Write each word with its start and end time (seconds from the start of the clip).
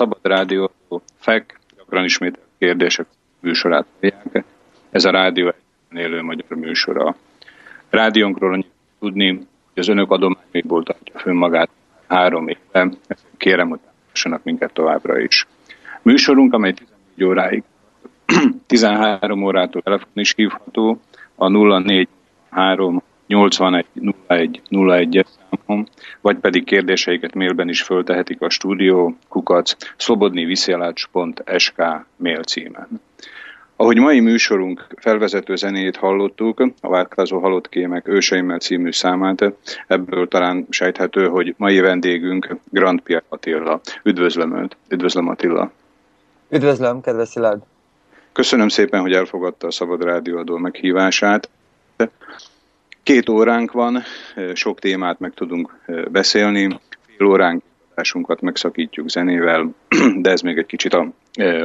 Szabad 0.00 0.18
Rádió 0.22 0.70
FEK, 1.18 1.58
gyakran 1.76 2.04
ismételt 2.04 2.46
kérdések 2.58 3.06
műsorát 3.40 3.86
hallják. 4.00 4.44
Ez 4.90 5.04
a 5.04 5.10
rádió 5.10 5.52
élő 5.92 6.22
magyar 6.22 6.58
műsora. 6.58 7.16
Rádiónkról 7.90 8.52
annyit 8.52 8.70
tudni, 9.00 9.28
hogy 9.28 9.46
az 9.74 9.88
önök 9.88 10.10
adományaiból 10.10 10.82
tartja 10.82 11.18
fönn 11.18 11.34
magát 11.36 11.70
három 12.06 12.48
éve. 12.48 12.88
Kérem, 13.36 13.68
hogy 13.68 13.78
támogassanak 13.78 14.44
minket 14.44 14.72
továbbra 14.72 15.18
is. 15.18 15.46
Műsorunk, 16.02 16.52
amely 16.52 16.72
14 16.72 17.24
óráig, 17.24 17.62
13 18.66 19.42
órától 19.42 19.82
telefon 19.82 20.08
is 20.14 20.32
hívható, 20.36 21.00
a 21.34 21.48
043 21.48 23.02
81 23.26 23.86
01 24.26 24.60
01 24.68 25.26
számon, 25.70 25.88
vagy 26.20 26.36
pedig 26.36 26.64
kérdéseiket 26.64 27.34
mailben 27.34 27.68
is 27.68 27.82
föltehetik 27.82 28.40
a 28.40 28.50
stúdió 28.50 29.16
kukac 29.28 29.76
szlobodniviszjelács.sk 29.96 31.82
mail 32.16 32.42
címen. 32.42 32.88
Ahogy 33.76 33.98
mai 33.98 34.20
műsorunk 34.20 34.86
felvezető 34.96 35.56
zenét 35.56 35.96
hallottuk, 35.96 36.62
a 36.80 36.88
Változó 36.88 37.38
Halott 37.38 37.68
Kémek 37.68 38.08
őseimmel 38.08 38.58
című 38.58 38.92
számát, 38.92 39.44
ebből 39.86 40.28
talán 40.28 40.66
sejthető, 40.70 41.28
hogy 41.28 41.54
mai 41.56 41.80
vendégünk 41.80 42.56
Grand 42.70 43.00
Pierre 43.00 43.24
Attila. 43.28 43.80
Üdvözlöm 44.02 44.56
Önt. 44.56 44.76
Üdvözlöm 44.88 45.28
Attila. 45.28 45.70
Üdvözlöm, 46.50 47.00
kedves 47.00 47.28
Szilárd. 47.28 47.62
Köszönöm 48.32 48.68
szépen, 48.68 49.00
hogy 49.00 49.12
elfogadta 49.12 49.66
a 49.66 49.70
Szabad 49.70 50.02
Rádióadó 50.02 50.56
meghívását. 50.56 51.48
Két 53.02 53.28
óránk 53.28 53.72
van, 53.72 54.02
sok 54.54 54.78
témát 54.78 55.18
meg 55.18 55.34
tudunk 55.34 55.78
beszélni, 56.10 56.78
fél 57.06 57.26
óránk 57.26 57.62
adásunkat 58.00 58.40
megszakítjuk 58.40 59.08
zenével, 59.08 59.74
de 60.22 60.30
ez 60.30 60.40
még 60.40 60.58
egy 60.58 60.66
kicsit 60.66 60.94
a, 60.94 61.12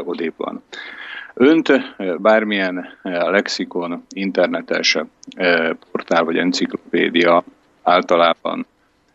odébb 0.03 0.33
van. 0.37 0.63
Önt 1.33 1.71
bármilyen 2.17 2.87
lexikon, 3.03 4.05
internetes 4.09 4.97
portál 5.91 6.23
vagy 6.23 6.37
enciklopédia 6.37 7.43
általában 7.83 8.65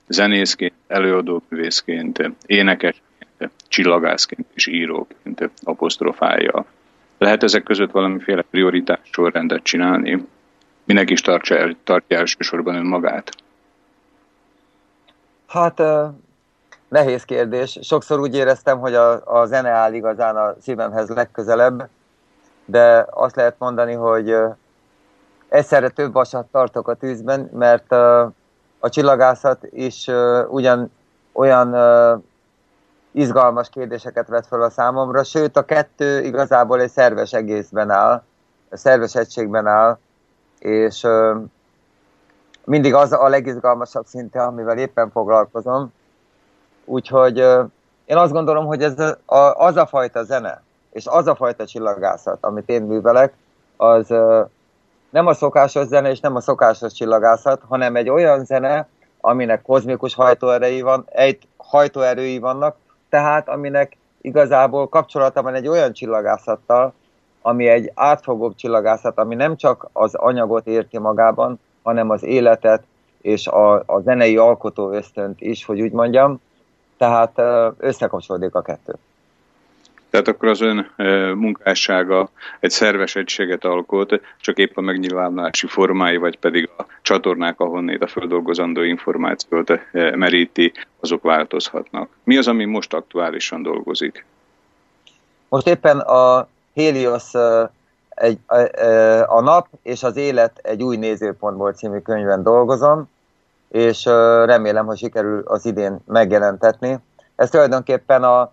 zenészként, 0.08 0.72
előadóművészként, 0.86 2.30
énekesként, 2.46 3.50
csillagászként 3.68 4.46
és 4.54 4.66
íróként 4.66 5.50
apostrofálja. 5.62 6.64
Lehet 7.18 7.42
ezek 7.42 7.62
között 7.62 7.90
valamiféle 7.90 8.42
prioritás 8.42 8.98
sorrendet 9.10 9.62
csinálni? 9.62 10.26
Minek 10.90 11.10
is 11.10 11.20
tartja, 11.20 11.76
tartja 11.84 12.18
elsősorban 12.18 12.74
önmagát? 12.74 13.30
Hát 15.46 15.82
nehéz 16.88 17.24
kérdés. 17.24 17.78
Sokszor 17.82 18.20
úgy 18.20 18.34
éreztem, 18.34 18.78
hogy 18.78 18.94
a, 18.94 19.40
a 19.40 19.46
zene 19.46 19.68
áll 19.68 19.92
igazán 19.92 20.36
a 20.36 20.54
szívemhez 20.60 21.08
legközelebb, 21.08 21.88
de 22.64 23.06
azt 23.10 23.36
lehet 23.36 23.54
mondani, 23.58 23.92
hogy 23.92 24.36
egyszerre 25.48 25.88
több 25.88 26.12
vasat 26.12 26.46
tartok 26.46 26.88
a 26.88 26.94
tűzben, 26.94 27.50
mert 27.52 27.92
a 28.78 28.88
csillagászat 28.88 29.66
is 29.70 30.08
ugyan 30.48 30.92
olyan 31.32 31.76
izgalmas 33.10 33.68
kérdéseket 33.68 34.28
vet 34.28 34.46
fel 34.46 34.62
a 34.62 34.70
számomra, 34.70 35.24
sőt 35.24 35.56
a 35.56 35.64
kettő 35.64 36.22
igazából 36.22 36.80
egy 36.80 36.90
szerves 36.90 37.32
egészben 37.32 37.90
áll, 37.90 38.22
szerves 38.70 39.14
egységben 39.14 39.66
áll, 39.66 39.98
és 40.60 41.06
mindig 42.64 42.94
az 42.94 43.12
a 43.12 43.28
legizgalmasabb 43.28 44.06
szinte, 44.06 44.42
amivel 44.42 44.78
éppen 44.78 45.10
foglalkozom. 45.10 45.92
Úgyhogy 46.84 47.38
én 48.04 48.16
azt 48.16 48.32
gondolom, 48.32 48.66
hogy 48.66 48.82
ez 48.82 48.98
a, 49.24 49.36
az 49.36 49.76
a 49.76 49.86
fajta 49.86 50.24
zene, 50.24 50.62
és 50.92 51.06
az 51.06 51.26
a 51.26 51.34
fajta 51.34 51.66
csillagászat, 51.66 52.38
amit 52.40 52.68
én 52.68 52.82
művelek, 52.82 53.32
az 53.76 54.14
nem 55.10 55.26
a 55.26 55.34
szokásos 55.34 55.86
zene 55.86 56.10
és 56.10 56.20
nem 56.20 56.36
a 56.36 56.40
szokásos 56.40 56.92
csillagászat, 56.92 57.62
hanem 57.68 57.96
egy 57.96 58.08
olyan 58.08 58.44
zene, 58.44 58.88
aminek 59.20 59.62
kozmikus 59.62 60.14
hajtóerői, 60.14 60.80
van, 60.80 61.04
egy 61.08 61.48
hajtóerői 61.56 62.38
vannak, 62.38 62.76
tehát 63.08 63.48
aminek 63.48 63.96
igazából 64.20 64.88
kapcsolata 64.88 65.42
van 65.42 65.54
egy 65.54 65.68
olyan 65.68 65.92
csillagászattal, 65.92 66.92
ami 67.42 67.68
egy 67.68 67.90
átfogóbb 67.94 68.54
csillagászat, 68.54 69.18
ami 69.18 69.34
nem 69.34 69.56
csak 69.56 69.88
az 69.92 70.14
anyagot 70.14 70.66
érti 70.66 70.98
magában, 70.98 71.60
hanem 71.82 72.10
az 72.10 72.22
életet 72.22 72.82
és 73.20 73.46
a, 73.46 73.74
a 73.74 74.00
zenei 74.00 74.36
alkotó 74.36 74.90
ösztönt 74.90 75.40
is, 75.40 75.64
hogy 75.64 75.80
úgy 75.80 75.92
mondjam. 75.92 76.40
Tehát 76.96 77.40
összekapcsolódik 77.78 78.54
a 78.54 78.62
kettő. 78.62 78.94
Tehát 80.10 80.28
akkor 80.28 80.48
az 80.48 80.60
ön 80.60 80.90
munkássága 81.36 82.30
egy 82.60 82.70
szerves 82.70 83.16
egységet 83.16 83.64
alkot, 83.64 84.20
csak 84.40 84.58
épp 84.58 84.76
a 84.76 84.80
megnyilvánulási 84.80 85.66
formái, 85.66 86.16
vagy 86.16 86.38
pedig 86.38 86.68
a 86.78 86.84
csatornák, 87.02 87.60
ahonnét 87.60 88.02
a 88.02 88.06
földolgozandó 88.06 88.82
információt 88.82 89.72
meríti, 89.92 90.72
azok 91.00 91.22
változhatnak. 91.22 92.08
Mi 92.24 92.36
az, 92.36 92.48
ami 92.48 92.64
most 92.64 92.94
aktuálisan 92.94 93.62
dolgozik? 93.62 94.24
Most 95.48 95.66
éppen 95.66 95.98
a 95.98 96.48
Helios 96.74 97.32
egy, 98.08 98.38
a, 98.46 98.56
a 99.26 99.40
nap 99.40 99.66
és 99.82 100.02
az 100.02 100.16
élet 100.16 100.58
egy 100.62 100.82
új 100.82 100.96
nézőpontból 100.96 101.72
című 101.72 101.98
könyvben 101.98 102.42
dolgozom, 102.42 103.08
és 103.68 104.04
remélem, 104.44 104.86
hogy 104.86 104.98
sikerül 104.98 105.42
az 105.46 105.66
idén 105.66 105.98
megjelentetni. 106.06 106.98
Ez 107.36 107.50
tulajdonképpen 107.50 108.24
a 108.24 108.52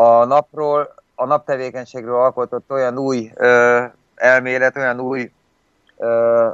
a 0.00 0.24
napról, 0.24 0.94
a 1.14 1.24
naptevékenységről 1.24 2.14
alkotott 2.14 2.70
olyan 2.70 2.98
új 2.98 3.30
ö, 3.34 3.84
elmélet, 4.14 4.76
olyan 4.76 5.00
új 5.00 5.30
ö, 5.96 6.48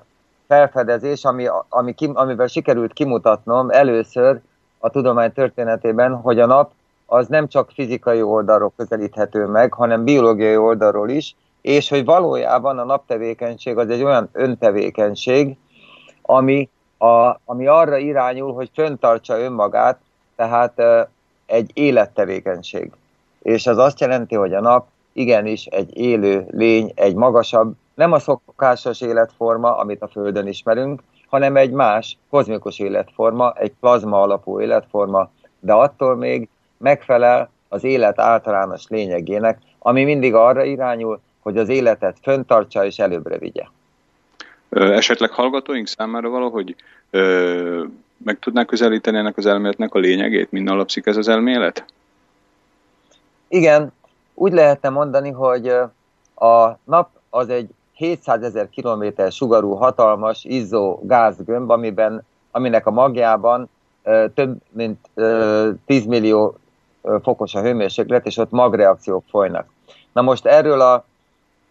felfedezés, 0.48 1.24
ami, 1.24 1.48
ami 1.68 1.94
amivel 2.12 2.46
sikerült 2.46 2.92
kimutatnom 2.92 3.70
először 3.70 4.40
a 4.78 4.90
tudomány 4.90 5.32
történetében, 5.32 6.14
hogy 6.14 6.40
a 6.40 6.46
nap 6.46 6.70
az 7.06 7.26
nem 7.26 7.48
csak 7.48 7.70
fizikai 7.70 8.22
oldalról 8.22 8.72
közelíthető 8.76 9.46
meg, 9.46 9.72
hanem 9.72 10.04
biológiai 10.04 10.56
oldalról 10.56 11.08
is, 11.08 11.36
és 11.60 11.88
hogy 11.88 12.04
valójában 12.04 12.78
a 12.78 12.84
naptevékenység 12.84 13.78
az 13.78 13.90
egy 13.90 14.02
olyan 14.02 14.28
öntevékenység, 14.32 15.56
ami, 16.22 16.68
a, 16.98 17.40
ami 17.44 17.66
arra 17.66 17.96
irányul, 17.96 18.52
hogy 18.52 18.70
föntartsa 18.74 19.38
önmagát, 19.38 19.98
tehát 20.36 20.82
egy 21.46 21.70
élettevékenység. 21.74 22.92
És 23.42 23.66
ez 23.66 23.78
azt 23.78 24.00
jelenti, 24.00 24.34
hogy 24.34 24.54
a 24.54 24.60
nap 24.60 24.86
igenis 25.12 25.64
egy 25.64 25.96
élő 25.96 26.46
lény, 26.50 26.92
egy 26.94 27.14
magasabb, 27.14 27.74
nem 27.94 28.12
a 28.12 28.18
szokásos 28.18 29.00
életforma, 29.00 29.76
amit 29.76 30.02
a 30.02 30.08
Földön 30.08 30.46
ismerünk, 30.46 31.02
hanem 31.28 31.56
egy 31.56 31.70
más 31.70 32.18
kozmikus 32.30 32.78
életforma, 32.78 33.52
egy 33.52 33.72
plazma 33.80 34.20
alapú 34.20 34.60
életforma, 34.60 35.30
de 35.60 35.72
attól 35.72 36.16
még 36.16 36.48
megfelel 36.84 37.50
az 37.68 37.84
élet 37.84 38.18
általános 38.18 38.84
lényegének, 38.88 39.58
ami 39.78 40.04
mindig 40.04 40.34
arra 40.34 40.64
irányul, 40.64 41.20
hogy 41.40 41.58
az 41.58 41.68
életet 41.68 42.16
föntartsa 42.22 42.84
és 42.84 42.98
előbbre 42.98 43.38
vigye. 43.38 43.64
Esetleg 44.70 45.30
hallgatóink 45.30 45.86
számára 45.86 46.28
valahogy 46.28 46.76
ö, 47.10 47.84
meg 48.16 48.38
tudnák 48.38 48.66
közelíteni 48.66 49.16
ennek 49.16 49.36
az 49.36 49.46
elméletnek 49.46 49.94
a 49.94 49.98
lényegét? 49.98 50.52
Minden 50.52 50.74
alapszik 50.74 51.06
ez 51.06 51.16
az 51.16 51.28
elmélet? 51.28 51.84
Igen, 53.48 53.92
úgy 54.34 54.52
lehetne 54.52 54.88
mondani, 54.88 55.30
hogy 55.30 55.68
a 56.34 56.78
nap 56.84 57.08
az 57.30 57.48
egy 57.48 57.68
700 57.92 58.42
ezer 58.42 58.68
kilométer 58.70 59.32
sugarú 59.32 59.70
hatalmas 59.74 60.44
izzó 60.44 61.00
gázgömb, 61.02 61.70
amiben, 61.70 62.24
aminek 62.50 62.86
a 62.86 62.90
magjában 62.90 63.68
több 64.34 64.56
mint 64.70 65.10
10 65.86 66.04
millió 66.04 66.58
fokos 67.22 67.54
a 67.54 67.60
hőmérséklet, 67.60 68.26
és 68.26 68.36
ott 68.36 68.50
magreakciók 68.50 69.24
folynak. 69.30 69.66
Na 70.12 70.22
most 70.22 70.46
erről 70.46 70.80
a, 70.80 71.04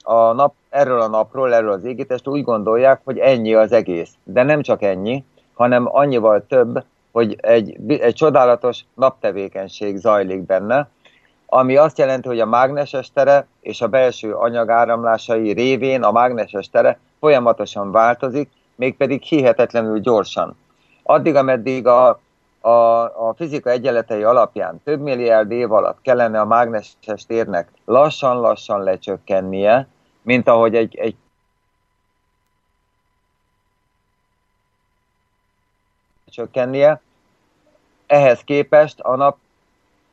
a, 0.03 0.33
nap, 0.33 0.53
erről 0.69 1.01
a 1.01 1.07
napról, 1.07 1.53
erről 1.53 1.71
az 1.71 1.83
égítestről 1.83 2.33
úgy 2.33 2.43
gondolják, 2.43 3.01
hogy 3.03 3.17
ennyi 3.17 3.53
az 3.53 3.71
egész. 3.71 4.11
De 4.23 4.43
nem 4.43 4.61
csak 4.61 4.81
ennyi, 4.81 5.23
hanem 5.53 5.95
annyival 5.95 6.45
több, 6.47 6.83
hogy 7.11 7.35
egy, 7.41 7.77
egy 7.87 8.13
csodálatos 8.13 8.85
naptevékenység 8.93 9.97
zajlik 9.97 10.41
benne, 10.41 10.89
ami 11.45 11.75
azt 11.75 11.97
jelenti, 11.97 12.27
hogy 12.27 12.39
a 12.39 12.45
mágneses 12.45 13.11
tere 13.11 13.47
és 13.61 13.81
a 13.81 13.87
belső 13.87 14.33
anyagáramlásai 14.33 15.51
révén 15.51 16.03
a 16.03 16.11
mágneses 16.11 16.69
tere 16.69 16.99
folyamatosan 17.19 17.91
változik, 17.91 18.49
mégpedig 18.75 19.21
hihetetlenül 19.21 19.99
gyorsan. 19.99 20.57
Addig, 21.03 21.35
ameddig 21.35 21.87
a, 21.87 22.19
a, 22.65 23.27
a 23.27 23.33
fizika 23.33 23.69
egyenletei 23.69 24.23
alapján 24.23 24.81
több 24.83 24.99
milliárd 24.99 25.51
év 25.51 25.71
alatt 25.71 26.01
kellene 26.01 26.39
a 26.39 26.45
mágneses 26.45 27.25
térnek 27.27 27.71
lassan-lassan 27.85 28.83
lecsökkennie, 28.83 29.87
mint 30.21 30.47
ahogy 30.47 30.75
egy, 30.75 30.95
egy 30.95 31.15
csökkennie. 36.29 37.01
Ehhez 38.07 38.39
képest 38.39 38.99
a 38.99 39.15
nap 39.15 39.37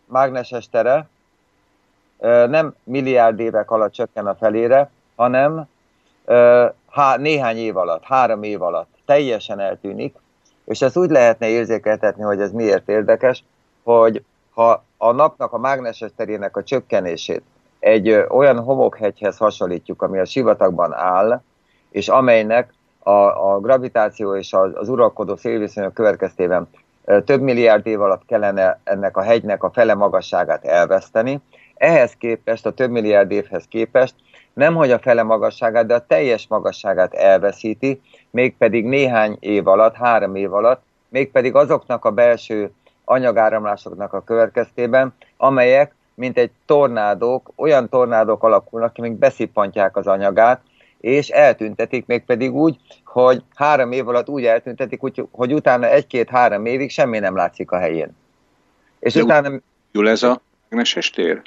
mágneses 0.04 0.68
tere 0.68 1.08
nem 2.46 2.74
milliárd 2.84 3.38
évek 3.38 3.70
alatt 3.70 3.92
csökken 3.92 4.26
a 4.26 4.34
felére, 4.34 4.90
hanem 5.16 5.68
há, 6.90 7.16
néhány 7.16 7.56
év 7.56 7.76
alatt, 7.76 8.04
három 8.04 8.42
év 8.42 8.62
alatt 8.62 8.88
teljesen 9.04 9.60
eltűnik, 9.60 10.16
és 10.70 10.82
ezt 10.82 10.96
úgy 10.96 11.10
lehetne 11.10 11.48
érzékeltetni, 11.48 12.22
hogy 12.22 12.40
ez 12.40 12.52
miért 12.52 12.88
érdekes, 12.88 13.44
hogy 13.82 14.22
ha 14.50 14.84
a 14.96 15.12
napnak 15.12 15.52
a 15.52 15.58
mágneses 15.58 16.10
terének 16.16 16.56
a 16.56 16.62
csökkenését 16.62 17.42
egy 17.78 18.10
olyan 18.28 18.60
homokhegyhez 18.60 19.36
hasonlítjuk, 19.36 20.02
ami 20.02 20.18
a 20.18 20.24
sivatagban 20.24 20.92
áll, 20.92 21.42
és 21.90 22.08
amelynek 22.08 22.72
a, 22.98 23.10
a 23.52 23.60
gravitáció 23.60 24.36
és 24.36 24.52
az, 24.52 24.70
az 24.74 24.88
uralkodó 24.88 25.36
szélviszonyok 25.36 25.94
következtében 25.94 26.68
több 27.24 27.40
milliárd 27.40 27.86
év 27.86 28.00
alatt 28.00 28.26
kellene 28.26 28.80
ennek 28.84 29.16
a 29.16 29.22
hegynek 29.22 29.62
a 29.62 29.70
fele 29.70 29.94
magasságát 29.94 30.64
elveszteni. 30.64 31.40
Ehhez 31.74 32.12
képest, 32.12 32.66
a 32.66 32.72
több 32.72 32.90
milliárd 32.90 33.30
évhez 33.30 33.64
képest 33.68 34.14
nem 34.52 34.74
hogy 34.74 34.90
a 34.90 34.98
fele 34.98 35.22
magasságát, 35.22 35.86
de 35.86 35.94
a 35.94 36.06
teljes 36.06 36.46
magasságát 36.48 37.14
elveszíti, 37.14 38.00
mégpedig 38.30 38.84
néhány 38.84 39.36
év 39.40 39.66
alatt, 39.66 39.94
három 39.94 40.34
év 40.34 40.52
alatt, 40.52 40.82
mégpedig 41.08 41.54
azoknak 41.54 42.04
a 42.04 42.10
belső 42.10 42.70
anyagáramlásoknak 43.04 44.12
a 44.12 44.24
következtében, 44.24 45.14
amelyek, 45.36 45.94
mint 46.14 46.38
egy 46.38 46.50
tornádók, 46.66 47.52
olyan 47.56 47.88
tornádók 47.88 48.42
alakulnak, 48.42 48.92
amik 48.96 49.12
beszippantják 49.12 49.96
az 49.96 50.06
anyagát, 50.06 50.60
és 51.00 51.28
eltüntetik 51.28 52.06
mégpedig 52.06 52.54
úgy, 52.54 52.76
hogy 53.04 53.42
három 53.54 53.92
év 53.92 54.08
alatt 54.08 54.28
úgy 54.28 54.44
eltüntetik, 54.44 55.04
úgy, 55.04 55.24
hogy 55.30 55.54
utána 55.54 55.86
egy-két-három 55.86 56.66
évig 56.66 56.90
semmi 56.90 57.18
nem 57.18 57.36
látszik 57.36 57.70
a 57.70 57.78
helyén. 57.78 58.16
És 58.98 59.12
De 59.12 59.22
utána... 59.22 59.60
Jól 59.92 60.08
ez 60.08 60.22
a 60.22 60.40
mágneses 60.68 61.10
tér? 61.10 61.42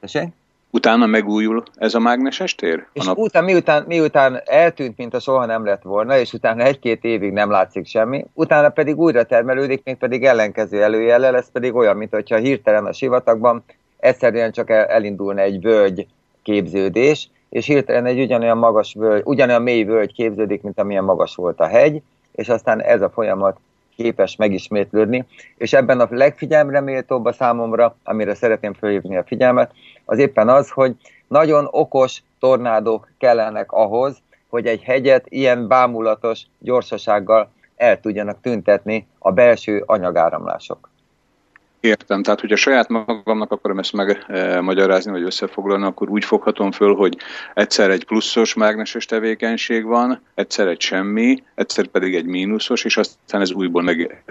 Tessék? 0.00 0.28
Utána 0.72 1.06
megújul 1.06 1.62
ez 1.74 1.94
a 1.94 1.98
mágneses 1.98 2.54
tér? 2.54 2.86
És 2.92 3.04
nap... 3.04 3.16
utána, 3.16 3.46
miután, 3.46 3.84
miután 3.86 4.40
eltűnt, 4.44 4.96
mint 4.96 5.14
a 5.14 5.20
soha 5.20 5.46
nem 5.46 5.64
lett 5.64 5.82
volna, 5.82 6.18
és 6.18 6.32
utána 6.32 6.62
egy-két 6.62 7.04
évig 7.04 7.32
nem 7.32 7.50
látszik 7.50 7.86
semmi, 7.86 8.24
utána 8.32 8.68
pedig 8.68 8.98
újra 8.98 9.24
termelődik, 9.24 9.84
még 9.84 9.96
pedig 9.96 10.24
ellenkező 10.24 10.82
előjellel, 10.82 11.36
ez 11.36 11.50
pedig 11.50 11.74
olyan, 11.74 11.96
mint 11.96 12.10
hogyha 12.10 12.36
hirtelen 12.36 12.86
a 12.86 12.92
sivatagban 12.92 13.64
egyszerűen 13.96 14.52
csak 14.52 14.70
elindulna 14.70 15.40
egy 15.40 15.60
völgy 15.60 16.06
képződés, 16.42 17.30
és 17.48 17.66
hirtelen 17.66 18.06
egy 18.06 18.20
ugyanolyan 18.20 18.58
magas 18.58 18.94
völgy, 18.94 19.22
ugyanolyan 19.24 19.62
mély 19.62 19.84
völgy 19.84 20.12
képződik, 20.12 20.62
mint 20.62 20.78
amilyen 20.78 21.04
magas 21.04 21.34
volt 21.34 21.60
a 21.60 21.66
hegy, 21.66 22.02
és 22.32 22.48
aztán 22.48 22.82
ez 22.82 23.02
a 23.02 23.10
folyamat 23.10 23.58
képes 23.96 24.36
megismétlődni, 24.36 25.24
és 25.56 25.72
ebben 25.72 26.00
a 26.00 26.06
legfigyelemre 26.10 26.80
méltóbb 26.80 27.24
a 27.24 27.32
számomra, 27.32 27.96
amire 28.04 28.34
szeretném 28.34 28.72
felhívni 28.72 29.16
a 29.16 29.24
figyelmet, 29.26 29.72
az 30.10 30.18
éppen 30.18 30.48
az, 30.48 30.70
hogy 30.70 30.94
nagyon 31.28 31.68
okos 31.70 32.22
tornádók 32.38 33.08
kellenek 33.18 33.72
ahhoz, 33.72 34.22
hogy 34.48 34.66
egy 34.66 34.82
hegyet 34.82 35.24
ilyen 35.28 35.68
bámulatos 35.68 36.42
gyorsasággal 36.58 37.50
el 37.76 38.00
tudjanak 38.00 38.40
tüntetni 38.40 39.06
a 39.18 39.32
belső 39.32 39.82
anyagáramlások. 39.86 40.90
Értem, 41.80 42.22
tehát 42.22 42.40
hogyha 42.40 42.56
saját 42.56 42.88
magamnak 42.88 43.52
akarom 43.52 43.78
ezt 43.78 43.92
megmagyarázni, 43.92 45.10
vagy 45.10 45.22
összefoglalni, 45.22 45.84
akkor 45.84 46.08
úgy 46.08 46.24
foghatom 46.24 46.72
föl, 46.72 46.94
hogy 46.94 47.16
egyszer 47.54 47.90
egy 47.90 48.04
pluszos 48.04 48.54
mágneses 48.54 49.06
tevékenység 49.06 49.84
van, 49.84 50.22
egyszer 50.34 50.66
egy 50.66 50.80
semmi, 50.80 51.42
egyszer 51.54 51.86
pedig 51.86 52.14
egy 52.14 52.26
mínuszos, 52.26 52.84
és 52.84 52.96
aztán 52.96 53.40
ez 53.40 53.52
újból 53.52 53.82
meg 53.82 54.24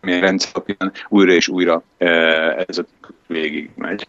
alapján 0.00 0.92
újra 1.08 1.32
és 1.32 1.48
újra 1.48 1.82
ez 2.66 2.78
a 2.78 2.84
végig 3.26 3.70
megy. 3.74 4.06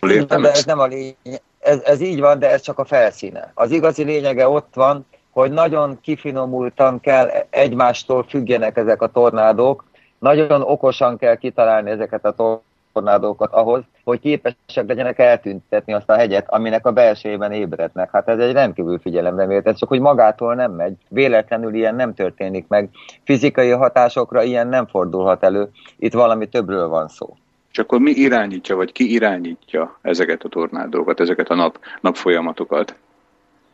De 0.00 0.50
ez 0.50 0.64
nem 0.64 0.78
a 0.78 0.86
lényeg. 0.86 1.16
Ez, 1.58 1.80
ez 1.84 2.00
így 2.00 2.20
van, 2.20 2.38
de 2.38 2.50
ez 2.50 2.60
csak 2.60 2.78
a 2.78 2.84
felszíne. 2.84 3.52
Az 3.54 3.70
igazi 3.70 4.02
lényege 4.02 4.48
ott 4.48 4.74
van, 4.74 5.06
hogy 5.30 5.50
nagyon 5.50 5.98
kifinomultan 6.00 7.00
kell 7.00 7.28
egymástól 7.50 8.22
függjenek 8.28 8.76
ezek 8.76 9.02
a 9.02 9.06
tornádók, 9.06 9.84
nagyon 10.18 10.62
okosan 10.62 11.16
kell 11.16 11.36
kitalálni 11.36 11.90
ezeket 11.90 12.24
a 12.24 12.62
tornádókat 12.92 13.52
ahhoz, 13.52 13.82
hogy 14.04 14.20
képesek 14.20 14.86
legyenek 14.86 15.18
eltüntetni 15.18 15.92
azt 15.92 16.10
a 16.10 16.16
hegyet, 16.16 16.48
aminek 16.48 16.86
a 16.86 16.92
belsejében 16.92 17.52
ébrednek. 17.52 18.10
Hát 18.12 18.28
ez 18.28 18.38
egy 18.38 18.52
rendkívül 18.52 18.98
figyelemre 18.98 19.46
mért, 19.46 19.66
ez 19.66 19.78
csak 19.78 19.88
hogy 19.88 20.00
magától 20.00 20.54
nem 20.54 20.72
megy. 20.72 20.94
Véletlenül 21.08 21.74
ilyen 21.74 21.94
nem 21.94 22.14
történik 22.14 22.68
meg. 22.68 22.90
Fizikai 23.24 23.70
hatásokra 23.70 24.42
ilyen 24.42 24.68
nem 24.68 24.86
fordulhat 24.86 25.42
elő. 25.42 25.70
Itt 25.98 26.12
valami 26.12 26.46
többről 26.46 26.88
van 26.88 27.08
szó. 27.08 27.36
És 27.78 27.84
akkor 27.84 28.00
mi 28.00 28.10
irányítja, 28.10 28.76
vagy 28.76 28.92
ki 28.92 29.12
irányítja 29.12 29.98
ezeket 30.02 30.42
a 30.42 30.48
tornádókat, 30.48 31.20
ezeket 31.20 31.48
a 31.48 31.54
nap, 31.54 31.78
napfolyamatokat? 32.00 32.94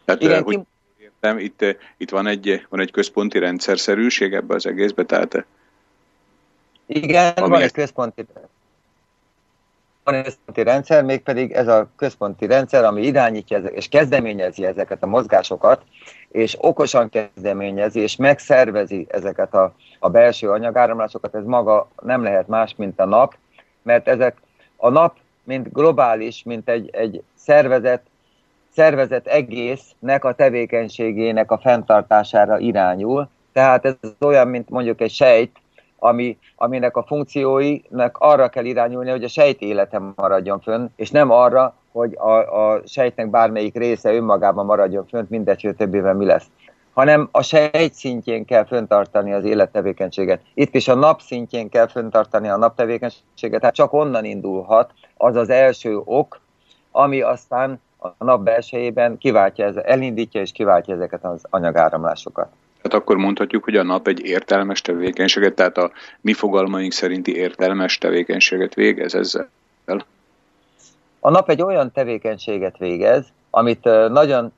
Tehát, 0.04 0.22
Igen, 0.22 0.42
hogy 0.42 0.60
értem, 0.96 1.38
itt, 1.38 1.64
itt 1.96 2.10
van, 2.10 2.26
egy, 2.26 2.66
van 2.68 2.80
egy 2.80 2.90
központi 2.90 3.38
rendszerszerűség 3.38 4.32
ebbe 4.32 4.54
az 4.54 4.66
egészbe, 4.66 5.04
tehát 5.04 5.44
igen, 6.86 7.32
van 7.34 7.60
egy 7.60 7.72
központi 7.72 8.26
van 10.02 10.14
egy 10.14 10.24
központi 10.24 10.62
rendszer, 10.62 11.04
mégpedig 11.04 11.52
ez 11.52 11.68
a 11.68 11.88
központi 11.96 12.46
rendszer, 12.46 12.84
ami 12.84 13.02
irányítja 13.02 13.58
és 13.58 13.88
kezdeményezi 13.88 14.66
ezeket 14.66 15.02
a 15.02 15.06
mozgásokat, 15.06 15.82
és 16.28 16.56
okosan 16.60 17.08
kezdeményezi, 17.08 18.00
és 18.00 18.16
megszervezi 18.16 19.06
ezeket 19.08 19.54
a, 19.54 19.74
a 19.98 20.08
belső 20.08 20.50
anyagáramlásokat, 20.50 21.34
ez 21.34 21.44
maga 21.44 21.88
nem 22.02 22.22
lehet 22.22 22.48
más, 22.48 22.74
mint 22.76 23.00
a 23.00 23.04
nap, 23.04 23.34
mert 23.84 24.08
ezek 24.08 24.36
a 24.76 24.88
nap, 24.88 25.16
mint 25.44 25.72
globális, 25.72 26.42
mint 26.42 26.68
egy, 26.68 26.90
egy 26.92 27.22
szervezet, 27.34 28.02
szervezet 28.74 29.26
egésznek 29.26 30.24
a 30.24 30.34
tevékenységének 30.34 31.50
a 31.50 31.58
fenntartására 31.58 32.58
irányul. 32.58 33.28
Tehát 33.52 33.84
ez 33.84 33.94
olyan, 34.20 34.48
mint 34.48 34.68
mondjuk 34.68 35.00
egy 35.00 35.10
sejt, 35.10 35.50
ami, 35.98 36.38
aminek 36.56 36.96
a 36.96 37.02
funkcióinak 37.02 38.16
arra 38.18 38.48
kell 38.48 38.64
irányulni, 38.64 39.10
hogy 39.10 39.24
a 39.24 39.28
sejt 39.28 39.60
élete 39.60 40.00
maradjon 40.14 40.60
fönn, 40.60 40.86
és 40.96 41.10
nem 41.10 41.30
arra, 41.30 41.74
hogy 41.92 42.14
a, 42.14 42.30
a 42.72 42.82
sejtnek 42.86 43.30
bármelyik 43.30 43.74
része 43.74 44.14
önmagában 44.14 44.64
maradjon 44.64 45.06
fönn, 45.06 45.26
mindegy, 45.28 45.62
hogy 45.62 45.76
több 45.76 45.94
éve 45.94 46.12
mi 46.12 46.24
lesz 46.24 46.46
hanem 46.94 47.28
a 47.32 47.42
sejt 47.42 47.94
szintjén 47.94 48.44
kell 48.44 48.64
föntartani 48.64 49.32
az 49.32 49.44
élettevékenységet. 49.44 50.40
Itt 50.54 50.74
is 50.74 50.88
a 50.88 50.94
nap 50.94 51.20
szintjén 51.20 51.68
kell 51.68 51.88
föntartani 51.88 52.48
a 52.48 52.56
naptevékenységet, 52.56 53.60
tehát 53.60 53.74
csak 53.74 53.92
onnan 53.92 54.24
indulhat 54.24 54.92
az 55.16 55.36
az 55.36 55.50
első 55.50 56.00
ok, 56.04 56.40
ami 56.90 57.20
aztán 57.20 57.80
a 57.98 58.24
nap 58.24 58.42
belsejében 58.42 59.18
kiváltja, 59.18 59.82
elindítja 59.82 60.40
és 60.40 60.52
kiváltja 60.52 60.94
ezeket 60.94 61.24
az 61.24 61.44
anyagáramlásokat. 61.50 62.48
Tehát 62.82 63.02
akkor 63.02 63.16
mondhatjuk, 63.16 63.64
hogy 63.64 63.76
a 63.76 63.82
nap 63.82 64.08
egy 64.08 64.24
értelmes 64.24 64.80
tevékenységet, 64.80 65.54
tehát 65.54 65.76
a 65.76 65.90
mi 66.20 66.32
fogalmaink 66.32 66.92
szerinti 66.92 67.36
értelmes 67.36 67.98
tevékenységet 67.98 68.74
végez 68.74 69.14
ezzel? 69.14 69.48
A 71.20 71.30
nap 71.30 71.50
egy 71.50 71.62
olyan 71.62 71.92
tevékenységet 71.92 72.78
végez, 72.78 73.26
amit 73.50 73.84
nagyon 74.08 74.52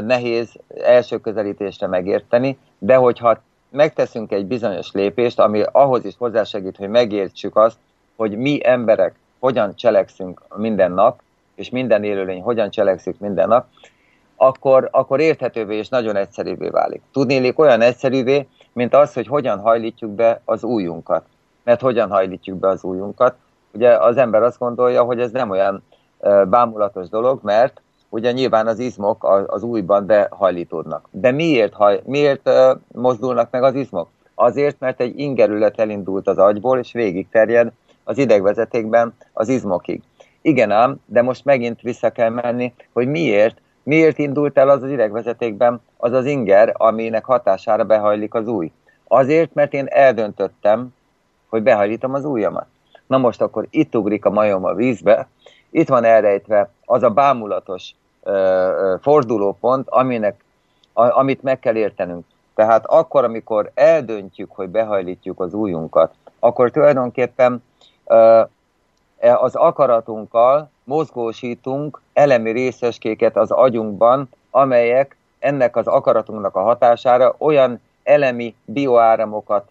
nehéz 0.00 0.54
első 0.82 1.18
közelítésre 1.18 1.86
megérteni, 1.86 2.58
de 2.78 2.94
hogyha 2.94 3.38
megteszünk 3.70 4.32
egy 4.32 4.46
bizonyos 4.46 4.92
lépést, 4.92 5.40
ami 5.40 5.62
ahhoz 5.72 6.04
is 6.04 6.14
hozzásegít, 6.18 6.76
hogy 6.76 6.88
megértsük 6.88 7.56
azt, 7.56 7.76
hogy 8.16 8.36
mi 8.36 8.60
emberek 8.62 9.14
hogyan 9.38 9.74
cselekszünk 9.74 10.42
minden 10.56 10.92
nap, 10.92 11.20
és 11.54 11.70
minden 11.70 12.04
élőlény 12.04 12.42
hogyan 12.42 12.70
cselekszik 12.70 13.20
minden 13.20 13.48
nap, 13.48 13.66
akkor, 14.36 14.88
akkor 14.92 15.20
érthetővé 15.20 15.76
és 15.76 15.88
nagyon 15.88 16.16
egyszerűvé 16.16 16.68
válik. 16.68 17.02
Tudnélik 17.12 17.58
olyan 17.58 17.80
egyszerűvé, 17.80 18.48
mint 18.72 18.94
az, 18.94 19.12
hogy 19.12 19.26
hogyan 19.26 19.58
hajlítjuk 19.58 20.10
be 20.10 20.40
az 20.44 20.64
újunkat. 20.64 21.24
Mert 21.62 21.80
hogyan 21.80 22.10
hajlítjuk 22.10 22.58
be 22.58 22.68
az 22.68 22.84
újunkat? 22.84 23.34
Ugye 23.72 23.96
az 23.96 24.16
ember 24.16 24.42
azt 24.42 24.58
gondolja, 24.58 25.02
hogy 25.02 25.20
ez 25.20 25.30
nem 25.30 25.50
olyan 25.50 25.82
bámulatos 26.48 27.08
dolog, 27.08 27.40
mert 27.42 27.80
ugye 28.16 28.32
nyilván 28.32 28.66
az 28.66 28.78
izmok 28.78 29.24
az 29.46 29.62
újban 29.62 30.06
behajlítódnak. 30.06 31.08
De 31.10 31.30
miért, 31.30 31.72
haj, 31.72 32.00
miért 32.04 32.50
mozdulnak 32.92 33.50
meg 33.50 33.62
az 33.62 33.74
izmok? 33.74 34.08
Azért, 34.34 34.80
mert 34.80 35.00
egy 35.00 35.18
ingerület 35.18 35.80
elindult 35.80 36.28
az 36.28 36.38
agyból, 36.38 36.78
és 36.78 36.92
végig 36.92 37.28
terjed 37.28 37.72
az 38.04 38.18
idegvezetékben 38.18 39.14
az 39.32 39.48
izmokig. 39.48 40.02
Igen 40.42 40.70
ám, 40.70 41.00
de 41.06 41.22
most 41.22 41.44
megint 41.44 41.80
vissza 41.80 42.10
kell 42.10 42.30
menni, 42.30 42.72
hogy 42.92 43.08
miért 43.08 43.60
Miért 43.86 44.18
indult 44.18 44.58
el 44.58 44.68
az 44.68 44.82
az 44.82 44.90
idegvezetékben 44.90 45.80
az 45.96 46.12
az 46.12 46.24
inger, 46.24 46.74
aminek 46.76 47.24
hatására 47.24 47.84
behajlik 47.84 48.34
az 48.34 48.48
új? 48.48 48.72
Azért, 49.06 49.54
mert 49.54 49.72
én 49.72 49.86
eldöntöttem, 49.88 50.94
hogy 51.48 51.62
behajlítom 51.62 52.14
az 52.14 52.24
ujjamat. 52.24 52.66
Na 53.06 53.18
most 53.18 53.40
akkor 53.40 53.66
itt 53.70 53.96
ugrik 53.96 54.24
a 54.24 54.30
majom 54.30 54.64
a 54.64 54.74
vízbe, 54.74 55.28
itt 55.70 55.88
van 55.88 56.04
elrejtve 56.04 56.70
az 56.84 57.02
a 57.02 57.10
bámulatos 57.10 57.94
fordulópont, 59.00 59.88
aminek, 59.88 60.44
a, 60.92 61.18
amit 61.18 61.42
meg 61.42 61.58
kell 61.58 61.76
értenünk. 61.76 62.24
Tehát 62.54 62.86
akkor, 62.86 63.24
amikor 63.24 63.70
eldöntjük, 63.74 64.50
hogy 64.50 64.68
behajlítjuk 64.68 65.40
az 65.40 65.54
újunkat, 65.54 66.14
akkor 66.38 66.70
tulajdonképpen 66.70 67.62
e, 68.06 68.48
az 69.18 69.54
akaratunkkal 69.54 70.70
mozgósítunk 70.84 72.00
elemi 72.12 72.50
részeskéket 72.50 73.36
az 73.36 73.50
agyunkban, 73.50 74.28
amelyek 74.50 75.16
ennek 75.38 75.76
az 75.76 75.86
akaratunknak 75.86 76.56
a 76.56 76.62
hatására 76.62 77.34
olyan 77.38 77.80
elemi 78.02 78.54
bioáramokat 78.64 79.68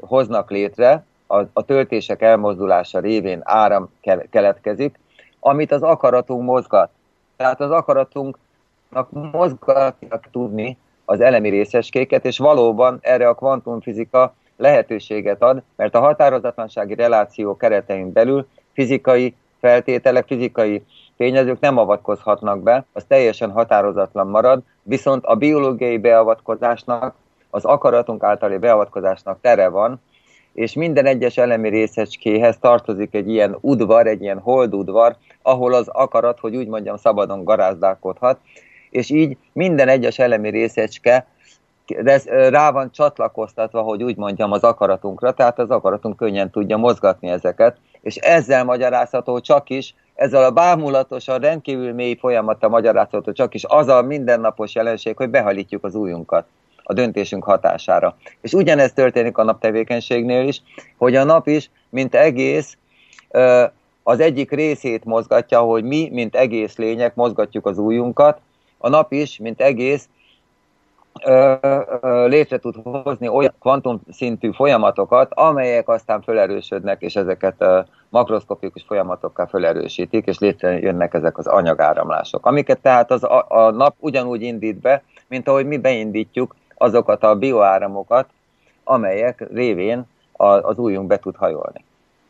hoznak 0.00 0.50
létre, 0.50 1.04
a, 1.26 1.36
a 1.52 1.62
töltések 1.62 2.22
elmozdulása 2.22 2.98
révén 2.98 3.40
áram 3.42 3.88
keletkezik, 4.30 4.98
amit 5.40 5.72
az 5.72 5.82
akaratunk 5.82 6.42
mozgat. 6.42 6.90
Tehát 7.36 7.60
az 7.60 7.70
akaratunknak 7.70 9.10
mozgatnak 9.32 10.28
tudni 10.30 10.78
az 11.04 11.20
elemi 11.20 11.48
részeskéket, 11.48 12.24
és 12.24 12.38
valóban 12.38 12.98
erre 13.02 13.28
a 13.28 13.34
kvantumfizika 13.34 14.34
lehetőséget 14.56 15.42
ad, 15.42 15.62
mert 15.76 15.94
a 15.94 16.00
határozatlansági 16.00 16.94
reláció 16.94 17.56
keretein 17.56 18.12
belül 18.12 18.46
fizikai 18.72 19.34
feltételek, 19.60 20.26
fizikai 20.26 20.84
tényezők 21.16 21.60
nem 21.60 21.78
avatkozhatnak 21.78 22.62
be, 22.62 22.84
az 22.92 23.04
teljesen 23.08 23.50
határozatlan 23.50 24.26
marad, 24.26 24.62
viszont 24.82 25.24
a 25.24 25.34
biológiai 25.34 25.98
beavatkozásnak, 25.98 27.14
az 27.50 27.64
akaratunk 27.64 28.22
általi 28.22 28.58
beavatkozásnak 28.58 29.40
tere 29.40 29.68
van, 29.68 30.00
és 30.56 30.74
minden 30.74 31.06
egyes 31.06 31.36
elemi 31.36 31.68
részecskéhez 31.68 32.58
tartozik 32.60 33.14
egy 33.14 33.28
ilyen 33.28 33.56
udvar, 33.60 34.06
egy 34.06 34.22
ilyen 34.22 34.38
holdudvar, 34.38 35.16
ahol 35.42 35.74
az 35.74 35.88
akarat, 35.88 36.38
hogy 36.38 36.56
úgy 36.56 36.66
mondjam, 36.66 36.96
szabadon 36.96 37.44
garázdálkodhat, 37.44 38.38
és 38.90 39.10
így 39.10 39.36
minden 39.52 39.88
egyes 39.88 40.18
elemi 40.18 40.50
részecske 40.50 41.26
rá 42.26 42.70
van 42.70 42.90
csatlakoztatva, 42.92 43.80
hogy 43.82 44.02
úgy 44.02 44.16
mondjam, 44.16 44.52
az 44.52 44.62
akaratunkra, 44.62 45.32
tehát 45.32 45.58
az 45.58 45.70
akaratunk 45.70 46.16
könnyen 46.16 46.50
tudja 46.50 46.76
mozgatni 46.76 47.28
ezeket, 47.28 47.76
és 48.00 48.16
ezzel 48.16 48.64
magyarázható 48.64 49.40
csak 49.40 49.70
is, 49.70 49.94
ezzel 50.14 50.44
a 50.44 50.50
bámulatosan 50.50 51.38
rendkívül 51.38 51.92
mély 51.92 52.14
folyamata 52.14 52.68
magyarázható 52.68 53.32
csak 53.32 53.54
is 53.54 53.64
az 53.64 53.88
a 53.88 54.02
mindennapos 54.02 54.74
jelenség, 54.74 55.16
hogy 55.16 55.30
behalítjuk 55.30 55.84
az 55.84 55.94
újunkat 55.94 56.46
a 56.86 56.92
döntésünk 56.92 57.44
hatására. 57.44 58.16
És 58.40 58.52
ugyanez 58.52 58.92
történik 58.92 59.38
a 59.38 59.42
naptevékenységnél 59.42 60.48
is, 60.48 60.62
hogy 60.96 61.16
a 61.16 61.24
nap 61.24 61.46
is, 61.46 61.70
mint 61.88 62.14
egész, 62.14 62.76
az 64.02 64.20
egyik 64.20 64.50
részét 64.50 65.04
mozgatja, 65.04 65.60
hogy 65.60 65.84
mi, 65.84 66.08
mint 66.12 66.36
egész 66.36 66.76
lények 66.76 67.14
mozgatjuk 67.14 67.66
az 67.66 67.78
újunkat, 67.78 68.40
a 68.78 68.88
nap 68.88 69.12
is, 69.12 69.38
mint 69.38 69.60
egész, 69.60 70.08
létre 72.26 72.58
tud 72.58 72.74
hozni 72.82 73.28
olyan 73.28 73.54
kvantum 73.60 74.00
szintű 74.10 74.50
folyamatokat, 74.52 75.32
amelyek 75.34 75.88
aztán 75.88 76.22
felerősödnek, 76.22 77.02
és 77.02 77.16
ezeket 77.16 77.64
makroszkopikus 78.08 78.84
folyamatokkal 78.86 79.46
felerősítik, 79.46 80.26
és 80.26 80.38
létrejönnek 80.38 81.14
ezek 81.14 81.38
az 81.38 81.46
anyagáramlások. 81.46 82.46
Amiket 82.46 82.78
tehát 82.78 83.10
az, 83.10 83.24
a, 83.24 83.44
a 83.48 83.70
nap 83.70 83.94
ugyanúgy 83.98 84.42
indít 84.42 84.76
be, 84.76 85.02
mint 85.28 85.48
ahogy 85.48 85.66
mi 85.66 85.76
beindítjuk 85.76 86.54
azokat 86.76 87.22
a 87.22 87.34
bioáramokat, 87.34 88.28
amelyek 88.84 89.44
révén 89.52 90.04
az 90.32 90.78
újunk 90.78 91.06
be 91.06 91.18
tud 91.18 91.36
hajolni. 91.36 91.84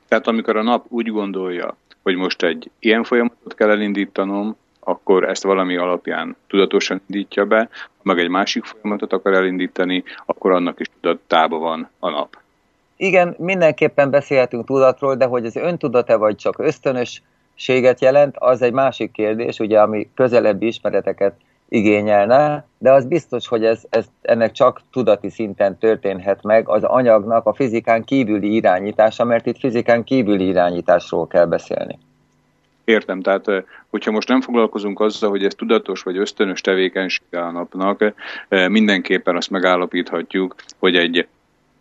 Tehát 0.08 0.26
amikor 0.26 0.56
a 0.56 0.62
nap 0.62 0.84
úgy 0.88 1.08
gondolja, 1.08 1.76
hogy 2.02 2.16
most 2.16 2.42
egy 2.42 2.70
ilyen 2.78 3.04
folyamatot 3.04 3.54
kell 3.54 3.70
elindítanom, 3.70 4.56
akkor 4.80 5.28
ezt 5.28 5.42
valami 5.42 5.76
alapján 5.76 6.36
tudatosan 6.48 7.00
indítja 7.06 7.44
be, 7.44 7.68
ha 7.80 8.02
meg 8.02 8.18
egy 8.18 8.28
másik 8.28 8.64
folyamatot 8.64 9.12
akar 9.12 9.34
elindítani, 9.34 10.04
akkor 10.26 10.52
annak 10.52 10.80
is 10.80 10.86
tudatába 11.00 11.58
van 11.58 11.88
a 11.98 12.10
nap. 12.10 12.38
Igen, 12.96 13.34
mindenképpen 13.38 14.10
beszélhetünk 14.10 14.66
tudatról, 14.66 15.14
de 15.14 15.24
hogy 15.24 15.44
ez 15.44 15.56
öntudat-e 15.56 16.16
vagy 16.16 16.36
csak 16.36 16.58
ösztönösséget 16.58 18.00
jelent, 18.00 18.36
az 18.38 18.62
egy 18.62 18.72
másik 18.72 19.12
kérdés, 19.12 19.58
ugye, 19.58 19.80
ami 19.80 20.10
közelebbi 20.14 20.66
ismereteket 20.66 21.34
igényelne, 21.68 22.66
de 22.78 22.92
az 22.92 23.06
biztos, 23.06 23.48
hogy 23.48 23.64
ez, 23.64 23.82
ez 23.88 24.04
ennek 24.22 24.52
csak 24.52 24.82
tudati 24.92 25.30
szinten 25.30 25.78
történhet 25.78 26.42
meg 26.42 26.68
az 26.68 26.84
anyagnak 26.84 27.46
a 27.46 27.54
fizikán 27.54 28.04
kívüli 28.04 28.54
irányítása, 28.54 29.24
mert 29.24 29.46
itt 29.46 29.58
fizikán 29.58 30.04
kívüli 30.04 30.46
irányításról 30.46 31.26
kell 31.26 31.46
beszélni. 31.46 31.98
Értem, 32.84 33.20
tehát 33.20 33.44
hogyha 33.90 34.10
most 34.10 34.28
nem 34.28 34.40
foglalkozunk 34.40 35.00
azzal, 35.00 35.30
hogy 35.30 35.44
ez 35.44 35.54
tudatos 35.54 36.02
vagy 36.02 36.16
ösztönös 36.16 36.60
tevékenysége 36.60 37.40
a 37.40 37.50
napnak, 37.50 38.14
mindenképpen 38.48 39.36
azt 39.36 39.50
megállapíthatjuk, 39.50 40.54
hogy 40.78 40.96
egy 40.96 41.26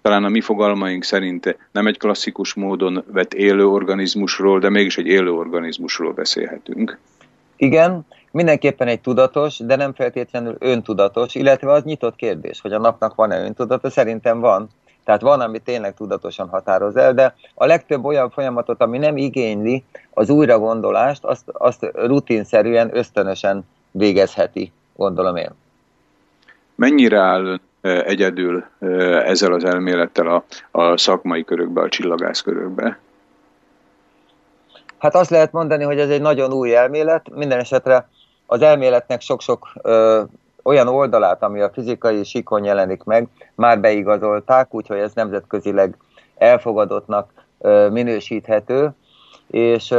talán 0.01 0.23
a 0.23 0.29
mi 0.29 0.41
fogalmaink 0.41 1.03
szerint 1.03 1.57
nem 1.71 1.87
egy 1.87 1.97
klasszikus 1.97 2.53
módon 2.53 3.03
vett 3.11 3.33
élő 3.33 3.67
organizmusról, 3.67 4.59
de 4.59 4.69
mégis 4.69 4.97
egy 4.97 5.07
élő 5.07 5.31
organizmusról 5.31 6.13
beszélhetünk. 6.13 6.97
Igen, 7.55 8.05
mindenképpen 8.35 8.87
egy 8.87 9.01
tudatos, 9.01 9.57
de 9.57 9.75
nem 9.75 9.93
feltétlenül 9.93 10.55
öntudatos, 10.59 11.35
illetve 11.35 11.71
az 11.71 11.83
nyitott 11.83 12.15
kérdés, 12.15 12.61
hogy 12.61 12.73
a 12.73 12.79
napnak 12.79 13.15
van-e 13.15 13.43
öntudata, 13.43 13.89
szerintem 13.89 14.39
van. 14.39 14.69
Tehát 15.03 15.21
van, 15.21 15.41
ami 15.41 15.59
tényleg 15.59 15.93
tudatosan 15.93 16.47
határoz 16.47 16.95
el, 16.95 17.13
de 17.13 17.35
a 17.53 17.65
legtöbb 17.65 18.05
olyan 18.05 18.29
folyamatot, 18.29 18.81
ami 18.81 18.97
nem 18.97 19.17
igényli 19.17 19.83
az 20.13 20.29
újragondolást, 20.29 21.23
azt, 21.23 21.43
azt 21.51 21.91
rutinszerűen, 21.93 22.97
ösztönösen 22.97 23.67
végezheti, 23.91 24.71
gondolom 24.95 25.35
én. 25.35 25.49
Mennyire 26.75 27.19
áll 27.19 27.59
egyedül 27.81 28.65
ezzel 29.25 29.53
az 29.53 29.63
elmélettel 29.63 30.27
a, 30.27 30.43
a 30.71 30.97
szakmai 30.97 31.43
körökbe, 31.43 31.81
a 31.81 31.89
csillagász 31.89 32.41
körökbe? 32.41 32.99
Hát 34.97 35.15
azt 35.15 35.29
lehet 35.29 35.51
mondani, 35.51 35.83
hogy 35.83 35.99
ez 35.99 36.09
egy 36.09 36.21
nagyon 36.21 36.53
új 36.53 36.75
elmélet, 36.75 37.35
minden 37.35 37.59
esetre 37.59 38.07
az 38.45 38.61
elméletnek 38.61 39.21
sok-sok 39.21 39.73
olyan 40.63 40.87
oldalát, 40.87 41.43
ami 41.43 41.61
a 41.61 41.69
fizikai 41.69 42.23
sikon 42.23 42.63
jelenik 42.63 43.03
meg, 43.03 43.27
már 43.55 43.79
beigazolták, 43.79 44.73
úgyhogy 44.73 44.97
ez 44.97 45.13
nemzetközileg 45.13 45.97
elfogadottnak 46.37 47.29
minősíthető, 47.89 48.91
és 49.47 49.95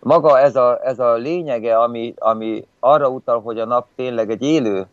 maga 0.00 0.38
ez 0.38 0.56
a, 0.56 0.80
ez 0.84 0.98
a 0.98 1.14
lényege, 1.14 1.78
ami, 1.78 2.14
ami 2.18 2.66
arra 2.80 3.08
utal, 3.08 3.40
hogy 3.40 3.58
a 3.58 3.64
nap 3.64 3.86
tényleg 3.96 4.30
egy 4.30 4.42
élő 4.42 4.86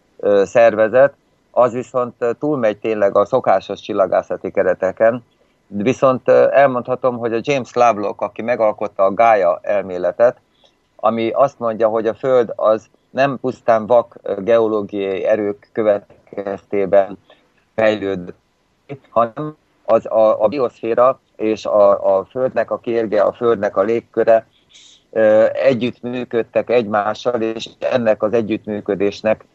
szervezet, 0.44 1.14
az 1.52 1.74
viszont 1.74 2.26
túlmegy 2.40 2.78
tényleg 2.78 3.18
a 3.18 3.26
szokásos 3.26 3.80
csillagászati 3.80 4.52
kereteken, 4.52 5.24
viszont 5.68 6.30
elmondhatom, 6.30 7.18
hogy 7.18 7.34
a 7.34 7.40
James 7.42 7.74
Lovelock, 7.74 8.22
aki 8.22 8.42
megalkotta 8.42 9.04
a 9.04 9.14
Gaia 9.14 9.60
elméletet, 9.62 10.38
ami 11.00 11.30
azt 11.30 11.60
mondja, 11.60 11.88
hogy 11.88 12.08
a 12.08 12.14
Föld 12.14 12.54
az 12.56 12.88
nem 13.10 13.38
pusztán 13.40 13.86
vak 13.86 14.16
geológiai 14.38 15.24
erők 15.24 15.70
következtében 15.72 17.18
fejlődött, 17.76 18.38
hanem 19.10 19.56
az 19.86 20.06
a, 20.06 20.44
a 20.44 20.48
bioszféra 20.48 21.20
és 21.36 21.66
a, 21.66 22.18
a 22.18 22.26
Földnek 22.26 22.72
a 22.72 22.80
kérge, 22.80 23.22
a 23.22 23.34
Földnek 23.34 23.78
a 23.78 23.82
légköre 23.82 24.48
együttműködtek 25.54 26.70
egymással, 26.70 27.42
és 27.42 27.70
ennek 27.80 28.24
az 28.24 28.34
együttműködésnek 28.34 29.46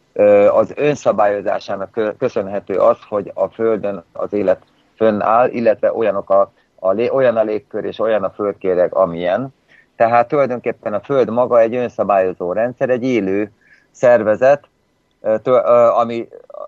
az 0.51 0.73
önszabályozásának 0.75 1.99
köszönhető 2.17 2.77
az, 2.77 2.97
hogy 3.09 3.31
a 3.33 3.47
Földön 3.47 4.03
az 4.13 4.33
élet 4.33 4.61
fönnáll, 4.95 5.49
illetve 5.49 5.93
olyanok 5.93 6.29
a, 6.29 6.51
a, 6.79 7.01
olyan 7.01 7.37
a 7.37 7.43
légkör 7.43 7.83
és 7.83 7.99
olyan 7.99 8.23
a 8.23 8.29
földkéreg, 8.29 8.93
amilyen. 8.95 9.53
Tehát 9.95 10.27
tulajdonképpen 10.27 10.93
a 10.93 10.99
Föld 10.99 11.29
maga 11.29 11.59
egy 11.59 11.75
önszabályozó 11.75 12.53
rendszer, 12.53 12.89
egy 12.89 13.03
élő 13.03 13.51
szervezet, 13.91 14.67
ami, 15.97 16.27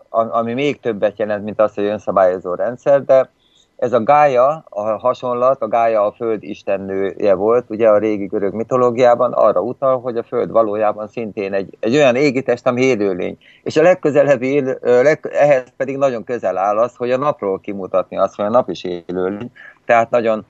ami 0.09 0.53
még 0.53 0.79
többet 0.79 1.19
jelent, 1.19 1.43
mint 1.43 1.61
az, 1.61 1.73
hogy 1.73 1.85
önszabályozó 1.85 2.53
rendszer, 2.53 3.05
de 3.05 3.29
ez 3.77 3.93
a 3.93 4.03
Gája, 4.03 4.63
a 4.69 4.81
hasonlat, 4.81 5.61
a 5.61 5.67
Gája 5.67 6.05
a 6.05 6.11
Föld 6.11 6.43
istennője 6.43 7.33
volt, 7.33 7.69
ugye 7.69 7.89
a 7.89 7.97
régi 7.97 8.25
görög 8.25 8.53
mitológiában 8.53 9.33
arra 9.33 9.61
utal, 9.61 9.99
hogy 9.99 10.17
a 10.17 10.23
Föld 10.23 10.51
valójában 10.51 11.07
szintén 11.07 11.53
egy, 11.53 11.77
egy 11.79 11.95
olyan 11.95 12.15
égitest, 12.15 12.67
ami 12.67 12.81
élőlény. 12.81 13.37
És 13.63 13.77
a 13.77 13.81
legközelebbi, 13.81 14.47
élő, 14.47 14.79
leg, 14.81 15.29
ehhez 15.31 15.63
pedig 15.77 15.97
nagyon 15.97 16.23
közel 16.23 16.57
áll 16.57 16.77
az, 16.77 16.95
hogy 16.95 17.11
a 17.11 17.17
napról 17.17 17.59
kimutatni 17.59 18.17
azt, 18.17 18.35
hogy 18.35 18.45
a 18.45 18.49
nap 18.49 18.69
is 18.69 18.83
élőlény. 18.83 19.51
Tehát 19.85 20.09
nagyon 20.09 20.45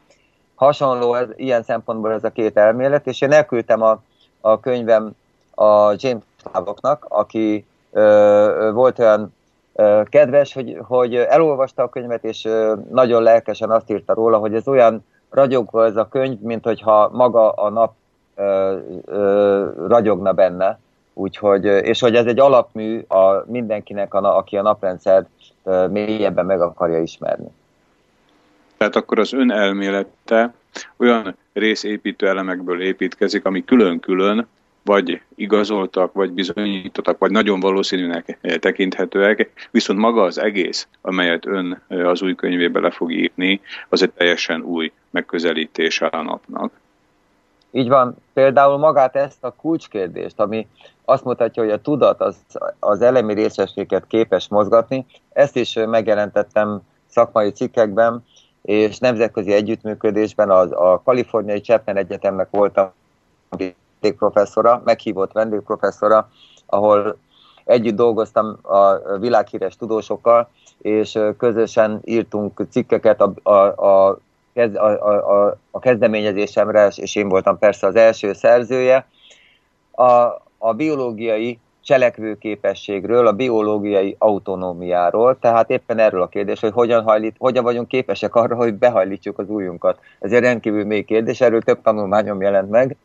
hasonló 0.58 1.14
ez, 1.14 1.28
ilyen 1.36 1.64
szempontból 1.64 2.12
ez 2.12 2.24
a 2.24 2.30
két 2.30 2.58
elmélet, 2.58 3.08
és 3.08 3.22
én 3.22 3.32
elküldtem 3.32 3.82
a, 3.82 4.02
a 4.42 4.60
könyvem 4.60 5.12
a 5.56 5.94
James 5.98 6.24
Slavoknak, 6.42 7.06
aki 7.10 7.66
ö, 7.92 8.72
volt 8.74 9.00
olyan 9.00 9.34
ö, 9.76 10.02
kedves, 10.10 10.54
hogy, 10.54 10.78
hogy 10.82 11.16
elolvasta 11.16 11.84
a 11.84 11.90
könyvet, 11.90 12.24
és 12.24 12.46
ö, 12.46 12.74
nagyon 12.92 13.24
lelkesen 13.24 13.72
azt 13.72 13.90
írta 13.90 14.14
róla, 14.14 14.38
hogy 14.38 14.54
ez 14.54 14.68
olyan 14.68 15.06
ragyogva 15.30 15.86
ez 15.86 15.96
a 15.96 16.08
könyv, 16.08 16.40
mint 16.40 16.64
hogyha 16.64 17.10
maga 17.14 17.52
a 17.52 17.70
nap 17.70 17.94
ö, 18.36 18.78
ö, 19.06 19.66
ragyogna 19.88 20.32
benne. 20.32 20.80
Úgyhogy, 21.14 21.66
és 21.66 22.00
hogy 22.00 22.16
ez 22.16 22.26
egy 22.26 22.40
alapmű 22.40 23.06
a 23.08 23.44
mindenkinek, 23.46 24.14
a, 24.14 24.38
aki 24.38 24.58
a 24.58 24.62
naprendszert 24.62 25.28
mélyebben 25.90 26.46
meg 26.46 26.62
akarja 26.62 27.02
ismerni. 27.02 27.52
Tehát 28.78 28.96
akkor 28.96 29.20
az 29.20 29.34
ön 29.34 29.52
elmélete 29.52 30.54
olyan 30.98 31.38
részépítő 31.54 32.28
elemekből 32.28 32.82
építkezik, 32.82 33.46
ami 33.46 33.64
külön-külön 33.66 34.48
vagy 34.84 35.22
igazoltak, 35.36 36.14
vagy 36.14 36.32
bizonyítottak, 36.32 37.18
vagy 37.18 37.32
nagyon 37.32 37.60
valószínűnek 37.60 38.38
tekinthetőek, 38.60 39.68
viszont 39.72 40.00
maga 40.00 40.24
az 40.24 40.38
egész, 40.38 40.88
amelyet 41.02 41.46
ön 41.46 41.82
az 41.88 42.22
új 42.22 42.36
könyvébe 42.36 42.80
le 42.80 42.92
fog 42.92 43.12
írni, 43.12 43.62
az 43.90 44.02
egy 44.02 44.12
teljesen 44.12 44.62
új 44.62 44.92
megközelítése 45.10 46.06
a 46.06 46.22
napnak. 46.22 46.72
Így 47.72 47.88
van. 47.88 48.16
Például 48.34 48.78
magát 48.78 49.16
ezt 49.16 49.44
a 49.44 49.56
kulcskérdést, 49.62 50.40
ami 50.40 50.68
azt 51.06 51.24
mutatja, 51.24 51.64
hogy 51.64 51.72
a 51.72 51.82
tudat 51.82 52.22
az, 52.22 52.38
az 52.80 53.02
elemi 53.02 53.34
részességet 53.34 54.08
képes 54.08 54.48
mozgatni, 54.48 55.06
ezt 55.34 55.56
is 55.56 55.74
megjelentettem 55.74 56.82
szakmai 57.08 57.52
cikkekben, 57.52 58.24
és 58.62 58.98
nemzetközi 58.98 59.54
együttműködésben 59.54 60.50
az, 60.50 60.72
a 60.72 61.02
kaliforniai 61.06 61.62
Chapman 61.62 61.98
Egyetemnek 61.98 62.48
voltam 62.50 62.92
vendégprofesszora, 63.50 64.82
meghívott 64.86 65.32
vendégprofesszora, 65.32 66.30
ahol 66.66 67.18
együtt 67.64 67.96
dolgoztam 67.96 68.58
a 68.62 68.94
világhíres 69.18 69.76
tudósokkal, 69.76 70.50
és 70.82 71.20
közösen 71.38 72.02
írtunk 72.04 72.68
cikkeket 72.70 73.22
a, 73.22 73.34
a, 73.44 73.56
a, 73.86 74.20
a, 74.56 74.88
a, 74.88 75.58
a 75.72 75.80
kezdeményezésemre, 75.80 76.88
és 76.96 77.16
én 77.16 77.30
voltam 77.30 77.58
persze 77.58 77.88
az 77.88 77.96
első 77.96 78.34
szerzője. 78.34 79.08
A, 79.92 80.12
a 80.58 80.74
biológiai 80.76 81.60
cselekvőképességről, 81.88 83.28
a 83.28 83.32
biológiai 83.32 84.16
autonómiáról, 84.20 85.38
tehát 85.40 85.70
éppen 85.70 86.00
erről 86.00 86.22
a 86.22 86.28
kérdés, 86.28 86.60
hogy 86.60 86.72
hogyan, 86.74 87.04
hajlít, 87.04 87.36
hogyan 87.38 87.64
vagyunk 87.64 87.88
képesek 87.88 88.36
arra, 88.36 88.56
hogy 88.56 88.74
behajlítsuk 88.74 89.40
az 89.40 89.50
újunkat. 89.50 90.00
Ez 90.20 90.32
egy 90.32 90.40
rendkívül 90.40 90.86
mély 90.86 91.04
kérdés, 91.04 91.42
erről 91.42 91.62
több 91.62 91.82
tanulmányom 91.82 92.42
jelent 92.42 92.70
meg, 92.70 92.96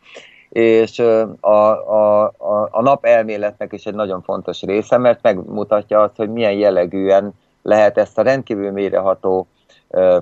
és 0.48 0.98
a, 0.98 1.38
a, 1.40 2.32
a, 2.36 2.68
a 2.70 2.82
nap 2.82 3.04
elméletnek 3.04 3.72
is 3.72 3.84
egy 3.84 3.94
nagyon 3.94 4.22
fontos 4.22 4.62
része, 4.62 4.98
mert 4.98 5.22
megmutatja 5.22 6.00
azt, 6.00 6.16
hogy 6.16 6.30
milyen 6.30 6.52
jellegűen 6.52 7.32
lehet 7.62 7.98
ezt 7.98 8.18
a 8.18 8.22
rendkívül 8.22 8.70
mélyreható 8.70 9.46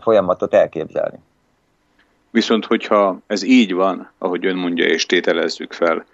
folyamatot 0.00 0.54
elképzelni. 0.54 1.18
Viszont, 2.30 2.64
hogyha 2.66 3.18
ez 3.26 3.42
így 3.42 3.72
van, 3.72 4.10
ahogy 4.18 4.46
ön 4.46 4.56
mondja, 4.56 4.84
és 4.84 5.06
tételezzük 5.06 5.72
fel, 5.72 6.04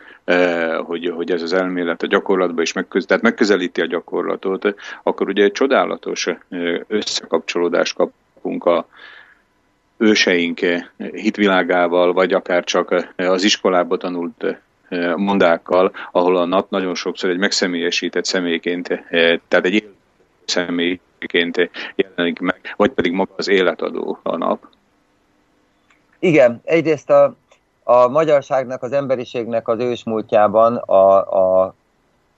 hogy, 0.82 1.12
hogy 1.14 1.30
ez 1.30 1.42
az 1.42 1.52
elmélet 1.52 2.02
a 2.02 2.06
gyakorlatban 2.06 2.62
is 2.62 2.72
megköz, 2.72 3.06
tehát 3.06 3.22
megközelíti 3.22 3.80
a 3.80 3.86
gyakorlatot, 3.86 4.74
akkor 5.02 5.28
ugye 5.28 5.44
egy 5.44 5.52
csodálatos 5.52 6.28
összekapcsolódást 6.88 7.96
kapunk 7.96 8.64
a, 8.64 8.88
őseink 9.96 10.60
hitvilágával, 11.12 12.12
vagy 12.12 12.32
akár 12.32 12.64
csak 12.64 13.12
az 13.16 13.44
iskolába 13.44 13.96
tanult 13.96 14.56
mondákkal, 15.16 15.92
ahol 16.12 16.36
a 16.36 16.44
nap 16.44 16.70
nagyon 16.70 16.94
sokszor 16.94 17.30
egy 17.30 17.38
megszemélyesített 17.38 18.24
személyként, 18.24 18.88
tehát 19.48 19.64
egy 19.64 19.88
személyként 20.44 21.70
jelenik 21.94 22.38
meg, 22.38 22.74
vagy 22.76 22.90
pedig 22.90 23.12
maga 23.12 23.32
az 23.36 23.48
életadó 23.48 24.18
a 24.22 24.36
nap. 24.36 24.68
Igen, 26.18 26.60
egyrészt 26.64 27.10
a, 27.10 27.34
a 27.82 28.08
magyarságnak, 28.08 28.82
az 28.82 28.92
emberiségnek 28.92 29.68
az 29.68 29.78
ősmúltjában 29.78 30.76
a, 30.76 31.32
a, 31.62 31.74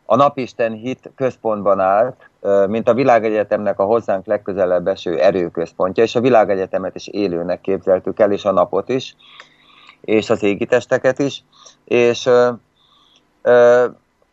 a 0.06 0.16
napisten 0.16 0.72
hit 0.72 1.10
központban 1.16 1.80
állt, 1.80 2.30
mint 2.66 2.88
a 2.88 2.94
világegyetemnek 2.94 3.78
a 3.78 3.84
hozzánk 3.84 4.26
legközelebb 4.26 4.86
eső 4.86 5.18
erőközpontja, 5.18 6.02
és 6.02 6.14
a 6.14 6.20
világegyetemet 6.20 6.94
is 6.94 7.06
élőnek 7.06 7.60
képzeltük 7.60 8.20
el, 8.20 8.32
és 8.32 8.44
a 8.44 8.52
napot 8.52 8.88
is, 8.88 9.16
és 10.00 10.30
az 10.30 10.42
égitesteket 10.42 11.18
is, 11.18 11.44
és 11.84 12.26
ö, 12.26 12.50
ö, 13.42 13.86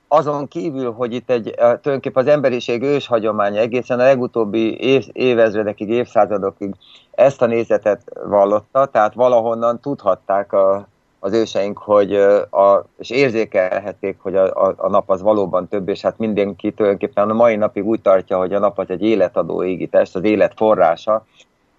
azon 0.07 0.47
kívül, 0.47 0.91
hogy 0.91 1.13
itt 1.13 1.29
egy 1.29 1.53
tulajdonképpen 1.55 2.23
az 2.23 2.31
emberiség 2.31 2.81
ős 2.81 3.07
hagyománya 3.07 3.59
egészen 3.59 3.99
a 3.99 4.03
legutóbbi 4.03 4.79
év, 4.79 5.05
évezredekig, 5.11 5.89
évszázadokig 5.89 6.73
ezt 7.11 7.41
a 7.41 7.45
nézetet 7.45 8.01
vallotta, 8.25 8.85
tehát 8.85 9.13
valahonnan 9.13 9.79
tudhatták 9.79 10.53
a, 10.53 10.87
az 11.19 11.33
őseink, 11.33 11.77
hogy 11.77 12.13
a, 12.49 12.85
és 12.97 13.09
érzékelhették, 13.09 14.17
hogy 14.19 14.35
a, 14.35 14.67
a, 14.67 14.73
a 14.77 14.89
nap 14.89 15.09
az 15.09 15.21
valóban 15.21 15.67
több, 15.67 15.89
és 15.89 16.01
hát 16.01 16.17
mindenki 16.17 16.71
tulajdonképpen 16.71 17.29
a 17.29 17.33
mai 17.33 17.55
napig 17.55 17.85
úgy 17.85 18.01
tartja, 18.01 18.37
hogy 18.37 18.53
a 18.53 18.59
nap 18.59 18.79
az 18.79 18.89
egy 18.89 19.01
életadó 19.01 19.63
égitest, 19.63 20.15
az 20.15 20.23
élet 20.23 20.53
forrása, 20.55 21.25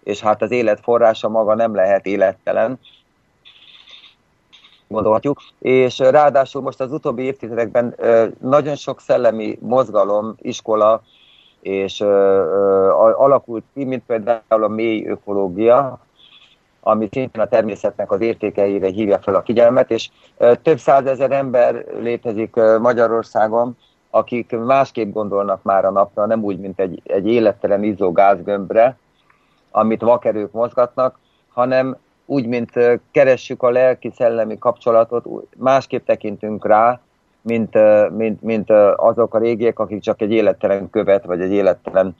és 0.05 0.21
hát 0.21 0.43
az 0.43 0.51
élet 0.51 0.81
forrása 0.83 1.29
maga 1.29 1.55
nem 1.55 1.75
lehet 1.75 2.07
élettelen, 2.07 2.79
gondolhatjuk, 4.89 5.41
és 5.59 5.99
ráadásul 5.99 6.63
most 6.63 6.81
az 6.81 6.93
utóbbi 6.93 7.23
évtizedekben 7.23 7.95
nagyon 8.41 8.75
sok 8.75 9.01
szellemi 9.01 9.59
mozgalom, 9.61 10.35
iskola 10.41 11.03
és 11.61 12.01
alakult 13.17 13.65
ki, 13.75 13.85
mint 13.85 14.03
például 14.07 14.65
a 14.65 14.69
mély 14.69 15.07
ökológia, 15.07 15.99
ami 16.81 17.09
szintén 17.11 17.43
a 17.43 17.49
természetnek 17.49 18.11
az 18.11 18.21
értékeire 18.21 18.89
hívja 18.89 19.19
fel 19.19 19.35
a 19.35 19.43
figyelmet, 19.43 19.91
és 19.91 20.11
több 20.63 20.79
százezer 20.79 21.31
ember 21.31 21.85
létezik 22.01 22.55
Magyarországon, 22.81 23.77
akik 24.11 24.57
másképp 24.59 25.13
gondolnak 25.13 25.63
már 25.63 25.85
a 25.85 25.91
napra, 25.91 26.27
nem 26.27 26.45
úgy, 26.45 26.59
mint 26.59 26.81
egy, 26.81 27.01
egy 27.05 27.27
élettelen 27.27 27.83
izzó 27.83 28.13
gázgömbre, 28.13 28.97
amit 29.71 30.01
vakerők 30.01 30.53
mozgatnak, 30.53 31.19
hanem 31.53 31.97
úgy, 32.27 32.47
mint 32.47 32.73
keressük 33.11 33.63
a 33.63 33.71
lelki-szellemi 33.71 34.59
kapcsolatot, 34.59 35.27
másképp 35.57 36.07
tekintünk 36.07 36.67
rá, 36.67 37.01
mint, 37.43 37.79
mint, 38.17 38.43
mint 38.43 38.71
azok 38.97 39.35
a 39.35 39.39
régiek, 39.39 39.79
akik 39.79 40.01
csak 40.01 40.21
egy 40.21 40.33
élettelen 40.33 40.91
követ, 40.91 41.25
vagy 41.25 41.41
egy 41.41 41.53
élettelen 41.53 42.17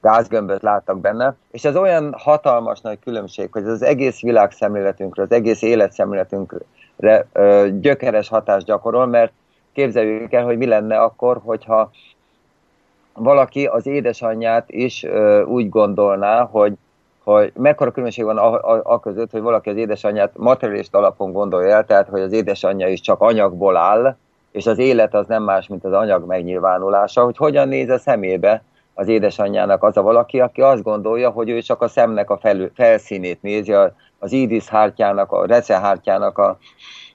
gázgömböt 0.00 0.62
láttak 0.62 1.00
benne, 1.00 1.34
és 1.50 1.64
ez 1.64 1.76
olyan 1.76 2.14
hatalmas 2.18 2.80
nagy 2.80 2.98
különbség, 3.04 3.48
hogy 3.52 3.64
az 3.64 3.82
egész 3.82 4.20
világszemléletünkre, 4.20 5.22
az 5.22 5.32
egész 5.32 5.62
életszemléletünkre 5.62 7.26
ö, 7.32 7.68
gyökeres 7.80 8.28
hatást 8.28 8.66
gyakorol, 8.66 9.06
mert 9.06 9.32
képzeljük 9.72 10.32
el, 10.32 10.44
hogy 10.44 10.56
mi 10.56 10.66
lenne 10.66 10.98
akkor, 11.00 11.40
hogyha 11.44 11.90
valaki 13.12 13.66
az 13.66 13.86
édesanyját 13.86 14.70
is 14.70 15.06
úgy 15.46 15.68
gondolná, 15.68 16.44
hogy, 16.44 16.72
hogy 17.32 17.52
mekkora 17.54 17.90
különbség 17.90 18.24
van 18.24 18.38
a, 18.38 18.74
a, 18.74 18.80
a 18.84 19.00
között, 19.00 19.30
hogy 19.30 19.40
valaki 19.40 19.70
az 19.70 19.76
édesanyját 19.76 20.30
materialist 20.36 20.94
alapon 20.94 21.32
gondolja 21.32 21.74
el, 21.74 21.84
tehát 21.84 22.08
hogy 22.08 22.20
az 22.20 22.32
édesanyja 22.32 22.88
is 22.88 23.00
csak 23.00 23.20
anyagból 23.20 23.76
áll, 23.76 24.16
és 24.52 24.66
az 24.66 24.78
élet 24.78 25.14
az 25.14 25.26
nem 25.26 25.42
más, 25.42 25.66
mint 25.66 25.84
az 25.84 25.92
anyag 25.92 26.26
megnyilvánulása, 26.26 27.24
hogy 27.24 27.36
hogyan 27.36 27.68
néz 27.68 27.88
a 27.88 27.98
szemébe 27.98 28.62
az 28.94 29.08
édesanyjának 29.08 29.82
az 29.82 29.96
a 29.96 30.02
valaki, 30.02 30.40
aki 30.40 30.60
azt 30.60 30.82
gondolja, 30.82 31.30
hogy 31.30 31.48
ő 31.48 31.60
csak 31.60 31.82
a 31.82 31.88
szemnek 31.88 32.30
a 32.30 32.38
fel, 32.38 32.70
felszínét 32.74 33.42
nézi, 33.42 33.74
az 34.18 34.32
ídis 34.32 34.68
hártyának, 34.68 35.32
a 35.32 35.46
recehártyának 35.46 36.38
a, 36.38 36.58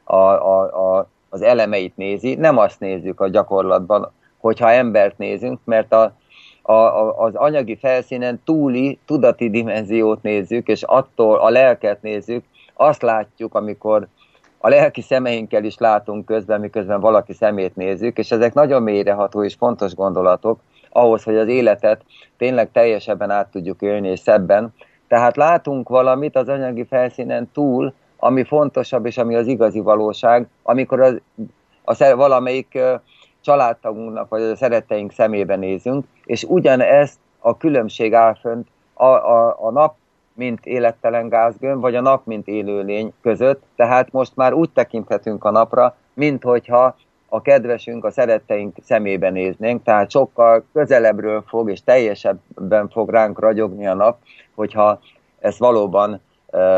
a, 0.03 0.15
a, 0.15 0.61
a, 0.97 1.07
az 1.29 1.41
elemeit 1.41 1.97
nézi. 1.97 2.35
Nem 2.35 2.57
azt 2.57 2.79
nézzük 2.79 3.19
a 3.21 3.29
gyakorlatban, 3.29 4.11
hogyha 4.37 4.71
embert 4.71 5.17
nézünk, 5.17 5.59
mert 5.63 5.93
a, 5.93 6.13
a, 6.65 6.73
a, 6.73 7.17
az 7.17 7.35
anyagi 7.35 7.75
felszínen 7.75 8.41
túli 8.45 8.99
tudati 9.05 9.49
dimenziót 9.49 10.21
nézzük, 10.21 10.67
és 10.67 10.83
attól 10.83 11.37
a 11.37 11.49
lelket 11.49 12.01
nézzük, 12.01 12.43
azt 12.73 13.01
látjuk, 13.01 13.55
amikor 13.55 14.07
a 14.57 14.69
lelki 14.69 15.01
szemeinkkel 15.01 15.63
is 15.63 15.77
látunk 15.77 16.25
közben, 16.25 16.59
miközben 16.59 16.99
valaki 16.99 17.33
szemét 17.33 17.75
nézzük, 17.75 18.17
és 18.17 18.31
ezek 18.31 18.53
nagyon 18.53 18.81
mélyreható 18.81 19.43
és 19.43 19.53
fontos 19.53 19.95
gondolatok, 19.95 20.59
ahhoz, 20.89 21.23
hogy 21.23 21.37
az 21.37 21.47
életet 21.47 22.01
tényleg 22.37 22.71
teljesebben 22.71 23.29
át 23.29 23.51
tudjuk 23.51 23.81
élni, 23.81 24.09
és 24.09 24.19
szebben. 24.19 24.73
Tehát 25.07 25.35
látunk 25.35 25.89
valamit 25.89 26.35
az 26.35 26.47
anyagi 26.47 26.83
felszínen 26.83 27.49
túl, 27.53 27.93
ami 28.17 28.43
fontosabb, 28.43 29.05
és 29.05 29.17
ami 29.17 29.35
az 29.35 29.47
igazi 29.47 29.79
valóság, 29.79 30.47
amikor 30.63 31.01
az, 31.01 31.21
a, 32.01 32.15
valamelyik 32.15 32.79
családtagunknak, 33.41 34.29
vagy 34.29 34.41
a 34.41 34.55
szeretteink 34.55 35.11
szemébe 35.11 35.55
nézünk, 35.55 36.05
és 36.25 36.43
ugyanezt 36.43 37.19
a 37.39 37.57
különbség 37.57 38.13
áll 38.13 38.35
fönt 38.35 38.67
a, 38.93 39.05
a, 39.05 39.55
a 39.59 39.71
nap, 39.71 39.95
mint 40.33 40.65
élettelen 40.65 41.29
gázgömb, 41.29 41.81
vagy 41.81 41.95
a 41.95 42.01
nap, 42.01 42.25
mint 42.25 42.47
élőlény 42.47 43.13
között. 43.21 43.63
Tehát 43.75 44.11
most 44.11 44.35
már 44.35 44.53
úgy 44.53 44.69
tekinthetünk 44.69 45.43
a 45.43 45.51
napra, 45.51 45.95
mint 46.13 46.43
hogyha 46.43 46.95
a 47.27 47.41
kedvesünk, 47.41 48.05
a 48.05 48.11
szeretteink 48.11 48.75
szemébe 48.83 49.29
néznénk, 49.29 49.83
tehát 49.83 50.11
sokkal 50.11 50.65
közelebbről 50.73 51.43
fog 51.47 51.69
és 51.69 51.83
teljesebben 51.83 52.89
fog 52.89 53.09
ránk 53.09 53.39
ragyogni 53.39 53.87
a 53.87 53.93
nap, 53.93 54.17
hogyha 54.55 54.99
ezt 55.39 55.57
valóban 55.57 56.21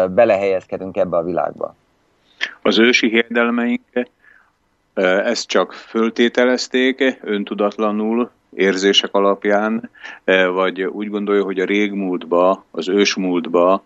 belehelyezkedünk 0.10 0.97
ebbe 0.97 1.17
a 1.17 1.23
világba. 1.23 1.75
Az 2.62 2.79
ősi 2.79 3.10
hirdelmeink 3.10 3.81
ezt 5.23 5.47
csak 5.47 5.73
föltételezték, 5.73 7.19
öntudatlanul, 7.21 8.31
érzések 8.56 9.13
alapján, 9.13 9.89
vagy 10.54 10.84
úgy 10.84 11.10
gondolja, 11.10 11.44
hogy 11.44 11.60
a 11.60 11.65
régmúltba, 11.65 12.65
az 12.72 12.89
ősmúltba 12.89 13.84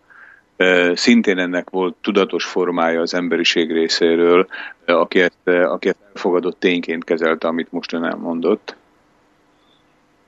szintén 0.94 1.38
ennek 1.38 1.70
volt 1.70 1.96
tudatos 2.02 2.46
formája 2.46 3.02
az 3.02 3.14
emberiség 3.14 3.72
részéről, 3.72 4.48
aki 4.86 5.22
ezt, 5.22 5.48
aki 5.66 5.88
ezt 5.88 5.98
elfogadott 6.14 6.60
tényként 6.60 7.04
kezelte, 7.04 7.48
amit 7.48 7.72
most 7.72 7.94
ön 7.94 8.04
elmondott. 8.04 8.76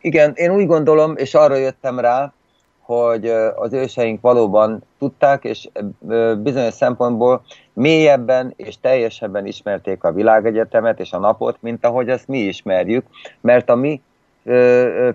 Igen, 0.01 0.31
én 0.35 0.51
úgy 0.51 0.67
gondolom, 0.67 1.15
és 1.17 1.33
arra 1.33 1.55
jöttem 1.55 1.99
rá, 1.99 2.33
hogy 2.79 3.25
az 3.55 3.73
őseink 3.73 4.21
valóban 4.21 4.83
tudták, 4.99 5.43
és 5.43 5.69
bizonyos 6.37 6.73
szempontból 6.73 7.43
mélyebben 7.73 8.53
és 8.55 8.79
teljesebben 8.81 9.45
ismerték 9.45 10.03
a 10.03 10.11
világegyetemet 10.11 10.99
és 10.99 11.11
a 11.11 11.19
napot, 11.19 11.57
mint 11.59 11.85
ahogy 11.85 12.09
ezt 12.09 12.27
mi 12.27 12.37
ismerjük, 12.39 13.05
mert 13.41 13.69
a 13.69 13.75
mi 13.75 14.01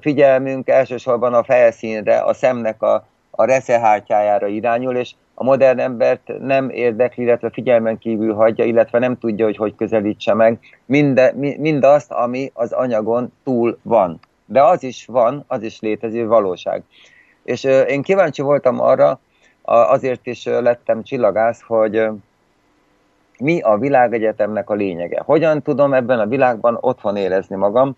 figyelmünk 0.01 0.69
elsősorban 0.69 1.35
a 1.35 1.45
felszínre, 1.45 2.19
a 2.19 2.35
szemnek 2.35 2.83
a, 2.83 3.07
a 3.31 3.45
reszehártyájára 3.45 4.47
irányul, 4.47 4.97
és 4.97 5.15
a 5.35 5.45
modern 5.45 5.79
embert 5.79 6.33
nem 6.41 6.71
érdekli, 6.71 7.23
illetve 7.23 7.51
figyelmen 7.51 7.99
kívül 7.99 8.35
hagyja, 8.35 8.65
illetve 8.65 8.99
nem 8.99 9.19
tudja, 9.19 9.45
hogy 9.45 9.57
hogy 9.57 9.75
közelítse 9.75 10.35
meg 10.35 10.59
minde, 10.85 11.33
mindazt, 11.59 12.13
ami 12.13 12.51
az 12.55 12.73
anyagon 12.73 13.33
túl 13.45 13.79
van. 13.83 14.21
De 14.45 14.63
az 14.63 14.83
is 14.83 15.07
van, 15.07 15.45
az 15.47 15.63
is 15.63 15.81
létező 15.81 16.27
valóság. 16.27 16.83
És 17.43 17.65
én 17.65 18.03
kíváncsi 18.03 18.43
voltam 18.43 18.81
arra, 18.81 19.21
azért 19.63 20.27
is 20.27 20.45
lettem 20.45 21.03
csillagász, 21.03 21.63
hogy 21.67 22.09
mi 23.39 23.61
a 23.61 23.79
világegyetemnek 23.79 24.71
a 24.71 24.75
lényege. 24.75 25.23
Hogyan 25.25 25.63
tudom 25.63 25.95
ebben 25.95 26.19
a 26.19 26.27
világban 26.27 26.79
otthon 26.81 27.17
érezni 27.17 27.57
magam, 27.57 27.97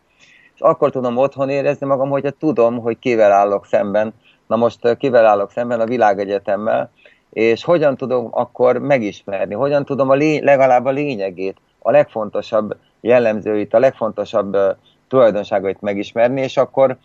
és 0.59 0.65
akkor 0.65 0.91
tudom 0.91 1.17
otthon 1.17 1.49
érezni 1.49 1.87
magam, 1.87 2.09
hogyha 2.09 2.31
tudom, 2.31 2.79
hogy 2.79 2.99
kivel 2.99 3.33
állok 3.33 3.67
szemben. 3.67 4.15
Na 4.47 4.57
most 4.57 4.97
kivel 4.97 5.27
állok 5.27 5.51
szemben? 5.51 5.81
A 5.81 5.87
világegyetemmel, 5.87 6.91
és 7.31 7.65
hogyan 7.65 7.97
tudom 7.97 8.29
akkor 8.31 8.79
megismerni, 8.79 9.55
hogyan 9.55 9.85
tudom 9.85 10.11
a 10.11 10.15
lé- 10.15 10.45
legalább 10.45 10.85
a 10.85 10.91
lényegét, 10.91 11.57
a 11.79 11.91
legfontosabb 11.91 12.77
jellemzőit, 13.01 13.75
a 13.75 13.79
legfontosabb 13.79 14.57
tulajdonságait 15.09 15.81
megismerni, 15.81 16.41
és 16.41 16.57
akkor 16.57 16.97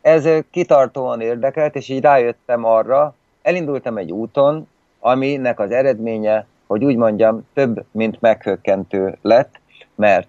ez 0.00 0.28
kitartóan 0.50 1.20
érdekelt, 1.20 1.76
és 1.76 1.88
így 1.88 2.02
rájöttem 2.02 2.64
arra, 2.64 3.14
elindultam 3.42 3.96
egy 3.96 4.12
úton, 4.12 4.68
aminek 5.00 5.60
az 5.60 5.70
eredménye, 5.70 6.46
hogy 6.66 6.84
úgy 6.84 6.96
mondjam, 6.96 7.46
több, 7.54 7.84
mint 7.90 8.20
meghökkentő 8.20 9.18
lett, 9.22 9.60
mert 9.94 10.28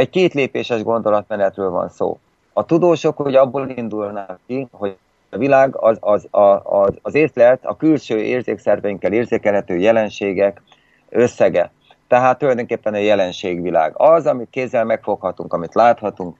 egy 0.00 0.10
kétlépéses 0.10 0.82
gondolatmenetről 0.82 1.70
van 1.70 1.88
szó. 1.88 2.18
A 2.52 2.64
tudósok 2.64 3.16
hogy 3.16 3.34
abból 3.34 3.68
indulnak 3.68 4.38
ki, 4.46 4.68
hogy 4.70 4.96
a 5.30 5.38
világ 5.38 5.76
az, 5.76 5.96
az, 6.00 6.28
az, 6.62 6.98
az 7.02 7.14
észlelt, 7.14 7.64
a 7.64 7.76
külső 7.76 8.18
érzékszerveinkkel 8.18 9.12
érzékelhető 9.12 9.76
jelenségek 9.76 10.62
összege. 11.08 11.70
Tehát 12.08 12.38
tulajdonképpen 12.38 12.94
a 12.94 12.98
jelenségvilág. 12.98 13.92
Az, 13.96 14.26
amit 14.26 14.50
kézzel 14.50 14.84
megfoghatunk, 14.84 15.52
amit 15.52 15.74
láthatunk, 15.74 16.36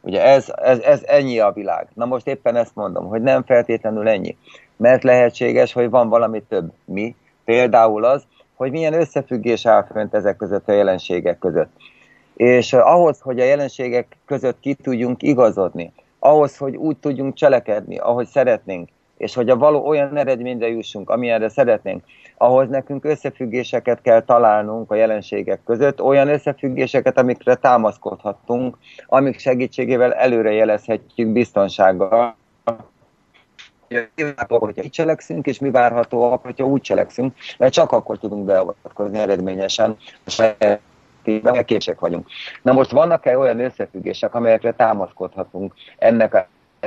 ugye 0.00 0.22
ez, 0.22 0.52
ez, 0.56 0.78
ez 0.78 1.02
ennyi 1.06 1.38
a 1.38 1.52
világ. 1.52 1.88
Na 1.94 2.04
most 2.04 2.26
éppen 2.26 2.56
ezt 2.56 2.74
mondom, 2.74 3.06
hogy 3.06 3.22
nem 3.22 3.44
feltétlenül 3.44 4.08
ennyi. 4.08 4.36
Mert 4.76 5.02
lehetséges, 5.02 5.72
hogy 5.72 5.90
van 5.90 6.08
valami 6.08 6.42
több. 6.48 6.72
Mi? 6.84 7.14
Például 7.44 8.04
az, 8.04 8.22
hogy 8.54 8.70
milyen 8.70 8.92
összefüggés 8.92 9.66
áll 9.66 9.86
fönt 9.92 10.14
ezek 10.14 10.36
között 10.36 10.68
a 10.68 10.72
jelenségek 10.72 11.38
között. 11.38 11.70
És 12.36 12.72
ahhoz, 12.72 13.20
hogy 13.20 13.40
a 13.40 13.44
jelenségek 13.44 14.16
között 14.26 14.60
ki 14.60 14.74
tudjunk 14.74 15.22
igazodni, 15.22 15.92
ahhoz, 16.18 16.56
hogy 16.56 16.76
úgy 16.76 16.96
tudjunk 16.96 17.34
cselekedni, 17.34 17.98
ahogy 17.98 18.26
szeretnénk, 18.26 18.88
és 19.16 19.34
hogy 19.34 19.48
a 19.48 19.56
való 19.56 19.86
olyan 19.86 20.16
eredményre 20.16 20.68
jussunk, 20.68 21.10
amilyenre 21.10 21.48
szeretnénk, 21.48 22.04
ahhoz 22.36 22.68
nekünk 22.68 23.04
összefüggéseket 23.04 24.00
kell 24.02 24.22
találnunk 24.22 24.90
a 24.90 24.94
jelenségek 24.94 25.60
között, 25.64 26.02
olyan 26.02 26.28
összefüggéseket, 26.28 27.18
amikre 27.18 27.54
támaszkodhatunk, 27.54 28.78
amik 29.06 29.38
segítségével 29.38 30.14
előre 30.14 30.52
jelezhetjük 30.52 31.28
biztonsággal, 31.28 32.36
hogyha 34.48 34.82
így 34.82 34.90
cselekszünk, 34.90 35.46
és 35.46 35.58
mi 35.58 35.70
várható, 35.70 36.40
hogyha 36.42 36.66
úgy 36.66 36.80
cselekszünk, 36.80 37.34
mert 37.58 37.72
csak 37.72 37.92
akkor 37.92 38.18
tudunk 38.18 38.44
beavatkozni 38.44 39.18
eredményesen 39.18 39.96
a 40.26 40.30
esetében 41.26 41.64
képesek 41.64 42.00
vagyunk. 42.00 42.26
Na 42.62 42.72
most 42.72 42.90
vannak-e 42.90 43.38
olyan 43.38 43.60
összefüggések, 43.60 44.34
amelyekre 44.34 44.72
támaszkodhatunk 44.72 45.74
ennek 45.98 46.34
a, 46.34 46.46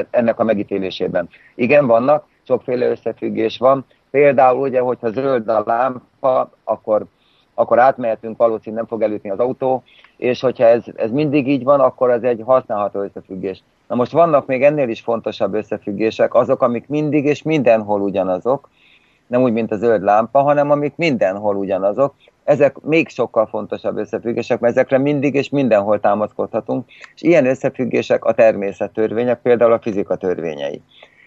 ennek 0.10 0.39
a 0.39 0.43
megítélésében? 0.43 1.30
Igen, 1.56 1.88
vannak, 1.88 2.25
sokféle 2.43 2.89
összefüggés 2.89 3.58
van. 3.58 3.86
Például 4.12 4.60
ugye, 4.60 4.80
hogyha 4.80 5.12
zöld 5.12 5.47
a 5.47 5.63
lámpa, 5.65 6.52
akkor, 6.63 7.06
akkor 7.54 7.80
átmehetünk, 7.80 8.38
valószínűleg 8.38 8.75
nem 8.75 8.86
fog 8.86 9.02
elütni 9.02 9.30
az 9.30 9.39
autó, 9.39 9.84
és 10.17 10.41
hogyha 10.41 10.65
ez, 10.65 10.84
ez 10.95 11.12
mindig 11.12 11.47
így 11.47 11.63
van, 11.63 11.80
akkor 11.80 12.12
ez 12.12 12.23
egy 12.23 12.41
használható 12.45 13.02
összefüggés. 13.02 13.63
Na 13.88 13.95
most 13.95 14.12
vannak 14.12 14.45
még 14.45 14.63
ennél 14.63 14.89
is 14.89 15.02
fontosabb 15.02 15.54
összefüggések, 15.54 16.34
azok, 16.34 16.62
amik 16.62 16.88
mindig 16.88 17.25
és 17.25 17.41
mindenhol 17.41 18.02
ugyanazok, 18.02 18.69
nem 19.28 19.41
úgy, 19.41 19.52
mint 19.52 19.71
a 19.71 19.78
zöld 19.78 20.04
lámpa, 20.04 20.41
hanem 20.41 20.71
amik 20.71 20.93
mindenhol 20.95 21.56
ugyanazok, 21.56 22.13
ezek 22.50 22.80
még 22.80 23.10
sokkal 23.10 23.46
fontosabb 23.46 23.98
összefüggések, 23.98 24.60
mert 24.60 24.74
ezekre 24.74 24.98
mindig 24.98 25.36
és 25.36 25.50
mindenhol 25.50 26.00
támaszkodhatunk, 26.00 26.86
és 27.16 27.22
ilyen 27.22 27.46
összefüggések 27.46 28.26
a 28.26 28.34
természettörvények, 28.34 29.42
például 29.42 29.72
a 29.72 29.80
fizika 29.80 30.16
törvényei. 30.16 30.82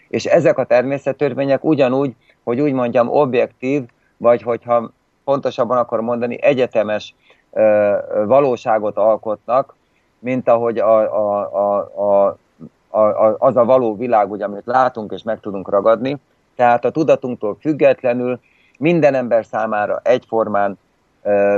És 0.09 0.25
ezek 0.25 0.59
a 0.59 0.65
természettörvények 0.65 1.65
ugyanúgy, 1.65 2.15
hogy 2.45 2.61
úgy 2.61 2.73
mondjam, 2.73 3.09
objektív, 3.09 3.83
vagy 4.17 4.43
hogyha 4.43 4.91
pontosabban 5.25 5.79
akarom 5.79 6.05
mondani, 6.05 6.43
egyetemes 6.43 7.15
ö, 7.53 7.95
valóságot 8.27 8.97
alkotnak, 8.97 9.75
mint 10.19 10.49
ahogy 10.49 10.79
a, 10.79 10.99
a, 10.99 11.51
a, 11.53 11.91
a, 12.01 12.99
a, 12.99 13.37
az 13.39 13.57
a 13.57 13.65
való 13.65 13.97
világ, 13.97 14.31
ugye, 14.31 14.45
amit 14.45 14.63
látunk 14.65 15.13
és 15.13 15.23
meg 15.23 15.41
tudunk 15.41 15.69
ragadni. 15.69 16.17
Tehát 16.57 16.85
a 16.85 16.91
tudatunktól 16.91 17.57
függetlenül 17.61 18.41
minden 18.79 19.15
ember 19.15 19.45
számára 19.45 20.01
egyformán 20.03 20.79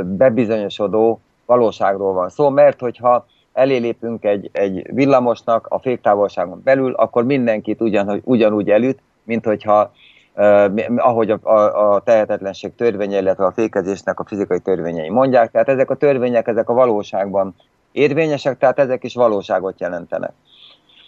bebizonyosodó 0.05 1.21
valóságról 1.47 2.13
van 2.13 2.29
szó, 2.29 2.49
mert 2.49 2.81
hogyha 2.81 3.27
elélépünk 3.53 4.25
egy, 4.25 4.51
egy 4.53 4.95
villamosnak 4.95 5.67
a 5.67 5.79
féktávolságon 5.79 6.61
belül, 6.65 6.93
akkor 6.93 7.25
mindenkit 7.25 7.81
ugyan, 7.81 8.21
ugyanúgy 8.25 8.71
elüt, 8.71 8.99
mint 9.23 9.45
hogyha 9.45 9.93
Uh, 10.37 10.83
ahogy 10.97 11.31
a, 11.31 11.39
a, 11.43 11.95
a 11.95 12.01
tehetetlenség 12.01 12.75
törvénye, 12.75 13.19
illetve 13.19 13.45
a 13.45 13.53
fékezésnek 13.53 14.21
a 14.21 14.25
fizikai 14.25 14.61
törvényei 14.61 15.11
mondják. 15.11 15.51
Tehát 15.51 15.69
ezek 15.69 15.91
a 15.91 15.95
törvények, 15.95 16.47
ezek 16.47 16.69
a 16.69 16.73
valóságban 16.73 17.55
érvényesek, 17.93 18.59
tehát 18.59 18.79
ezek 18.79 19.05
is 19.05 19.15
valóságot 19.15 19.81
jelentenek. 19.81 20.33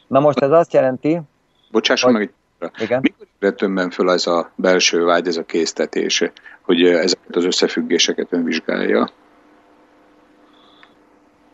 Na 0.07 0.21
most 0.21 0.39
ez 0.39 0.51
azt 0.51 0.73
jelenti... 0.73 1.21
Bocsásson 1.71 2.11
hogy... 2.11 2.21
meg, 2.21 2.35
igen? 2.79 3.01
mikor 3.01 3.55
önben 3.61 3.91
föl 3.91 4.11
ez 4.11 4.27
a 4.27 4.51
belső 4.55 5.05
vágy, 5.05 5.27
ez 5.27 5.37
a 5.37 5.45
késztetés, 5.45 6.31
hogy 6.63 6.83
ezeket 6.83 7.37
az 7.37 7.45
összefüggéseket 7.45 8.33
ön 8.33 8.45
vizsgálja? 8.45 9.11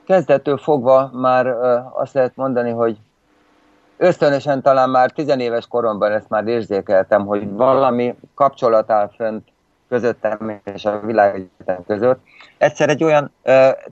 Kezdettől 0.07 0.59
fogva 0.59 1.11
már 1.12 1.47
azt 1.93 2.15
lehet 2.15 2.37
mondani, 2.37 2.71
hogy 2.71 2.97
ösztönösen 3.97 4.62
talán 4.62 4.91
már 4.91 5.11
tizenéves 5.11 5.67
koromban 5.67 6.12
ezt 6.12 6.29
már 6.29 6.47
érzékeltem, 6.47 7.27
hogy 7.27 7.51
valami 7.51 8.15
kapcsolat 8.35 8.91
áll 8.91 9.11
fönt 9.17 9.49
közöttem 9.88 10.61
és 10.75 10.85
a 10.85 11.01
világegyetem 11.01 11.85
között. 11.87 12.21
Egyszer 12.59 12.88
egy 12.88 13.05
olyan, 13.05 13.33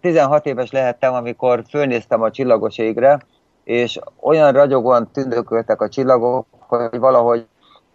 16 0.01 0.47
éves 0.47 0.71
lehettem, 0.71 1.15
amikor 1.15 1.63
fölnéztem 1.69 2.23
a 2.23 2.31
csillagos 2.31 2.79
égre, 2.79 3.21
és 3.65 3.99
olyan 4.21 4.53
ragyogóan 4.53 5.11
tündököltek 5.13 5.81
a 5.81 5.89
csillagok, 5.89 6.47
hogy 6.59 6.99
valahogy 6.99 7.47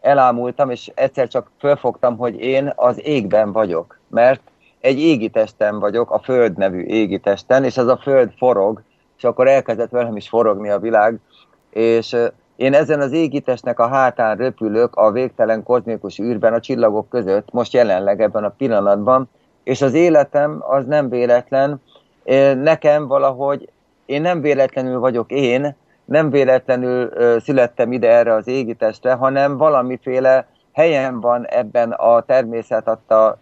elámultam, 0.01 0.69
és 0.69 0.91
egyszer 0.95 1.27
csak 1.27 1.51
fölfogtam, 1.59 2.17
hogy 2.17 2.39
én 2.39 2.73
az 2.75 3.05
égben 3.05 3.51
vagyok, 3.51 3.99
mert 4.07 4.41
egy 4.79 4.99
égi 4.99 5.29
testen 5.29 5.79
vagyok, 5.79 6.11
a 6.11 6.19
Föld 6.19 6.57
nevű 6.57 6.81
égi 6.81 7.19
testen, 7.19 7.63
és 7.63 7.77
az 7.77 7.87
a 7.87 7.97
Föld 7.97 8.31
forog, 8.37 8.81
és 9.17 9.23
akkor 9.23 9.47
elkezdett 9.47 9.89
velem 9.89 10.15
is 10.15 10.29
forogni 10.29 10.69
a 10.69 10.79
világ, 10.79 11.19
és 11.69 12.15
én 12.55 12.73
ezen 12.73 12.99
az 12.99 13.11
égitestnek 13.11 13.79
a 13.79 13.87
hátán 13.87 14.37
röpülök 14.37 14.95
a 14.95 15.11
végtelen 15.11 15.63
kozmikus 15.63 16.19
űrben 16.19 16.53
a 16.53 16.59
csillagok 16.59 17.09
között, 17.09 17.51
most 17.51 17.73
jelenleg 17.73 18.21
ebben 18.21 18.43
a 18.43 18.53
pillanatban, 18.57 19.29
és 19.63 19.81
az 19.81 19.93
életem 19.93 20.63
az 20.67 20.85
nem 20.85 21.09
véletlen, 21.09 21.81
nekem 22.55 23.07
valahogy, 23.07 23.69
én 24.05 24.21
nem 24.21 24.41
véletlenül 24.41 24.99
vagyok 24.99 25.31
én, 25.31 25.75
nem 26.05 26.29
véletlenül 26.29 27.11
születtem 27.39 27.91
ide 27.91 28.09
erre 28.09 28.33
az 28.33 28.47
égitestre, 28.47 29.13
hanem 29.13 29.57
valamiféle 29.57 30.47
helyen 30.73 31.19
van 31.19 31.45
ebben 31.45 31.91
a 31.91 32.21
természet 32.21 32.87
adta 32.87 33.37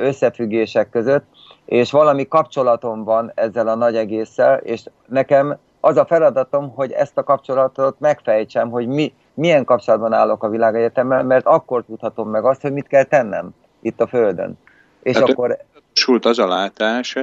összefüggések 0.00 0.90
között, 0.90 1.24
és 1.64 1.90
valami 1.90 2.28
kapcsolatom 2.28 3.04
van 3.04 3.32
ezzel 3.34 3.68
a 3.68 3.74
nagy 3.74 3.96
egésszel, 3.96 4.56
és 4.58 4.82
nekem 5.06 5.58
az 5.80 5.96
a 5.96 6.04
feladatom, 6.04 6.74
hogy 6.74 6.92
ezt 6.92 7.18
a 7.18 7.22
kapcsolatot 7.22 8.00
megfejtsem, 8.00 8.70
hogy 8.70 8.86
mi, 8.86 9.12
milyen 9.34 9.64
kapcsolatban 9.64 10.12
állok 10.12 10.42
a 10.42 10.48
világegyetemmel, 10.48 11.24
mert 11.24 11.46
akkor 11.46 11.84
tudhatom 11.84 12.30
meg 12.30 12.44
azt, 12.44 12.60
hogy 12.60 12.72
mit 12.72 12.86
kell 12.86 13.04
tennem 13.04 13.50
itt 13.80 14.00
a 14.00 14.06
Földön. 14.06 14.58
És 15.02 15.16
hát 15.16 15.28
akkor... 15.28 15.58
Sult 15.92 16.24
az 16.24 16.38
a 16.38 16.46
látás, 16.46 17.18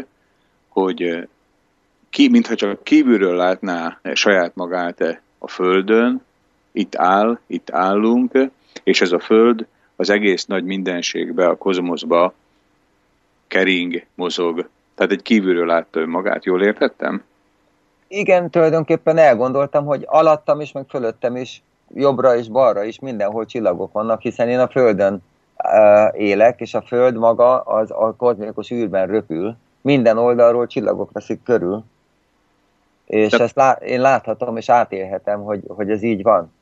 hogy 0.69 1.27
ki, 2.13 2.29
mintha 2.29 2.55
csak 2.55 2.83
kívülről 2.83 3.35
látná 3.35 3.99
saját 4.13 4.55
magát 4.55 5.21
a 5.37 5.47
Földön, 5.47 6.21
itt 6.71 6.95
áll, 6.95 7.39
itt 7.47 7.69
állunk, 7.71 8.31
és 8.83 9.01
ez 9.01 9.11
a 9.11 9.19
Föld 9.19 9.65
az 9.95 10.09
egész 10.09 10.45
nagy 10.45 10.63
mindenségbe, 10.63 11.47
a 11.47 11.55
kozmoszba 11.55 12.33
kering, 13.47 14.05
mozog. 14.15 14.69
Tehát 14.95 15.11
egy 15.11 15.21
kívülről 15.21 15.65
látta 15.65 15.99
önmagát, 15.99 16.45
jól 16.45 16.63
értettem? 16.63 17.23
Igen, 18.07 18.49
tulajdonképpen 18.49 19.17
elgondoltam, 19.17 19.85
hogy 19.85 20.03
alattam 20.05 20.61
is, 20.61 20.71
meg 20.71 20.85
fölöttem 20.89 21.35
is, 21.35 21.63
jobbra 21.95 22.35
és 22.35 22.47
balra 22.47 22.83
is 22.83 22.99
mindenhol 22.99 23.45
csillagok 23.45 23.91
vannak, 23.91 24.21
hiszen 24.21 24.49
én 24.49 24.59
a 24.59 24.67
Földön 24.67 25.21
élek, 26.11 26.59
és 26.59 26.73
a 26.73 26.81
Föld 26.81 27.17
maga 27.17 27.59
az 27.59 27.91
a 27.91 28.15
kozmikus 28.17 28.71
űrben 28.71 29.07
röpül. 29.07 29.55
Minden 29.81 30.17
oldalról 30.17 30.67
csillagok 30.67 31.11
veszik 31.11 31.43
körül. 31.43 31.83
És 33.05 33.29
De... 33.29 33.43
ezt 33.43 33.55
lá- 33.55 33.81
én 33.81 34.01
láthatom 34.01 34.57
és 34.57 34.69
átélhetem, 34.69 35.43
hogy, 35.43 35.61
hogy 35.67 35.89
ez 35.89 36.03
így 36.03 36.21
van. 36.21 36.53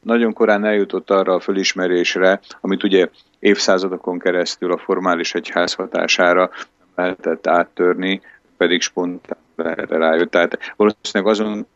Nagyon 0.00 0.32
korán 0.32 0.64
eljutott 0.64 1.10
arra 1.10 1.34
a 1.34 1.40
fölismerésre, 1.40 2.40
amit 2.60 2.82
ugye 2.82 3.08
évszázadokon 3.38 4.18
keresztül 4.18 4.72
a 4.72 4.78
formális 4.78 5.34
egyház 5.34 5.72
hatására 5.72 6.50
lehetett 6.94 7.46
áttörni, 7.46 8.20
pedig 8.56 8.80
spontán 8.80 9.36
erre 9.56 9.96
rájött. 9.96 10.30
Tehát 10.30 10.58
valószínűleg 10.76 11.32
azon 11.32 11.66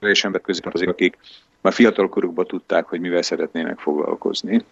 és 0.00 0.24
ember 0.24 0.40
közé 0.40 0.60
azok, 0.72 0.88
akik 0.88 1.18
már 1.60 1.72
fiatal 1.72 2.08
korukban 2.08 2.46
tudták, 2.46 2.86
hogy 2.86 3.00
mivel 3.00 3.22
szeretnének 3.22 3.78
foglalkozni. 3.78 4.64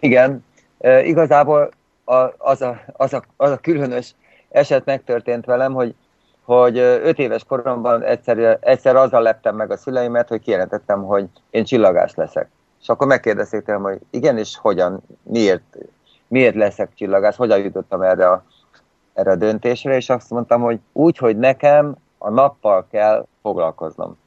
Igen, 0.00 0.44
e, 0.78 1.04
igazából 1.04 1.70
a, 2.04 2.14
az, 2.38 2.62
a, 2.62 2.84
az, 2.92 3.12
a, 3.12 3.22
az 3.36 3.50
a 3.50 3.56
különös 3.56 4.14
eset 4.48 4.84
megtörtént 4.84 5.44
velem, 5.44 5.72
hogy 5.72 5.94
hogy 6.46 6.78
öt 6.78 7.18
éves 7.18 7.44
koromban 7.44 8.02
egyszer, 8.02 8.58
egyszer 8.60 8.96
azzal 8.96 9.22
leptem 9.22 9.56
meg 9.56 9.70
a 9.70 9.76
szüleimet, 9.76 10.28
hogy 10.28 10.40
kijelentettem, 10.40 11.02
hogy 11.02 11.26
én 11.50 11.64
csillagás 11.64 12.14
leszek. 12.14 12.48
És 12.80 12.88
akkor 12.88 13.06
megkérdezték 13.06 13.62
tőlem, 13.62 13.82
hogy 13.82 13.98
igen, 14.10 14.38
és 14.38 14.56
hogyan, 14.56 15.02
miért, 15.22 15.76
miért 16.28 16.54
leszek 16.54 16.94
csillagás, 16.94 17.36
hogyan 17.36 17.58
jutottam 17.58 18.02
erre 18.02 18.30
a, 18.30 18.44
erre 19.14 19.30
a 19.30 19.36
döntésre, 19.36 19.96
és 19.96 20.08
azt 20.08 20.30
mondtam, 20.30 20.60
hogy 20.60 20.78
úgy, 20.92 21.16
hogy 21.16 21.36
nekem 21.36 21.96
a 22.18 22.30
nappal 22.30 22.86
kell 22.90 23.26
foglalkoznom. 23.42 24.18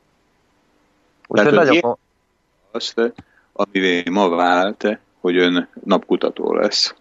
Úgyhogy 1.28 1.54
nagyon... 1.54 1.98
Azt, 2.72 3.14
amivé 3.54 4.04
ma 4.10 4.30
vált, 4.30 5.00
hogy 5.20 5.38
ön 5.38 5.70
napkutató 5.84 6.54
lesz. 6.54 6.96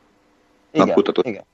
Igen, 0.70 0.86
napkutató 0.86 1.22
igen. 1.24 1.44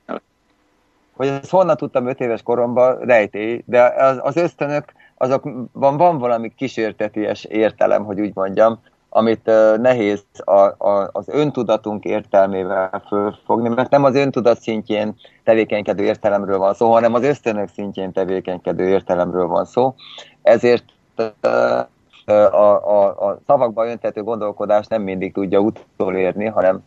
Hogy 1.16 1.26
ezt 1.26 1.50
honnan 1.50 1.76
tudtam 1.76 2.06
öt 2.06 2.20
éves 2.20 2.42
koromban, 2.42 2.98
rejtély, 2.98 3.62
de 3.66 3.82
az, 3.82 4.18
az 4.22 4.36
ösztönök, 4.36 4.84
azokban 5.16 5.96
van 5.96 6.18
valami 6.18 6.54
kísérteties 6.56 7.44
értelem, 7.44 8.04
hogy 8.04 8.20
úgy 8.20 8.34
mondjam, 8.34 8.80
amit 9.08 9.50
nehéz 9.76 10.24
a, 10.44 10.60
a, 10.88 11.10
az 11.12 11.28
öntudatunk 11.28 12.04
értelmével 12.04 13.02
fölfogni, 13.08 13.68
mert 13.68 13.90
nem 13.90 14.04
az 14.04 14.14
öntudat 14.14 14.60
szintjén 14.60 15.14
tevékenykedő 15.44 16.04
értelemről 16.04 16.58
van 16.58 16.74
szó, 16.74 16.92
hanem 16.92 17.14
az 17.14 17.22
ösztönök 17.22 17.68
szintjén 17.68 18.12
tevékenykedő 18.12 18.88
értelemről 18.88 19.46
van 19.46 19.64
szó. 19.64 19.94
Ezért 20.42 20.84
a, 22.24 22.90
a, 22.90 23.28
a 23.28 23.38
szavakba 23.46 23.86
öntető 23.86 24.22
gondolkodás 24.22 24.86
nem 24.86 25.02
mindig 25.02 25.32
tudja 25.32 25.60
utolérni, 25.60 26.46
hanem, 26.46 26.82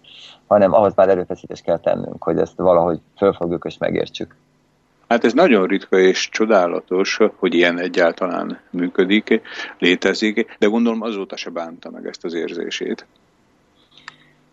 hanem 0.48 0.74
ahhoz 0.74 0.96
már 0.96 1.10
erőfeszítést 1.10 1.64
kell 1.64 1.80
tennünk, 1.80 2.24
hogy 2.24 2.38
ezt 2.38 2.56
valahogy 2.56 3.00
fölfogjuk 3.18 3.66
és 3.66 3.78
megértsük. 3.78 4.36
Hát 5.08 5.24
ez 5.24 5.34
nagyon 5.34 5.68
ritka 5.68 5.98
és 5.98 6.30
csodálatos, 6.30 7.20
hogy 7.36 7.54
ilyen 7.54 7.80
egyáltalán 7.80 8.60
működik, 8.70 9.42
létezik, 9.80 10.56
de 10.60 10.68
gondolom 10.68 11.02
azóta 11.02 11.36
se 11.36 11.50
bánta 11.50 11.90
meg 11.90 12.06
ezt 12.06 12.24
az 12.24 12.34
érzését. 12.34 13.06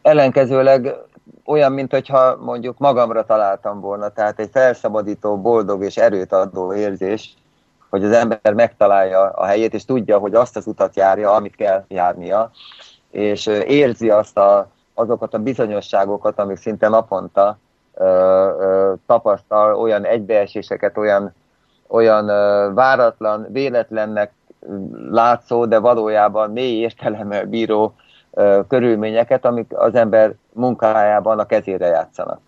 Ellenkezőleg 0.03 0.95
olyan, 1.45 1.73
mintha 1.73 2.37
mondjuk 2.37 2.79
magamra 2.79 3.25
találtam 3.25 3.81
volna, 3.81 4.09
tehát 4.09 4.39
egy 4.39 4.51
felszabadító, 4.53 5.41
boldog 5.41 5.85
és 5.85 5.97
erőt 5.97 6.33
adó 6.33 6.75
érzés, 6.75 7.35
hogy 7.95 8.05
az 8.05 8.13
ember 8.13 8.55
megtalálja 8.55 9.21
a 9.21 9.45
helyét, 9.45 9.75
és 9.75 9.85
tudja, 9.85 10.19
hogy 10.19 10.35
azt 10.35 10.57
az 10.57 10.67
utat 10.67 10.97
járja, 10.97 11.33
amit 11.33 11.57
kell 11.57 11.85
járnia, 11.89 12.51
és 13.11 13.47
érzi 13.67 14.11
azt 14.11 14.39
a, 14.39 14.71
azokat 14.95 15.35
a 15.35 15.39
bizonyosságokat, 15.39 16.39
amik 16.39 16.57
szinte 16.57 16.89
naponta 16.89 17.59
ö, 17.95 18.05
ö, 18.05 18.93
tapasztal, 19.07 19.75
olyan 19.75 20.05
egybeeséseket, 20.05 20.97
olyan, 20.97 21.35
olyan 21.87 22.29
ö, 22.29 22.71
váratlan, 22.73 23.47
véletlennek 23.51 24.33
látszó, 25.11 25.67
de 25.67 25.79
valójában 25.79 26.51
mély 26.51 26.79
értelemmel 26.81 27.45
bíró 27.45 27.95
ö, 28.31 28.61
körülményeket, 28.69 29.45
amik 29.45 29.67
az 29.75 29.95
ember 29.95 30.35
munkájában 30.53 31.39
a 31.39 31.47
kezére 31.47 31.87
játszanak. 31.87 32.41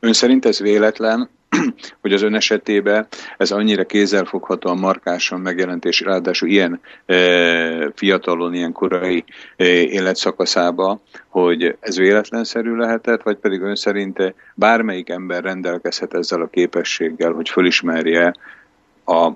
Ön 0.00 0.12
szerint 0.12 0.44
ez 0.44 0.60
véletlen, 0.60 1.28
hogy 2.02 2.12
az 2.12 2.22
ön 2.22 2.34
esetében 2.34 3.06
ez 3.36 3.50
annyira 3.50 3.84
kézzelfoghatóan 3.84 4.78
markásan 4.78 5.40
megjelent, 5.40 5.84
és 5.84 6.00
ráadásul 6.00 6.48
ilyen 6.48 6.80
e, 7.06 7.90
fiatalon, 7.94 8.54
ilyen 8.54 8.72
korai 8.72 9.24
e, 9.56 9.64
életszakaszába, 9.64 11.00
hogy 11.28 11.76
ez 11.80 11.96
véletlenszerű 11.96 12.74
lehetett, 12.74 13.22
vagy 13.22 13.36
pedig 13.36 13.60
ön 13.60 13.74
szerint 13.76 14.34
bármelyik 14.54 15.08
ember 15.08 15.42
rendelkezhet 15.42 16.14
ezzel 16.14 16.40
a 16.40 16.46
képességgel, 16.46 17.32
hogy 17.32 17.48
fölismerje 17.48 18.34
a 19.06 19.30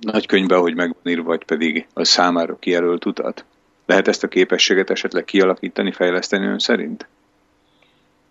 nagykönyvbe, 0.00 0.56
hogy 0.56 0.74
megvan 0.74 1.02
írva, 1.04 1.26
vagy 1.26 1.44
pedig 1.44 1.86
a 1.94 2.04
számára 2.04 2.56
kijelölt 2.58 3.06
utat? 3.06 3.44
Lehet 3.86 4.08
ezt 4.08 4.22
a 4.22 4.28
képességet 4.28 4.90
esetleg 4.90 5.24
kialakítani, 5.24 5.92
fejleszteni 5.92 6.46
ön 6.46 6.58
szerint? 6.58 7.06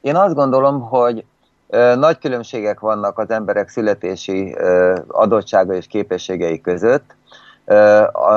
Én 0.02 0.16
azt 0.16 0.36
gondolom, 0.36 0.82
hogy 0.82 1.24
nagy 1.96 2.18
különbségek 2.20 2.80
vannak 2.80 3.18
az 3.18 3.30
emberek 3.30 3.70
születési 3.70 4.56
adottsága 5.08 5.74
és 5.74 5.88
képességei 5.88 6.62
között, 6.62 7.16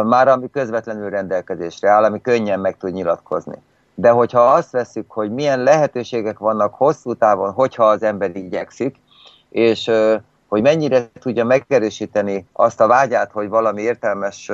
már 0.05 0.29
ami 0.29 0.51
közvetlenül 0.51 1.11
rendelkezésre 1.11 1.89
áll, 1.89 2.05
ami 2.05 2.21
könnyen 2.21 2.61
meg 2.61 2.77
tud 2.77 2.93
nyilatkozni. 2.93 3.63
De 3.95 4.11
hogyha 4.11 4.41
azt 4.41 4.71
veszük, 4.71 5.11
hogy 5.11 5.33
milyen 5.33 5.63
lehetőségek 5.63 6.39
vannak 6.39 6.75
hosszú 6.75 7.15
távon, 7.15 7.51
hogyha 7.51 7.85
az 7.85 8.03
ember 8.03 8.37
igyekszik, 8.37 8.97
és 9.51 9.91
hogy 10.49 10.63
mennyire 10.63 11.11
tudja 11.21 11.45
megerősíteni 11.45 12.47
azt 12.53 12.81
a 12.81 12.87
vágyát, 12.87 13.31
hogy 13.33 13.49
valami 13.49 13.83
értelmes 13.83 14.51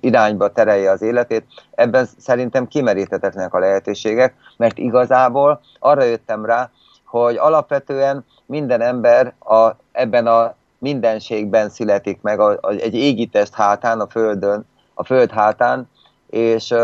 irányba 0.00 0.52
terelje 0.52 0.90
az 0.90 1.02
életét, 1.02 1.44
ebben 1.74 2.08
szerintem 2.18 2.66
kimeríthetetlenek 2.66 3.54
a 3.54 3.58
lehetőségek, 3.58 4.34
mert 4.56 4.78
igazából 4.78 5.60
arra 5.78 6.02
jöttem 6.02 6.44
rá, 6.44 6.70
hogy 7.10 7.36
alapvetően 7.36 8.24
minden 8.46 8.80
ember 8.80 9.34
a, 9.38 9.70
ebben 9.92 10.26
a 10.26 10.54
mindenségben 10.78 11.68
születik 11.68 12.18
meg, 12.22 12.40
a, 12.40 12.58
a, 12.60 12.70
egy 12.70 12.94
égitest 12.94 13.54
hátán, 13.54 14.00
a 14.00 14.06
földön, 14.06 14.66
a 14.94 15.04
föld 15.04 15.30
hátán, 15.30 15.88
és 16.30 16.74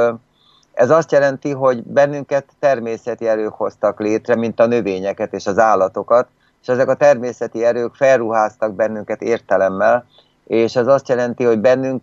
ez 0.72 0.90
azt 0.90 1.12
jelenti, 1.12 1.50
hogy 1.50 1.82
bennünket 1.82 2.44
természeti 2.58 3.28
erők 3.28 3.52
hoztak 3.52 4.00
létre, 4.00 4.34
mint 4.34 4.60
a 4.60 4.66
növényeket 4.66 5.32
és 5.32 5.46
az 5.46 5.58
állatokat, 5.58 6.28
és 6.62 6.68
ezek 6.68 6.88
a 6.88 6.94
természeti 6.94 7.64
erők 7.64 7.94
felruháztak 7.94 8.74
bennünket 8.74 9.22
értelemmel, 9.22 10.06
és 10.46 10.76
ez 10.76 10.86
azt 10.86 11.08
jelenti, 11.08 11.44
hogy 11.44 11.58
bennünk 11.58 12.02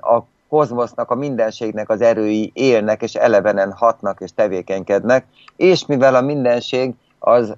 a 0.00 0.22
kozmosznak, 0.48 1.10
a 1.10 1.14
mindenségnek 1.14 1.88
az 1.88 2.00
erői 2.00 2.50
élnek, 2.54 3.02
és 3.02 3.14
elevenen 3.14 3.72
hatnak 3.72 4.20
és 4.20 4.34
tevékenykednek, 4.34 5.26
és 5.56 5.86
mivel 5.86 6.14
a 6.14 6.20
mindenség 6.20 6.94
az 7.26 7.54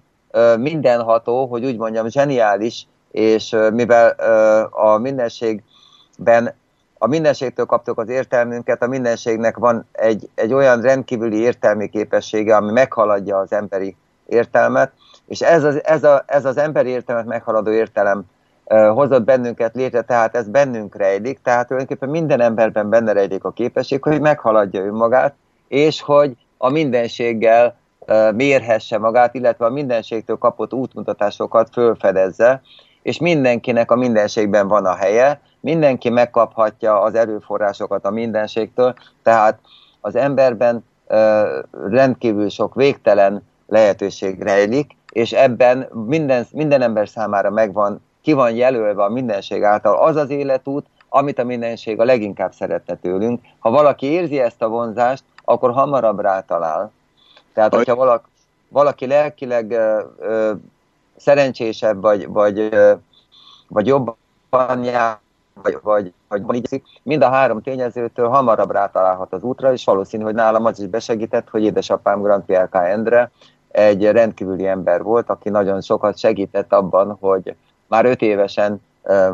mindenható, 0.58 1.46
hogy 1.46 1.64
úgy 1.64 1.76
mondjam, 1.76 2.08
zseniális, 2.08 2.86
és 3.10 3.56
mivel 3.72 4.08
a 4.70 4.98
mindenségben 4.98 6.54
a 6.98 7.06
mindenségtől 7.06 7.66
kaptuk 7.66 7.98
az 7.98 8.08
értelmünket, 8.08 8.82
a 8.82 8.86
mindenségnek 8.86 9.56
van 9.56 9.86
egy, 9.92 10.28
egy 10.34 10.52
olyan 10.52 10.80
rendkívüli 10.80 11.36
értelmi 11.36 11.88
képessége, 11.88 12.56
ami 12.56 12.72
meghaladja 12.72 13.38
az 13.38 13.52
emberi 13.52 13.96
értelmet, 14.26 14.92
és 15.26 15.40
ez 15.40 15.64
az, 15.64 15.84
ez, 15.84 16.04
a, 16.04 16.22
ez 16.26 16.44
az 16.44 16.56
emberi 16.56 16.90
értelmet 16.90 17.26
meghaladó 17.26 17.70
értelem 17.70 18.22
hozott 18.92 19.24
bennünket 19.24 19.74
létre, 19.74 20.02
tehát 20.02 20.36
ez 20.36 20.48
bennünk 20.48 20.96
rejlik, 20.96 21.38
tehát 21.42 21.66
tulajdonképpen 21.66 22.08
minden 22.08 22.40
emberben 22.40 22.88
benne 22.88 23.12
rejlik 23.12 23.44
a 23.44 23.50
képesség, 23.50 24.02
hogy 24.02 24.20
meghaladja 24.20 24.84
önmagát, 24.84 25.34
és 25.68 26.02
hogy 26.02 26.36
a 26.58 26.68
mindenséggel 26.68 27.77
mérhesse 28.34 28.98
magát, 28.98 29.34
illetve 29.34 29.66
a 29.66 29.70
mindenségtől 29.70 30.38
kapott 30.38 30.74
útmutatásokat 30.74 31.68
fölfedezze, 31.72 32.62
és 33.02 33.18
mindenkinek 33.18 33.90
a 33.90 33.96
mindenségben 33.96 34.68
van 34.68 34.84
a 34.84 34.94
helye, 34.94 35.40
mindenki 35.60 36.10
megkaphatja 36.10 37.00
az 37.00 37.14
erőforrásokat 37.14 38.04
a 38.04 38.10
mindenségtől, 38.10 38.94
tehát 39.22 39.58
az 40.00 40.16
emberben 40.16 40.84
rendkívül 41.88 42.48
sok 42.48 42.74
végtelen 42.74 43.42
lehetőség 43.66 44.42
rejlik, 44.42 44.96
és 45.12 45.32
ebben 45.32 45.88
minden, 46.06 46.46
minden 46.52 46.82
ember 46.82 47.08
számára 47.08 47.50
megvan, 47.50 48.02
ki 48.22 48.32
van 48.32 48.54
jelölve 48.54 49.04
a 49.04 49.08
mindenség 49.08 49.62
által 49.62 49.96
az 49.96 50.16
az 50.16 50.30
életút, 50.30 50.86
amit 51.08 51.38
a 51.38 51.44
mindenség 51.44 52.00
a 52.00 52.04
leginkább 52.04 52.52
szeretne 52.52 52.94
tőlünk. 52.94 53.40
Ha 53.58 53.70
valaki 53.70 54.06
érzi 54.06 54.40
ezt 54.40 54.62
a 54.62 54.68
vonzást, 54.68 55.24
akkor 55.44 55.72
hamarabb 55.72 56.20
rátalál. 56.20 56.92
Tehát, 57.54 57.74
hogyha 57.74 57.94
valaki, 57.94 58.28
valaki 58.68 59.06
lelkileg 59.06 59.70
ö, 59.70 60.00
ö, 60.18 60.52
szerencsésebb, 61.16 62.00
vagy, 62.00 62.28
vagy, 62.28 62.58
ö, 62.58 62.92
vagy 63.68 63.86
jobban 63.86 64.84
jár, 64.84 65.18
vagy, 65.62 65.78
vagy, 65.82 66.12
vagy 66.28 66.56
így 66.56 66.82
mind 67.02 67.22
a 67.22 67.28
három 67.28 67.62
tényezőtől 67.62 68.28
hamarabb 68.28 68.70
rátalálhat 68.70 69.32
az 69.32 69.42
útra, 69.42 69.72
és 69.72 69.84
valószínű, 69.84 70.22
hogy 70.22 70.34
nálam 70.34 70.64
az 70.64 70.80
is 70.80 70.86
besegített, 70.86 71.48
hogy 71.48 71.62
édesapám 71.62 72.22
Grand 72.22 72.44
PLK 72.44 72.74
Endre 72.74 73.30
egy 73.68 74.10
rendkívüli 74.10 74.66
ember 74.66 75.02
volt, 75.02 75.30
aki 75.30 75.48
nagyon 75.48 75.80
sokat 75.80 76.18
segített 76.18 76.72
abban, 76.72 77.16
hogy 77.20 77.54
már 77.86 78.04
öt 78.04 78.22
évesen 78.22 78.82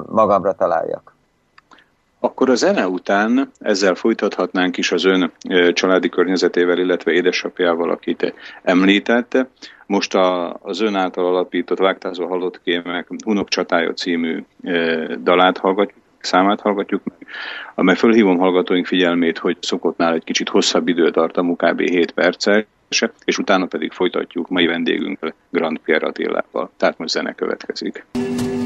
magamra 0.06 0.52
találjak. 0.52 1.13
Akkor 2.24 2.50
a 2.50 2.54
zene 2.54 2.88
után 2.88 3.50
ezzel 3.58 3.94
folytathatnánk 3.94 4.76
is 4.76 4.92
az 4.92 5.04
ön 5.04 5.32
családi 5.72 6.08
környezetével, 6.08 6.78
illetve 6.78 7.12
édesapjával, 7.12 7.90
akit 7.90 8.34
említette. 8.62 9.48
Most 9.86 10.14
a, 10.14 10.56
az 10.62 10.80
ön 10.80 10.94
által 10.94 11.26
alapított 11.26 11.78
Vágtázó 11.78 12.26
halott 12.26 12.60
kémek 12.62 13.08
Hunok 13.24 13.48
csatája 13.48 13.92
című 13.92 14.44
dalát 15.22 15.58
hallgatjuk, 15.58 15.98
számát 16.20 16.60
hallgatjuk 16.60 17.02
meg, 17.04 17.26
amely 17.74 17.96
fölhívom 17.96 18.38
hallgatóink 18.38 18.86
figyelmét, 18.86 19.38
hogy 19.38 19.56
szokottnál 19.60 20.14
egy 20.14 20.24
kicsit 20.24 20.48
hosszabb 20.48 20.88
időtartamú, 20.88 21.56
kb. 21.56 21.80
7 21.80 22.12
perccel, 22.12 22.66
és 23.24 23.38
utána 23.38 23.66
pedig 23.66 23.92
folytatjuk 23.92 24.48
mai 24.48 24.66
vendégünkkel, 24.66 25.34
Grand 25.50 25.78
Pierre 25.78 26.06
Attilával. 26.06 26.70
Tehát 26.76 26.98
most 26.98 27.12
zene 27.12 27.32
következik. 27.32 28.04
Ez 28.12 28.63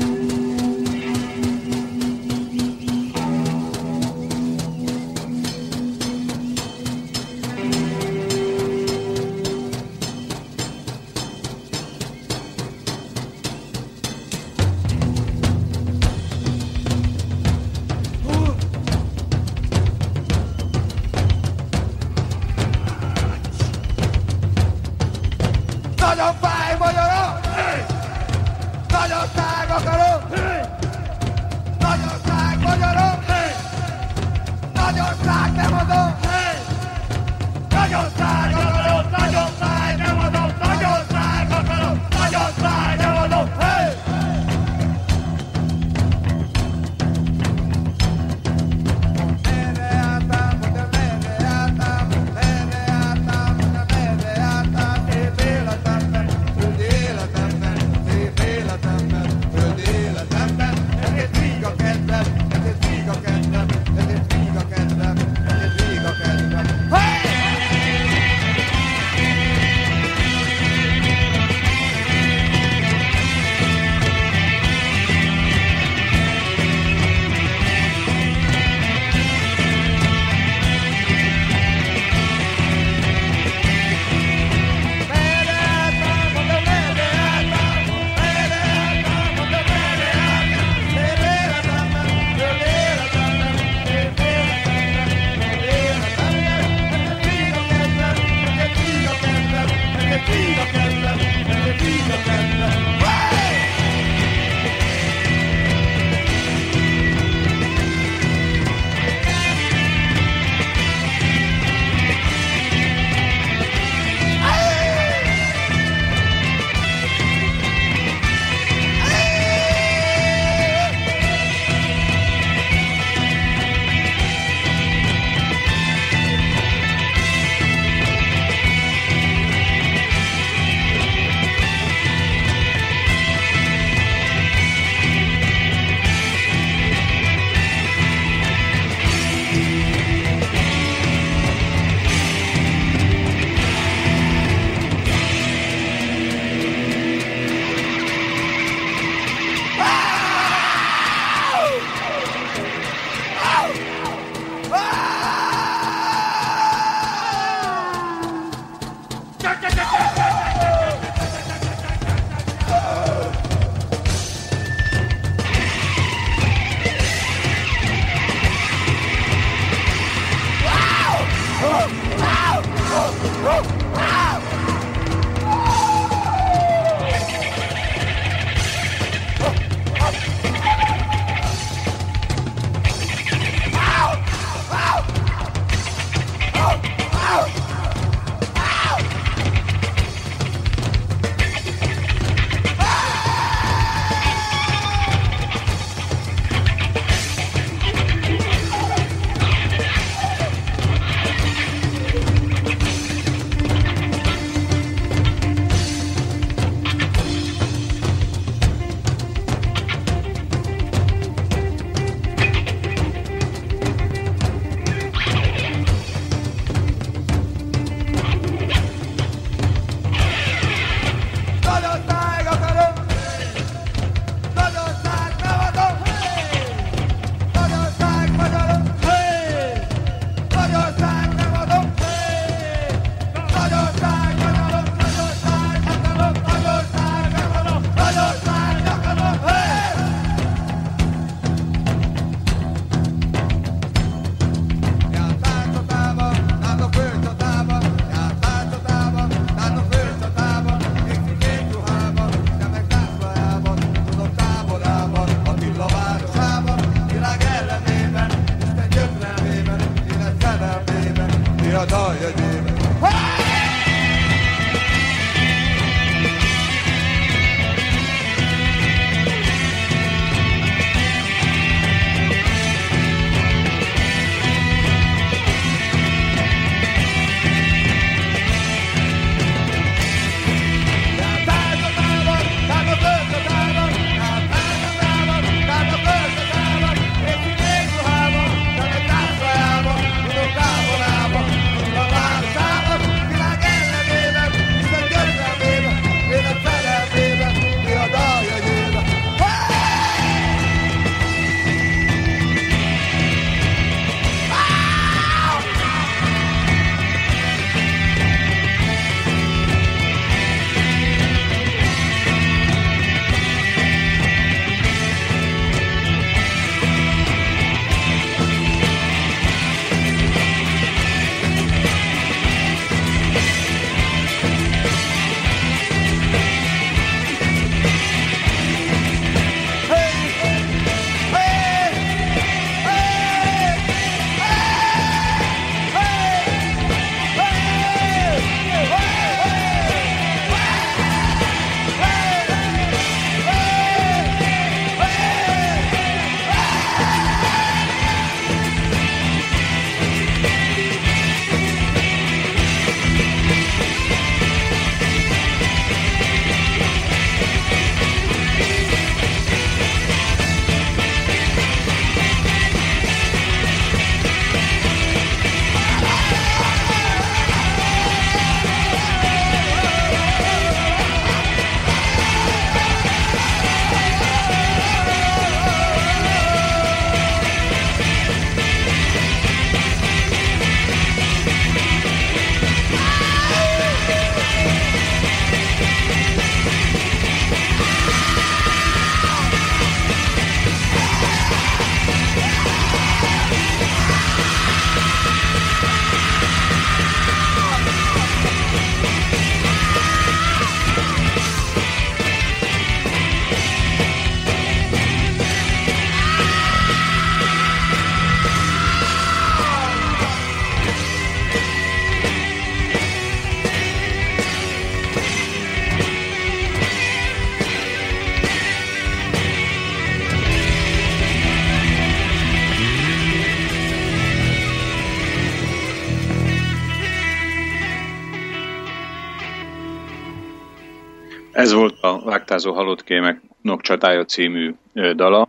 a 432.58 432.60
Vágtázó 432.60 432.84
halott 432.84 433.04
kémek 433.04 433.40
Nokcsatája 433.60 434.24
című 434.24 434.74
dala. 434.92 435.48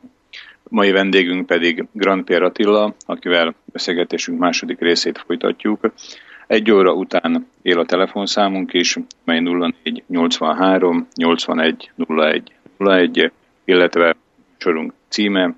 Mai 0.64 0.92
vendégünk 0.92 1.46
pedig 1.46 1.86
Grand 1.92 2.24
Pierre 2.24 2.46
Attila, 2.46 2.96
akivel 3.06 3.56
beszélgetésünk 3.66 4.40
második 4.40 4.80
részét 4.80 5.24
folytatjuk. 5.26 5.92
Egy 6.48 6.72
óra 6.72 6.94
után 6.94 7.48
él 7.62 7.80
a 7.80 7.86
telefonszámunk 7.86 8.74
is, 8.74 8.98
mely 9.24 9.40
04 9.40 10.04
83 10.08 11.08
81 11.16 11.92
01 11.98 12.52
01, 12.78 13.32
illetve 13.66 14.16
sorunk 14.58 14.94
címe, 15.08 15.56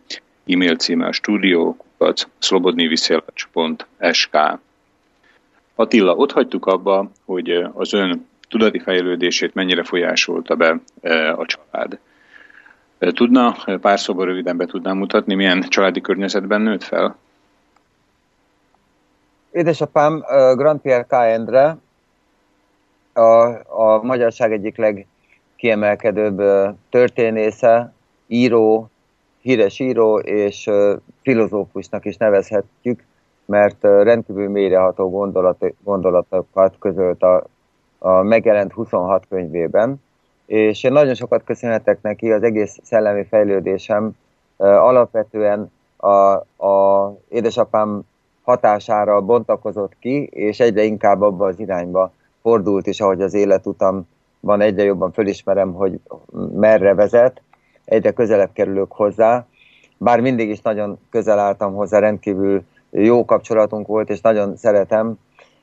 e-mail 0.48 0.76
címe 0.76 1.08
a 1.08 1.12
stúdió, 1.12 1.76
kukac, 1.78 2.28
szlobodniviszelacs.sk. 2.40 4.38
Attila, 5.76 6.16
ott 6.16 6.32
hagytuk 6.32 6.66
abba, 6.66 7.12
hogy 7.26 7.50
az 7.74 7.94
ön 7.94 8.30
tudati 8.52 8.80
fejlődését 8.80 9.54
mennyire 9.54 9.84
folyásolta 9.84 10.56
be 10.56 10.80
a 11.36 11.46
család. 11.46 12.00
Tudna 13.00 13.56
pár 13.82 14.00
szóban 14.00 14.26
röviden 14.26 14.58
be 14.58 14.66
tudnám 14.66 14.98
mutatni, 14.98 15.36
milyen 15.36 15.62
családi 15.62 16.02
környezetben 16.02 16.62
nőtt 16.62 16.84
fel? 16.84 17.18
Édesapám 19.52 20.24
Grand 20.56 20.80
Pierre 20.80 21.04
K. 21.04 21.12
Endre, 21.12 21.78
a, 23.14 23.46
a 23.68 24.02
magyarság 24.04 24.52
egyik 24.52 24.78
legkiemelkedőbb 24.78 26.42
történésze, 26.90 27.94
író, 28.28 28.90
híres 29.42 29.80
író 29.80 30.20
és 30.20 30.70
filozófusnak 31.22 32.06
is 32.06 32.18
nevezhetjük, 32.18 33.04
mert 33.46 33.78
rendkívül 33.82 34.50
mélyreható 34.50 35.10
gondolat, 35.10 35.66
gondolatokat 35.84 36.76
közölt 36.80 37.22
a, 37.24 37.44
a 38.04 38.22
megjelent 38.22 38.74
26 38.74 39.26
könyvében, 39.30 40.02
és 40.46 40.84
én 40.84 40.92
nagyon 40.92 41.14
sokat 41.14 41.44
köszönhetek 41.44 42.02
neki, 42.02 42.32
az 42.32 42.44
egész 42.44 42.80
szellemi 42.84 43.24
fejlődésem 43.24 44.12
alapvetően 44.58 45.72
a, 45.98 47.14
édesapám 47.30 48.02
hatására 48.44 49.22
bontakozott 49.22 49.96
ki, 50.00 50.24
és 50.24 50.60
egyre 50.60 50.84
inkább 50.84 51.22
abba 51.22 51.46
az 51.46 51.60
irányba 51.60 52.12
fordult 52.42 52.88
is, 52.88 53.02
ahogy 53.02 53.22
az 53.22 53.34
életutamban 53.34 54.62
egyre 54.62 54.84
jobban 54.84 55.12
fölismerem, 55.12 55.74
hogy 55.74 56.00
merre 56.54 56.94
vezet, 56.94 57.42
egyre 57.86 58.12
közelebb 58.12 58.50
kerülök 58.54 58.92
hozzá, 58.92 59.46
bár 59.98 60.20
mindig 60.20 60.50
is 60.50 60.62
nagyon 60.62 61.00
közel 61.10 61.40
álltam 61.40 61.74
hozzá, 61.74 62.00
rendkívül 62.00 62.64
jó 62.90 63.26
kapcsolatunk 63.26 63.88
volt, 63.88 64.10
és 64.10 64.22
nagyon 64.22 64.56
szeretem 64.56 65.20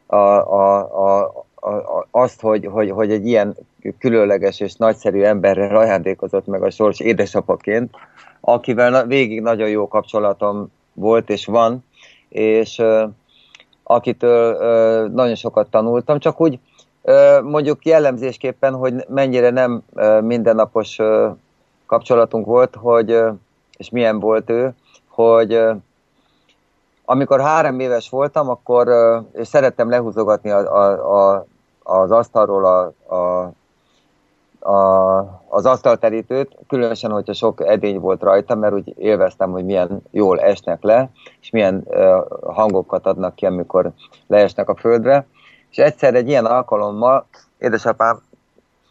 a, 0.07 0.17
a, 0.17 0.77
a, 0.79 1.47
a, 1.61 2.07
azt, 2.11 2.41
hogy, 2.41 2.67
hogy, 2.67 2.91
hogy 2.91 3.13
egy 3.13 3.27
ilyen 3.27 3.57
különleges 3.99 4.61
és 4.61 4.75
nagyszerű 4.75 5.23
emberre 5.23 5.79
ajándékozott 5.79 6.47
meg 6.47 6.63
a 6.63 6.71
sors 6.71 7.01
édesapaként, 7.01 7.95
akivel 8.41 9.07
végig 9.07 9.41
nagyon 9.41 9.69
jó 9.69 9.89
kapcsolatom 9.89 10.73
volt 10.93 11.31
és 11.31 11.47
van, 11.47 11.85
és 12.29 12.79
uh, 12.79 13.11
akitől 13.83 14.55
uh, 14.55 15.13
nagyon 15.13 15.35
sokat 15.35 15.71
tanultam, 15.71 16.19
csak 16.19 16.41
úgy 16.41 16.59
uh, 17.03 17.43
mondjuk 17.43 17.85
jellemzésképpen, 17.85 18.75
hogy 18.75 18.95
mennyire 19.09 19.51
nem 19.51 19.83
uh, 19.93 20.23
mindennapos 20.23 20.99
uh, 20.99 21.37
kapcsolatunk 21.87 22.47
volt, 22.47 22.75
hogy, 22.75 23.13
uh, 23.13 23.35
és 23.77 23.91
milyen 23.91 24.21
volt 24.21 24.51
ő, 24.51 24.75
hogy 25.09 25.61
amikor 27.11 27.41
három 27.41 27.81
éves 27.81 28.11
voltam, 28.11 28.49
akkor 28.49 28.89
és 29.33 29.49
szerettem 29.49 29.91
lehúzogatni 29.91 30.51
a, 30.51 30.59
a, 30.59 31.37
a, 31.37 31.47
az 31.83 32.11
asztalról 32.11 32.65
a, 32.65 33.15
a 33.15 33.53
a, 34.61 35.19
az 35.49 35.67
asztalterítőt, 35.67 36.57
különösen, 36.69 37.11
hogyha 37.11 37.33
sok 37.33 37.67
edény 37.67 37.99
volt 37.99 38.23
rajta, 38.23 38.55
mert 38.55 38.75
úgy 38.75 38.95
élveztem, 38.97 39.51
hogy 39.51 39.65
milyen 39.65 40.03
jól 40.11 40.41
esnek 40.41 40.83
le, 40.83 41.11
és 41.41 41.51
milyen 41.51 41.83
uh, 41.87 42.27
hangokat 42.55 43.07
adnak 43.07 43.35
ki, 43.35 43.47
amikor 43.47 43.93
leesnek 44.27 44.69
a 44.69 44.75
földre. 44.75 45.27
És 45.71 45.77
egyszer 45.77 46.15
egy 46.15 46.29
ilyen 46.29 46.47
alkalommal 46.47 47.27
édesapám 47.59 48.23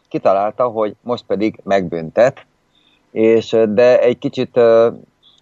kitalálta, 0.09 0.68
hogy 0.68 0.95
most 1.01 1.24
pedig 1.26 1.59
megbüntet, 1.63 2.45
és, 3.11 3.57
de 3.70 4.01
egy 4.01 4.18
kicsit 4.18 4.57
uh, 4.57 4.93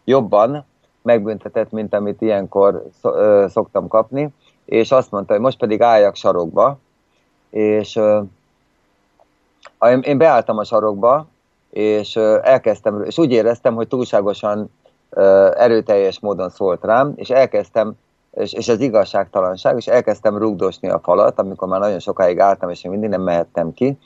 jobban 0.04 0.66
megbüntetett, 1.06 1.72
mint 1.72 1.94
amit 1.94 2.22
ilyenkor 2.22 2.84
szoktam 3.48 3.88
kapni, 3.88 4.30
és 4.66 4.92
azt 4.92 5.12
mondta, 5.12 5.34
hogy 5.34 5.42
most 5.42 5.58
pedig 5.58 5.82
álljak 5.82 6.16
sarokba, 6.16 6.78
és 7.50 8.00
én 10.02 10.18
beálltam 10.18 10.58
a 10.58 10.64
sarokba, 10.64 11.28
és 11.70 12.16
elkezdtem, 12.42 13.04
és 13.04 13.18
úgy 13.18 13.32
éreztem, 13.32 13.76
hogy 13.76 13.88
túlságosan 13.88 14.72
erőteljes 15.56 16.20
módon 16.20 16.50
szólt 16.50 16.84
rám, 16.84 17.14
és 17.16 17.30
elkezdtem, 17.30 17.94
és, 18.32 18.54
és 18.54 18.68
ez 18.68 18.80
igazságtalanság, 18.80 19.78
és 19.78 19.88
elkezdtem 19.88 20.38
rugdosni 20.38 20.90
a 20.90 21.00
falat, 21.00 21.40
amikor 21.40 21.68
már 21.68 21.80
nagyon 21.80 22.00
sokáig 22.00 22.40
álltam, 22.40 22.70
és 22.70 22.84
én 22.84 22.92
mindig 22.92 23.10
nem 23.10 23.22
mehettem 23.22 23.74
ki, 23.74 23.98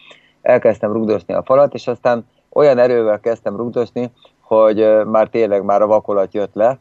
elkezdtem 0.42 0.92
rugdosni 0.92 1.34
a 1.34 1.44
falat, 1.44 1.74
és 1.74 1.88
aztán 1.88 2.28
olyan 2.50 2.78
erővel 2.78 3.20
kezdtem 3.20 3.56
rugdosni, 3.56 4.12
hogy 4.40 5.06
már 5.06 5.28
tényleg 5.28 5.64
már 5.64 5.82
a 5.82 5.88
vakolat 5.88 6.34
jött 6.34 6.54
le, 6.54 6.80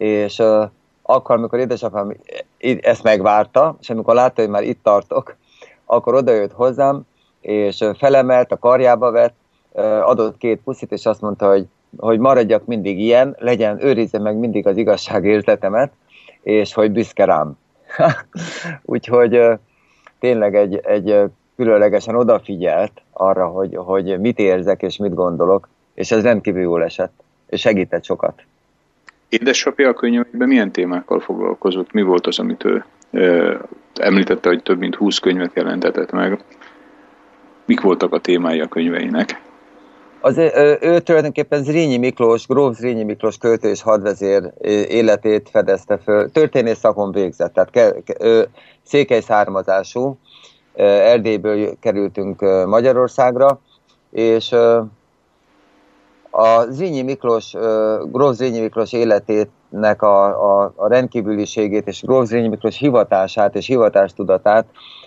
és 0.00 0.42
akkor, 1.02 1.36
amikor 1.36 1.58
édesapám 1.58 2.16
ezt 2.80 3.02
megvárta, 3.02 3.76
és 3.80 3.90
amikor 3.90 4.14
látta, 4.14 4.40
hogy 4.40 4.50
már 4.50 4.62
itt 4.62 4.82
tartok, 4.82 5.36
akkor 5.84 6.14
odajött 6.14 6.52
hozzám, 6.52 7.02
és 7.40 7.84
felemelt, 7.98 8.52
a 8.52 8.58
karjába 8.58 9.10
vett, 9.10 9.34
adott 10.02 10.36
két 10.36 10.60
puszit, 10.64 10.92
és 10.92 11.06
azt 11.06 11.20
mondta, 11.20 11.48
hogy, 11.48 11.66
hogy 11.96 12.18
maradjak 12.18 12.66
mindig 12.66 12.98
ilyen, 12.98 13.36
legyen, 13.38 13.84
őrizze 13.84 14.18
meg 14.18 14.36
mindig 14.36 14.66
az 14.66 14.76
igazság 14.76 15.24
érzetemet, 15.24 15.92
és 16.42 16.74
hogy 16.74 16.90
büszke 16.90 17.24
rám. 17.24 17.58
Úgyhogy 18.82 19.42
tényleg 20.18 20.56
egy, 20.56 20.76
egy 20.76 21.30
különlegesen 21.56 22.16
odafigyelt 22.16 23.02
arra, 23.12 23.46
hogy, 23.46 23.76
hogy 23.76 24.20
mit 24.20 24.38
érzek 24.38 24.82
és 24.82 24.96
mit 24.96 25.14
gondolok, 25.14 25.68
és 25.94 26.10
ez 26.10 26.22
rendkívül 26.22 26.62
jól 26.62 26.84
esett, 26.84 27.22
és 27.46 27.60
segített 27.60 28.04
sokat. 28.04 28.42
Édesapja 29.30 29.88
a 29.88 29.94
könyveiben 29.94 30.48
milyen 30.48 30.72
témákkal 30.72 31.20
foglalkozott? 31.20 31.92
Mi 31.92 32.02
volt 32.02 32.26
az, 32.26 32.38
amit 32.38 32.64
ő 32.64 32.84
említette, 33.94 34.48
hogy 34.48 34.62
több 34.62 34.78
mint 34.78 34.94
20 34.94 35.18
könyvet 35.18 35.54
jelentetett 35.54 36.10
meg? 36.10 36.44
Mik 37.64 37.80
voltak 37.80 38.12
a 38.12 38.18
témái 38.18 38.60
a 38.60 38.66
könyveinek? 38.66 39.42
Az, 40.20 40.38
ő, 40.38 40.78
ő 40.80 40.98
tulajdonképpen 40.98 41.62
Zrínyi 41.62 41.96
Miklós, 41.96 42.46
Gróf 42.46 42.76
Zrínyi 42.76 43.04
Miklós 43.04 43.36
költő 43.36 43.68
és 43.68 43.82
hadvezér 43.82 44.52
életét 44.88 45.48
fedezte 45.52 45.98
föl. 45.98 46.30
Történész 46.30 46.78
szakon 46.78 47.12
végzett, 47.12 47.52
tehát 47.52 47.70
ke, 47.70 47.94
ő 48.20 48.48
székely 48.82 49.20
származású, 49.20 50.18
Erdélyből 50.74 51.78
kerültünk 51.80 52.40
Magyarországra, 52.66 53.60
és 54.10 54.54
a 56.30 56.64
Zrínyi 56.70 57.02
Miklós, 57.02 57.52
Gróf 58.12 58.34
Zrínyi 58.34 58.60
Miklós 58.60 58.92
életének 58.92 60.02
a, 60.02 60.24
a, 60.24 60.72
a 60.76 60.88
rendkívüliségét 60.88 61.86
és 61.86 62.02
Gróf 62.02 62.26
Zrínyi 62.26 62.48
Miklós 62.48 62.78
hivatását 62.78 63.54
és 63.56 63.66
hivatástudatát 63.66 64.66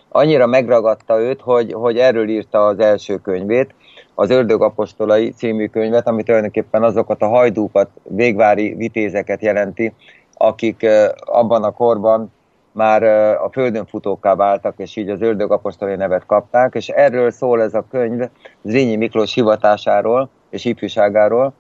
annyira 0.10 0.48
megragadta 0.48 1.20
őt, 1.20 1.42
hogy, 1.42 1.74
hogy 1.74 1.98
erről 1.98 2.30
írta 2.30 2.66
az 2.66 2.80
első 2.80 3.18
könyvét, 3.18 3.74
az 4.16 4.30
Ördög 4.30 4.62
Apostolai 4.62 5.32
című 5.32 5.68
könyvet, 5.68 6.08
ami 6.08 6.24
tulajdonképpen 6.24 6.84
azokat 6.84 7.22
a 7.22 7.28
hajdúkat, 7.28 7.90
végvári 8.04 8.74
vitézeket 8.74 9.42
jelenti, 9.42 9.94
akik 10.34 10.88
abban 11.26 11.64
a 11.64 11.72
korban 11.72 12.32
már 12.72 13.04
a 13.44 13.50
földön 13.52 13.86
futóká 13.86 14.36
váltak, 14.36 14.74
és 14.78 14.96
így 14.96 15.10
az 15.10 15.22
Ördög 15.22 15.52
Apostolai 15.52 15.96
nevet 15.96 16.26
kapták, 16.26 16.74
és 16.76 16.88
erről 16.88 17.32
szól 17.32 17.62
ez 17.62 17.74
a 17.74 17.86
könyv 17.92 18.24
Zrínyi 18.62 18.96
Miklós 18.96 19.34
hivatásáról 19.34 20.30
és 20.54 20.66
ifjúságáról, 20.66 21.54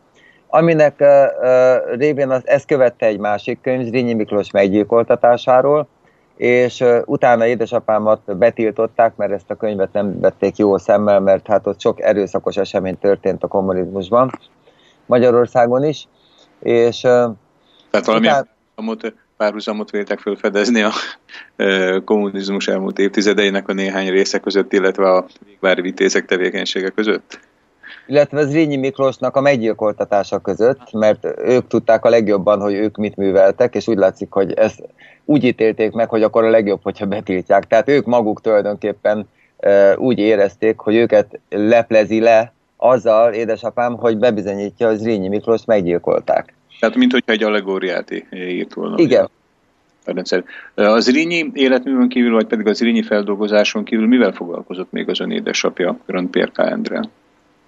aminek 0.47 0.95
uh, 0.99 1.97
révén 1.97 2.29
az, 2.29 2.47
ezt 2.47 2.65
követte 2.65 3.05
egy 3.05 3.19
másik 3.19 3.61
könyv, 3.61 3.85
Zrínyi 3.85 4.13
Miklós 4.13 4.51
meggyilkoltatásáról, 4.51 5.87
és 6.35 6.83
utána 7.05 7.45
édesapámat 7.45 8.37
betiltották, 8.37 9.15
mert 9.15 9.31
ezt 9.31 9.49
a 9.49 9.55
könyvet 9.55 9.93
nem 9.93 10.19
vették 10.19 10.57
jó 10.57 10.77
szemmel, 10.77 11.19
mert 11.19 11.47
hát 11.47 11.67
ott 11.67 11.81
sok 11.81 12.01
erőszakos 12.01 12.57
esemény 12.57 12.97
történt 12.97 13.43
a 13.43 13.47
kommunizmusban, 13.47 14.31
Magyarországon 15.05 15.83
is, 15.83 16.07
és 16.59 16.99
Tehát 16.99 18.05
valami 18.05 18.27
után... 18.27 18.47
párhuzamot, 19.37 19.91
véltek 19.91 20.19
felfedezni 20.19 20.81
a 20.81 20.91
kommunizmus 22.05 22.67
elmúlt 22.67 22.99
évtizedeinek 22.99 23.67
a 23.67 23.73
néhány 23.73 24.09
része 24.09 24.39
között, 24.39 24.73
illetve 24.73 25.11
a 25.11 25.25
végvári 25.45 25.81
vitézek 25.81 26.25
tevékenysége 26.25 26.89
között? 26.89 27.39
Illetve 28.07 28.45
Zrínyi 28.45 28.75
Miklósnak 28.75 29.35
a 29.35 29.41
meggyilkoltatása 29.41 30.39
között, 30.39 30.91
mert 30.91 31.27
ők 31.45 31.67
tudták 31.67 32.05
a 32.05 32.09
legjobban, 32.09 32.61
hogy 32.61 32.73
ők 32.73 32.97
mit 32.97 33.15
műveltek, 33.15 33.75
és 33.75 33.87
úgy 33.87 33.97
látszik, 33.97 34.31
hogy 34.31 34.53
ezt 34.53 34.83
úgy 35.25 35.43
ítélték 35.43 35.91
meg, 35.91 36.09
hogy 36.09 36.23
akkor 36.23 36.43
a 36.43 36.49
legjobb, 36.49 36.79
hogyha 36.83 37.05
betiltják. 37.05 37.67
Tehát 37.67 37.89
ők 37.89 38.05
maguk 38.05 38.41
tulajdonképpen 38.41 39.27
úgy 39.95 40.19
érezték, 40.19 40.79
hogy 40.79 40.95
őket 40.95 41.39
leplezi 41.49 42.19
le 42.19 42.53
azzal, 42.77 43.33
édesapám, 43.33 43.93
hogy 43.93 44.17
bebizonyítja, 44.17 44.87
hogy 44.87 44.97
Zrínyi 44.97 45.27
Miklós 45.27 45.65
meggyilkolták. 45.65 46.53
Tehát, 46.79 46.95
mint 46.95 47.11
hogyha 47.11 47.31
egy 47.31 47.43
allegóriát 47.43 48.23
írt 48.31 48.73
volna. 48.73 48.97
Igen. 48.97 49.29
Az 50.75 51.03
Zrínyi 51.03 51.51
életművön 51.53 52.09
kívül, 52.09 52.33
vagy 52.33 52.45
pedig 52.45 52.67
az 52.67 52.77
Zrínyi 52.77 53.03
feldolgozáson 53.03 53.83
kívül 53.83 54.07
mivel 54.07 54.31
foglalkozott 54.31 54.91
még 54.91 55.09
az 55.09 55.19
ön 55.19 55.31
édesapja, 55.31 55.97
Grand 56.05 56.29
Pierre 56.29 56.51
K. 56.53 57.09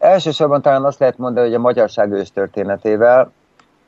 Elsősorban 0.05 0.61
talán 0.61 0.83
azt 0.85 0.99
lehet 0.99 1.17
mondani, 1.17 1.45
hogy 1.45 1.55
a 1.55 1.59
magyarság 1.59 2.11
őstörténetével, 2.11 3.31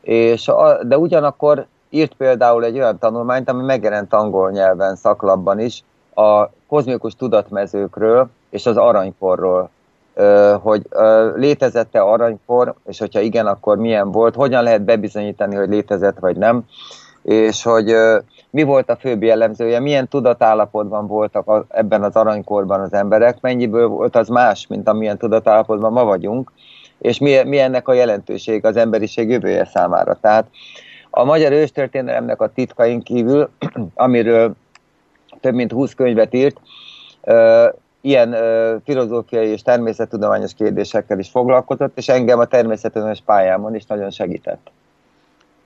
és 0.01 0.47
a, 0.47 0.83
de 0.83 0.97
ugyanakkor 0.97 1.65
írt 1.89 2.13
például 2.13 2.63
egy 2.63 2.77
olyan 2.77 2.97
tanulmányt, 2.97 3.49
ami 3.49 3.63
megjelent 3.63 4.13
angol 4.13 4.51
nyelven 4.51 4.95
szaklapban 4.95 5.59
is, 5.59 5.83
a 6.13 6.49
kozmikus 6.67 7.15
tudatmezőkről 7.15 8.29
és 8.49 8.65
az 8.65 8.77
aranykorról, 8.77 9.69
hogy 10.61 10.87
létezette 11.35 11.99
aranykor, 11.99 12.73
és 12.85 12.99
hogyha 12.99 13.19
igen, 13.19 13.45
akkor 13.47 13.77
milyen 13.77 14.11
volt, 14.11 14.35
hogyan 14.35 14.63
lehet 14.63 14.81
bebizonyítani, 14.81 15.55
hogy 15.55 15.69
létezett 15.69 16.19
vagy 16.19 16.37
nem, 16.37 16.65
és 17.21 17.63
hogy 17.63 17.95
mi 18.57 18.63
volt 18.63 18.89
a 18.89 18.95
főbb 18.95 19.23
jellemzője, 19.23 19.79
milyen 19.79 20.07
tudatállapotban 20.07 21.07
voltak 21.07 21.65
ebben 21.69 22.03
az 22.03 22.15
aranykorban 22.15 22.79
az 22.79 22.93
emberek, 22.93 23.41
mennyiből 23.41 23.87
volt 23.87 24.15
az 24.15 24.27
más, 24.27 24.67
mint 24.67 24.87
amilyen 24.87 25.17
tudatállapotban 25.17 25.91
ma 25.91 26.03
vagyunk, 26.03 26.51
és 26.99 27.19
mi, 27.19 27.43
mi 27.43 27.59
ennek 27.59 27.87
a 27.87 27.93
jelentőség 27.93 28.65
az 28.65 28.75
emberiség 28.75 29.29
jövője 29.29 29.65
számára. 29.65 30.17
Tehát 30.21 30.47
a 31.09 31.23
magyar 31.23 31.51
őstörténelemnek 31.51 32.41
a 32.41 32.51
titkain 32.53 33.01
kívül, 33.01 33.49
amiről 33.93 34.55
több 35.39 35.53
mint 35.53 35.71
20 35.71 35.93
könyvet 35.93 36.33
írt, 36.33 36.57
ilyen 38.01 38.35
filozófiai 38.83 39.47
és 39.47 39.61
természettudományos 39.61 40.53
kérdésekkel 40.53 41.19
is 41.19 41.29
foglalkozott, 41.29 41.97
és 41.97 42.07
engem 42.07 42.39
a 42.39 42.45
természettudományos 42.45 43.21
pályámon 43.25 43.75
is 43.75 43.85
nagyon 43.85 44.09
segített. 44.09 44.71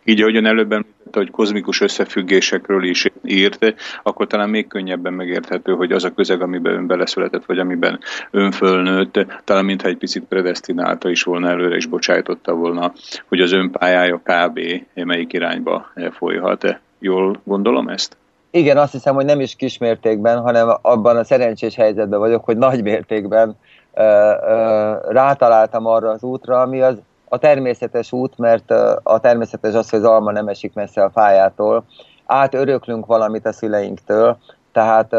Így 0.03 0.21
ahogyan 0.21 0.45
előbb 0.45 0.71
említette, 0.71 1.19
hogy 1.19 1.31
kozmikus 1.31 1.81
összefüggésekről 1.81 2.83
is 2.83 3.05
írt, 3.23 3.75
akkor 4.03 4.27
talán 4.27 4.49
még 4.49 4.67
könnyebben 4.67 5.13
megérthető, 5.13 5.73
hogy 5.73 5.91
az 5.91 6.03
a 6.03 6.13
közeg, 6.13 6.41
amiben 6.41 6.73
ön 6.73 6.87
beleszületett, 6.87 7.45
vagy 7.45 7.59
amiben 7.59 7.99
ön 8.31 8.51
fölnőtt, 8.51 9.25
talán 9.43 9.65
mintha 9.65 9.87
egy 9.87 9.97
picit 9.97 10.23
predestinálta 10.23 11.09
is 11.09 11.23
volna 11.23 11.49
előre, 11.49 11.75
és 11.75 11.85
bocsájtotta 11.85 12.53
volna, 12.53 12.93
hogy 13.27 13.39
az 13.41 13.51
ön 13.51 13.71
pályája 13.71 14.21
kb. 14.23 14.59
melyik 14.93 15.33
irányba 15.33 15.91
folyhat. 16.11 16.79
Jól 16.99 17.41
gondolom 17.43 17.87
ezt? 17.87 18.17
Igen, 18.51 18.77
azt 18.77 18.91
hiszem, 18.91 19.15
hogy 19.15 19.25
nem 19.25 19.39
is 19.39 19.55
kismértékben, 19.55 20.39
hanem 20.39 20.77
abban 20.81 21.17
a 21.17 21.23
szerencsés 21.23 21.75
helyzetben 21.75 22.19
vagyok, 22.19 22.45
hogy 22.45 22.57
nagy 22.57 22.83
mértékben 22.83 23.57
ö, 23.93 24.01
ö, 24.01 24.93
rátaláltam 25.09 25.85
arra 25.85 26.09
az 26.09 26.23
útra, 26.23 26.61
ami 26.61 26.81
az 26.81 27.01
a 27.33 27.37
természetes 27.37 28.11
út, 28.11 28.37
mert 28.37 28.71
a 29.03 29.19
természetes 29.19 29.73
az, 29.73 29.89
hogy 29.89 29.99
az 29.99 30.05
alma 30.05 30.31
nem 30.31 30.47
esik 30.47 30.73
messze 30.73 31.03
a 31.03 31.09
fájától. 31.09 31.83
Átöröklünk 32.25 33.05
valamit 33.05 33.45
a 33.45 33.53
szüleinktől, 33.53 34.37
tehát 34.71 35.15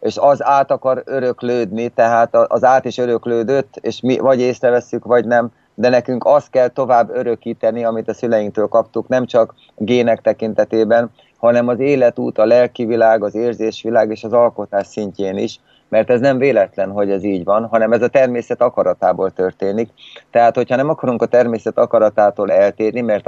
és 0.00 0.16
az 0.16 0.44
át 0.44 0.70
akar 0.70 1.02
öröklődni, 1.06 1.88
tehát 1.88 2.34
az 2.34 2.64
át 2.64 2.84
is 2.84 2.98
öröklődött, 2.98 3.76
és 3.80 4.00
mi 4.00 4.18
vagy 4.18 4.40
észreveszünk, 4.40 5.04
vagy 5.04 5.26
nem, 5.26 5.50
de 5.74 5.88
nekünk 5.88 6.24
azt 6.24 6.50
kell 6.50 6.68
tovább 6.68 7.10
örökíteni, 7.10 7.84
amit 7.84 8.08
a 8.08 8.14
szüleinktől 8.14 8.68
kaptuk, 8.68 9.08
nem 9.08 9.26
csak 9.26 9.54
gének 9.76 10.20
tekintetében, 10.20 11.10
hanem 11.38 11.68
az 11.68 11.78
életút, 11.78 12.38
a 12.38 12.44
lelki 12.44 12.84
világ, 12.84 13.24
az 13.24 13.34
érzésvilág 13.34 14.10
és 14.10 14.24
az 14.24 14.32
alkotás 14.32 14.86
szintjén 14.86 15.36
is, 15.36 15.60
mert 15.94 16.10
ez 16.10 16.20
nem 16.20 16.38
véletlen, 16.38 16.90
hogy 16.90 17.10
ez 17.10 17.24
így 17.24 17.44
van, 17.44 17.66
hanem 17.66 17.92
ez 17.92 18.02
a 18.02 18.08
természet 18.08 18.60
akaratából 18.60 19.30
történik. 19.30 19.88
Tehát, 20.30 20.54
hogyha 20.54 20.76
nem 20.76 20.88
akarunk 20.88 21.22
a 21.22 21.26
természet 21.26 21.78
akaratától 21.78 22.52
eltérni, 22.52 23.00
mert 23.00 23.26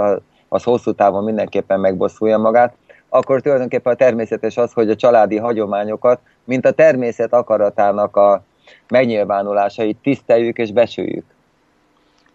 az 0.49 0.63
hosszú 0.63 0.93
távon 0.93 1.25
mindenképpen 1.25 1.81
megbosszulja 1.81 2.39
magát, 2.39 2.75
akkor 3.09 3.41
tulajdonképpen 3.41 3.93
a 3.93 3.97
természetes 3.97 4.57
az, 4.57 4.73
hogy 4.73 4.91
a 4.91 4.97
családi 4.97 5.37
hagyományokat, 5.37 6.21
mint 6.45 6.67
a 6.67 6.71
természet 6.71 7.33
akaratának 7.33 8.17
a 8.17 8.43
megnyilvánulásait 8.89 9.97
tiszteljük 10.03 10.59
és 10.59 10.73
besüljük. 10.73 11.25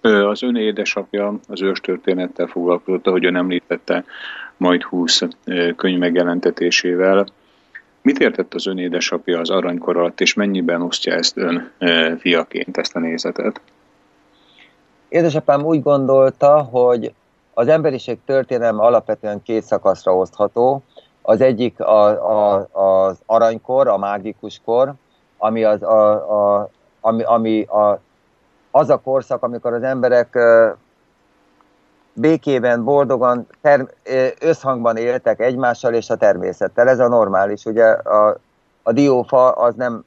Az 0.02 0.44
ön 0.44 0.56
édesapja 0.56 1.40
az 1.48 1.62
őstörténettel 1.62 2.48
foglalkozott, 2.48 3.08
ahogy 3.08 3.26
ön 3.26 3.36
említette, 3.36 4.04
majd 4.58 4.84
20 4.84 5.22
könyv 5.76 5.98
megjelentetésével. 5.98 7.26
Mit 8.02 8.20
értett 8.20 8.54
az 8.54 8.68
ön 8.68 8.78
édesapja 8.78 9.40
az 9.40 9.50
aranykor 9.50 9.98
alatt, 9.98 10.22
és 10.22 10.34
mennyiben 10.34 10.82
osztja 10.82 11.14
ezt 11.14 11.38
ön 11.38 11.72
fiaként, 12.20 12.78
ezt 12.78 12.96
a 12.96 13.00
nézetet? 13.00 13.62
Édesapám 15.10 15.64
úgy 15.64 15.82
gondolta, 15.82 16.62
hogy 16.62 17.14
az 17.54 17.68
emberiség 17.68 18.18
történelme 18.26 18.82
alapvetően 18.82 19.44
két 19.44 19.64
szakaszra 19.64 20.16
osztható. 20.16 20.84
Az 21.22 21.42
egyik 21.42 21.80
a, 21.80 22.06
a, 22.08 22.68
az 22.72 23.22
aranykor, 23.26 23.88
a 23.88 23.98
mágikus 23.98 24.62
kor, 24.66 24.94
ami, 25.38 25.64
az, 25.64 25.84
a, 25.84 26.12
a, 26.12 26.70
ami, 27.02 27.24
ami 27.24 27.62
a, 27.62 28.00
az 28.72 28.90
a 28.90 28.98
korszak, 28.98 29.44
amikor 29.44 29.74
az 29.74 29.84
emberek 29.84 30.38
békében, 32.14 32.84
boldogan, 32.84 33.48
ter- 33.62 33.96
összhangban 34.40 34.98
éltek 34.98 35.40
egymással 35.40 35.94
és 35.94 36.10
a 36.10 36.16
természettel. 36.16 36.88
Ez 36.88 37.00
a 37.00 37.08
normális. 37.08 37.66
Ugye 37.66 37.86
a, 37.86 38.38
a 38.84 38.92
diófa 38.92 39.52
az 39.52 39.76
nem 39.76 40.04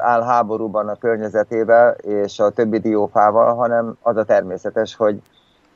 áll 0.00 0.22
háborúban 0.22 0.88
a 0.88 0.96
környezetével 0.96 1.90
és 1.90 2.38
a 2.38 2.50
többi 2.50 2.78
diófával, 2.78 3.54
hanem 3.54 3.96
az 4.02 4.16
a 4.16 4.24
természetes, 4.24 4.94
hogy, 4.94 5.20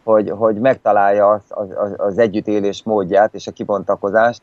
hogy, 0.04 0.30
hogy 0.30 0.56
megtalálja 0.56 1.30
az, 1.30 1.40
az, 1.48 1.94
az 1.96 2.18
együttélés 2.18 2.82
módját 2.82 3.34
és 3.34 3.46
a 3.46 3.52
kibontakozást, 3.52 4.42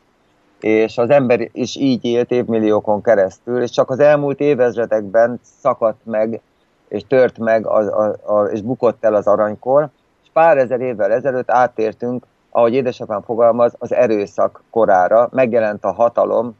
és 0.60 0.98
az 0.98 1.10
ember 1.10 1.48
is 1.52 1.76
így 1.76 2.04
élt 2.04 2.30
évmilliókon 2.30 3.02
keresztül, 3.02 3.62
és 3.62 3.70
csak 3.70 3.90
az 3.90 3.98
elmúlt 3.98 4.40
évezredekben 4.40 5.40
szakadt 5.60 6.00
meg, 6.04 6.40
és 6.88 7.02
tört 7.08 7.38
meg, 7.38 7.66
az, 7.66 7.86
a, 7.86 8.16
a, 8.24 8.44
és 8.44 8.60
bukott 8.60 9.04
el 9.04 9.14
az 9.14 9.26
aranykor, 9.26 9.88
pár 10.36 10.58
ezer 10.58 10.80
évvel 10.80 11.12
ezelőtt 11.12 11.50
áttértünk, 11.50 12.24
ahogy 12.50 12.74
édesapám 12.74 13.22
fogalmaz, 13.22 13.74
az 13.78 13.92
erőszak 13.92 14.62
korára. 14.70 15.28
Megjelent 15.32 15.84
a 15.84 15.92
hatalom, 15.92 16.56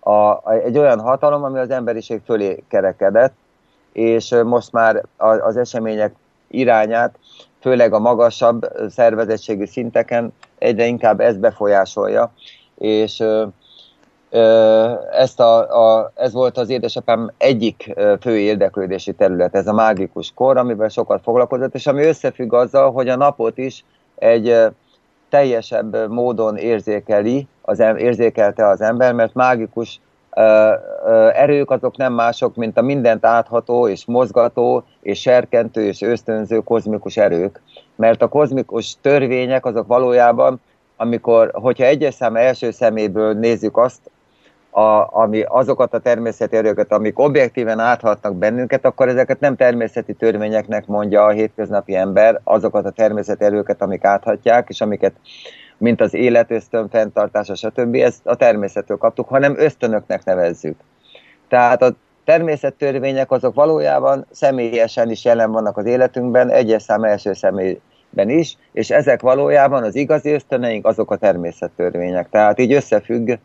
a, 0.00 0.50
egy 0.52 0.78
olyan 0.78 1.00
hatalom, 1.00 1.44
ami 1.44 1.58
az 1.58 1.70
emberiség 1.70 2.20
fölé 2.24 2.64
kerekedett, 2.68 3.32
és 3.92 4.34
most 4.44 4.72
már 4.72 5.02
az 5.18 5.56
események 5.56 6.14
irányát, 6.48 7.18
főleg 7.60 7.92
a 7.92 7.98
magasabb 7.98 8.72
szervezettségi 8.88 9.66
szinteken 9.66 10.32
egyre 10.58 10.86
inkább 10.86 11.20
ez 11.20 11.36
befolyásolja, 11.36 12.32
és 12.78 13.24
ezt 15.12 15.40
a, 15.40 15.58
a, 15.84 16.12
ez 16.14 16.32
volt 16.32 16.58
az 16.58 16.68
édesapám 16.68 17.30
egyik 17.38 17.94
fő 18.20 18.38
érdeklődési 18.38 19.12
terület, 19.12 19.54
ez 19.54 19.66
a 19.66 19.72
mágikus 19.72 20.32
kor, 20.34 20.56
amivel 20.56 20.88
sokat 20.88 21.22
foglalkozott, 21.22 21.74
és 21.74 21.86
ami 21.86 22.04
összefügg 22.04 22.52
azzal, 22.52 22.92
hogy 22.92 23.08
a 23.08 23.16
napot 23.16 23.58
is 23.58 23.84
egy 24.14 24.56
teljesebb 25.28 26.10
módon 26.10 26.56
érzékeli, 26.56 27.46
az, 27.62 27.80
érzékelte 27.96 28.66
az 28.66 28.80
ember, 28.80 29.12
mert 29.12 29.34
mágikus 29.34 30.00
erők 31.32 31.70
azok 31.70 31.96
nem 31.96 32.12
mások, 32.12 32.54
mint 32.56 32.78
a 32.78 32.82
mindent 32.82 33.26
átható 33.26 33.88
és 33.88 34.04
mozgató 34.04 34.84
és 35.00 35.20
serkentő 35.20 35.84
és 35.84 36.02
ösztönző 36.02 36.58
kozmikus 36.58 37.16
erők. 37.16 37.60
Mert 37.96 38.22
a 38.22 38.28
kozmikus 38.28 38.96
törvények 39.00 39.66
azok 39.66 39.86
valójában, 39.86 40.60
amikor, 40.96 41.50
hogyha 41.52 41.84
egyes 41.84 42.14
szám 42.14 42.36
első 42.36 42.70
szeméből 42.70 43.32
nézzük 43.32 43.76
azt, 43.76 44.00
a, 44.70 45.08
ami 45.22 45.42
azokat 45.42 45.94
a 45.94 45.98
természeti 45.98 46.56
erőket, 46.56 46.92
amik 46.92 47.18
objektíven 47.18 47.78
áthatnak 47.78 48.36
bennünket, 48.36 48.84
akkor 48.84 49.08
ezeket 49.08 49.40
nem 49.40 49.56
természeti 49.56 50.12
törvényeknek 50.12 50.86
mondja 50.86 51.24
a 51.24 51.30
hétköznapi 51.30 51.94
ember, 51.94 52.40
azokat 52.44 52.84
a 52.84 52.90
természeti 52.90 53.44
erőket, 53.44 53.82
amik 53.82 54.04
áthatják, 54.04 54.68
és 54.68 54.80
amiket, 54.80 55.12
mint 55.78 56.00
az 56.00 56.14
életösztön, 56.14 56.88
fenntartása, 56.88 57.54
stb. 57.54 57.94
ezt 57.94 58.26
a 58.26 58.34
természettől 58.34 58.96
kaptuk, 58.96 59.28
hanem 59.28 59.54
ösztönöknek 59.58 60.24
nevezzük. 60.24 60.76
Tehát 61.48 61.82
a 61.82 61.94
természettörvények 62.24 63.30
azok 63.30 63.54
valójában 63.54 64.26
személyesen 64.30 65.10
is 65.10 65.24
jelen 65.24 65.52
vannak 65.52 65.76
az 65.76 65.86
életünkben, 65.86 66.50
egyes 66.50 66.82
szám 66.82 67.04
első 67.04 67.32
személyben 67.32 68.28
is, 68.28 68.56
és 68.72 68.90
ezek 68.90 69.20
valójában 69.20 69.82
az 69.82 69.94
igazi 69.94 70.30
ösztöneink, 70.30 70.86
azok 70.86 71.10
a 71.10 71.16
természettörvények. 71.16 72.28
Tehát 72.30 72.58
így 72.58 72.72
összefügg 72.72 73.38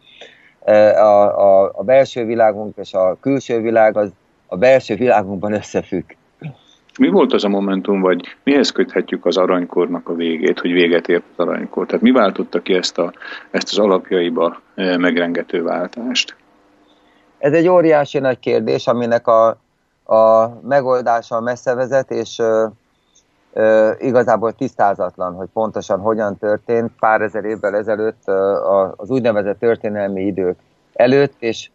a, 0.65 1.63
a, 1.63 1.71
a 1.75 1.83
belső 1.83 2.25
világunk 2.25 2.77
és 2.77 2.93
a 2.93 3.17
külső 3.21 3.61
világ 3.61 3.97
az 3.97 4.11
a 4.47 4.57
belső 4.57 4.95
világunkban 4.95 5.53
összefügg. 5.53 6.03
Mi 6.99 7.07
volt 7.07 7.33
az 7.33 7.43
a 7.43 7.49
momentum, 7.49 8.01
vagy 8.01 8.35
mihez 8.43 8.71
köthetjük 8.71 9.25
az 9.25 9.37
aranykornak 9.37 10.09
a 10.09 10.13
végét, 10.13 10.59
hogy 10.59 10.71
véget 10.71 11.07
ért 11.07 11.23
az 11.35 11.47
aranykor? 11.47 11.85
Tehát 11.85 12.01
mi 12.01 12.11
váltotta 12.11 12.61
ki 12.61 12.73
ezt, 12.73 12.97
a, 12.97 13.13
ezt 13.51 13.69
az 13.71 13.77
alapjaiba 13.77 14.61
megrengető 14.75 15.63
váltást? 15.63 16.35
Ez 17.37 17.53
egy 17.53 17.67
óriási 17.67 18.19
nagy 18.19 18.39
kérdés, 18.39 18.87
aminek 18.87 19.27
a, 19.27 19.47
a 20.03 20.47
megoldása 20.67 21.39
messze 21.39 21.73
vezet, 21.73 22.11
és 22.11 22.41
igazából 23.99 24.53
tisztázatlan, 24.53 25.33
hogy 25.33 25.47
pontosan 25.53 25.99
hogyan 25.99 26.37
történt 26.37 26.91
pár 26.99 27.21
ezer 27.21 27.45
évvel 27.45 27.75
ezelőtt 27.75 28.27
az 28.95 29.09
úgynevezett 29.09 29.59
történelmi 29.59 30.21
idők 30.21 30.57
előtt, 30.93 31.33
és 31.39 31.69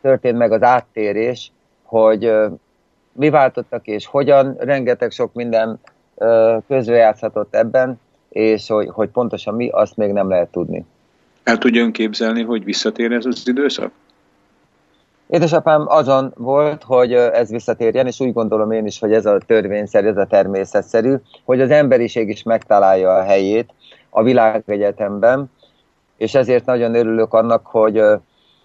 történt 0.00 0.38
meg 0.38 0.52
az 0.52 0.62
áttérés, 0.62 1.52
hogy 1.82 2.32
mi 3.12 3.30
váltottak 3.30 3.86
és 3.86 4.06
hogyan, 4.06 4.56
rengeteg 4.58 5.10
sok 5.10 5.32
minden 5.32 5.80
közrejátszhatott 6.68 7.54
ebben, 7.54 8.00
és 8.28 8.68
hogy, 8.68 8.88
hogy 8.88 9.08
pontosan 9.08 9.54
mi, 9.54 9.68
azt 9.68 9.96
még 9.96 10.12
nem 10.12 10.28
lehet 10.28 10.50
tudni. 10.50 10.84
El 11.42 11.58
tudja 11.58 11.90
képzelni, 11.90 12.42
hogy 12.42 12.64
visszatér 12.64 13.12
ez 13.12 13.26
az 13.26 13.42
időszak? 13.44 13.92
Édesapám 15.32 15.84
azon 15.88 16.32
volt, 16.36 16.82
hogy 16.82 17.12
ez 17.12 17.50
visszatérjen, 17.50 18.06
és 18.06 18.20
úgy 18.20 18.32
gondolom 18.32 18.70
én 18.70 18.86
is, 18.86 18.98
hogy 18.98 19.12
ez 19.12 19.26
a 19.26 19.38
törvényszerű, 19.46 20.08
ez 20.08 20.16
a 20.16 20.26
természetszerű, 20.26 21.14
hogy 21.44 21.60
az 21.60 21.70
emberiség 21.70 22.28
is 22.28 22.42
megtalálja 22.42 23.14
a 23.14 23.22
helyét 23.22 23.70
a 24.10 24.22
világegyetemben, 24.22 25.50
és 26.16 26.34
ezért 26.34 26.64
nagyon 26.64 26.94
örülök 26.94 27.34
annak, 27.34 27.66
hogy 27.66 28.02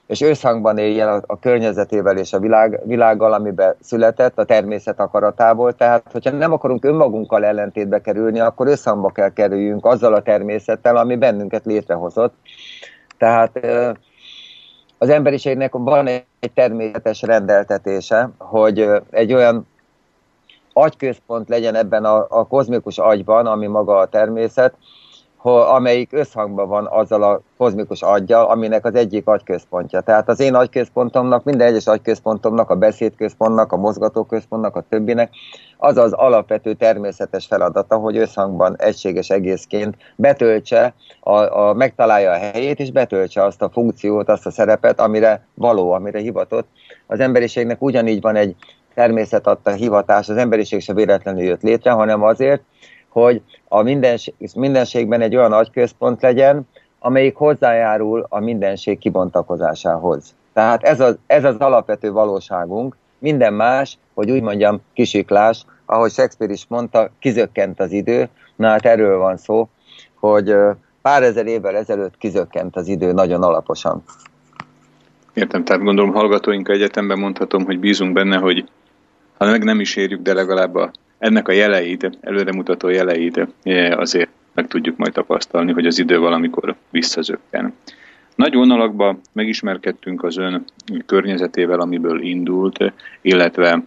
és 0.07 0.21
összhangban 0.21 0.77
éljen 0.77 1.07
a, 1.07 1.21
a 1.25 1.39
környezetével 1.39 2.17
és 2.17 2.33
a 2.33 2.39
világ, 2.39 2.79
világgal, 2.85 3.33
amiben 3.33 3.75
született, 3.81 4.37
a 4.37 4.45
természet 4.45 4.99
akaratából. 4.99 5.73
Tehát, 5.73 6.03
hogyha 6.11 6.31
nem 6.31 6.51
akarunk 6.51 6.85
önmagunkkal 6.85 7.45
ellentétbe 7.45 8.01
kerülni, 8.01 8.39
akkor 8.39 8.67
összhangba 8.67 9.09
kell 9.09 9.33
kerüljünk 9.33 9.85
azzal 9.85 10.13
a 10.13 10.21
természettel, 10.21 10.97
ami 10.97 11.15
bennünket 11.15 11.65
létrehozott. 11.65 12.33
Tehát 13.17 13.59
az 14.97 15.09
emberiségnek 15.09 15.71
van 15.73 16.07
egy 16.07 16.23
természetes 16.53 17.21
rendeltetése, 17.21 18.29
hogy 18.37 18.89
egy 19.09 19.33
olyan 19.33 19.67
agyközpont 20.73 21.49
legyen 21.49 21.75
ebben 21.75 22.05
a, 22.05 22.25
a 22.29 22.47
kozmikus 22.47 22.97
agyban, 22.97 23.45
ami 23.45 23.67
maga 23.67 23.97
a 23.97 24.09
természet, 24.09 24.73
amelyik 25.43 26.13
összhangban 26.13 26.67
van 26.67 26.87
azzal 26.89 27.23
a 27.23 27.41
kozmikus 27.57 28.01
aggyal, 28.01 28.45
aminek 28.45 28.85
az 28.85 28.95
egyik 28.95 29.27
agyközpontja. 29.27 30.01
Tehát 30.01 30.29
az 30.29 30.39
én 30.39 30.53
agyközpontomnak, 30.55 31.43
minden 31.43 31.67
egyes 31.67 31.87
agyközpontomnak, 31.87 32.69
a 32.69 32.75
beszédközpontnak, 32.75 33.71
a 33.71 33.77
mozgatóközpontnak, 33.77 34.75
a 34.75 34.85
többinek, 34.89 35.29
az 35.77 35.97
az 35.97 36.13
alapvető 36.13 36.73
természetes 36.73 37.45
feladata, 37.45 37.95
hogy 37.95 38.17
összhangban 38.17 38.75
egységes 38.77 39.29
egészként 39.29 39.95
betöltse, 40.15 40.93
a, 41.19 41.31
a, 41.33 41.73
megtalálja 41.73 42.31
a 42.31 42.37
helyét, 42.37 42.79
és 42.79 42.91
betöltse 42.91 43.43
azt 43.43 43.61
a 43.61 43.69
funkciót, 43.69 44.29
azt 44.29 44.45
a 44.45 44.51
szerepet, 44.51 44.99
amire 44.99 45.47
való, 45.53 45.91
amire 45.91 46.19
hivatott. 46.19 46.67
Az 47.07 47.19
emberiségnek 47.19 47.81
ugyanígy 47.81 48.21
van 48.21 48.35
egy 48.35 48.55
természet 48.93 49.47
adta 49.47 49.71
hivatás, 49.71 50.29
az 50.29 50.37
emberiség 50.37 50.81
se 50.81 50.93
véletlenül 50.93 51.43
jött 51.43 51.61
létre, 51.61 51.91
hanem 51.91 52.23
azért, 52.23 52.61
hogy 53.09 53.41
a 53.67 53.81
mindenség, 53.81 54.33
mindenségben 54.55 55.21
egy 55.21 55.35
olyan 55.35 55.53
agyközpont 55.53 56.21
legyen, 56.21 56.67
amelyik 56.99 57.35
hozzájárul 57.35 58.25
a 58.29 58.39
mindenség 58.39 58.97
kibontakozásához. 58.97 60.35
Tehát 60.53 60.83
ez 60.83 60.99
az, 60.99 61.17
ez 61.27 61.43
az 61.43 61.55
alapvető 61.57 62.11
valóságunk, 62.11 62.95
minden 63.19 63.53
más, 63.53 63.97
hogy 64.13 64.31
úgy 64.31 64.41
mondjam, 64.41 64.81
kisiklás, 64.93 65.65
ahogy 65.85 66.11
Shakespeare 66.11 66.53
is 66.53 66.65
mondta, 66.67 67.09
kizökkent 67.19 67.79
az 67.79 67.91
idő, 67.91 68.29
na 68.55 68.67
hát 68.67 68.85
erről 68.85 69.17
van 69.17 69.37
szó, 69.37 69.69
hogy 70.13 70.55
pár 71.01 71.23
ezer 71.23 71.45
évvel 71.45 71.75
ezelőtt 71.75 72.17
kizökkent 72.17 72.75
az 72.75 72.87
idő 72.87 73.11
nagyon 73.11 73.43
alaposan. 73.43 74.03
Értem, 75.33 75.63
tehát 75.63 75.83
gondolom 75.83 76.13
hallgatóink 76.13 76.69
egyetemben 76.69 77.19
mondhatom, 77.19 77.65
hogy 77.65 77.79
bízunk 77.79 78.13
benne, 78.13 78.37
hogy 78.37 78.69
ha 79.37 79.45
meg 79.45 79.63
nem 79.63 79.79
is 79.79 79.95
érjük, 79.95 80.21
de 80.21 80.33
legalább 80.33 80.75
a 80.75 80.91
ennek 81.19 81.47
a 81.47 81.51
jeleit, 81.51 82.17
előremutató 82.21 82.87
jeleit 82.87 83.47
eh, 83.63 83.99
azért 83.99 84.29
meg 84.53 84.67
tudjuk 84.67 84.97
majd 84.97 85.13
tapasztalni, 85.13 85.71
hogy 85.71 85.85
az 85.85 85.99
idő 85.99 86.19
valamikor 86.19 86.75
visszazökken. 86.89 87.73
Nagy 88.35 88.53
vonalakban 88.53 89.19
megismerkedtünk 89.31 90.23
az 90.23 90.37
ön 90.37 90.63
környezetével, 91.05 91.79
amiből 91.79 92.21
indult, 92.21 92.93
illetve 93.21 93.83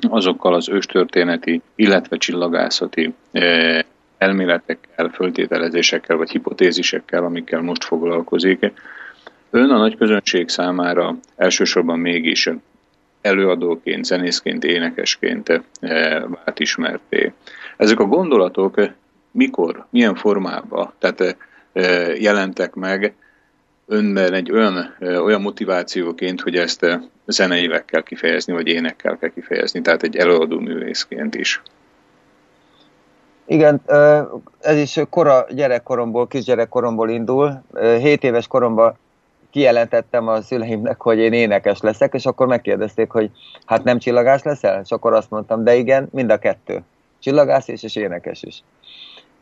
azokkal 0.00 0.54
az 0.54 0.68
őstörténeti, 0.68 1.62
illetve 1.74 2.16
csillagászati 2.16 3.14
eh, 3.32 3.78
elméletekkel, 4.18 5.08
föltételezésekkel 5.08 6.16
vagy 6.16 6.30
hipotézisekkel, 6.30 7.24
amikkel 7.24 7.60
most 7.60 7.84
foglalkozik. 7.84 8.72
Ön 9.50 9.70
a 9.70 9.78
nagy 9.78 9.96
közönség 9.96 10.48
számára 10.48 11.16
elsősorban 11.36 11.98
mégis 11.98 12.50
előadóként, 13.26 14.04
zenészként, 14.04 14.64
énekesként 14.64 15.48
eh, 15.48 15.62
vált 16.20 16.58
ismerté. 16.58 17.32
Ezek 17.76 18.00
a 18.00 18.04
gondolatok 18.04 18.80
mikor, 19.30 19.86
milyen 19.90 20.14
formában 20.14 20.92
tehát 20.98 21.36
eh, 21.72 22.20
jelentek 22.20 22.74
meg 22.74 23.14
önben 23.86 24.32
egy 24.32 24.52
olyan, 24.52 24.94
eh, 24.98 25.24
olyan 25.24 25.40
motivációként, 25.40 26.40
hogy 26.40 26.56
ezt 26.56 26.98
zeneileg 27.26 27.84
kell 27.84 28.02
kifejezni, 28.02 28.52
vagy 28.52 28.66
énekkel 28.66 29.16
kell 29.16 29.30
kifejezni, 29.30 29.80
tehát 29.80 30.02
egy 30.02 30.16
előadó 30.16 30.58
művészként 30.58 31.34
is. 31.34 31.62
Igen, 33.48 33.80
ez 34.60 34.76
is 34.76 35.00
kora 35.10 35.46
gyerekkoromból, 35.50 36.26
kisgyerekkoromból 36.26 37.10
indul. 37.10 37.62
7 38.00 38.24
éves 38.24 38.46
koromban 38.46 38.96
kijelentettem 39.50 40.28
a 40.28 40.42
szüleimnek, 40.42 41.00
hogy 41.00 41.18
én 41.18 41.32
énekes 41.32 41.80
leszek, 41.80 42.14
és 42.14 42.26
akkor 42.26 42.46
megkérdezték, 42.46 43.10
hogy 43.10 43.30
hát 43.66 43.84
nem 43.84 43.98
csillagás 43.98 44.42
leszel? 44.42 44.80
És 44.84 44.90
akkor 44.90 45.12
azt 45.12 45.30
mondtam, 45.30 45.64
de 45.64 45.74
igen, 45.74 46.08
mind 46.12 46.30
a 46.30 46.38
kettő. 46.38 46.82
Csillagász 47.18 47.68
is, 47.68 47.82
és 47.82 47.96
énekes 47.96 48.42
is. 48.42 48.62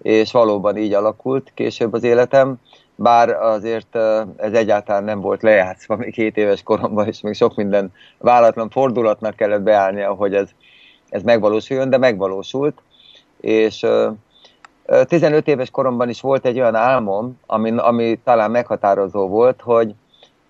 És 0.03 0.33
valóban 0.33 0.77
így 0.77 0.93
alakult 0.93 1.53
később 1.55 1.93
az 1.93 2.03
életem, 2.03 2.57
bár 2.95 3.29
azért 3.29 3.97
ez 4.37 4.53
egyáltalán 4.53 5.05
nem 5.05 5.21
volt 5.21 5.43
lejátszva 5.43 5.97
még 5.97 6.15
7 6.15 6.37
éves 6.37 6.63
koromban, 6.63 7.07
és 7.07 7.21
még 7.21 7.35
sok 7.35 7.55
minden 7.55 7.93
váratlan 8.19 8.71
fordulatnak 8.71 9.37
kellett 9.37 9.63
beállnia, 9.63 10.13
hogy 10.13 10.35
ez, 10.35 10.49
ez 11.09 11.23
megvalósuljon, 11.23 11.91
de 11.91 11.99
megvalósult. 11.99 12.83
És 13.41 13.87
15 14.87 15.49
éves 15.49 15.71
koromban 15.71 16.09
is 16.09 16.21
volt 16.21 16.47
egy 16.47 16.59
olyan 16.59 16.75
álmom, 16.75 17.41
ami, 17.47 17.73
ami 17.77 18.21
talán 18.25 18.51
meghatározó 18.51 19.29
volt, 19.29 19.61
hogy 19.61 19.95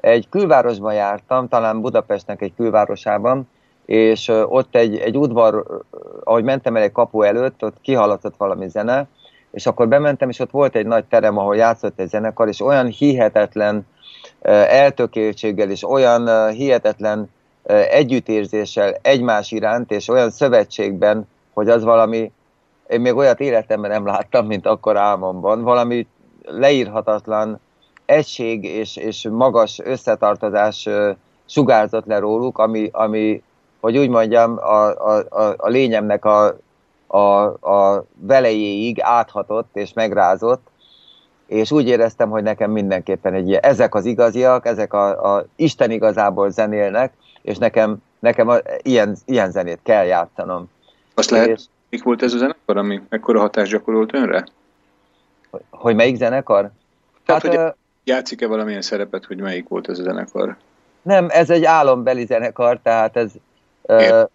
egy 0.00 0.28
külvárosban 0.28 0.94
jártam, 0.94 1.48
talán 1.48 1.80
Budapestnek 1.80 2.42
egy 2.42 2.52
külvárosában, 2.56 3.48
és 3.86 4.28
ott 4.28 4.76
egy, 4.76 4.96
egy 4.96 5.16
udvar, 5.16 5.82
ahogy 6.24 6.44
mentem 6.44 6.76
el 6.76 6.82
egy 6.82 6.92
kapu 6.92 7.22
előtt, 7.22 7.64
ott 7.64 7.76
kihallatott 7.80 8.36
valami 8.36 8.68
zene, 8.68 9.06
és 9.50 9.66
akkor 9.66 9.88
bementem, 9.88 10.28
és 10.28 10.38
ott 10.38 10.50
volt 10.50 10.76
egy 10.76 10.86
nagy 10.86 11.04
terem, 11.04 11.38
ahol 11.38 11.56
játszott 11.56 12.00
egy 12.00 12.08
zenekar, 12.08 12.48
és 12.48 12.60
olyan 12.60 12.86
hihetetlen 12.86 13.86
eltökéltséggel, 14.68 15.70
és 15.70 15.88
olyan 15.88 16.48
hihetetlen 16.48 17.30
együttérzéssel 17.90 18.94
egymás 19.02 19.50
iránt, 19.50 19.90
és 19.90 20.08
olyan 20.08 20.30
szövetségben, 20.30 21.28
hogy 21.52 21.68
az 21.68 21.84
valami, 21.84 22.32
én 22.88 23.00
még 23.00 23.16
olyat 23.16 23.40
életemben 23.40 23.90
nem 23.90 24.06
láttam, 24.06 24.46
mint 24.46 24.66
akkor 24.66 24.96
álmomban, 24.96 25.62
valami 25.62 26.06
leírhatatlan 26.42 27.60
egység 28.06 28.64
és, 28.64 28.96
és 28.96 29.28
magas 29.30 29.78
összetartozás 29.84 30.88
sugárzott 31.46 32.06
le 32.06 32.18
róluk, 32.18 32.58
ami, 32.58 32.88
ami 32.92 33.42
hogy 33.80 33.98
úgy 33.98 34.08
mondjam, 34.08 34.58
a, 34.58 34.86
a, 34.86 35.24
a, 35.28 35.54
a 35.56 35.68
lényemnek 35.68 36.24
a, 36.24 36.56
a, 37.06 37.44
a 37.70 38.04
velejéig 38.20 39.00
áthatott 39.00 39.76
és 39.76 39.92
megrázott, 39.92 40.66
és 41.46 41.70
úgy 41.70 41.88
éreztem, 41.88 42.30
hogy 42.30 42.42
nekem 42.42 42.70
mindenképpen 42.70 43.34
egy 43.34 43.48
ilyen, 43.48 43.62
ezek 43.62 43.94
az 43.94 44.04
igaziak, 44.04 44.66
ezek 44.66 44.92
a, 44.92 45.36
a 45.36 45.44
Isten 45.56 45.90
igazából 45.90 46.50
zenélnek, 46.50 47.12
és 47.42 47.58
nekem, 47.58 47.96
nekem 48.18 48.48
a, 48.48 48.56
ilyen, 48.82 49.16
ilyen 49.24 49.50
zenét 49.50 49.80
kell 49.82 50.04
játszanom. 50.04 50.70
Azt 51.14 51.30
lehet, 51.30 51.48
és, 51.48 51.62
mik 51.90 52.02
volt 52.02 52.22
ez 52.22 52.32
a 52.32 52.53
zenekar, 52.66 52.76
ami 52.76 53.02
ekkora 53.08 53.40
hatást 53.40 53.70
gyakorolt 53.70 54.14
önre? 54.14 54.44
Hogy, 55.70 55.94
melyik 55.94 56.16
zenekar? 56.16 56.70
Tehát, 57.24 57.42
hát, 57.42 57.54
hogy 57.54 57.74
játszik-e 58.04 58.46
valamilyen 58.46 58.82
szerepet, 58.82 59.24
hogy 59.24 59.40
melyik 59.40 59.68
volt 59.68 59.88
ez 59.88 59.98
a 59.98 60.02
zenekar? 60.02 60.56
Nem, 61.02 61.26
ez 61.28 61.50
egy 61.50 61.64
álombeli 61.64 62.24
zenekar, 62.26 62.78
tehát 62.82 63.16
ez... 63.16 63.30
Uh, 63.82 64.28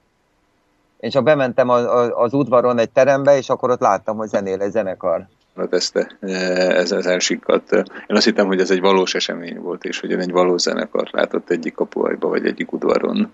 én 0.99 1.09
csak 1.09 1.23
bementem 1.23 1.69
az, 1.69 2.11
az 2.15 2.33
udvaron 2.33 2.77
egy 2.77 2.89
terembe, 2.89 3.37
és 3.37 3.49
akkor 3.49 3.69
ott 3.69 3.79
láttam, 3.79 4.17
hogy 4.17 4.27
zenél 4.27 4.61
egy 4.61 4.71
zenekar. 4.71 5.27
Hát 5.55 5.73
ezt, 5.73 6.09
ez 6.19 6.91
az 6.91 7.05
elsikadt. 7.05 7.71
Én 7.71 7.85
azt 8.07 8.25
hittem, 8.25 8.47
hogy 8.47 8.59
ez 8.59 8.71
egy 8.71 8.79
valós 8.79 9.15
esemény 9.15 9.59
volt, 9.59 9.83
és 9.83 9.99
hogy 9.99 10.11
egy 10.11 10.31
valós 10.31 10.61
zenekar 10.61 11.07
látott 11.11 11.49
egyik 11.49 11.73
kapuajba, 11.73 12.27
vagy 12.27 12.45
egyik 12.45 12.71
udvaron. 12.71 13.31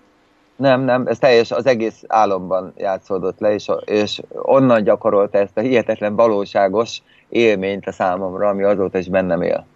Nem, 0.56 0.80
nem, 0.80 1.06
ez 1.06 1.18
teljes, 1.18 1.50
az 1.50 1.66
egész 1.66 2.04
álomban 2.06 2.72
játszódott 2.76 3.40
le, 3.40 3.54
és, 3.54 3.70
és 3.84 4.22
onnan 4.32 4.82
gyakorolta 4.82 5.38
ezt 5.38 5.56
a 5.56 5.60
hihetetlen 5.60 6.16
valóságos 6.16 7.02
élményt 7.28 7.86
a 7.86 7.92
számomra, 7.92 8.48
ami 8.48 8.62
azóta 8.62 8.98
is 8.98 9.08
bennem 9.08 9.42
él. 9.42 9.66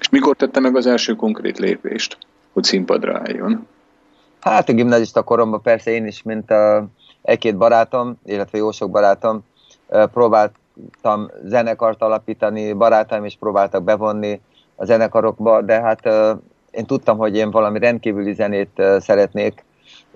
És 0.00 0.08
mikor 0.08 0.36
tette 0.36 0.60
meg 0.60 0.76
az 0.76 0.86
első 0.86 1.14
konkrét 1.14 1.58
lépést, 1.58 2.18
hogy 2.52 2.64
színpadra 2.64 3.18
álljon? 3.18 3.66
Hát 4.40 4.68
a 4.68 4.72
gimnazista 4.72 5.22
koromban 5.22 5.62
persze 5.62 5.90
én 5.90 6.06
is, 6.06 6.22
mint 6.22 6.50
a 6.50 6.86
egy-két 7.22 7.56
barátom, 7.56 8.18
illetve 8.24 8.58
jó 8.58 8.70
sok 8.70 8.90
barátom, 8.90 9.44
próbáltam 9.88 11.30
zenekart 11.44 12.02
alapítani, 12.02 12.72
barátaim 12.72 13.24
is 13.24 13.36
próbáltak 13.36 13.82
bevonni 13.82 14.40
a 14.74 14.84
zenekarokba, 14.84 15.62
de 15.62 15.80
hát 15.80 16.06
én 16.70 16.86
tudtam, 16.86 17.18
hogy 17.18 17.36
én 17.36 17.50
valami 17.50 17.78
rendkívüli 17.78 18.32
zenét 18.32 18.82
szeretnék, 18.98 19.64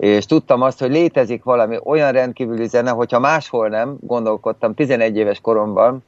és 0.00 0.26
tudtam 0.26 0.62
azt, 0.62 0.78
hogy 0.78 0.90
létezik 0.90 1.44
valami 1.44 1.78
olyan 1.84 2.12
rendkívüli 2.12 2.66
zene, 2.66 2.90
hogyha 2.90 3.18
máshol 3.18 3.68
nem, 3.68 3.96
gondolkodtam 4.00 4.74
11 4.74 5.16
éves 5.16 5.40
koromban, 5.40 6.04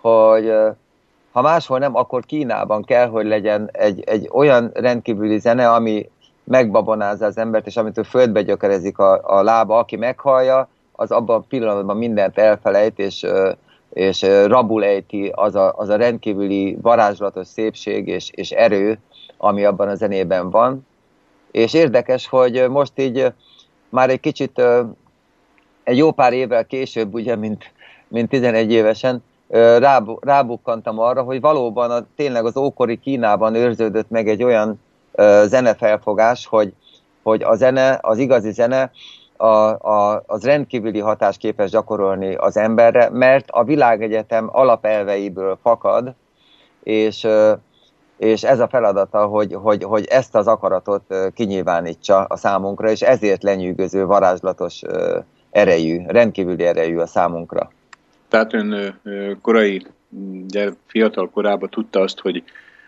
hogy 0.00 0.52
ha 1.32 1.42
máshol 1.42 1.78
nem, 1.78 1.96
akkor 1.96 2.24
Kínában 2.24 2.84
kell, 2.84 3.08
hogy 3.08 3.26
legyen 3.26 3.68
egy, 3.72 4.02
egy 4.06 4.28
olyan 4.32 4.70
rendkívüli 4.74 5.38
zene, 5.38 5.70
ami 5.70 6.10
megbabonázza 6.44 7.26
az 7.26 7.38
embert, 7.38 7.66
és 7.66 7.76
amitől 7.76 8.04
földbe 8.04 8.42
gyökerezik 8.42 8.98
a, 8.98 9.20
a 9.22 9.42
lába, 9.42 9.78
aki 9.78 9.96
meghallja, 9.96 10.68
az 10.92 11.10
abban 11.10 11.36
a 11.36 11.44
pillanatban 11.48 11.96
mindent 11.96 12.38
elfelejt, 12.38 12.98
és, 12.98 13.26
és 13.92 14.22
rabul 14.46 14.84
ejti 14.84 15.32
az 15.34 15.54
a, 15.54 15.72
az 15.76 15.88
a 15.88 15.96
rendkívüli 15.96 16.78
varázslatos 16.82 17.46
szépség 17.46 18.08
és, 18.08 18.30
és 18.34 18.50
erő, 18.50 18.98
ami 19.36 19.64
abban 19.64 19.88
a 19.88 19.94
zenében 19.94 20.50
van. 20.50 20.88
És 21.50 21.74
érdekes, 21.74 22.28
hogy 22.28 22.68
most 22.68 22.92
így 22.96 23.32
már 23.88 24.10
egy 24.10 24.20
kicsit 24.20 24.62
egy 25.84 25.96
jó 25.96 26.10
pár 26.10 26.32
évvel 26.32 26.64
később, 26.64 27.14
ugye, 27.14 27.36
mint, 27.36 27.72
mint 28.08 28.28
11 28.28 28.72
évesen, 28.72 29.22
rábukkantam 30.20 30.98
arra, 30.98 31.22
hogy 31.22 31.40
valóban 31.40 31.90
a, 31.90 32.06
tényleg 32.16 32.44
az 32.44 32.56
ókori 32.56 32.96
Kínában 32.96 33.54
őrződött 33.54 34.10
meg 34.10 34.28
egy 34.28 34.42
olyan 34.42 34.80
zenefelfogás, 35.44 36.46
hogy, 36.46 36.72
hogy 37.22 37.42
a 37.42 37.54
zene, 37.54 37.98
az 38.02 38.18
igazi 38.18 38.52
zene 38.52 38.90
a, 39.36 39.46
a, 39.90 40.22
az 40.26 40.44
rendkívüli 40.44 40.98
hatást 40.98 41.38
képes 41.38 41.70
gyakorolni 41.70 42.34
az 42.34 42.56
emberre, 42.56 43.08
mert 43.12 43.50
a 43.50 43.64
világegyetem 43.64 44.48
alapelveiből 44.52 45.58
fakad, 45.62 46.14
és, 46.82 47.26
és 48.20 48.42
ez 48.42 48.60
a 48.60 48.68
feladata, 48.68 49.26
hogy, 49.26 49.54
hogy, 49.54 49.84
hogy 49.84 50.04
ezt 50.04 50.34
az 50.34 50.46
akaratot 50.46 51.14
kinyilvánítsa 51.34 52.24
a 52.24 52.36
számunkra, 52.36 52.90
és 52.90 53.00
ezért 53.00 53.42
lenyűgöző, 53.42 54.04
varázslatos 54.04 54.82
erejű, 55.50 56.00
rendkívüli 56.06 56.64
erejű 56.64 56.96
a 56.96 57.06
számunkra. 57.06 57.70
Tehát 58.28 58.54
ön 58.54 59.00
korai, 59.42 59.86
fiatal 60.86 61.30
korában 61.30 61.68
tudta 61.68 62.00
azt, 62.00 62.20
hogy 62.20 62.42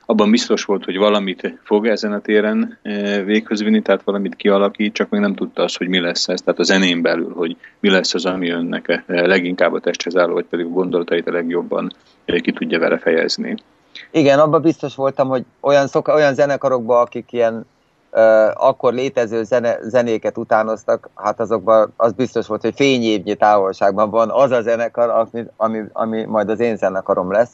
abban 0.07 0.31
biztos 0.31 0.65
volt, 0.65 0.85
hogy 0.85 0.97
valamit 0.97 1.59
fog 1.63 1.87
ezen 1.87 2.13
a 2.13 2.21
téren 2.21 2.79
véghöz 3.25 3.63
vinni, 3.63 3.83
tehát 3.83 4.03
valamit 4.03 4.37
kialakít, 4.37 4.95
csak 4.95 5.11
még 5.11 5.21
nem 5.21 5.35
tudta 5.35 5.63
azt, 5.63 5.79
hogy 5.79 5.89
mi 5.89 6.01
lesz 6.01 6.29
ez, 6.29 6.41
tehát 6.41 6.61
a 6.61 6.65
zenén 6.65 7.03
belül, 7.03 7.33
hogy 7.35 7.57
mi 7.81 7.91
lesz 7.91 8.15
az, 8.15 8.25
ami 8.25 8.51
önnek 8.51 9.03
leginkább 9.07 9.73
a 9.73 9.81
testhez 9.81 10.17
álló, 10.17 10.33
vagy 10.33 10.47
pedig 10.51 10.67
a 10.67 10.69
gondolatait 10.69 11.29
a 11.29 11.33
legjobban 11.33 11.93
ki 12.25 12.53
tudja 12.53 12.79
vele 12.79 12.99
fejezni. 12.99 13.55
Igen, 14.15 14.39
abban 14.39 14.61
biztos 14.61 14.95
voltam, 14.95 15.29
hogy 15.29 15.45
olyan, 15.61 15.87
szoka, 15.87 16.15
olyan 16.15 16.35
zenekarokban, 16.35 17.01
akik 17.01 17.33
ilyen 17.33 17.67
uh, 18.13 18.67
akkor 18.67 18.93
létező 18.93 19.43
zene, 19.45 19.79
zenéket 19.83 20.39
utánoztak, 20.39 21.09
hát 21.15 21.41
azokban 21.41 21.93
az 21.97 22.13
biztos 22.13 22.47
volt, 22.47 22.63
hogy 22.63 22.75
fényévnyi 22.75 23.35
távolságban 23.35 24.11
van 24.11 24.31
az 24.31 24.51
a 24.51 24.63
zenekar, 24.63 25.11
ami, 25.11 25.45
ami, 25.57 25.83
ami 25.93 26.25
majd 26.25 26.49
az 26.49 26.61
én 26.61 26.77
zenekarom 26.77 27.33
lesz. 27.33 27.51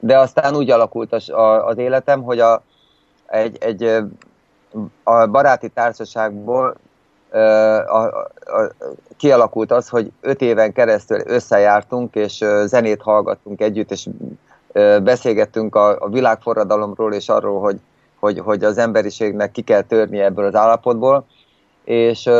De 0.00 0.18
aztán 0.18 0.56
úgy 0.56 0.70
alakult 0.70 1.12
az, 1.12 1.30
az 1.66 1.78
életem, 1.78 2.22
hogy 2.22 2.38
a, 2.38 2.62
egy, 3.26 3.56
egy 3.60 3.96
a 5.02 5.26
baráti 5.26 5.68
társaságból 5.68 6.76
a, 7.30 7.38
a, 7.38 8.28
a, 8.40 8.72
kialakult 9.16 9.72
az, 9.72 9.88
hogy 9.88 10.12
öt 10.20 10.40
éven 10.40 10.72
keresztül 10.72 11.20
összejártunk, 11.26 12.14
és 12.14 12.44
zenét 12.64 13.02
hallgattunk 13.02 13.60
együtt, 13.60 13.90
és 13.90 14.08
beszélgettünk 15.02 15.74
a, 15.74 16.00
a 16.00 16.08
világforradalomról 16.08 17.12
és 17.12 17.28
arról, 17.28 17.60
hogy, 17.60 17.76
hogy, 18.18 18.38
hogy 18.38 18.64
az 18.64 18.78
emberiségnek 18.78 19.50
ki 19.50 19.62
kell 19.62 19.82
törni 19.82 20.18
ebből 20.20 20.44
az 20.44 20.54
állapotból, 20.54 21.26
és 21.84 22.30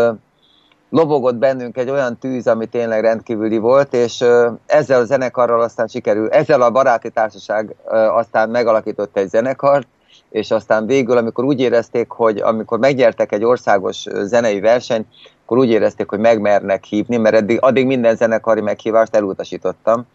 lobogott 0.91 1.35
bennünk 1.35 1.77
egy 1.77 1.91
olyan 1.91 2.19
tűz, 2.19 2.47
ami 2.47 2.67
tényleg 2.67 3.01
rendkívüli 3.01 3.59
volt, 3.59 3.95
és 3.95 4.25
ezzel 4.67 5.01
a 5.01 5.05
zenekarral 5.05 5.61
aztán 5.61 5.87
sikerül, 5.87 6.29
ezzel 6.29 6.63
a 6.63 6.71
baráti 6.71 7.11
társaság 7.11 7.75
aztán 8.11 8.51
megalakított 8.51 9.17
egy 9.17 9.29
zenekart, 9.29 9.87
és 10.31 10.51
aztán 10.51 10.87
végül, 10.87 11.17
amikor 11.17 11.45
úgy 11.45 11.61
érezték, 11.61 12.11
hogy 12.11 12.39
amikor 12.39 12.79
megnyertek 12.79 13.33
egy 13.33 13.45
országos 13.45 14.07
zenei 14.23 14.61
versenyt, 14.61 15.07
akkor 15.45 15.59
úgy 15.59 15.71
érezték, 15.71 16.09
hogy 16.09 16.19
megmernek 16.19 16.85
hívni, 16.85 17.17
mert 17.17 17.37
eddig, 17.37 17.59
addig 17.61 17.87
minden 17.87 18.17
zenekari 18.17 18.61
meghívást 18.61 19.15
elutasítottam 19.15 20.07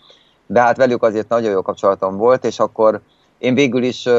de 0.52 0.62
hát 0.62 0.78
velük 0.78 1.04
azért 1.04 1.30
nagyon 1.30 1.52
jó 1.52 1.62
kapcsolatom 1.62 2.18
volt, 2.18 2.46
és 2.46 2.60
akkor 2.60 3.00
én 3.38 3.54
végül 3.54 3.84
is 3.84 4.10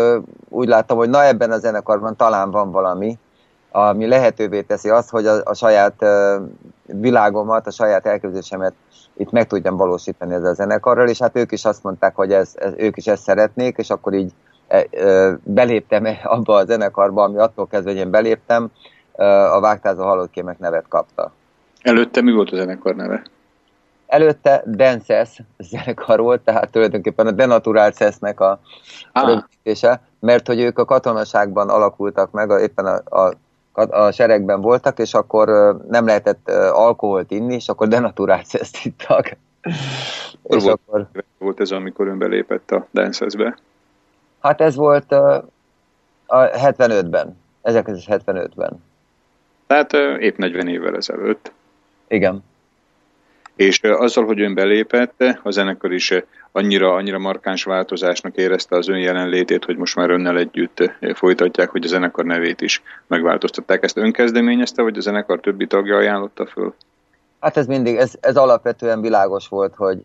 úgy 0.48 0.68
láttam, 0.68 0.96
hogy 0.96 1.10
na 1.10 1.24
ebben 1.24 1.50
a 1.50 1.58
zenekarban 1.58 2.16
talán 2.16 2.50
van 2.50 2.70
valami, 2.70 3.18
ami 3.70 4.06
lehetővé 4.06 4.60
teszi 4.60 4.88
azt, 4.88 5.10
hogy 5.10 5.26
a, 5.26 5.40
a 5.44 5.54
saját 5.54 6.04
világomat, 6.86 7.66
a 7.66 7.70
saját 7.70 8.06
elképzelésemet 8.06 8.74
itt 9.16 9.30
meg 9.30 9.46
tudjam 9.46 9.76
valósítani 9.76 10.34
ezzel 10.34 10.50
a 10.50 10.54
zenekarral, 10.54 11.08
és 11.08 11.18
hát 11.18 11.36
ők 11.36 11.52
is 11.52 11.64
azt 11.64 11.82
mondták, 11.82 12.14
hogy 12.14 12.32
ez, 12.32 12.52
ez, 12.54 12.72
ők 12.76 12.96
is 12.96 13.06
ezt 13.06 13.22
szeretnék, 13.22 13.76
és 13.76 13.90
akkor 13.90 14.12
így 14.12 14.32
e, 14.68 14.86
e, 14.90 15.38
beléptem 15.42 16.06
abba 16.22 16.54
a 16.54 16.64
zenekarba, 16.64 17.22
ami 17.22 17.38
attól 17.38 17.66
kezdve, 17.66 17.90
hogy 17.90 18.00
én 18.00 18.10
beléptem, 18.10 18.70
a 19.52 19.60
Vágtázó 19.60 20.02
Halottkémek 20.02 20.58
nevet 20.58 20.88
kapta. 20.88 21.32
Előtte 21.80 22.22
mi 22.22 22.32
volt 22.32 22.50
a 22.50 22.56
zenekar 22.56 22.94
neve? 22.94 23.22
Előtte 24.12 24.64
zenekar 25.58 26.20
volt, 26.20 26.40
tehát 26.40 26.70
tulajdonképpen 26.70 27.26
a 27.26 27.30
Denaturált 27.30 27.94
Szesznek 27.94 28.40
a 28.40 28.60
ah. 29.12 29.26
rövidítése, 29.26 30.00
mert 30.20 30.46
hogy 30.46 30.60
ők 30.60 30.78
a 30.78 30.84
katonaságban 30.84 31.68
alakultak 31.68 32.30
meg, 32.30 32.50
éppen 32.60 32.86
a, 32.86 33.24
a 33.24 33.34
a 33.72 34.10
seregben 34.10 34.60
voltak, 34.60 34.98
és 34.98 35.14
akkor 35.14 35.76
nem 35.88 36.06
lehetett 36.06 36.50
alkoholt 36.72 37.30
inni, 37.30 37.54
és 37.54 37.68
akkor 37.68 37.88
denaturált 37.88 38.46
szeszt 38.46 38.84
ittak. 38.84 39.36
és 40.42 40.62
volt, 40.62 40.80
akkor... 40.86 41.06
volt 41.38 41.60
ez, 41.60 41.70
amikor 41.70 42.06
ön 42.06 42.18
belépett 42.18 42.70
a 42.70 42.86
Dancesbe? 42.92 43.58
Hát 44.40 44.60
ez 44.60 44.74
volt 44.74 45.12
a 45.12 45.44
75-ben, 46.28 47.38
1975-ben. 47.62 48.82
Tehát 49.66 49.92
épp 50.18 50.36
40 50.36 50.68
évvel 50.68 50.96
ezelőtt. 50.96 51.52
Igen. 52.08 52.44
És 53.62 53.80
azzal, 53.82 54.24
hogy 54.24 54.40
ön 54.40 54.54
belépett, 54.54 55.24
a 55.42 55.50
zenekar 55.50 55.92
is 55.92 56.14
annyira, 56.52 56.94
annyira 56.94 57.18
markáns 57.18 57.64
változásnak 57.64 58.36
érezte 58.36 58.76
az 58.76 58.88
ön 58.88 58.98
jelenlétét, 58.98 59.64
hogy 59.64 59.76
most 59.76 59.96
már 59.96 60.10
önnel 60.10 60.38
együtt 60.38 60.90
folytatják, 61.14 61.70
hogy 61.70 61.84
a 61.84 61.88
zenekar 61.88 62.24
nevét 62.24 62.60
is 62.60 62.82
megváltoztatták. 63.06 63.84
Ezt 63.84 63.96
ön 63.96 64.12
kezdeményezte, 64.12 64.82
vagy 64.82 64.96
a 64.96 65.00
zenekar 65.00 65.40
többi 65.40 65.66
tagja 65.66 65.96
ajánlotta 65.96 66.46
föl? 66.46 66.74
Hát 67.40 67.56
ez 67.56 67.66
mindig, 67.66 67.96
ez, 67.96 68.12
ez 68.20 68.36
alapvetően 68.36 69.00
világos 69.00 69.48
volt, 69.48 69.74
hogy, 69.74 69.98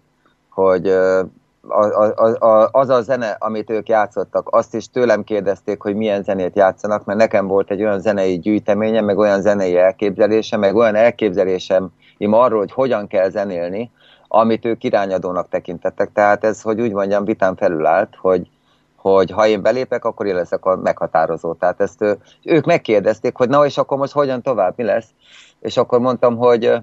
hogy 0.50 0.88
a, 0.88 1.24
a, 1.68 2.46
a, 2.46 2.70
az 2.72 2.90
a 2.90 3.02
zene, 3.02 3.36
amit 3.40 3.70
ők 3.70 3.90
játszottak, 3.90 4.48
azt 4.52 4.76
is 4.76 4.90
tőlem 4.90 5.24
kérdezték, 5.24 5.82
hogy 5.82 5.96
milyen 5.96 6.24
zenét 6.24 6.56
játszanak, 6.56 7.06
mert 7.06 7.20
nekem 7.20 7.48
volt 7.48 7.72
egy 7.72 7.82
olyan 7.82 8.00
zenei 8.00 8.40
gyűjteményem, 8.40 9.06
meg 9.06 9.18
olyan 9.18 9.42
zenei 9.42 9.78
elképzelésem, 9.78 10.60
meg 10.60 10.76
olyan 10.76 10.96
elképzelésem 10.96 11.92
arról, 12.20 12.60
hogy 12.60 12.72
hogyan 12.72 13.08
kell 13.08 13.30
zenélni, 13.30 13.92
amit 14.28 14.66
ők 14.66 14.84
irányadónak 14.84 15.50
tekintettek. 15.50 16.12
Tehát 16.14 16.44
ez, 16.44 16.62
hogy 16.62 16.82
úgy 16.82 16.92
mondjam, 16.92 17.26
vitán 17.26 17.56
felülállt, 17.56 18.16
hogy, 18.16 18.50
hogy 18.96 19.32
ha 19.32 19.48
én 19.48 19.62
belépek, 19.62 20.06
akkor 20.06 20.26
én 20.26 20.36
leszek 20.36 20.66
a 20.66 20.76
meghatározó. 20.76 21.54
Tehát 21.54 21.82
ezt 21.82 22.18
ők 22.44 22.66
megkérdezték, 22.66 23.36
hogy 23.38 23.50
na 23.50 23.66
és 23.66 23.78
akkor 23.78 23.98
most 23.98 24.14
hogyan 24.14 24.42
tovább, 24.42 24.74
mi 24.78 24.84
lesz? 24.84 25.08
És 25.60 25.78
akkor 25.78 26.00
mondtam, 26.00 26.38
hogy 26.38 26.74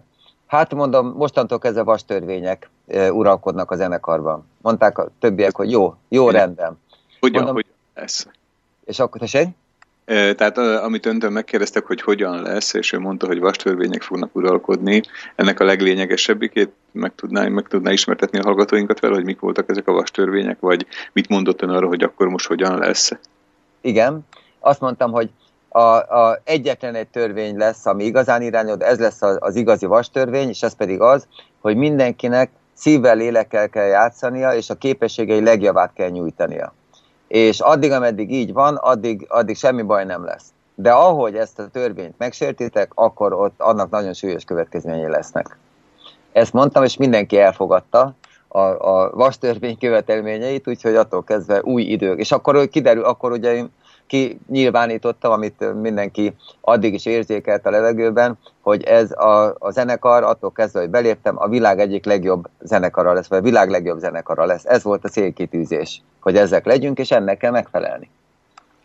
hát 0.47 0.75
mondom, 0.75 1.15
mostantól 1.17 1.59
kezdve 1.59 1.83
vas 1.83 2.05
törvények 2.05 2.71
uralkodnak 3.11 3.71
a 3.71 3.77
zenekarban. 3.77 4.49
Mondták 4.63 4.99
a 4.99 5.09
többiek, 5.21 5.57
hogy 5.57 5.71
jó, 5.71 5.95
jó 6.09 6.31
rendben. 6.31 6.79
Hogyan, 7.21 7.37
mondom, 7.37 7.55
hogy 7.55 7.67
lesz? 7.95 8.27
És 8.85 8.99
akkor, 8.99 9.21
tessék? 9.21 9.49
Tehát 10.05 10.59
amit 10.59 11.07
öntől 11.07 11.31
megkérdeztek, 11.31 11.85
hogy 11.85 12.01
hogyan 12.01 12.43
lesz, 12.43 12.75
és 12.75 12.93
ő 12.93 12.99
mondta, 12.99 13.27
hogy 13.27 13.41
vastörvények 13.41 14.03
fognak 14.03 14.37
uralkodni, 14.37 15.03
ennek 15.35 15.61
a 15.61 15.65
leglényegesebbikét 15.65 16.73
meg 16.93 17.13
tudná, 17.15 17.49
meg 17.49 17.69
tudná 17.69 17.91
ismertetni 17.93 18.39
a 18.39 18.43
hallgatóinkat 18.43 19.01
vele, 19.01 19.15
hogy 19.15 19.25
mik 19.25 19.41
voltak 19.41 19.71
ezek 19.71 19.89
a 19.89 19.93
vastörvények, 19.93 20.61
vagy 20.61 20.87
mit 21.13 21.29
mondott 21.29 21.63
ön 21.63 21.69
arra, 21.69 21.87
hogy 21.87 22.03
akkor 22.03 22.29
most 22.29 22.47
hogyan 22.47 22.79
lesz? 22.79 23.11
Igen, 23.81 24.27
azt 24.61 24.81
mondtam, 24.81 25.13
hogy 25.13 25.31
a, 25.69 25.81
a 26.19 26.41
egyetlen 26.45 26.95
egy 26.95 27.09
törvény 27.09 27.57
lesz, 27.57 27.87
ami 27.87 28.05
igazán 28.05 28.43
irányod, 28.43 28.83
ez 28.83 28.99
lesz 28.99 29.23
az, 29.23 29.37
az 29.41 29.57
igazi 29.57 29.87
vastörvény, 29.87 30.49
és 30.49 30.63
ez 30.63 30.77
pedig 30.77 31.01
az, 31.01 31.27
hogy 31.61 31.77
mindenkinek 31.77 32.51
szívvel, 32.75 33.17
lélekkel 33.17 33.69
kell 33.69 33.87
játszania, 33.87 34.55
és 34.55 34.71
a 34.71 34.75
képességei 34.75 35.43
legjavát 35.43 35.93
kell 35.95 36.09
nyújtania 36.09 36.75
és 37.35 37.61
addig, 37.61 37.93
ameddig 37.93 38.33
így 38.33 38.53
van, 38.53 38.75
addig, 38.75 39.27
addig 39.29 39.57
semmi 39.57 39.83
baj 39.83 40.05
nem 40.05 40.25
lesz. 40.25 40.53
de 40.75 40.93
ahogy 40.93 41.37
ezt 41.37 41.59
a 41.59 41.69
törvényt 41.69 42.19
megsértitek, 42.19 42.93
akkor 42.95 43.33
ott 43.33 43.55
annak 43.61 43.91
nagyon 43.91 44.13
súlyos 44.13 44.45
következményei 44.45 45.09
lesznek. 45.09 45.59
Ezt 46.33 46.53
mondtam, 46.53 46.85
és 46.85 46.97
mindenki 46.97 47.39
elfogadta 47.39 48.15
a, 48.49 48.59
a 48.59 49.11
vas 49.15 49.39
törvény 49.39 49.79
követelményeit, 49.79 50.69
úgyhogy 50.69 50.95
attól 50.95 51.25
kezdve 51.25 51.61
új 51.63 51.83
idők. 51.83 52.19
És 52.19 52.33
akkor 52.33 52.69
kiderül, 52.69 53.05
akkor 53.05 53.33
ugye 53.33 53.65
kinyilvánítottam, 54.07 55.33
amit 55.33 55.81
mindenki 55.81 56.35
addig 56.61 56.95
is 56.95 57.07
érzékelt 57.07 57.67
a 57.67 57.71
levegőben, 57.71 58.39
hogy 58.61 58.83
ez 58.83 59.13
a, 59.13 59.57
a 59.59 59.71
zenekar, 59.71 60.23
attól 60.23 60.53
kezdve, 60.53 60.81
hogy 60.81 60.91
beléptem, 60.91 61.35
a 61.39 61.49
világ 61.49 61.81
egyik 61.81 62.05
legjobb 62.05 62.49
zenekara 62.61 63.13
lesz, 63.13 63.27
vagy 63.27 63.39
a 63.39 63.43
világ 63.43 63.71
legjobb 63.71 63.99
zenekara 63.99 64.45
lesz. 64.45 64.65
Ez 64.65 64.83
volt 64.83 65.05
a 65.05 65.09
célkitűzés, 65.09 66.03
hogy 66.21 66.37
ezek 66.37 66.65
legyünk, 66.65 66.99
és 66.99 67.11
ennek 67.11 67.39
kell 67.39 67.51
megfelelni. 67.51 68.11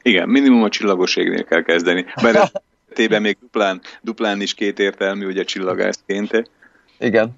Igen, 0.01 0.29
minimum 0.29 0.63
a 0.63 0.69
csillagosségnél 0.69 1.43
kell 1.43 1.61
kezdeni. 1.61 2.05
Mert 2.21 2.37
ez 2.95 3.19
még 3.19 3.37
duplán, 3.41 3.81
duplán 4.01 4.41
is 4.41 4.53
kétértelmű, 4.53 5.25
ugye 5.25 5.43
csillagászként. 5.43 6.49
Igen. 6.99 7.29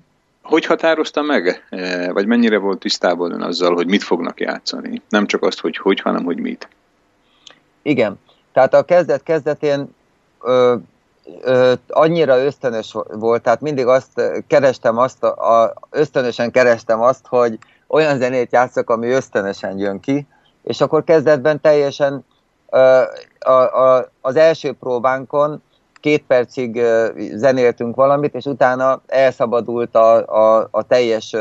Hogy 0.41 0.65
határozta 0.65 1.21
meg, 1.21 1.65
e, 1.69 2.11
vagy 2.11 2.25
mennyire 2.25 2.57
volt 2.57 2.79
tisztában 2.79 3.41
azzal, 3.41 3.73
hogy 3.73 3.88
mit 3.88 4.03
fognak 4.03 4.39
játszani? 4.39 5.01
Nem 5.09 5.25
csak 5.25 5.43
azt, 5.43 5.59
hogy 5.59 5.77
hogy, 5.77 5.99
hanem 5.99 6.23
hogy 6.23 6.39
mit. 6.39 6.67
Igen. 7.82 8.19
Tehát 8.53 8.73
a 8.73 8.84
kezdet 8.84 9.23
kezdetén 9.23 9.95
ö, 10.41 10.75
ö, 11.41 11.73
annyira 11.89 12.43
ösztönös 12.43 12.95
volt, 13.11 13.41
tehát 13.41 13.61
mindig 13.61 13.88
azt 13.88 14.21
kerestem, 14.47 14.97
azt 14.97 15.23
a, 15.23 15.61
a, 15.61 15.73
ösztönösen 15.89 16.51
kerestem 16.51 17.01
azt, 17.01 17.27
hogy 17.27 17.57
olyan 17.88 18.17
zenét 18.17 18.51
játszok, 18.51 18.89
ami 18.89 19.07
ösztönösen 19.07 19.77
jön 19.77 19.99
ki, 19.99 20.27
és 20.63 20.82
akkor 20.82 21.03
kezdetben 21.03 21.61
teljesen 21.61 22.25
ö, 22.69 23.01
a, 23.39 23.51
a, 23.51 24.09
az 24.21 24.36
első 24.36 24.73
próbánkon 24.73 25.61
két 26.01 26.23
percig 26.27 26.82
zenéltünk 27.34 27.95
valamit, 27.95 28.36
és 28.36 28.45
utána 28.45 29.01
elszabadult 29.07 29.95
a, 29.95 30.27
a, 30.27 30.67
a 30.71 30.84
teljes 30.84 31.36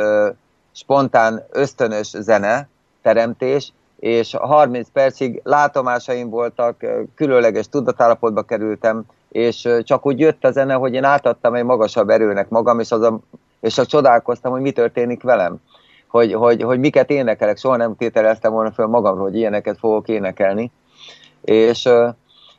spontán, 0.72 1.46
ösztönös 1.50 2.08
zene, 2.08 2.68
teremtés, 3.02 3.72
és 4.00 4.34
30 4.34 4.88
percig 4.92 5.40
látomásaim 5.44 6.30
voltak, 6.30 6.86
különleges 7.14 7.68
tudatállapotba 7.68 8.42
kerültem, 8.42 9.04
és 9.28 9.68
csak 9.82 10.06
úgy 10.06 10.18
jött 10.18 10.44
a 10.44 10.50
zene, 10.50 10.74
hogy 10.74 10.94
én 10.94 11.04
átadtam 11.04 11.54
egy 11.54 11.64
magasabb 11.64 12.08
erőnek 12.08 12.48
magam, 12.48 12.80
és, 12.80 12.92
az 12.92 13.02
a, 13.02 13.18
és 13.60 13.74
csak 13.74 13.86
csodálkoztam, 13.86 14.52
hogy 14.52 14.60
mi 14.60 14.70
történik 14.70 15.22
velem. 15.22 15.56
Hogy, 16.06 16.32
hogy, 16.32 16.62
hogy 16.62 16.78
miket 16.78 17.10
énekelek, 17.10 17.56
soha 17.56 17.76
nem 17.76 17.96
tételeztem 17.96 18.52
volna 18.52 18.72
föl 18.72 18.86
magamról, 18.86 19.24
hogy 19.24 19.36
ilyeneket 19.36 19.78
fogok 19.78 20.08
énekelni. 20.08 20.70
És 21.40 21.88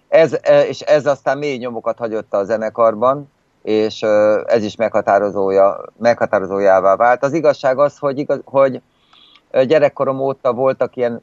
ez, 0.07 0.37
és 0.67 0.79
ez 0.79 1.05
aztán 1.05 1.37
mély 1.37 1.57
nyomokat 1.57 1.97
hagyott 1.97 2.33
a 2.33 2.43
zenekarban, 2.43 3.31
és 3.63 4.01
ez 4.45 4.63
is 4.63 4.75
meghatározója, 4.75 5.81
meghatározójává 5.97 6.95
vált. 6.95 7.23
Az 7.23 7.33
igazság 7.33 7.79
az, 7.79 7.97
hogy, 7.97 8.17
igaz, 8.17 8.41
hogy 8.45 8.81
gyerekkorom 9.51 10.19
óta 10.19 10.53
voltak 10.53 10.95
ilyen 10.95 11.21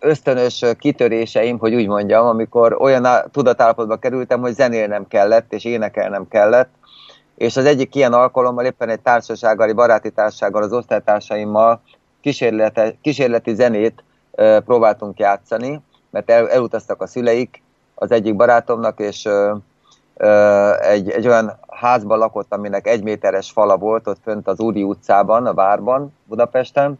ösztönös 0.00 0.64
kitöréseim, 0.78 1.58
hogy 1.58 1.74
úgy 1.74 1.86
mondjam, 1.86 2.26
amikor 2.26 2.76
olyan 2.80 3.06
tudatállapotba 3.32 3.96
kerültem, 3.96 4.40
hogy 4.40 4.54
zenélnem 4.54 5.08
kellett, 5.08 5.52
és 5.52 5.64
énekelnem 5.64 6.28
kellett, 6.28 6.70
és 7.36 7.56
az 7.56 7.64
egyik 7.64 7.94
ilyen 7.94 8.12
alkalommal 8.12 8.64
éppen 8.64 8.88
egy 8.88 9.00
társasággal, 9.00 9.68
egy 9.68 9.74
baráti 9.74 10.10
társasággal, 10.10 10.62
az 10.62 10.72
osztálytársaimmal 10.72 11.80
kísérleti, 13.00 13.54
zenét 13.54 14.04
e, 14.34 14.60
próbáltunk 14.60 15.18
játszani, 15.18 15.80
mert 16.10 16.30
el, 16.30 16.50
elutaztak 16.50 17.02
a 17.02 17.06
szüleik 17.06 17.62
az 17.94 18.10
egyik 18.10 18.36
barátomnak, 18.36 18.98
és 18.98 19.26
e, 19.26 19.54
egy, 20.80 21.10
egy 21.10 21.26
olyan 21.26 21.58
házban 21.68 22.18
lakott, 22.18 22.52
aminek 22.52 22.86
egy 22.86 23.02
méteres 23.02 23.50
fala 23.50 23.76
volt 23.76 24.06
ott 24.06 24.20
fönt 24.22 24.48
az 24.48 24.60
Úri 24.60 24.82
utcában, 24.82 25.46
a 25.46 25.54
várban, 25.54 26.12
Budapesten, 26.24 26.98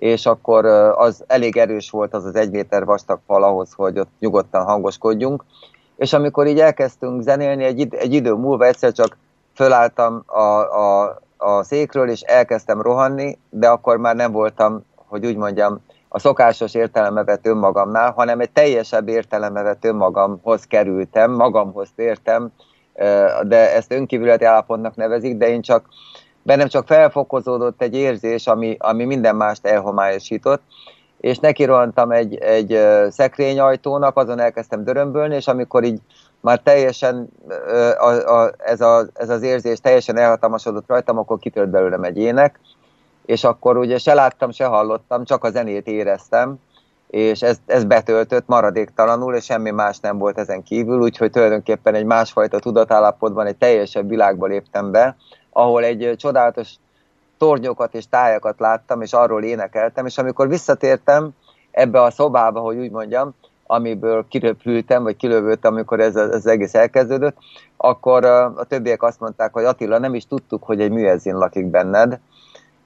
és 0.00 0.26
akkor 0.26 0.64
az 0.96 1.24
elég 1.26 1.56
erős 1.56 1.90
volt 1.90 2.14
az 2.14 2.24
az 2.24 2.34
egy 2.34 2.50
méter 2.50 2.84
vastag 2.84 3.18
fal 3.26 3.42
ahhoz, 3.42 3.72
hogy 3.72 3.98
ott 3.98 4.10
nyugodtan 4.18 4.64
hangoskodjunk. 4.64 5.44
És 5.96 6.12
amikor 6.12 6.46
így 6.46 6.60
elkezdtünk 6.60 7.22
zenélni, 7.22 7.64
egy, 7.64 7.78
id- 7.78 7.94
egy 7.94 8.14
idő 8.14 8.32
múlva 8.32 8.64
egyszer 8.64 8.92
csak 8.92 9.16
fölálltam 9.54 10.22
a, 10.26 10.40
a, 10.40 11.18
a 11.36 11.62
székről, 11.62 12.08
és 12.08 12.20
elkezdtem 12.20 12.82
rohanni, 12.82 13.38
de 13.50 13.68
akkor 13.68 13.96
már 13.96 14.16
nem 14.16 14.32
voltam, 14.32 14.84
hogy 14.94 15.26
úgy 15.26 15.36
mondjam, 15.36 15.80
a 16.08 16.18
szokásos 16.18 16.74
értelemevet 16.74 17.46
önmagamnál, 17.46 18.10
hanem 18.10 18.40
egy 18.40 18.50
teljesebb 18.50 19.08
értelemevet 19.08 19.84
önmagamhoz 19.84 20.64
kerültem, 20.64 21.32
magamhoz 21.32 21.88
tértem, 21.96 22.52
de 23.42 23.74
ezt 23.74 23.92
önkívületi 23.92 24.44
állapotnak 24.44 24.96
nevezik, 24.96 25.36
de 25.36 25.48
én 25.48 25.60
csak 25.60 25.84
bennem 26.42 26.68
csak 26.68 26.86
felfokozódott 26.86 27.82
egy 27.82 27.94
érzés, 27.94 28.46
ami, 28.46 28.76
ami 28.78 29.04
minden 29.04 29.36
mást 29.36 29.66
elhomályosított, 29.66 30.62
és 31.20 31.38
neki 31.38 31.68
egy, 32.08 32.34
egy 32.34 32.78
szekrényajtónak, 33.10 34.16
azon 34.16 34.38
elkezdtem 34.38 34.84
dörömbölni, 34.84 35.34
és 35.34 35.46
amikor 35.46 35.84
így 35.84 36.00
már 36.40 36.58
teljesen 36.58 37.28
a, 37.98 38.08
a, 38.08 38.52
ez, 38.58 38.80
a, 38.80 39.06
ez 39.14 39.28
az 39.28 39.42
érzés 39.42 39.80
teljesen 39.80 40.16
elhatalmasodott 40.16 40.88
rajtam, 40.88 41.18
akkor 41.18 41.38
kitört 41.38 41.68
belőlem 41.68 42.02
egy 42.02 42.18
ének, 42.18 42.60
és 43.26 43.44
akkor 43.44 43.76
ugye 43.76 43.98
se 43.98 44.14
láttam, 44.14 44.50
se 44.50 44.64
hallottam, 44.64 45.24
csak 45.24 45.44
a 45.44 45.50
zenét 45.50 45.86
éreztem, 45.86 46.58
és 47.10 47.42
ez, 47.42 47.56
ez 47.66 47.84
betöltött 47.84 48.46
maradéktalanul, 48.46 49.34
és 49.34 49.44
semmi 49.44 49.70
más 49.70 49.98
nem 49.98 50.18
volt 50.18 50.38
ezen 50.38 50.62
kívül, 50.62 51.00
úgyhogy 51.00 51.30
tulajdonképpen 51.30 51.94
egy 51.94 52.04
másfajta 52.04 52.58
tudatállapotban, 52.58 53.46
egy 53.46 53.56
teljesebb 53.56 54.08
világba 54.08 54.46
léptem 54.46 54.90
be, 54.90 55.16
ahol 55.60 55.84
egy 55.84 56.14
csodálatos 56.16 56.70
tornyokat 57.38 57.94
és 57.94 58.08
tájakat 58.08 58.58
láttam, 58.58 59.02
és 59.02 59.12
arról 59.12 59.42
énekeltem, 59.42 60.06
és 60.06 60.18
amikor 60.18 60.48
visszatértem 60.48 61.30
ebbe 61.70 62.02
a 62.02 62.10
szobába, 62.10 62.60
hogy 62.60 62.76
úgy 62.76 62.90
mondjam, 62.90 63.34
amiből 63.66 64.26
kiröpültem, 64.28 65.02
vagy 65.02 65.16
kilövődtem, 65.16 65.72
amikor 65.72 66.00
ez, 66.00 66.16
ez 66.16 66.46
egész 66.46 66.74
elkezdődött, 66.74 67.36
akkor 67.76 68.24
a 68.24 68.64
többiek 68.68 69.02
azt 69.02 69.20
mondták, 69.20 69.52
hogy 69.52 69.64
Attila, 69.64 69.98
nem 69.98 70.14
is 70.14 70.26
tudtuk, 70.26 70.62
hogy 70.62 70.80
egy 70.80 70.90
műezzin 70.90 71.34
lakik 71.34 71.66
benned, 71.66 72.20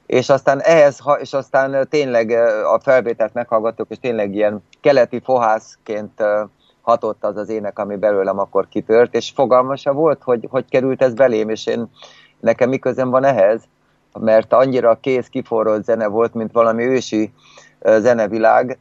és 0.05 0.29
aztán 0.29 0.61
ehhez, 0.61 0.99
és 1.19 1.33
aztán 1.33 1.87
tényleg 1.89 2.29
a 2.73 2.79
felvételt 2.79 3.33
meghallgattuk, 3.33 3.89
és 3.89 3.99
tényleg 3.99 4.35
ilyen 4.35 4.63
keleti 4.81 5.21
fohászként 5.23 6.23
hatott 6.81 7.23
az 7.23 7.37
az 7.37 7.49
ének, 7.49 7.79
ami 7.79 7.95
belőlem 7.95 8.39
akkor 8.39 8.67
kitört, 8.67 9.15
és 9.15 9.31
fogalmasa 9.35 9.93
volt, 9.93 10.23
hogy 10.23 10.47
hogy 10.49 10.65
került 10.69 11.01
ez 11.01 11.13
belém, 11.13 11.49
és 11.49 11.65
én 11.65 11.89
nekem 12.45 12.69
miközben 12.69 13.09
van 13.09 13.23
ehhez, 13.23 13.61
mert 14.19 14.53
annyira 14.53 14.97
kész 15.01 15.27
kiforrott 15.27 15.83
zene 15.83 16.07
volt, 16.07 16.33
mint 16.33 16.51
valami 16.51 16.83
ősi 16.83 17.33
zenevilág 17.81 18.77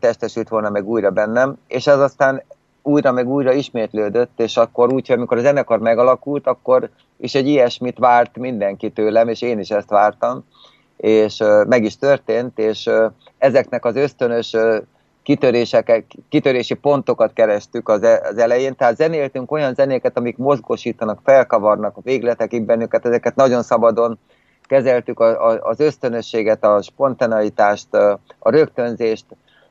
testesült 0.00 0.48
volna 0.48 0.70
meg 0.70 0.88
újra 0.88 1.10
bennem, 1.10 1.56
és 1.68 1.86
ez 1.86 1.98
aztán 1.98 2.42
újra 2.82 3.12
meg 3.12 3.28
újra 3.28 3.52
ismétlődött, 3.52 4.40
és 4.40 4.56
akkor 4.56 4.92
úgy, 4.92 5.06
hogy 5.06 5.16
amikor 5.16 5.36
a 5.36 5.40
zenekar 5.40 5.78
megalakult, 5.78 6.46
akkor 6.46 6.90
is 7.16 7.34
egy 7.34 7.48
ilyesmit 7.48 7.98
várt 7.98 8.36
mindenki 8.36 8.90
tőlem, 8.90 9.28
és 9.28 9.42
én 9.42 9.58
is 9.58 9.70
ezt 9.70 9.90
vártam, 9.90 10.44
és 10.96 11.42
meg 11.66 11.84
is 11.84 11.96
történt, 11.96 12.58
és 12.58 12.90
ezeknek 13.38 13.84
az 13.84 13.96
ösztönös 13.96 14.56
kitöréseket, 15.22 16.04
kitörési 16.28 16.74
pontokat 16.74 17.32
kerestük 17.32 17.88
az, 17.88 18.02
e, 18.02 18.20
az 18.24 18.38
elején, 18.38 18.76
tehát 18.76 18.96
zenéltünk 18.96 19.50
olyan 19.50 19.74
zenéket, 19.74 20.18
amik 20.18 20.36
mozgosítanak, 20.36 21.20
felkavarnak 21.24 21.96
a 21.96 22.00
végletekig 22.04 22.62
bennünket, 22.62 23.06
ezeket 23.06 23.34
nagyon 23.34 23.62
szabadon 23.62 24.18
kezeltük 24.62 25.20
a, 25.20 25.48
a, 25.48 25.58
az 25.62 25.80
ösztönösséget, 25.80 26.64
a 26.64 26.82
spontaneitást, 26.82 27.94
a 28.38 28.50
rögtönzést, 28.50 29.24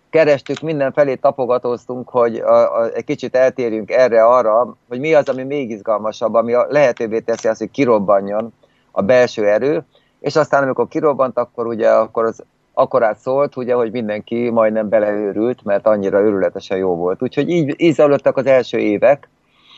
kerestük, 0.09 0.59
mindenfelé 0.59 1.15
tapogatóztunk, 1.15 2.09
hogy 2.09 2.35
a, 2.35 2.79
a, 2.79 2.89
egy 2.93 3.03
kicsit 3.03 3.35
eltérjünk 3.35 3.91
erre-arra, 3.91 4.75
hogy 4.87 4.99
mi 4.99 5.13
az, 5.13 5.29
ami 5.29 5.43
még 5.43 5.69
izgalmasabb, 5.69 6.33
ami 6.33 6.53
a, 6.53 6.65
lehetővé 6.69 7.19
teszi 7.19 7.47
azt, 7.47 7.59
hogy 7.59 7.71
kirobbanjon 7.71 8.53
a 8.91 9.01
belső 9.01 9.47
erő, 9.47 9.85
és 10.19 10.35
aztán 10.35 10.63
amikor 10.63 10.87
kirobbant, 10.87 11.37
akkor 11.37 11.67
ugye 11.67 11.89
akkor 11.89 12.25
az 12.25 12.43
akkorát 12.82 13.17
szólt, 13.17 13.57
ugye, 13.57 13.73
hogy 13.73 13.91
mindenki 13.91 14.49
majdnem 14.49 14.89
beleőrült, 14.89 15.63
mert 15.63 15.88
annyira 15.88 16.21
őrületesen 16.21 16.77
jó 16.77 16.95
volt. 16.95 17.21
Úgyhogy 17.21 17.49
így, 17.49 17.93
zajlottak 17.93 18.38
az 18.38 18.45
első 18.45 18.77
évek. 18.77 19.29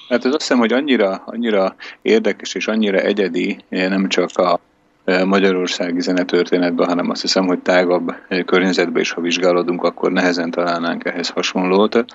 Hát 0.09 0.25
ez 0.25 0.33
azt 0.33 0.41
hiszem, 0.41 0.57
hogy 0.57 0.73
annyira, 0.73 1.21
annyira 1.25 1.75
érdekes 2.01 2.55
és 2.55 2.67
annyira 2.67 2.97
egyedi, 2.97 3.57
nem 3.69 4.07
csak 4.07 4.29
a 4.37 4.59
e, 5.05 5.25
magyarországi 5.25 6.01
zenetörténetben, 6.01 6.87
hanem 6.87 7.09
azt 7.09 7.21
hiszem, 7.21 7.45
hogy 7.45 7.59
tágabb 7.59 8.15
e, 8.27 8.43
környezetben 8.43 9.01
is, 9.01 9.11
ha 9.11 9.21
vizsgálódunk, 9.21 9.83
akkor 9.83 10.11
nehezen 10.11 10.51
találnánk 10.51 11.05
ehhez 11.05 11.29
hasonlót. 11.29 12.05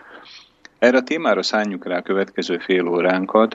Erre 0.79 0.97
a 0.97 1.03
témára 1.03 1.43
szálljuk 1.43 1.87
rá 1.87 1.97
a 1.97 2.03
következő 2.03 2.59
fél 2.59 2.87
óránkat. 2.87 3.55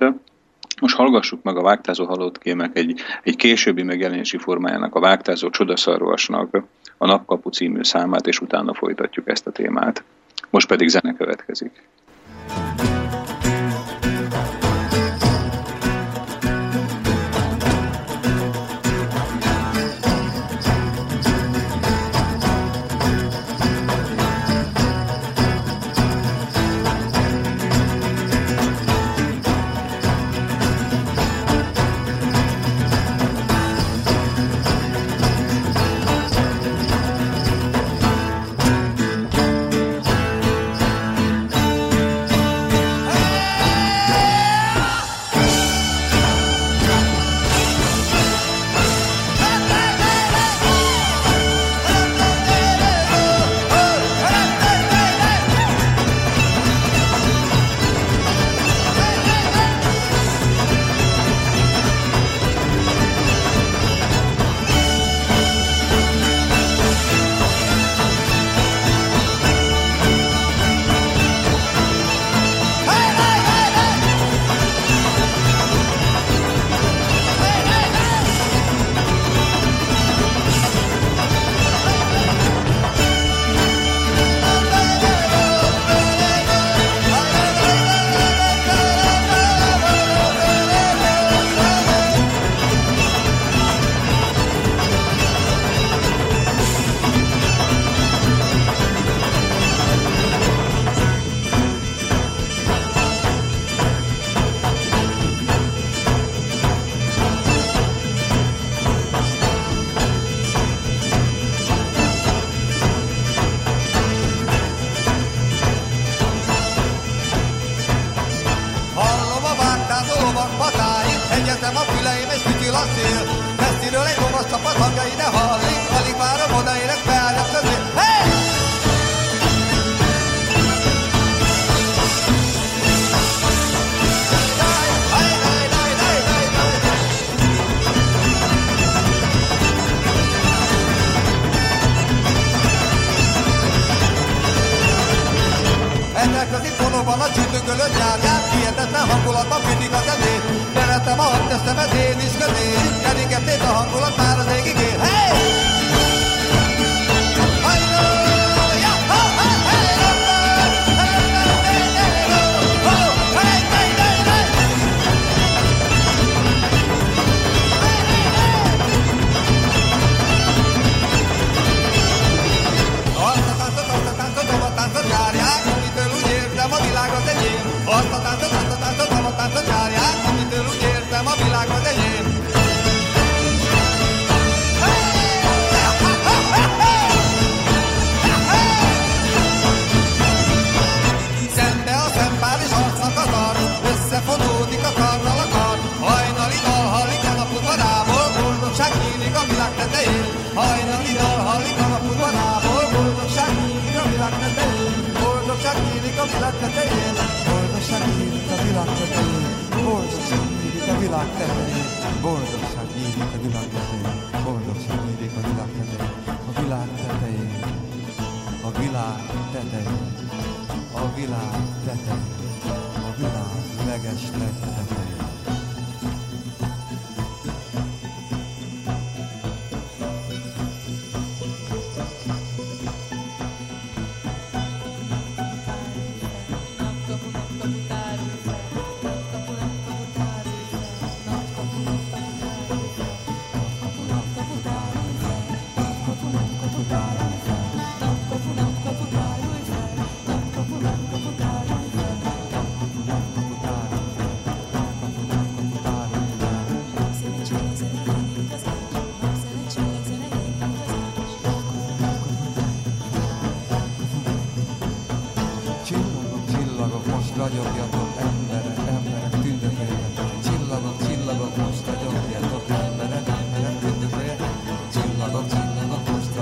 Most 0.81 0.95
hallgassuk 0.95 1.43
meg 1.43 1.57
a 1.57 1.61
Vágtázó 1.61 2.05
halott 2.05 2.37
kémek 2.37 2.77
egy, 2.77 2.99
egy 3.23 3.35
későbbi 3.35 3.83
megjelenési 3.83 4.37
formájának, 4.37 4.95
a 4.95 4.99
Vágtázó 4.99 5.49
csodaszarvasnak 5.49 6.63
a 7.03 7.05
Napkapu 7.05 7.49
című 7.49 7.83
számát, 7.83 8.27
és 8.27 8.39
utána 8.39 8.73
folytatjuk 8.73 9.29
ezt 9.29 9.47
a 9.47 9.51
témát. 9.51 10.03
Most 10.49 10.67
pedig 10.67 10.87
zene 10.87 11.13
következik. 11.13 11.87
thank 12.47 12.81
you 12.81 12.92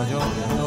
csillagok, 0.08 0.24
most 0.48 0.61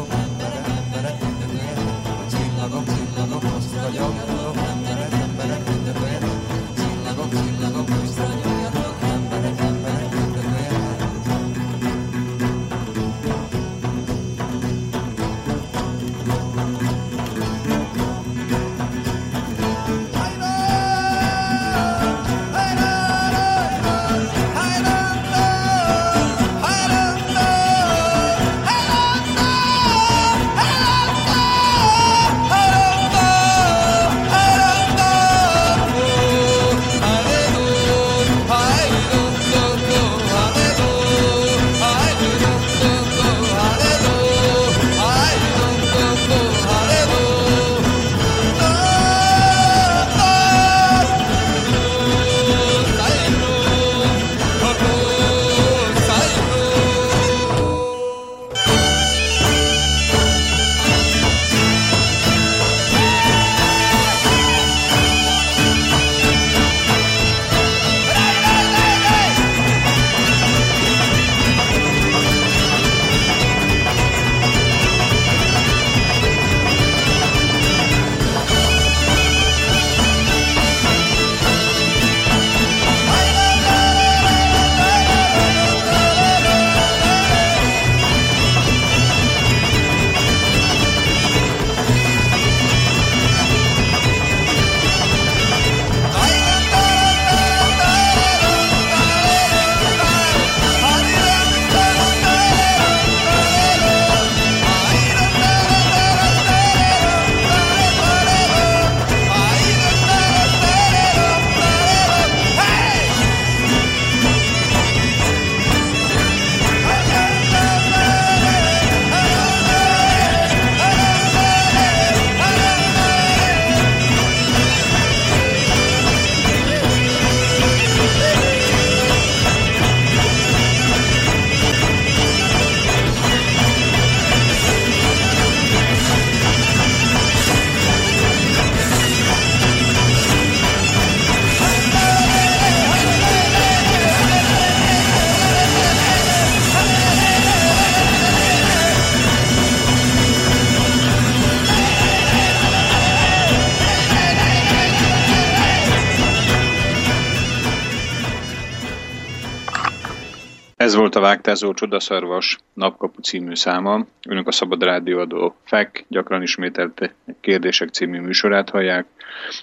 Ez 160.85 160.95
volt 160.95 161.15
a 161.15 161.19
Vágtázó 161.19 161.73
Csodaszarvas 161.73 162.57
Napkapu 162.73 163.21
című 163.21 163.55
száma. 163.55 164.05
Önök 164.27 164.47
a 164.47 164.51
Szabad 164.51 164.83
Rádióadó 164.83 165.55
FEK, 165.63 166.05
gyakran 166.07 166.41
ismételt 166.41 167.13
kérdések 167.41 167.89
című 167.89 168.19
műsorát 168.19 168.69
hallják. 168.69 169.05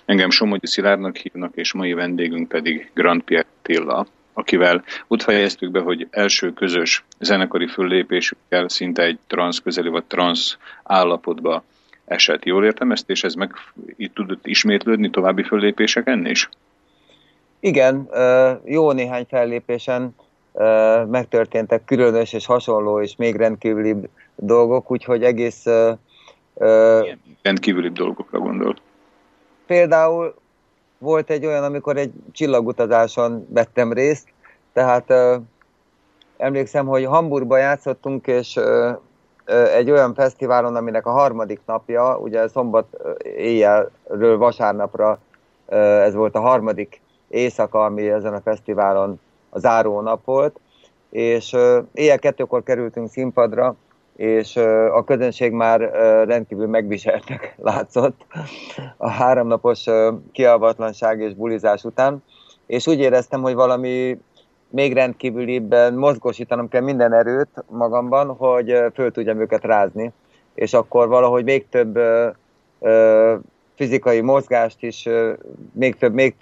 Engem 0.05 0.31
Somogyi 0.31 0.66
Szilárdnak 0.66 1.16
hívnak, 1.16 1.53
és 1.55 1.73
mai 1.73 1.93
vendégünk 1.93 2.49
pedig 2.49 2.90
Grand 2.94 3.23
Pierre 3.23 3.49
Tilla, 3.62 4.07
akivel 4.32 4.85
úgy 5.07 5.23
fejeztük 5.23 5.70
be, 5.70 5.81
hogy 5.81 6.07
első 6.11 6.53
közös 6.53 7.05
zenekari 7.19 7.66
föllépésükkel 7.66 8.69
szinte 8.69 9.03
egy 9.03 9.19
transz 9.27 9.59
közeli 9.59 9.89
vagy 9.89 10.05
transz 10.05 10.59
állapotba 10.82 11.65
esett. 12.05 12.44
Jól 12.44 12.65
értem 12.65 12.93
ezt, 12.93 13.11
és 13.11 13.24
ez 13.24 13.35
meg 13.35 13.55
itt 13.97 14.15
tudott 14.15 14.47
ismétlődni 14.47 15.11
további 15.11 15.43
föllépéseken 15.43 16.27
is? 16.27 16.49
Igen, 17.61 18.09
jó 18.65 18.93
néhány 18.93 19.27
fellépésen 19.28 20.15
megtörténtek 21.06 21.84
különös 21.84 22.32
és 22.32 22.46
hasonló 22.46 23.00
és 23.00 23.16
még 23.16 23.36
rendkívüli 23.36 23.96
dolgok, 24.34 24.90
úgyhogy 24.90 25.24
egész... 25.24 25.64
Milyen 25.64 27.20
rendkívüli 27.42 27.88
dolgokra 27.88 28.38
gondolt? 28.38 28.82
Például 29.66 30.34
volt 30.98 31.30
egy 31.30 31.46
olyan, 31.46 31.64
amikor 31.64 31.96
egy 31.96 32.12
csillagutazáson 32.32 33.46
vettem 33.50 33.92
részt, 33.92 34.28
tehát 34.72 35.12
emlékszem, 36.36 36.86
hogy 36.86 37.04
Hamburgban 37.04 37.58
játszottunk, 37.58 38.26
és 38.26 38.60
egy 39.74 39.90
olyan 39.90 40.14
fesztiválon, 40.14 40.76
aminek 40.76 41.06
a 41.06 41.10
harmadik 41.10 41.60
napja, 41.66 42.18
ugye 42.18 42.48
szombat 42.48 42.86
éjjelről 43.36 44.38
vasárnapra 44.38 45.18
ez 45.66 46.14
volt 46.14 46.34
a 46.34 46.40
harmadik 46.40 47.00
éjszaka, 47.28 47.84
ami 47.84 48.08
ezen 48.08 48.34
a 48.34 48.40
fesztiválon 48.40 49.20
a 49.52 49.58
záró 49.58 50.00
nap 50.00 50.24
volt, 50.24 50.60
és 51.10 51.56
éjjel 51.94 52.18
kettőkor 52.18 52.62
kerültünk 52.62 53.10
színpadra, 53.10 53.76
és 54.16 54.56
a 54.92 55.04
közönség 55.04 55.52
már 55.52 55.80
rendkívül 56.26 56.66
megviseltek 56.66 57.54
látszott 57.62 58.26
a 58.96 59.08
háromnapos 59.08 59.84
kialvatlanság 60.32 61.20
és 61.20 61.34
bulizás 61.34 61.84
után, 61.84 62.22
és 62.66 62.86
úgy 62.86 62.98
éreztem, 62.98 63.42
hogy 63.42 63.54
valami 63.54 64.18
még 64.68 64.92
rendkívülibben 64.92 65.94
mozgósítanom 65.94 66.68
kell 66.68 66.80
minden 66.80 67.12
erőt 67.12 67.64
magamban, 67.68 68.36
hogy 68.36 68.74
föl 68.94 69.10
tudjam 69.10 69.40
őket 69.40 69.64
rázni, 69.64 70.12
és 70.54 70.72
akkor 70.72 71.08
valahogy 71.08 71.44
még 71.44 71.68
több 71.68 71.98
fizikai 73.74 74.20
mozgást 74.20 74.82
is, 74.82 75.08
még 75.72 75.96
több, 75.96 76.14
még 76.14 76.36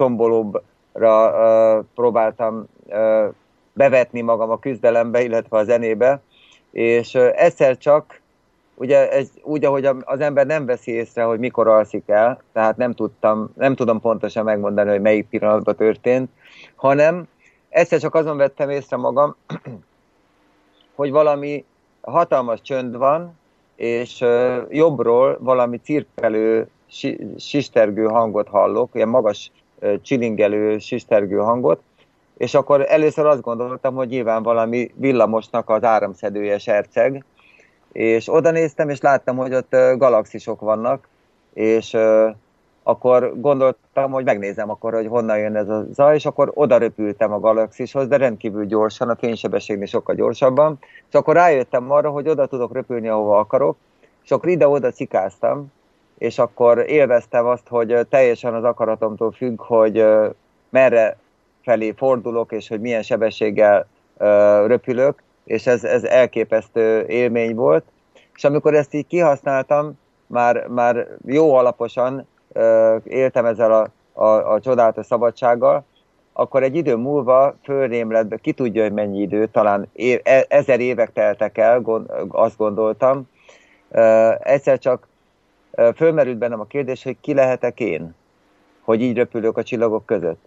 tombolóbbra 0.93 1.85
próbáltam 1.95 2.67
bevetni 3.73 4.21
magam 4.21 4.51
a 4.51 4.59
küzdelembe, 4.59 5.23
illetve 5.23 5.59
a 5.59 5.65
zenébe, 5.65 6.21
és 6.71 7.15
egyszer 7.15 7.79
csak, 7.79 8.21
ugye 8.75 9.11
ez 9.11 9.29
úgy, 9.43 9.65
ahogy 9.65 9.87
az 10.05 10.21
ember 10.21 10.47
nem 10.47 10.67
veszi 10.67 10.93
észre, 10.93 11.23
hogy 11.23 11.39
mikor 11.39 11.69
alszik 11.69 12.09
el, 12.09 12.43
tehát 12.53 12.77
nem 12.77 12.93
tudtam, 12.93 13.51
nem 13.57 13.75
tudom 13.75 14.01
pontosan 14.01 14.45
megmondani, 14.45 14.91
hogy 14.91 15.01
melyik 15.01 15.29
pillanatban 15.29 15.77
történt, 15.77 16.31
hanem 16.75 17.29
egyszer 17.69 18.01
csak 18.01 18.15
azon 18.15 18.37
vettem 18.37 18.71
észre 18.71 18.97
magam, 18.97 19.37
hogy 20.95 21.11
valami 21.11 21.65
hatalmas 22.01 22.61
csönd 22.63 22.97
van, 22.97 23.39
és 23.77 24.25
jobbról 24.69 25.39
valami 25.41 25.77
cirkelő, 25.77 26.69
sistergő 27.37 28.05
hangot 28.05 28.49
hallok, 28.49 28.91
ilyen 28.93 29.09
magas 29.09 29.51
csilingelő, 30.03 30.79
sistergő 30.79 31.37
hangot, 31.37 31.81
és 32.37 32.55
akkor 32.55 32.85
először 32.89 33.27
azt 33.27 33.41
gondoltam, 33.41 33.95
hogy 33.95 34.09
nyilván 34.09 34.43
valami 34.43 34.91
villamosnak 34.95 35.69
az 35.71 35.85
áramszedője 35.85 36.59
serceg, 36.59 37.25
és 37.93 38.33
oda 38.33 38.51
néztem, 38.51 38.89
és 38.89 39.01
láttam, 39.01 39.37
hogy 39.37 39.55
ott 39.55 39.77
galaxisok 39.97 40.61
vannak, 40.61 41.09
és 41.55 41.97
akkor 42.83 43.41
gondoltam, 43.41 44.11
hogy 44.11 44.25
megnézem 44.25 44.71
akkor, 44.71 44.93
hogy 44.93 45.07
honnan 45.07 45.39
jön 45.39 45.57
ez 45.57 45.69
a 45.69 45.87
zaj, 45.93 46.15
és 46.15 46.27
akkor 46.27 46.51
oda 46.55 46.77
röpültem 46.77 47.33
a 47.33 47.41
galaxishoz, 47.41 48.09
de 48.09 48.17
rendkívül 48.17 48.65
gyorsan, 48.65 49.09
a 49.09 49.17
fénysebességnél 49.17 49.87
sokkal 49.87 50.15
gyorsabban, 50.15 50.79
és 51.09 51.15
akkor 51.15 51.35
rájöttem 51.35 51.91
arra, 51.91 52.11
hogy 52.11 52.29
oda 52.29 52.47
tudok 52.47 52.73
röpülni, 52.73 53.09
ahova 53.09 53.39
akarok, 53.39 53.77
és 54.25 54.31
akkor 54.31 54.49
ide-oda 54.49 54.91
cikáztam, 54.91 55.73
és 56.21 56.39
akkor 56.39 56.79
élveztem 56.91 57.47
azt, 57.47 57.69
hogy 57.69 58.07
teljesen 58.09 58.55
az 58.55 58.65
akaratomtól 58.65 59.33
függ, 59.33 59.61
hogy 59.61 60.05
merre 60.69 61.17
felé 61.63 61.95
fordulok, 61.97 62.53
és 62.53 62.69
hogy 62.69 62.81
milyen 62.81 63.03
sebességgel 63.03 63.87
röpülök, 64.67 65.23
és 65.45 65.67
ez, 65.67 65.85
ez 65.85 66.05
elképesztő 66.05 67.07
élmény 67.07 67.55
volt. 67.55 67.85
És 68.35 68.45
amikor 68.45 68.75
ezt 68.75 68.95
így 68.95 69.07
kihasználtam, 69.07 69.99
már, 70.27 70.67
már 70.67 71.07
jó 71.27 71.55
alaposan 71.55 72.27
éltem 73.05 73.45
ezzel 73.45 73.73
a, 73.73 73.89
a, 74.23 74.53
a 74.53 74.61
csodálatos 74.61 75.07
szabadsággal, 75.07 75.85
akkor 76.33 76.63
egy 76.63 76.77
idő 76.77 76.97
múlva 76.97 77.55
fölrém 77.63 78.11
lett, 78.11 78.41
ki 78.41 78.53
tudja, 78.53 78.83
hogy 78.83 78.93
mennyi 78.93 79.21
idő, 79.21 79.47
talán 79.47 79.89
é, 79.93 80.21
e, 80.25 80.45
ezer 80.49 80.81
évek 80.81 81.13
teltek 81.13 81.59
el, 81.59 81.81
gond, 81.81 82.11
azt 82.29 82.57
gondoltam. 82.57 83.29
Egyszer 84.41 84.79
csak 84.79 85.09
fölmerült 85.95 86.39
bennem 86.39 86.61
a 86.61 86.65
kérdés, 86.65 87.03
hogy 87.03 87.17
ki 87.21 87.35
lehetek 87.35 87.81
én, 87.81 88.15
hogy 88.81 89.03
így 89.03 89.17
röpülök 89.17 89.57
a 89.57 89.63
csillagok 89.63 90.07
között. 90.07 90.41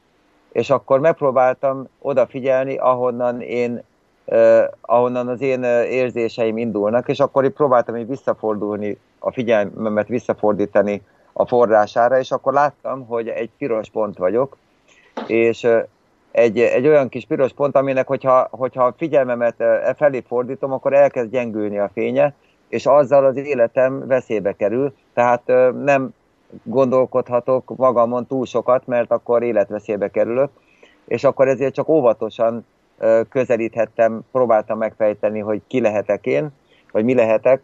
És 0.52 0.70
akkor 0.70 1.00
megpróbáltam 1.00 1.88
odafigyelni, 2.00 2.78
ahonnan 2.78 3.41
én 3.41 3.84
Uh, 4.26 4.64
ahonnan 4.82 5.28
az 5.28 5.41
én 5.41 5.64
érzéseim 5.84 6.58
indulnak, 6.58 7.10
és 7.10 7.20
akkor 7.20 7.44
így 7.44 7.52
próbáltam 7.52 7.95
így 7.95 8.08
visszafordulni, 8.08 8.98
a 9.20 9.32
figyelmemet 9.32 10.08
visszafordítani 10.08 11.02
a 11.34 11.48
forrására, 11.48 12.20
és 12.20 12.32
akkor 12.32 12.54
láttam, 12.54 13.06
hogy 13.06 13.28
egy 13.28 13.50
piros 13.58 13.90
pont 13.90 14.18
vagyok, 14.18 14.58
és 15.28 15.68
egy, 16.32 16.60
egy 16.60 16.88
olyan 16.88 17.10
kis 17.10 17.26
piros 17.26 17.54
pont, 17.54 17.76
aminek, 17.76 18.08
hogyha, 18.08 18.48
hogyha 18.52 18.84
a 18.84 18.94
figyelmemet 18.98 19.62
e 19.62 19.94
felé 19.98 20.24
fordítom, 20.28 20.72
akkor 20.72 20.94
elkezd 20.94 21.32
gyengülni 21.32 21.80
a 21.80 21.90
fénye, 21.94 22.34
és 22.74 22.86
azzal 22.86 23.26
az 23.26 23.38
életem 23.38 24.08
veszélybe 24.08 24.54
kerül, 24.54 24.94
tehát 25.14 25.41
nem 25.84 26.14
gondolkodhatok 26.64 27.76
magamon 27.76 28.26
túl 28.28 28.45
sokat, 28.45 28.88
mert 28.88 29.12
akkor 29.12 29.44
életveszélybe 29.44 30.10
kerülök, 30.10 30.50
és 31.06 31.24
akkor 31.24 31.48
ezért 31.48 31.74
csak 31.74 31.90
óvatosan 31.90 32.66
közelíthettem, 33.30 34.22
próbáltam 34.32 34.78
megfejteni, 34.78 35.40
hogy 35.40 35.62
ki 35.68 35.82
lehetek 35.82 36.26
én, 36.26 36.50
vagy 36.91 37.04
mi 37.04 37.14
lehetek, 37.14 37.64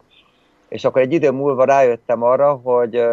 és 0.68 0.84
akkor 0.84 1.02
egy 1.02 1.12
idő 1.12 1.30
múlva 1.30 1.64
rájöttem 1.64 2.22
arra, 2.22 2.52
hogy, 2.52 3.04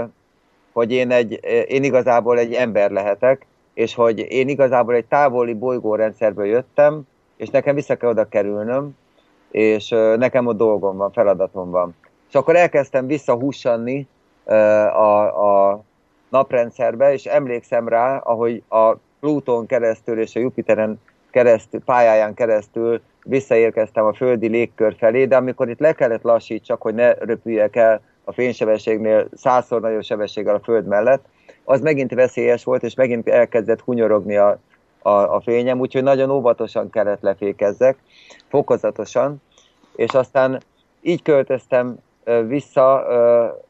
hogy 0.72 0.92
én, 0.92 1.12
egy, 1.12 1.40
én 1.68 1.84
igazából 1.84 2.38
egy 2.40 2.54
ember 2.54 2.92
lehetek, 2.92 3.46
és 3.74 3.96
hogy 3.96 4.20
én 4.20 4.50
igazából 4.50 4.94
egy 4.94 5.06
távoli 5.06 5.54
bolygórendszerből 5.54 6.46
jöttem, 6.46 7.02
és 7.36 7.50
nekem 7.50 7.76
vissza 7.76 7.96
kell 7.96 8.10
oda 8.10 8.30
kerülnöm, 8.30 8.96
és 9.58 9.90
nekem 10.18 10.46
ott 10.46 10.58
dolgom 10.58 10.98
van, 10.98 11.12
feladatom 11.12 11.70
van. 11.70 11.96
És 12.28 12.36
akkor 12.36 12.56
elkezdtem 12.56 13.08
visszahúsanni 13.08 14.08
a, 14.46 15.72
a 15.72 15.82
naprendszerbe, 16.30 17.14
és 17.14 17.26
emlékszem 17.26 17.88
rá, 17.88 18.18
ahogy 18.18 18.64
a 18.70 18.96
Pluton 19.20 19.66
keresztül 19.66 20.20
és 20.20 20.36
a 20.36 20.40
Jupiteren 20.40 21.02
keresztül, 21.32 21.82
pályáján 21.82 22.34
keresztül 22.34 23.02
visszaérkeztem 23.24 24.06
a 24.06 24.14
földi 24.14 24.48
légkör 24.48 24.96
felé, 24.98 25.26
de 25.26 25.36
amikor 25.36 25.70
itt 25.70 25.80
le 25.80 25.94
kellett 25.94 26.24
lassítsak, 26.24 26.82
hogy 26.82 26.94
ne 26.94 27.14
röpüljek 27.14 27.76
el 27.76 28.02
a 28.24 28.32
fénysebességnél 28.32 29.28
százszor 29.34 29.82
nagyobb 29.82 30.04
sebességgel 30.04 30.56
a 30.56 30.64
föld 30.64 30.86
mellett, 30.86 31.26
az 31.64 31.82
megint 31.82 32.14
veszélyes 32.14 32.64
volt, 32.64 32.84
és 32.84 32.96
megint 32.96 33.28
elkezdett 33.28 33.82
hunyorogni 33.82 34.36
a, 34.36 34.60
a, 35.02 35.10
a 35.10 35.42
fényem, 35.42 35.80
úgyhogy 35.80 36.04
nagyon 36.04 36.30
óvatosan 36.30 36.90
kellett 36.90 37.22
lefékezzek, 37.22 37.98
fokozatosan, 38.50 39.42
és 39.98 40.14
aztán 40.14 40.62
így 41.02 41.22
költöztem 41.22 41.98
vissza, 42.48 43.06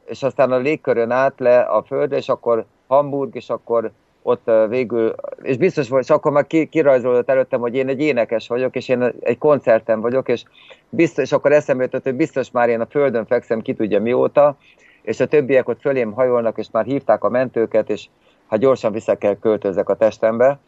és 0.05 0.23
aztán 0.23 0.51
a 0.51 0.57
légkörön 0.57 1.11
át 1.11 1.33
le 1.37 1.59
a 1.59 1.83
földre, 1.83 2.17
és 2.17 2.29
akkor 2.29 2.65
Hamburg, 2.87 3.35
és 3.35 3.49
akkor 3.49 3.91
ott 4.21 4.51
végül, 4.69 5.15
és 5.41 5.57
biztos 5.57 5.89
volt, 5.89 6.03
és 6.03 6.09
akkor 6.09 6.31
már 6.31 6.47
ki, 6.47 6.65
kirajzolódott 6.65 7.29
előttem, 7.29 7.59
hogy 7.59 7.75
én 7.75 7.87
egy 7.87 8.01
énekes 8.01 8.47
vagyok, 8.47 8.75
és 8.75 8.87
én 8.87 9.13
egy 9.19 9.37
koncerten 9.37 10.01
vagyok, 10.01 10.29
és, 10.29 10.43
biztos, 10.89 11.23
és 11.23 11.31
akkor 11.31 11.51
eszembe 11.51 11.83
jutott, 11.83 12.03
hogy 12.03 12.15
biztos 12.15 12.51
már 12.51 12.69
én 12.69 12.81
a 12.81 12.85
földön 12.85 13.25
fekszem, 13.25 13.61
ki 13.61 13.73
tudja 13.73 14.01
mióta, 14.01 14.57
és 15.01 15.19
a 15.19 15.27
többiek 15.27 15.69
ott 15.69 15.81
fölém 15.81 16.11
hajolnak, 16.11 16.57
és 16.57 16.67
már 16.71 16.85
hívták 16.85 17.23
a 17.23 17.29
mentőket, 17.29 17.89
és 17.89 18.07
hát 18.47 18.59
gyorsan 18.59 18.91
vissza 18.91 19.15
kell 19.15 19.39
költözzek 19.39 19.89
a 19.89 19.95
testembe. 19.95 20.59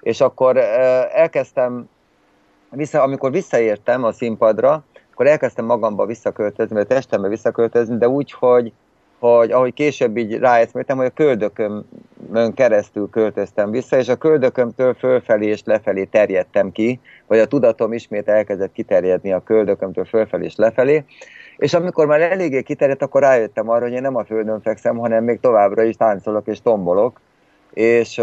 És 0.00 0.20
akkor 0.20 0.56
elkezdtem, 1.12 1.88
vissza, 2.70 3.02
amikor 3.02 3.30
visszaértem 3.30 4.04
a 4.04 4.12
színpadra, 4.12 4.84
akkor 5.20 5.32
elkezdtem 5.32 5.64
magamba 5.64 6.06
visszaköltözni, 6.06 6.74
vagy 6.74 6.86
testembe 6.86 7.28
visszaköltözni, 7.28 7.96
de 7.96 8.08
úgy, 8.08 8.32
hogy, 8.32 8.72
hogy 9.18 9.50
ahogy 9.50 9.74
később 9.74 10.16
így 10.16 10.38
rájöttem, 10.38 10.96
hogy 10.96 11.06
a 11.06 11.10
köldököm 11.10 11.84
keresztül 12.54 13.08
költöztem 13.10 13.70
vissza, 13.70 13.96
és 13.96 14.08
a 14.08 14.16
köldökömtől 14.16 14.94
fölfelé 14.94 15.46
és 15.46 15.62
lefelé 15.64 16.04
terjedtem 16.04 16.72
ki, 16.72 17.00
vagy 17.26 17.38
a 17.38 17.46
tudatom 17.46 17.92
ismét 17.92 18.28
elkezdett 18.28 18.72
kiterjedni 18.72 19.32
a 19.32 19.42
köldökömtől 19.42 20.04
fölfelé 20.04 20.44
és 20.44 20.56
lefelé, 20.56 21.04
és 21.56 21.74
amikor 21.74 22.06
már 22.06 22.20
eléggé 22.20 22.62
kiterjedt, 22.62 23.02
akkor 23.02 23.20
rájöttem 23.20 23.68
arra, 23.68 23.84
hogy 23.84 23.92
én 23.92 24.02
nem 24.02 24.16
a 24.16 24.24
földön 24.24 24.60
fekszem, 24.60 24.96
hanem 24.96 25.24
még 25.24 25.40
továbbra 25.40 25.82
is 25.82 25.96
táncolok 25.96 26.46
és 26.46 26.62
tombolok, 26.62 27.20
és 27.72 28.20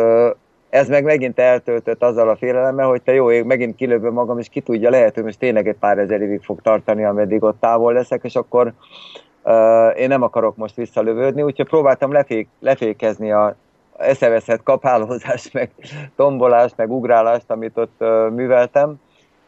ez 0.69 0.87
meg 0.87 1.03
megint 1.03 1.39
eltöltött 1.39 2.03
azzal 2.03 2.29
a 2.29 2.35
félelemmel, 2.35 2.87
hogy 2.87 3.01
te 3.01 3.13
jó 3.13 3.31
ég, 3.31 3.43
megint 3.43 3.75
kilövöm 3.75 4.13
magam, 4.13 4.39
és 4.39 4.49
ki 4.49 4.61
tudja, 4.61 4.89
lehet, 4.89 5.13
hogy 5.13 5.23
most 5.23 5.39
tényleg 5.39 5.67
egy 5.67 5.75
pár 5.79 5.97
ezer 5.97 6.21
évig 6.21 6.41
fog 6.43 6.61
tartani, 6.61 7.03
ameddig 7.03 7.43
ott 7.43 7.59
távol 7.59 7.93
leszek, 7.93 8.23
és 8.23 8.35
akkor 8.35 8.73
uh, 9.43 9.99
én 9.99 10.07
nem 10.07 10.21
akarok 10.21 10.55
most 10.55 10.75
visszalövődni, 10.75 11.41
úgyhogy 11.41 11.67
próbáltam 11.67 12.11
lefék, 12.11 12.47
lefékezni 12.59 13.31
a 13.31 13.55
eszeveszett 13.97 14.63
kapálózást, 14.63 15.53
meg 15.59 15.71
tombolást, 16.15 16.77
meg 16.77 16.91
ugrálást, 16.91 17.51
amit 17.51 17.77
ott 17.77 17.95
uh, 17.99 18.29
műveltem, 18.29 18.95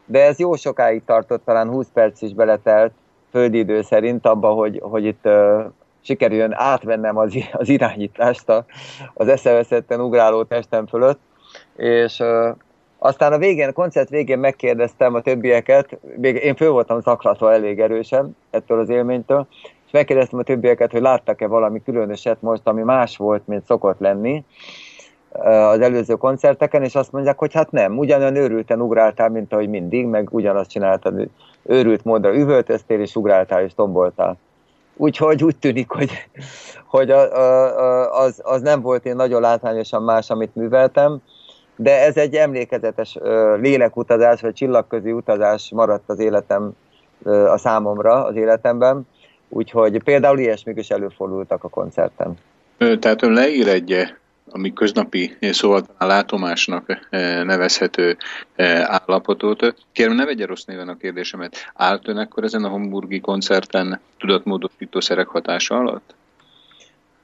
de 0.06 0.24
ez 0.24 0.40
jó 0.40 0.56
sokáig 0.56 1.04
tartott, 1.06 1.46
talán 1.46 1.70
20 1.70 1.88
perc 1.94 2.22
is 2.22 2.34
beletelt, 2.34 2.92
földi 3.32 3.84
szerint 3.84 4.26
abba, 4.26 4.50
hogy, 4.50 4.80
hogy 4.84 5.06
itt 5.06 5.26
uh, 5.26 5.64
sikerüljön 6.02 6.54
átvennem 6.54 7.18
az, 7.18 7.36
az 7.52 7.70
irányítást 7.70 8.50
a, 8.50 8.66
az 9.14 9.28
eszeveszetten 9.28 10.02
ugráló 10.02 10.44
testem 10.44 10.88
fölött, 10.88 11.20
és 11.76 12.20
uh, 12.20 12.56
aztán 12.98 13.34
a 13.34 13.38
végén, 13.38 13.68
a 13.68 13.72
koncert 13.72 14.10
végén 14.10 14.40
megkérdeztem 14.40 15.14
a 15.14 15.22
többieket, 15.22 15.98
még 16.16 16.36
én 16.36 16.56
föl 16.56 16.72
voltam 16.72 17.02
zaklatva 17.02 17.54
elég 17.54 17.80
erősen 17.80 18.36
ettől 18.50 18.80
az 18.80 18.90
élménytől, 18.90 19.48
és 19.86 19.92
megkérdeztem 19.92 20.40
a 20.40 20.44
többieket, 20.44 20.92
hogy 20.92 21.02
láttak-e 21.02 21.48
valami 21.48 21.84
különöset 21.84 22.42
most, 22.42 22.62
ami 22.64 22.82
más 22.82 23.18
volt, 23.18 23.48
mint 23.48 23.66
szokott 23.66 24.00
lenni 24.00 24.44
az 25.42 25.80
előző 25.80 26.16
koncerteken, 26.16 26.84
és 26.84 26.96
azt 26.96 27.12
mondják, 27.12 27.38
hogy 27.38 27.54
hát 27.54 27.72
nem, 27.72 27.98
ugyanolyan 27.98 28.36
őrülten 28.36 28.82
ugráltál, 28.82 29.30
mint 29.30 29.54
ahogy 29.54 29.70
mindig, 29.70 30.06
meg 30.06 30.28
ugyanazt 30.32 30.70
csináltad, 30.70 31.30
őrült 31.64 32.04
módra 32.04 32.36
üvöltöztél, 32.36 33.00
és 33.00 33.16
ugráltál, 33.16 33.64
és 33.64 33.74
tomboltál. 33.74 34.38
Úgyhogy 35.02 35.44
úgy 35.44 35.56
tűnik, 35.56 35.90
hogy, 35.90 36.12
hogy 36.86 37.12
a, 37.12 37.36
a, 37.38 38.22
az, 38.22 38.42
az 38.44 38.62
nem 38.62 38.82
volt 38.82 39.06
én 39.06 39.16
nagyon 39.16 39.42
látványosan 39.42 40.04
más, 40.04 40.30
amit 40.30 40.56
műveltem, 40.56 41.22
de 41.76 42.06
ez 42.06 42.18
egy 42.18 42.36
emlékezetes 42.36 43.18
lélekutazás, 43.62 44.42
vagy 44.42 44.54
csillagközi 44.54 45.12
utazás 45.12 45.72
maradt 45.74 46.10
az 46.10 46.20
életem 46.20 46.72
a 47.26 47.58
számomra 47.58 48.24
az 48.26 48.36
életemben, 48.36 49.08
úgyhogy 49.50 50.04
például 50.04 50.40
ilyesmik 50.40 50.78
is 50.78 50.90
előfordultak 50.90 51.64
a 51.64 51.70
koncerten. 51.70 52.38
Tehát 52.78 53.24
ön 53.24 53.34
leír 53.34 53.68
egy 53.68 54.14
ami 54.52 54.74
köznapi, 54.74 55.38
szóval 55.42 55.84
a 55.98 56.06
látomásnak 56.06 57.08
eh, 57.10 57.44
nevezhető 57.44 58.18
eh, 58.56 58.94
állapotot. 58.94 59.76
Kérem, 59.92 60.16
ne 60.16 60.26
vegye 60.26 60.46
rossz 60.46 60.64
néven 60.64 60.90
a 60.90 60.98
kérdésemet. 60.98 61.56
Állt 61.74 62.08
ön 62.08 62.18
akkor 62.18 62.44
ezen 62.44 62.64
a 62.64 62.70
hamburgi 62.70 63.20
koncerten 63.20 64.00
tudatmódosítószerek 64.18 65.28
hatása 65.28 65.76
alatt? 65.76 66.14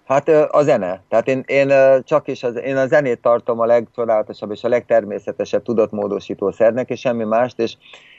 Hát 0.05 0.29
a 0.29 0.63
zene. 0.63 1.01
Tehát 1.09 1.27
én, 1.27 1.43
én 1.45 1.73
csak 2.03 2.27
is 2.27 2.43
az, 2.43 2.55
én 2.55 2.77
a 2.77 2.87
zenét 2.87 3.21
tartom 3.21 3.59
a 3.59 3.65
legcsodálatosabb 3.65 4.51
és 4.51 4.63
a 4.63 4.67
legtermészetesebb 4.67 5.63
tudatmódosítószernek, 5.63 6.89
és 6.89 6.99
semmi 6.99 7.23
mást, 7.23 7.59
és 7.59 7.77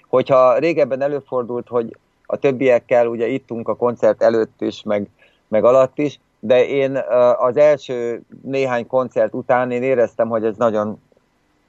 hogyha 0.08 0.58
régebben 0.58 1.02
előfordult, 1.02 1.68
hogy 1.68 1.96
a 2.26 2.36
többiekkel 2.36 3.06
ugye 3.06 3.26
ittunk 3.26 3.68
a 3.68 3.76
koncert 3.76 4.22
előtt 4.22 4.60
is, 4.62 4.82
meg, 4.82 5.08
meg 5.48 5.64
alatt 5.64 5.98
is, 5.98 6.18
de 6.40 6.66
én 6.66 6.98
az 7.38 7.56
első 7.56 8.22
néhány 8.42 8.86
koncert 8.86 9.34
után 9.34 9.70
én 9.70 9.82
éreztem, 9.82 10.28
hogy 10.28 10.44
ez 10.44 10.56
nagyon 10.56 11.00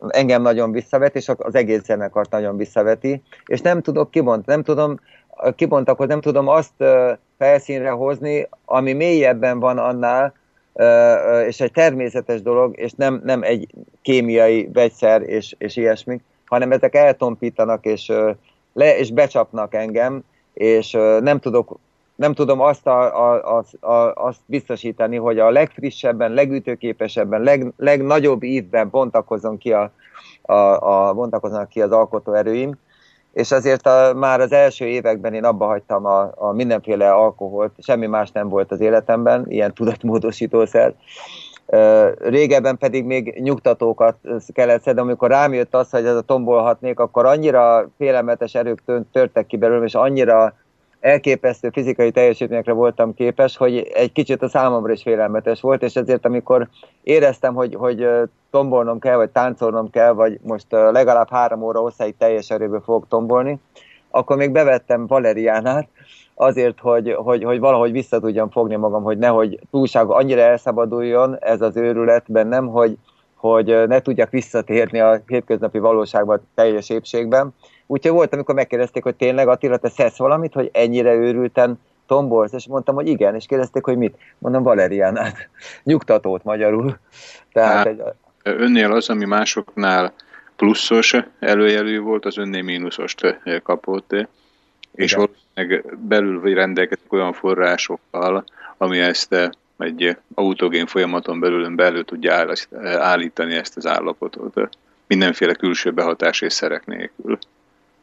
engem 0.07 0.41
nagyon 0.41 0.72
visszavet, 0.72 1.15
és 1.15 1.31
az 1.38 1.56
egész 1.56 1.84
zenekart 1.84 2.31
nagyon 2.31 2.57
visszaveti, 2.57 3.22
és 3.45 3.61
nem 3.61 3.81
tudok 3.81 4.11
kibont, 4.11 4.45
nem 4.45 4.64
tudom 4.64 4.99
kibontakozni, 5.56 6.11
nem 6.11 6.22
tudom 6.22 6.48
azt 6.48 6.84
felszínre 7.38 7.89
hozni, 7.89 8.48
ami 8.65 8.94
mélyebben 8.94 9.60
van 9.60 9.77
annál, 9.77 10.34
és 11.48 11.60
egy 11.60 11.72
természetes 11.72 12.41
dolog, 12.41 12.80
és 12.80 12.91
nem, 12.91 13.22
nem 13.23 13.44
egy 13.44 13.68
kémiai 14.02 14.69
vegyszer 14.73 15.22
és, 15.22 15.56
és 15.57 15.76
ilyesmi, 15.76 16.22
hanem 16.45 16.72
ezek 16.72 16.95
eltompítanak, 16.95 17.85
és, 17.85 18.11
le, 18.73 18.98
és 18.98 19.11
becsapnak 19.11 19.73
engem, 19.73 20.23
és 20.53 20.91
nem 21.19 21.39
tudok 21.39 21.80
nem 22.18 22.34
tudom 22.34 22.61
azt, 22.61 22.88
a, 22.88 23.31
a, 23.31 23.57
a, 23.57 23.88
a, 23.88 24.14
azt 24.14 24.39
biztosítani, 24.45 25.15
hogy 25.15 25.39
a 25.39 25.49
legfrissebben, 25.49 26.31
legütőképesebben, 26.31 27.41
leg, 27.41 27.73
legnagyobb 27.77 28.44
ívben 28.44 28.89
bontakozom 28.89 29.57
ki 29.57 29.73
a, 29.73 29.91
a, 30.41 30.53
a, 30.53 31.14
bontakoznak 31.14 31.69
ki 31.69 31.81
az 31.81 31.91
alkotóerőim, 31.91 32.77
és 33.34 33.52
azért 33.52 33.88
a, 33.88 34.14
már 34.15 34.39
az 34.39 34.52
első 34.52 34.85
években 34.85 35.34
én 35.34 35.44
abba 35.44 35.65
hagytam 35.65 36.06
a, 36.06 36.31
a 36.35 36.52
mindenféle 36.52 37.11
alkoholt, 37.11 37.72
semmi 37.80 38.06
más 38.06 38.31
nem 38.31 38.49
volt 38.49 38.72
az 38.72 38.80
életemben, 38.80 39.45
ilyen 39.48 39.73
tudatmódosítószer. 39.73 40.94
Régebben 42.19 42.77
pedig 42.77 43.06
még 43.06 43.39
nyugtatókat 43.39 44.18
kellett 44.53 44.81
szedni, 44.81 45.02
amikor 45.02 45.30
rám 45.30 45.53
jött 45.53 45.76
az, 45.76 45.89
hogy 45.89 46.06
ez 46.06 46.15
a 46.15 46.22
tombolhatnék, 46.22 46.99
akkor 46.99 47.26
annyira 47.26 47.89
félelmetes 47.98 48.56
erők 48.56 48.84
törtek 49.11 49.45
ki 49.45 49.57
belőlem, 49.57 49.84
és 49.84 49.95
annyira 49.95 50.53
elképesztő 50.99 51.69
fizikai 51.69 52.11
teljesítményekre 52.11 52.72
voltam 52.72 53.14
képes, 53.14 53.57
hogy 53.57 53.78
egy 53.94 54.11
kicsit 54.11 54.41
a 54.41 54.49
számomra 54.49 54.91
is 54.91 55.02
félelmetes 55.02 55.61
volt, 55.61 55.84
és 55.84 55.95
ezért 55.95 56.26
amikor 56.26 56.68
éreztem, 57.03 57.53
hogy, 57.53 57.76
hogy 57.76 58.07
tombolnom 58.52 58.99
kell, 58.99 59.15
vagy 59.15 59.30
táncolnom 59.30 59.90
kell, 59.90 60.11
vagy 60.11 60.40
most 60.44 60.65
legalább 60.69 61.30
három 61.30 61.61
óra 61.61 61.80
hosszáig 61.80 62.18
teljes 62.18 62.49
erőből 62.49 62.82
fogok 62.82 63.07
tombolni, 63.07 63.60
akkor 64.10 64.38
még 64.38 64.52
bevettem 64.52 65.07
Valeriánát, 65.07 65.88
azért, 66.36 66.80
hogy, 66.80 67.14
hogy, 67.14 67.44
hogy 67.44 67.60
valahogy 67.60 67.91
vissza 67.91 68.19
tudjam 68.19 68.49
fogni 68.49 68.76
magam, 68.76 69.03
hogy 69.03 69.18
nehogy 69.18 69.60
túlság 69.72 70.10
annyira 70.10 70.41
elszabaduljon 70.41 71.38
ez 71.40 71.61
az 71.61 71.78
őrület 71.78 72.32
bennem, 72.32 72.68
hogy, 72.68 72.98
hogy 73.36 73.88
ne 73.88 73.99
tudjak 73.99 74.30
visszatérni 74.30 74.99
a 74.99 75.22
hétköznapi 75.28 75.80
valóságba 75.80 76.40
teljes 76.56 76.90
épségben, 76.90 77.53
Úgyhogy 77.88 78.11
volt, 78.11 78.34
amikor 78.34 78.55
megkérdezték, 78.55 79.03
hogy 79.03 79.15
tényleg 79.15 79.47
Attila, 79.47 79.77
te 79.77 79.89
szesz 79.89 80.18
valamit, 80.18 80.53
hogy 80.53 80.69
ennyire 80.73 81.14
őrülten 81.14 81.80
tombolsz, 82.07 82.53
és 82.53 82.68
mondtam, 82.68 82.95
hogy 82.95 83.07
igen, 83.07 83.35
és 83.35 83.45
kérdezték, 83.45 83.84
hogy 83.84 83.97
mit. 83.97 84.18
Mondom, 84.38 84.64
Valeriánát, 84.64 85.49
nyugtatót 85.84 86.43
magyarul. 86.43 86.97
Tehát 87.53 87.76
hát, 87.76 87.88
egy... 87.88 88.01
Önnél 88.43 88.91
az, 88.91 89.09
ami 89.09 89.26
másoknál 89.26 90.14
pluszos 90.55 91.15
előjelű 91.39 91.99
volt, 91.99 92.26
az 92.26 92.38
önnél 92.38 92.64
mínuszost 92.64 93.39
kapott, 93.64 94.11
és 94.95 95.11
igen. 95.11 95.30
valószínűleg 95.55 95.97
belül 95.97 96.53
rendelkezik 96.53 97.14
olyan 97.14 97.34
forrásokkal, 97.34 98.43
ami 98.77 98.99
ezt 98.99 99.51
egy 99.77 100.18
autogén 100.34 100.85
folyamaton 100.85 101.39
belül 101.39 101.76
belül 101.76 102.05
tudja 102.05 102.55
állítani 102.84 103.55
ezt 103.55 103.77
az 103.77 103.88
állapotot 103.88 104.69
mindenféle 105.07 105.53
külső 105.53 105.91
behatás 105.91 106.41
és 106.41 106.53
szerek 106.53 106.85
nélkül 106.85 107.38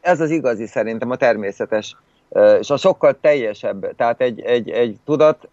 ez 0.05 0.21
az 0.21 0.29
igazi 0.29 0.65
szerintem 0.65 1.11
a 1.11 1.15
természetes, 1.15 1.95
és 2.59 2.69
a 2.69 2.77
sokkal 2.77 3.17
teljesebb. 3.21 3.95
Tehát 3.95 4.21
egy, 4.21 4.41
egy, 4.41 4.69
egy 4.69 4.97
tudat, 5.05 5.47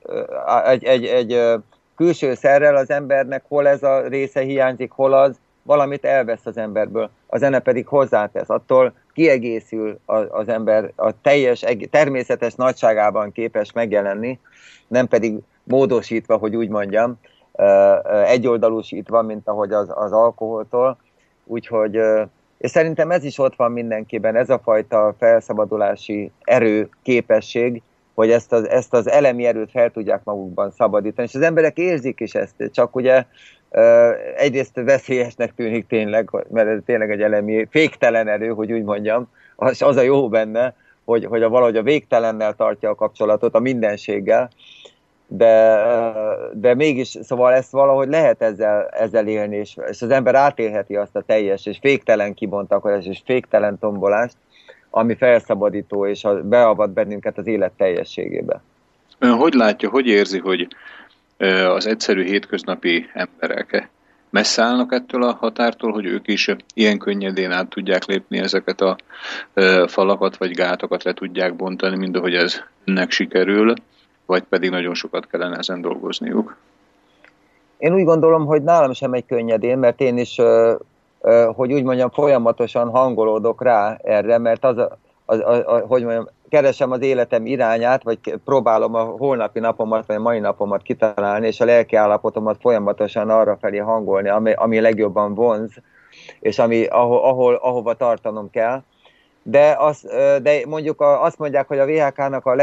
egy, 0.67 0.85
egy, 0.85 1.05
egy 1.05 1.61
külső 1.97 2.35
szerrel 2.35 2.77
az 2.77 2.91
embernek 2.91 3.45
hol 3.49 3.69
ez 3.69 3.83
a 3.83 4.09
része 4.09 4.41
hiányzik, 4.41 4.91
hol 4.91 5.13
az, 5.13 5.41
valamit 5.63 6.05
elvesz 6.05 6.47
az 6.47 6.57
emberből. 6.57 7.11
A 7.27 7.39
zene 7.39 7.59
pedig 7.59 7.87
hozzátesz. 7.87 8.51
Attól 8.51 8.93
kiegészül 9.13 9.99
az 10.31 10.49
ember 10.49 10.93
a 10.97 11.21
teljes, 11.21 11.65
természetes 11.91 12.55
nagyságában 12.55 13.33
képes 13.33 13.73
megjelenni, 13.73 14.39
nem 14.89 15.09
pedig 15.09 15.39
módosítva, 15.63 16.37
hogy 16.37 16.57
úgy 16.57 16.69
mondjam, 16.69 17.19
egyoldalúsítva, 18.27 19.23
mint 19.23 19.49
ahogy 19.49 19.73
az, 19.73 19.93
az 19.95 20.13
alkoholtól. 20.13 20.97
Úgyhogy 21.45 22.01
és 22.63 22.71
szerintem 22.71 23.11
ez 23.11 23.25
is 23.25 23.39
ott 23.39 23.57
van 23.57 23.73
mindenkiben, 23.73 24.37
ez 24.37 24.51
a 24.51 24.61
fajta 24.65 25.15
felszabadulási 25.19 26.31
erő, 26.43 26.89
képesség, 27.03 27.83
hogy 28.15 28.31
ezt 28.31 28.53
az, 28.53 28.69
ezt 28.69 28.95
az 28.95 29.11
elemi 29.11 29.45
erőt 29.45 29.71
fel 29.71 29.91
tudják 29.91 30.25
magukban 30.25 30.71
szabadítani. 30.71 31.29
És 31.29 31.35
az 31.35 31.43
emberek 31.43 31.77
érzik 31.77 32.21
is 32.21 32.35
ezt, 32.35 32.55
csak 32.73 32.97
ugye 32.97 33.25
egyrészt 34.37 34.75
veszélyesnek 34.75 35.55
tűnik 35.55 35.87
tényleg, 35.87 36.31
mert 36.51 36.69
ez 36.69 36.79
tényleg 36.87 37.11
egy 37.11 37.23
elemi 37.23 37.67
féktelen 37.71 38.29
erő, 38.29 38.49
hogy 38.49 38.73
úgy 38.73 38.85
mondjam, 38.85 39.29
az, 39.57 39.83
az 39.83 39.97
a 39.97 40.03
jó 40.03 40.29
benne, 40.29 40.75
hogy, 41.05 41.25
hogy 41.25 41.43
a 41.43 41.49
valahogy 41.49 41.77
a 41.77 41.83
végtelennel 41.83 42.55
tartja 42.55 42.91
a 42.91 42.95
kapcsolatot, 42.95 43.55
a 43.55 43.61
mindenséggel, 43.61 44.51
de, 45.37 45.85
de 46.53 46.75
mégis, 46.75 47.09
szóval 47.23 47.53
ezt 47.53 47.71
valahogy 47.71 48.09
lehet 48.09 48.43
ezzel, 48.43 48.87
ezzel 48.87 49.27
élni, 49.27 49.57
és, 49.57 49.77
és 49.91 50.03
az 50.03 50.11
ember 50.11 50.35
átélheti 50.35 50.97
azt 50.97 51.17
a 51.17 51.23
teljes 51.23 51.67
és 51.67 51.79
féktelen 51.81 52.35
kibontakozást 52.35 53.07
és 53.07 53.23
féktelen 53.25 53.79
tombolást, 53.79 54.37
ami 54.91 55.15
felszabadító 55.15 56.07
és 56.07 56.27
beavat 56.43 56.91
bennünket 56.91 57.39
az 57.39 57.47
élet 57.47 57.73
teljességébe. 57.77 58.63
Ön 59.19 59.35
hogy 59.35 59.55
látja, 59.55 59.89
hogy 59.91 60.07
érzi, 60.07 60.39
hogy 60.39 60.69
az 61.67 61.87
egyszerű 61.87 62.25
hétköznapi 62.25 63.07
emberek 63.13 63.91
messze 64.31 64.63
állnak 64.63 64.93
ettől 64.93 65.23
a 65.23 65.37
határtól, 65.41 65.93
hogy 65.93 66.07
ők 66.07 66.29
is 66.29 66.49
ilyen 66.75 66.99
könnyedén 66.99 67.51
át 67.51 67.69
tudják 67.69 68.05
lépni 68.05 68.39
ezeket 68.39 68.81
a 68.81 68.97
falakat 69.87 70.37
vagy 70.37 70.51
gátokat 70.51 71.03
le 71.03 71.13
tudják 71.13 71.57
bontani, 71.57 71.97
mind 71.97 72.17
ahogy 72.17 72.35
ez 72.35 72.61
ennek 72.85 73.11
sikerül, 73.11 73.75
vagy 74.33 74.43
pedig 74.43 74.71
nagyon 74.71 74.95
sokat 74.95 75.27
kellene 75.27 75.57
ezen 75.57 75.81
dolgozniuk? 75.81 76.57
Én 77.79 77.95
úgy 77.95 78.05
gondolom, 78.05 78.47
hogy 78.47 78.63
nálam 78.63 78.93
sem 78.93 79.13
egy 79.13 79.27
könnyedén, 79.27 79.79
mert 79.79 80.01
én 80.01 80.19
is, 80.19 80.41
hogy 81.55 81.73
úgy 81.73 81.83
mondjam, 81.83 82.11
folyamatosan 82.11 82.89
hangolódok 82.89 83.63
rá 83.63 83.99
erre, 84.03 84.39
mert 84.39 84.65
az, 84.65 84.79
az, 85.25 85.41
az, 85.45 85.63
az 85.67 85.83
hogy 85.87 86.03
mondjam, 86.03 86.29
keresem 86.49 86.91
az 86.91 87.03
életem 87.03 87.47
irányát, 87.47 88.03
vagy 88.03 88.19
próbálom 88.45 88.95
a 88.95 89.03
holnapi 89.03 89.61
napomat, 89.61 90.07
vagy 90.07 90.17
a 90.17 90.21
mai 90.21 90.39
napomat 90.39 90.83
kitalálni, 90.83 91.47
és 91.47 91.61
a 91.61 91.65
lelki 91.65 91.97
állapotomat 91.97 92.57
folyamatosan 92.61 93.31
arra 93.31 93.57
felé 93.61 93.79
hangolni, 93.79 94.29
ami, 94.29 94.53
ami 94.53 94.81
legjobban 94.81 95.35
vonz, 95.35 95.73
és 96.41 96.59
ami, 96.59 96.85
ahol, 96.85 97.23
ahol, 97.23 97.55
ahova 97.55 97.95
tartanom 97.95 98.51
kell. 98.51 98.83
De, 99.43 99.77
az, 99.79 100.07
de 100.43 100.67
mondjuk 100.67 101.01
a, 101.01 101.23
azt 101.23 101.39
mondják, 101.39 101.69
hogy 101.69 101.79
a 101.79 101.87
VHK-nak 101.87 102.47
a 102.47 102.55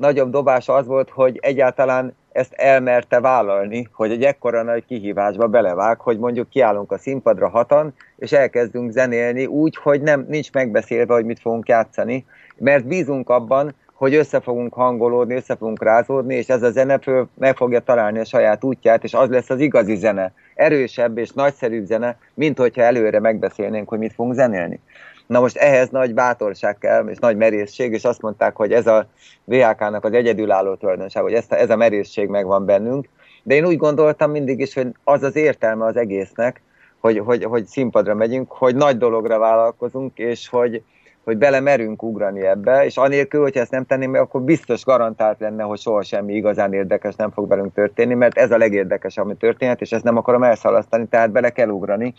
legnagyobb 0.00 0.30
dobása 0.30 0.74
az 0.74 0.86
volt, 0.86 1.10
hogy 1.10 1.38
egyáltalán 1.42 2.16
ezt 2.32 2.52
elmerte 2.52 3.20
vállalni, 3.20 3.88
hogy 3.92 4.10
egy 4.10 4.22
ekkora 4.24 4.62
nagy 4.62 4.84
kihívásba 4.86 5.46
belevág, 5.46 6.00
hogy 6.00 6.18
mondjuk 6.18 6.48
kiállunk 6.48 6.92
a 6.92 6.98
színpadra 6.98 7.48
hatan, 7.48 7.94
és 8.16 8.32
elkezdünk 8.32 8.90
zenélni 8.90 9.46
úgy, 9.46 9.76
hogy 9.76 10.02
nem 10.02 10.26
nincs 10.28 10.52
megbeszélve, 10.52 11.14
hogy 11.14 11.24
mit 11.24 11.40
fogunk 11.40 11.68
játszani, 11.68 12.24
mert 12.58 12.86
bízunk 12.86 13.28
abban, 13.28 13.74
hogy 13.94 14.14
össze 14.14 14.40
fogunk 14.40 14.74
hangolódni, 14.74 15.34
össze 15.34 15.56
fogunk 15.56 15.82
rázódni, 15.82 16.34
és 16.34 16.48
ez 16.48 16.62
a 16.62 16.70
zene 16.70 16.98
föl 16.98 17.28
meg 17.38 17.56
fogja 17.56 17.80
találni 17.80 18.18
a 18.18 18.24
saját 18.24 18.64
útját, 18.64 19.04
és 19.04 19.14
az 19.14 19.28
lesz 19.28 19.50
az 19.50 19.60
igazi 19.60 19.96
zene. 19.96 20.32
Erősebb 20.54 21.18
és 21.18 21.30
nagyszerűbb 21.30 21.84
zene, 21.84 22.18
mint 22.34 22.58
hogyha 22.58 22.82
előre 22.82 23.20
megbeszélnénk, 23.20 23.88
hogy 23.88 23.98
mit 23.98 24.12
fogunk 24.12 24.34
zenélni. 24.34 24.80
Na 25.30 25.40
most 25.40 25.56
ehhez 25.56 25.88
nagy 25.88 26.14
bátorság 26.14 26.78
kell, 26.78 27.08
és 27.08 27.18
nagy 27.18 27.36
merészség, 27.36 27.92
és 27.92 28.04
azt 28.04 28.22
mondták, 28.22 28.56
hogy 28.56 28.72
ez 28.72 28.86
a 28.86 29.06
VHK-nak 29.44 30.04
az 30.04 30.12
egyedülálló 30.12 30.74
tulajdonság, 30.74 31.22
hogy 31.22 31.32
ez 31.32 31.44
a, 31.48 31.54
ez 31.54 31.70
a 31.70 31.76
merészség 31.76 32.28
megvan 32.28 32.64
bennünk, 32.64 33.08
de 33.42 33.54
én 33.54 33.66
úgy 33.66 33.76
gondoltam 33.76 34.30
mindig 34.30 34.60
is, 34.60 34.74
hogy 34.74 34.86
az 35.04 35.22
az 35.22 35.36
értelme 35.36 35.84
az 35.84 35.96
egésznek, 35.96 36.62
hogy, 37.00 37.18
hogy, 37.18 37.44
hogy 37.44 37.64
színpadra 37.64 38.14
megyünk, 38.14 38.52
hogy 38.52 38.74
nagy 38.74 38.96
dologra 38.96 39.38
vállalkozunk, 39.38 40.18
és 40.18 40.48
hogy, 40.48 40.82
hogy 41.24 41.36
bele 41.36 41.60
merünk 41.60 42.02
ugrani 42.02 42.46
ebbe, 42.46 42.84
és 42.84 42.96
anélkül, 42.96 43.42
hogyha 43.42 43.60
ezt 43.60 43.70
nem 43.70 43.84
tenném 43.84 44.14
akkor 44.14 44.42
biztos 44.42 44.84
garantált 44.84 45.40
lenne, 45.40 45.62
hogy 45.62 45.78
soha 45.78 46.02
semmi 46.02 46.34
igazán 46.34 46.72
érdekes 46.72 47.14
nem 47.14 47.30
fog 47.30 47.48
velünk 47.48 47.74
történni, 47.74 48.14
mert 48.14 48.38
ez 48.38 48.50
a 48.50 48.58
legérdekesebb, 48.58 49.24
ami 49.24 49.36
történhet, 49.36 49.80
és 49.80 49.92
ezt 49.92 50.04
nem 50.04 50.16
akarom 50.16 50.42
elszalasztani, 50.42 51.06
tehát 51.06 51.30
bele 51.30 51.50
kell 51.50 51.68
ugrani. 51.68 52.14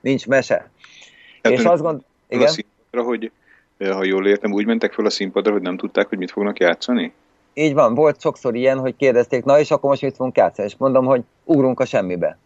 Nincs 0.00 0.26
mese. 0.26 0.70
Tehát 1.40 1.58
és 1.58 1.64
azt 1.64 1.82
gond... 1.82 2.02
Igen? 2.34 2.46
A 2.46 2.50
színpadra, 2.50 3.02
hogy 3.02 3.30
ha 3.78 4.04
jól 4.04 4.26
értem, 4.26 4.52
úgy 4.52 4.66
mentek 4.66 4.92
fel 4.92 5.04
a 5.04 5.10
színpadra, 5.10 5.52
hogy 5.52 5.62
nem 5.62 5.76
tudták, 5.76 6.08
hogy 6.08 6.18
mit 6.18 6.30
fognak 6.30 6.58
játszani? 6.58 7.12
Így 7.54 7.74
van, 7.74 7.94
volt 7.94 8.20
sokszor 8.20 8.54
ilyen, 8.54 8.78
hogy 8.78 8.96
kérdezték, 8.96 9.44
na 9.44 9.58
és 9.58 9.70
akkor 9.70 9.90
most 9.90 10.02
mit 10.02 10.16
fogunk 10.16 10.36
játszani? 10.36 10.68
És 10.68 10.76
mondom, 10.78 11.04
hogy 11.04 11.22
ugrunk 11.44 11.80
a 11.80 11.84
semmibe. 11.84 12.38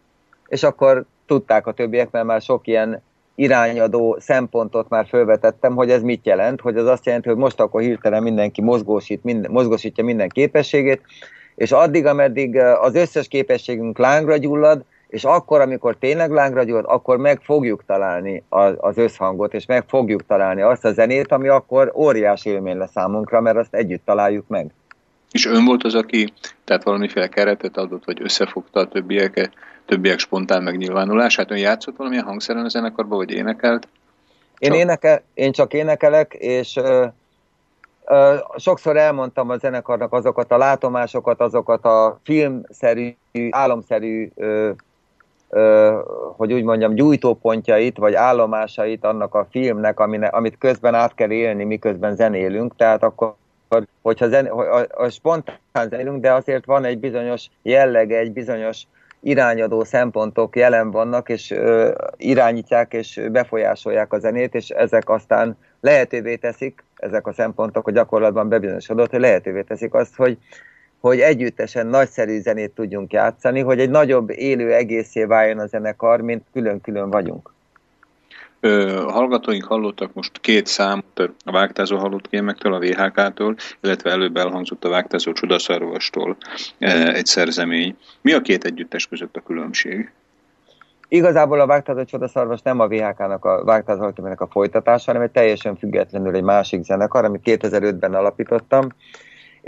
És 0.47 0.63
akkor 0.63 1.05
tudták 1.27 1.67
a 1.67 1.73
többiek, 1.73 2.11
mert 2.11 2.27
már 2.27 2.41
sok 2.41 2.67
ilyen 2.67 3.03
irányadó 3.35 4.17
szempontot 4.21 4.89
már 4.89 5.07
felvetettem, 5.07 5.75
hogy 5.75 5.91
ez 5.91 6.03
mit 6.03 6.27
jelent, 6.27 6.61
hogy 6.61 6.77
az 6.77 6.87
azt 6.87 7.07
jelenti, 7.07 7.29
hogy 7.29 7.39
most 7.39 7.61
akkor 7.61 7.81
hirtelen 7.81 8.23
mindenki 8.23 8.63
mozgósít, 8.63 9.25
minden, 9.25 9.51
mozgósítja 9.51 10.05
minden 10.05 10.29
képességét, 10.29 11.01
és 11.55 11.73
addig, 11.73 12.07
ameddig 12.07 12.57
az 12.59 12.95
összes 12.95 13.29
képességünk 13.29 13.99
lángra 13.99 14.37
gyullad, 14.37 14.85
és 15.09 15.25
akkor, 15.25 15.61
amikor 15.61 15.97
tényleg 15.97 16.31
lángra 16.31 16.63
gyullad, 16.63 16.85
akkor 16.89 17.17
meg 17.17 17.41
fogjuk 17.43 17.85
találni 17.87 18.43
az 18.79 18.99
összhangot, 18.99 19.55
és 19.55 19.67
meg 19.67 19.85
fogjuk 19.89 20.27
találni 20.27 20.61
azt 20.61 20.85
a 20.85 20.93
zenét, 20.93 21.33
ami 21.33 21.49
akkor 21.49 21.93
óriási 21.95 22.51
élmény 22.51 22.77
lesz 22.77 22.91
számunkra, 22.91 23.41
mert 23.41 23.57
azt 23.57 23.75
együtt 23.75 24.05
találjuk 24.05 24.49
meg. 24.49 24.71
És 25.31 25.47
ön 25.47 25.65
volt 25.65 25.85
az, 25.85 25.95
aki 25.95 26.33
tehát 26.65 26.83
valamiféle 26.83 27.29
keretet 27.29 27.77
adott, 27.77 28.05
vagy 28.05 28.23
összefogta 28.23 28.81
a 28.81 28.89
többieket, 28.89 29.53
többiek 29.87 30.19
spontán 30.19 30.63
megnyilvánulását. 30.63 31.51
Ön 31.51 31.59
játszott 31.59 31.97
valamilyen 31.97 32.25
hangszeren 32.25 32.65
a 32.65 32.69
zenekarban, 32.69 33.19
vagy 33.19 33.31
énekelt? 33.31 33.89
Én, 34.59 34.73
énekel, 34.73 35.23
én 35.35 35.53
csak 35.53 35.73
énekelek, 35.73 36.35
és 36.35 36.77
ö, 36.77 37.07
ö, 38.05 38.37
sokszor 38.57 38.97
elmondtam 38.97 39.51
a 39.51 39.57
zenekarnak 39.57 40.13
azokat 40.13 40.53
a 40.53 40.57
látomásokat, 40.57 41.41
azokat 41.41 41.85
a 41.85 42.21
filmszerű, 42.25 43.15
álomszerű, 43.51 44.31
ö, 44.35 44.71
hogy 46.37 46.53
úgy 46.53 46.63
mondjam, 46.63 46.95
gyújtópontjait, 46.95 47.97
vagy 47.97 48.15
állomásait 48.15 49.05
annak 49.05 49.35
a 49.35 49.47
filmnek, 49.51 50.01
amine, 50.01 50.27
amit 50.27 50.59
közben 50.59 50.95
át 50.95 51.15
kell 51.15 51.31
élni, 51.31 51.65
miközben 51.65 52.15
zenélünk, 52.15 52.77
tehát 52.77 53.03
akkor 53.03 53.35
hogyha 54.03 54.29
zen, 54.29 54.47
a, 54.47 54.87
a 54.91 55.09
spontán 55.09 55.89
zenélünk, 55.89 56.21
de 56.21 56.33
azért 56.33 56.65
van 56.65 56.85
egy 56.85 56.99
bizonyos 56.99 57.47
jellege, 57.63 58.19
egy 58.19 58.33
bizonyos 58.33 58.83
irányadó 59.21 59.85
szempontok 59.85 60.57
jelen 60.57 60.91
vannak, 60.91 61.29
és 61.29 61.51
ö, 61.51 61.95
irányítják 62.17 62.93
és 62.93 63.21
befolyásolják 63.33 64.13
a 64.13 64.19
zenét, 64.19 64.55
és 64.55 64.69
ezek 64.69 65.09
aztán 65.09 65.57
lehetővé 65.81 66.37
teszik, 66.37 66.85
ezek 66.97 67.27
a 67.27 67.33
szempontok 67.33 67.89
a 67.89 67.91
gyakorlatban 67.91 68.49
bebizonyosodott, 68.49 69.11
hogy 69.11 69.21
lehetővé 69.21 69.63
teszik 69.63 69.95
azt, 69.95 70.17
hogy, 70.17 70.39
hogy 71.01 71.21
együttesen 71.21 71.87
nagyszerű 71.87 72.41
zenét 72.41 72.71
tudjunk 72.71 73.13
játszani, 73.13 73.61
hogy 73.61 73.81
egy 73.81 73.91
nagyobb 73.91 74.31
élő 74.31 74.73
egészé 74.73 75.25
váljon 75.25 75.59
a 75.59 75.67
zenekar, 75.67 76.21
mint 76.21 76.45
külön-külön 76.53 77.11
vagyunk. 77.11 77.53
A 78.61 79.11
hallgatóink 79.11 79.65
hallottak 79.65 80.15
most 80.15 80.41
két 80.41 80.67
számot 80.67 81.33
a 81.45 81.53
Vágtázó 81.53 81.97
halott 81.97 82.29
kémektől, 82.29 82.75
a 82.75 82.79
VHK-tól, 82.79 83.57
illetve 83.83 84.11
előbb 84.11 84.37
elhangzott 84.37 84.85
a 84.85 84.89
Vágtázó 84.89 85.33
csodaszarvastól 85.33 86.37
egy 86.79 87.27
szerzemény. 87.27 87.97
Mi 88.21 88.33
a 88.33 88.41
két 88.41 88.65
együttes 88.65 89.07
között 89.07 89.37
a 89.37 89.41
különbség? 89.41 90.13
Igazából 91.09 91.61
a 91.61 91.67
Vágtázó 91.67 92.05
csodaszarvas 92.05 92.63
nem 92.63 92.81
a 92.81 92.89
VHK-nak 92.89 93.45
a 93.45 93.65
Vágtázó 93.65 94.01
halott 94.01 94.41
a 94.41 94.49
folytatása, 94.51 95.05
hanem 95.07 95.23
egy 95.23 95.31
teljesen 95.31 95.77
függetlenül 95.77 96.35
egy 96.35 96.43
másik 96.43 96.83
zenekar, 96.83 97.25
amit 97.25 97.43
2005-ben 97.45 98.15
alapítottam. 98.15 98.89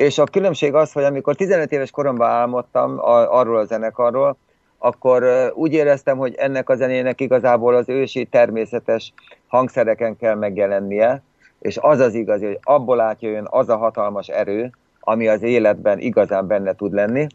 És 0.01 0.19
a 0.19 0.25
különbség 0.25 0.75
az, 0.75 0.93
hogy 0.93 1.05
amikor 1.05 1.35
15 1.35 1.73
éves 1.73 1.91
koromban 1.91 2.29
álmodtam 2.29 2.99
arról 3.29 3.57
a 3.57 3.65
zenekarról, 3.65 4.37
akkor 4.79 5.53
úgy 5.55 5.73
éreztem, 5.73 6.19
hogy 6.19 6.35
ennek 6.35 6.69
a 6.69 6.75
zenének 6.75 7.21
igazából 7.21 7.75
az 7.75 7.89
ősi 7.89 8.25
természetes 8.25 9.13
hangszereken 9.47 10.17
kell 10.17 10.35
megjelennie, 10.35 11.23
és 11.59 11.79
az 11.81 11.99
az 11.99 12.15
igazi, 12.15 12.47
hogy 12.47 12.59
abból 12.63 13.01
átjöjjön 13.01 13.47
az 13.51 13.69
a 13.69 13.77
hatalmas 13.77 14.29
erő, 14.29 14.71
ami 15.01 15.29
az 15.29 15.43
életben 15.43 15.99
igazán 15.99 16.47
benne 16.47 16.75
tud 16.75 16.93
lenni. 16.93 17.27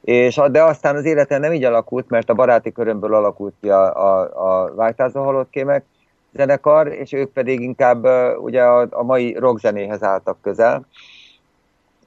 És, 0.00 0.40
de 0.50 0.62
aztán 0.62 0.96
az 0.96 1.04
életen 1.04 1.40
nem 1.40 1.52
így 1.52 1.64
alakult, 1.64 2.08
mert 2.08 2.30
a 2.30 2.34
baráti 2.34 2.72
körömből 2.72 3.14
alakult 3.14 3.54
ki 3.60 3.68
a, 3.68 3.94
a, 3.96 4.20
a 4.64 4.74
Vágtázó 4.74 5.22
halott 5.22 5.50
kémek 5.50 5.84
zenekar, 6.32 6.86
és 6.86 7.12
ők 7.12 7.32
pedig 7.32 7.60
inkább 7.60 8.06
ugye 8.38 8.62
a, 8.62 8.86
a 8.90 9.02
mai 9.02 9.36
rockzenéhez 9.38 10.02
álltak 10.02 10.38
közel. 10.42 10.86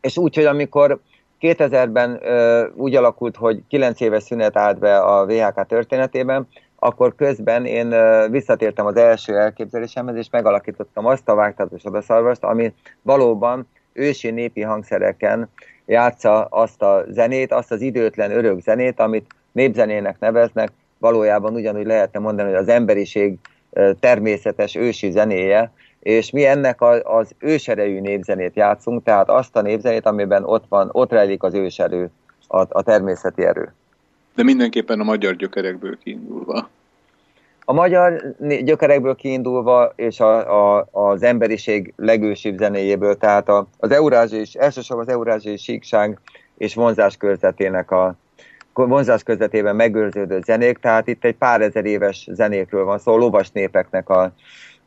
És 0.02 0.18
úgy, 0.18 0.36
hogy 0.36 0.46
amikor 0.46 1.00
2000-ben 1.42 2.20
úgy 2.76 2.96
alakult, 2.96 3.36
hogy 3.36 3.62
9 3.68 4.00
éves 4.00 4.24
szünet 4.24 4.58
állt 4.58 4.80
be 4.80 4.98
a 4.98 5.26
VHK 5.26 5.66
történetében, 5.66 6.48
akkor 6.76 7.16
közben 7.16 7.66
én 7.66 7.96
visszatértem 8.32 8.86
az 8.86 8.96
első 8.96 9.38
elképzelésemhez, 9.38 10.16
és 10.16 10.28
megalakítottam 10.32 11.06
azt 11.06 11.30
a 11.30 11.36
vágtatós 11.36 11.86
odaszarvast, 11.86 12.44
ami 12.44 12.74
valóban 13.02 13.68
ősi 13.94 14.32
népi 14.32 14.62
hangszereken 14.62 15.50
játsza 15.86 16.46
azt 16.46 16.82
a 16.82 17.04
zenét, 17.08 17.52
azt 17.52 17.72
az 17.72 17.82
időtlen 17.82 18.32
örök 18.32 18.60
zenét, 18.62 19.00
amit 19.00 19.36
népzenének 19.52 20.20
neveznek, 20.20 20.72
valójában 20.98 21.54
ugyanúgy 21.54 21.86
lehetne 21.86 22.20
mondani, 22.20 22.50
hogy 22.50 22.58
az 22.58 22.68
emberiség 22.68 23.38
természetes 24.00 24.76
ősi 24.76 25.12
zenéje, 25.12 25.72
és 26.00 26.32
mi 26.32 26.46
ennek 26.46 26.82
a, 26.82 27.18
az 27.18 27.32
őserejű 27.40 28.00
népzenét 28.00 28.56
játszunk, 28.56 29.04
tehát 29.04 29.30
azt 29.30 29.56
a 29.56 29.62
népzenét, 29.62 30.06
amiben 30.06 30.44
ott 30.44 30.64
van, 30.70 30.90
ott 30.92 31.12
rejlik 31.12 31.44
az 31.44 31.54
őserő, 31.54 32.10
a, 32.48 32.66
a 32.70 32.84
természeti 32.84 33.46
erő. 33.46 33.74
De 34.36 34.44
mindenképpen 34.44 35.00
a 35.00 35.04
magyar 35.04 35.36
gyökerekből 35.36 35.98
kiindulva. 36.04 36.70
A 37.66 37.74
magyar 37.74 38.36
gyökerekből 38.64 39.16
kiindulva, 39.16 39.94
és 39.96 40.20
a, 40.20 40.78
a, 40.78 40.88
az 40.92 41.24
emberiség 41.24 41.94
legősibb 41.96 42.58
zenéjéből, 42.58 43.18
tehát 43.18 43.50
a, 43.50 43.68
az 43.78 43.92
eurázsi, 43.92 44.46
elsősorban 44.54 45.06
az 45.08 45.14
eurázsi 45.14 45.58
síkság 45.58 46.20
és 46.58 46.76
vonzás 46.76 47.18
körzetének 47.18 47.92
a 47.92 48.16
vonzás 48.74 49.24
közvetében 49.24 49.76
megőrződő 49.76 50.42
zenék, 50.46 50.78
tehát 50.78 51.08
itt 51.08 51.24
egy 51.24 51.36
pár 51.36 51.62
ezer 51.62 51.86
éves 51.86 52.28
zenékről 52.32 52.84
van 52.84 53.00
szó, 53.00 53.18
lovas 53.18 53.52
népeknek 53.52 54.10
a, 54.10 54.32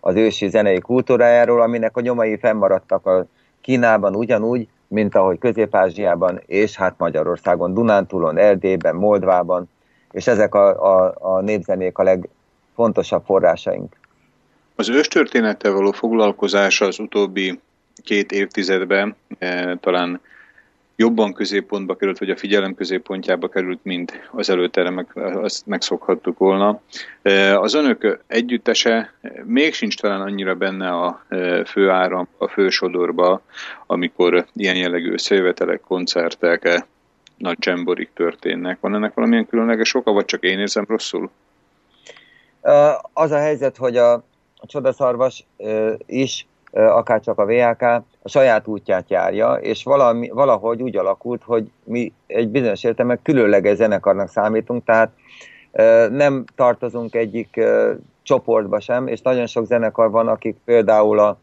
az 0.05 0.15
ősi 0.15 0.49
zenei 0.49 0.79
kultúrájáról, 0.79 1.61
aminek 1.61 1.97
a 1.97 2.01
nyomai 2.01 2.39
fennmaradtak 2.39 3.07
a 3.07 3.27
Kínában 3.61 4.15
ugyanúgy, 4.15 4.69
mint 4.89 5.15
ahogy 5.15 5.39
Közép-Ázsiában, 5.39 6.41
és 6.47 6.77
hát 6.77 6.95
Magyarországon, 6.99 7.75
Dunántúlon, 7.75 8.39
Erdélyben, 8.39 8.95
Moldvában, 8.95 9.69
és 10.11 10.27
ezek 10.27 10.55
a, 10.55 10.97
a, 11.07 11.15
a 11.19 11.41
népzenék 11.41 11.99
a 11.99 12.03
legfontosabb 12.03 13.23
forrásaink. 13.25 13.97
Az 14.75 14.89
őstörténettel 14.89 15.73
való 15.73 15.91
foglalkozás 15.91 16.81
az 16.81 16.99
utóbbi 16.99 17.61
két 18.05 18.33
évtizedben 18.33 19.17
e, 19.39 19.77
talán 19.77 20.21
jobban 20.97 21.33
középpontba 21.33 21.97
került, 21.97 22.19
vagy 22.19 22.31
a 22.31 22.37
figyelem 22.37 22.75
középpontjába 22.75 23.49
került, 23.49 23.81
mint 23.83 24.29
az 24.33 24.51
előtte 24.51 24.91
meg, 24.91 25.07
azt 25.17 25.67
megszokhattuk 25.67 26.39
volna. 26.39 26.81
E, 27.23 27.59
az 27.59 27.75
önök 27.75 28.23
együttese 28.27 29.15
még 29.45 29.75
sincs 29.75 29.97
talán 29.97 30.21
annyira 30.21 30.55
benne 30.55 30.91
a 30.91 31.25
e, 31.29 31.65
főáram, 31.65 32.29
a 32.39 32.49
fősodorba, 32.49 33.41
amikor 33.87 34.47
ilyen 34.55 34.77
jellegű 34.77 35.13
összejövetelek, 35.13 35.81
koncertek, 35.81 36.87
nagy 37.37 37.59
csemborik 37.59 38.11
történnek. 38.15 38.81
Van 38.81 38.95
ennek 38.95 39.15
valamilyen 39.15 39.47
különleges 39.47 39.95
oka, 39.95 40.13
vagy 40.13 40.25
csak 40.25 40.43
én 40.43 40.59
érzem 40.59 40.85
rosszul? 40.89 41.31
Az 43.13 43.31
a 43.31 43.39
helyzet, 43.39 43.77
hogy 43.77 43.97
a, 43.97 44.13
a 44.57 44.67
csodaszarvas 44.67 45.47
is 46.07 46.47
akár 46.73 47.21
csak 47.21 47.39
a 47.39 47.47
VHK, 47.47 48.03
a 48.23 48.29
saját 48.29 48.67
útját 48.67 49.11
járja, 49.11 49.53
és 49.55 49.85
valami, 49.85 50.29
valahogy 50.29 50.83
úgy 50.83 50.97
alakult, 50.97 51.43
hogy 51.45 51.71
mi 51.85 52.13
egy 52.27 52.49
bizonyos 52.49 52.85
értelemben 52.85 53.21
különleges 53.23 53.77
zenekarnak 53.77 54.29
számítunk, 54.29 54.85
tehát 54.85 55.11
nem 56.11 56.45
tartozunk 56.57 57.15
egyik 57.15 57.61
csoportba 58.23 58.81
sem, 58.81 59.07
és 59.07 59.21
nagyon 59.21 59.47
sok 59.47 59.67
zenekar 59.67 60.11
van, 60.11 60.29
akik 60.29 60.57
például 60.65 61.19
a, 61.19 61.39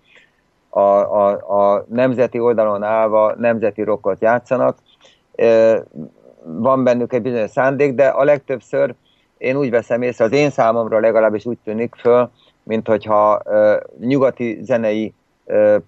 a, 0.69 0.79
a, 0.79 1.29
a 1.29 1.85
nemzeti 1.89 2.39
oldalon 2.39 2.83
állva 2.83 3.35
nemzeti 3.37 3.83
rockot 3.83 4.21
játszanak. 4.21 4.77
Van 6.43 6.83
bennük 6.83 7.13
egy 7.13 7.21
bizonyos 7.21 7.49
szándék, 7.49 7.93
de 7.93 8.07
a 8.07 8.23
legtöbbször 8.23 8.93
én 9.37 9.55
úgy 9.57 9.69
veszem 9.69 10.01
észre, 10.01 10.25
az 10.25 10.31
én 10.31 10.49
számomra 10.49 10.99
legalábbis 10.99 11.45
úgy 11.45 11.57
tűnik 11.63 11.95
föl, 11.95 12.29
mint 12.63 12.87
hogyha 12.87 13.41
nyugati 13.99 14.59
zenei 14.61 15.13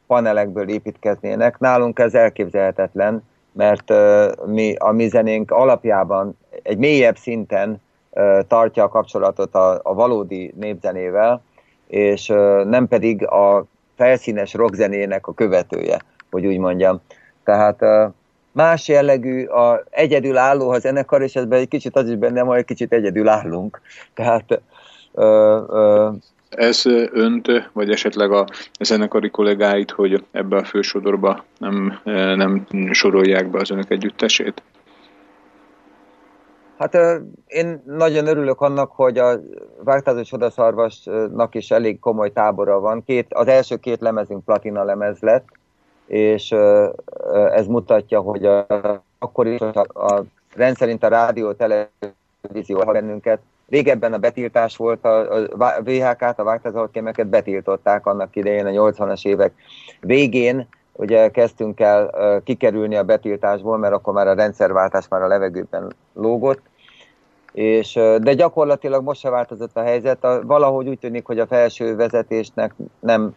panelekből 0.08 0.70
építkeznének. 0.70 1.60
Nálunk 1.60 2.00
ez 2.00 2.14
elképzelhetetlen, 2.14 3.24
mert 3.52 3.94
mi, 4.46 4.76
a 4.76 4.92
mi 4.92 5.08
zenénk 5.08 5.52
alapjában 5.52 6.38
egy 6.64 6.78
mélyebb 6.78 7.18
szinten 7.18 7.82
tartja 8.48 8.84
a 8.84 8.90
kapcsolatot 8.90 9.56
a, 9.56 9.80
a 9.84 9.94
valódi 9.94 10.54
népzenével, 10.60 11.42
és 11.88 12.28
nem 12.66 12.88
pedig 12.88 13.26
a 13.28 13.66
felszínes 13.96 14.54
rockzenének 14.54 15.28
a 15.28 15.34
követője, 15.34 16.02
hogy 16.32 16.46
úgy 16.46 16.58
mondjam. 16.58 17.02
Tehát 17.44 17.84
más 18.52 18.88
jellegű, 18.88 19.46
a 19.46 19.84
egyedül 19.90 20.38
álló 20.38 20.70
a 20.70 20.80
zenekar, 20.80 21.22
és 21.22 21.36
ebben 21.36 21.60
egy 21.60 21.68
kicsit 21.68 21.96
az 21.96 22.10
is 22.10 22.16
benne 22.16 22.42
hogy 22.42 22.58
egy 22.58 22.66
kicsit 22.66 22.94
egyedül 22.94 23.28
állunk. 23.28 23.82
Tehát 24.14 24.62
ö, 25.14 25.62
ö, 25.70 26.10
ez 26.56 26.86
önt, 27.12 27.70
vagy 27.74 27.90
esetleg 27.90 28.32
a 28.32 28.46
zenekari 28.80 29.30
kollégáit, 29.30 29.92
hogy 29.92 30.26
ebbe 30.32 30.58
a 30.58 30.64
fősodorba 30.64 31.44
nem, 31.58 32.00
nem 32.36 32.66
sorolják 32.92 33.50
be 33.50 33.60
az 33.60 33.72
önök 33.72 33.92
együttesét? 33.92 34.64
Hát 36.78 36.98
én 37.48 37.82
nagyon 37.86 38.28
örülök 38.28 38.62
annak, 38.62 38.92
hogy 38.92 39.18
a 39.18 39.40
Vágtázó 39.84 40.22
Csodaszarvasnak 40.22 41.56
is 41.56 41.72
elég 41.72 42.00
komoly 42.00 42.32
tábora 42.32 42.80
van. 42.80 43.04
Két, 43.04 43.34
az 43.34 43.48
első 43.48 43.76
két 43.76 44.02
lemezünk 44.02 44.46
platina 44.46 44.84
lemez 44.84 45.20
lett, 45.20 45.46
és 46.06 46.52
ez 47.52 47.68
mutatja, 47.68 48.20
hogy 48.20 48.46
a, 48.46 48.66
akkor 49.20 49.48
is 49.48 49.60
a, 49.60 49.86
a 49.94 50.24
rendszerint 50.56 51.04
a 51.04 51.08
rádió, 51.08 51.52
televízió 51.52 52.80
bennünket, 52.86 53.40
Régebben 53.72 54.14
a 54.14 54.18
betiltás 54.18 54.78
volt, 54.78 55.06
a, 55.06 55.34
a 55.36 55.82
VHK-t, 55.84 56.40
a 56.40 56.44
vágtázalkémeket 56.44 57.28
betiltották 57.28 58.06
annak 58.06 58.36
idején, 58.36 58.66
a 58.66 58.70
80-as 58.70 59.28
évek 59.28 59.54
végén, 60.00 60.68
ugye 60.94 61.30
kezdtünk 61.30 61.80
el 61.80 62.12
kikerülni 62.44 62.96
a 62.96 63.04
betiltásból, 63.04 63.78
mert 63.78 63.94
akkor 63.94 64.14
már 64.14 64.28
a 64.28 64.34
rendszerváltás 64.34 65.08
már 65.08 65.22
a 65.22 65.28
levegőben 65.28 65.94
lógott, 66.14 66.62
és, 67.54 67.94
de 68.22 68.34
gyakorlatilag 68.34 69.04
most 69.04 69.20
se 69.20 69.30
változott 69.30 69.78
a 69.78 69.84
helyzet. 69.84 70.24
A, 70.24 70.42
valahogy 70.46 70.88
úgy 70.88 71.00
tűnik, 71.00 71.26
hogy 71.26 71.40
a 71.40 71.48
felső 71.48 71.96
vezetésnek 71.96 72.74
nem, 73.00 73.36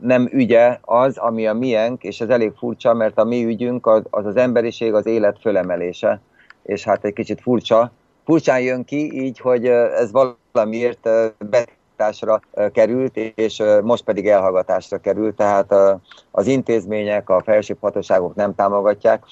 nem 0.00 0.28
ügye 0.32 0.78
az, 0.80 1.16
ami 1.16 1.46
a 1.46 1.54
miénk, 1.54 2.02
és 2.02 2.20
ez 2.20 2.28
elég 2.28 2.52
furcsa, 2.56 2.94
mert 2.94 3.18
a 3.18 3.24
mi 3.24 3.44
ügyünk 3.44 3.86
az, 3.86 4.02
az 4.10 4.36
emberiség, 4.36 4.94
az 4.94 5.06
élet 5.06 5.38
fölemelése, 5.40 6.20
és 6.62 6.84
hát 6.84 7.04
egy 7.04 7.12
kicsit 7.12 7.40
furcsa, 7.40 7.92
furcsán 8.24 8.60
jön 8.60 8.84
ki, 8.84 9.22
így, 9.22 9.38
hogy 9.38 9.66
ez 9.66 10.10
valamiért 10.52 11.08
betiltásra 11.50 12.40
került, 12.72 13.16
és 13.16 13.62
most 13.82 14.04
pedig 14.04 14.28
elhallgatásra 14.28 14.98
került, 14.98 15.36
tehát 15.36 15.74
az 16.30 16.46
intézmények, 16.46 17.30
a 17.30 17.42
felsőbb 17.44 17.78
hatóságok 17.80 18.34
nem 18.34 18.54
támogatják. 18.54 19.24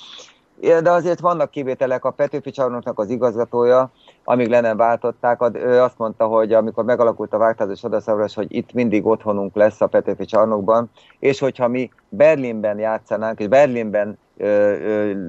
De 0.60 0.90
azért 0.90 1.20
vannak 1.20 1.50
kivételek, 1.50 2.04
a 2.04 2.10
Petőfi 2.10 2.50
csarnoknak 2.50 2.98
az 2.98 3.10
igazgatója, 3.10 3.90
amíg 4.24 4.48
le 4.48 4.60
nem 4.60 4.76
váltották, 4.76 5.40
ő 5.52 5.80
azt 5.80 5.98
mondta, 5.98 6.26
hogy 6.26 6.52
amikor 6.52 6.84
megalakult 6.84 7.32
a 7.32 7.38
vágtázós 7.38 7.82
odaszavras, 7.82 8.34
hogy 8.34 8.54
itt 8.54 8.72
mindig 8.72 9.06
otthonunk 9.06 9.54
lesz 9.54 9.80
a 9.80 9.86
Petőfi 9.86 10.24
csarnokban, 10.24 10.90
és 11.18 11.38
hogyha 11.38 11.68
mi 11.68 11.90
Berlinben 12.08 12.78
játszanánk, 12.78 13.38
és 13.38 13.48
Berlinben 13.48 14.18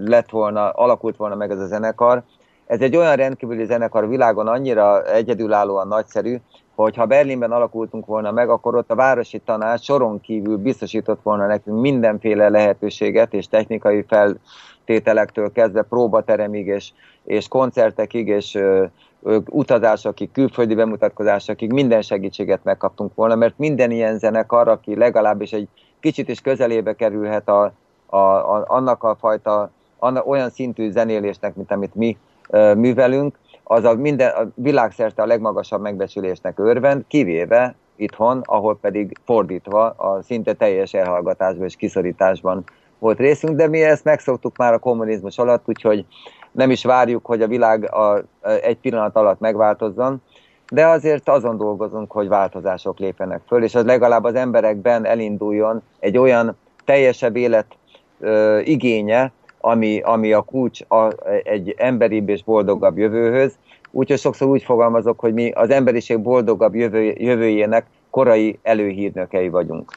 lett 0.05 0.29
volna, 0.29 0.69
alakult 0.69 1.17
volna 1.17 1.35
meg 1.35 1.51
ez 1.51 1.59
a 1.59 1.65
zenekar, 1.65 2.23
ez 2.67 2.81
egy 2.81 2.95
olyan 2.95 3.15
rendkívüli 3.15 3.65
zenekar 3.65 4.07
világon 4.07 4.47
annyira 4.47 5.03
egyedülállóan 5.03 5.87
nagyszerű, 5.87 6.37
hogy 6.75 6.95
ha 6.95 7.05
Berlinben 7.05 7.51
alakultunk 7.51 8.05
volna 8.05 8.31
meg, 8.31 8.49
akkor 8.49 8.75
ott 8.75 8.91
a 8.91 8.95
városi 8.95 9.39
tanács 9.39 9.83
soron 9.83 10.21
kívül 10.21 10.57
biztosított 10.57 11.19
volna 11.23 11.47
nekünk 11.47 11.81
mindenféle 11.81 12.49
lehetőséget 12.49 13.33
és 13.33 13.47
technikai 13.47 14.05
feltételektől 14.07 15.51
kezdve 15.51 15.81
próbateremig 15.81 16.67
és, 16.67 16.91
és 17.23 17.47
koncertekig 17.47 18.27
és 18.27 18.55
ö, 18.55 18.85
ö, 19.23 19.37
utazásokig, 19.49 20.31
külföldi 20.31 20.75
bemutatkozásokig 20.75 21.71
minden 21.71 22.01
segítséget 22.01 22.63
megkaptunk 22.63 23.15
volna, 23.15 23.35
mert 23.35 23.57
minden 23.57 23.91
ilyen 23.91 24.17
zenekar, 24.17 24.67
aki 24.67 24.95
legalábbis 24.95 25.51
egy 25.51 25.67
kicsit 25.99 26.29
is 26.29 26.41
közelébe 26.41 26.93
kerülhet 26.93 27.49
a, 27.49 27.73
a, 28.05 28.17
a, 28.17 28.65
annak 28.67 29.03
a 29.03 29.15
fajta 29.19 29.71
annak, 29.99 30.27
olyan 30.27 30.49
szintű 30.49 30.91
zenélésnek, 30.91 31.55
mint 31.55 31.71
amit 31.71 31.95
mi 31.95 32.17
művelünk, 32.75 33.39
az 33.63 33.83
a, 33.83 33.95
minden, 33.95 34.29
a 34.29 34.47
világszerte 34.55 35.21
a 35.21 35.25
legmagasabb 35.25 35.81
megbecsülésnek 35.81 36.59
örvend, 36.59 37.03
kivéve 37.07 37.75
itthon, 37.95 38.41
ahol 38.45 38.77
pedig 38.77 39.17
fordítva 39.25 39.89
a 39.89 40.21
szinte 40.21 40.53
teljes 40.53 40.93
elhallgatásban 40.93 41.65
és 41.65 41.75
kiszorításban 41.75 42.63
volt 42.99 43.19
részünk, 43.19 43.55
de 43.55 43.67
mi 43.67 43.83
ezt 43.83 44.03
megszoktuk 44.03 44.57
már 44.57 44.73
a 44.73 44.79
kommunizmus 44.79 45.37
alatt, 45.37 45.63
úgyhogy 45.67 46.05
nem 46.51 46.71
is 46.71 46.83
várjuk, 46.83 47.25
hogy 47.25 47.41
a 47.41 47.47
világ 47.47 47.93
a, 47.93 48.23
egy 48.61 48.77
pillanat 48.77 49.15
alatt 49.15 49.39
megváltozzon, 49.39 50.21
de 50.71 50.87
azért 50.87 51.29
azon 51.29 51.57
dolgozunk, 51.57 52.11
hogy 52.11 52.27
változások 52.27 52.99
lépjenek 52.99 53.41
föl, 53.47 53.63
és 53.63 53.75
az 53.75 53.85
legalább 53.85 54.23
az 54.23 54.35
emberekben 54.35 55.05
elinduljon 55.05 55.81
egy 55.99 56.17
olyan 56.17 56.57
teljesebb 56.85 57.35
élet 57.35 57.65
ö, 58.19 58.59
igénye, 58.59 59.31
ami, 59.61 60.01
ami 60.01 60.33
a 60.33 60.41
kulcs 60.41 60.79
a, 60.87 61.09
egy 61.43 61.73
emberibb 61.77 62.29
és 62.29 62.43
boldogabb 62.43 62.97
jövőhöz. 62.97 63.57
Úgyhogy 63.91 64.19
sokszor 64.19 64.47
úgy 64.47 64.63
fogalmazok, 64.63 65.19
hogy 65.19 65.33
mi 65.33 65.51
az 65.51 65.69
emberiség 65.69 66.19
boldogabb 66.19 66.75
jövő, 66.75 67.13
jövőjének 67.17 67.85
korai 68.09 68.59
előhírnökei 68.63 69.49
vagyunk. 69.49 69.91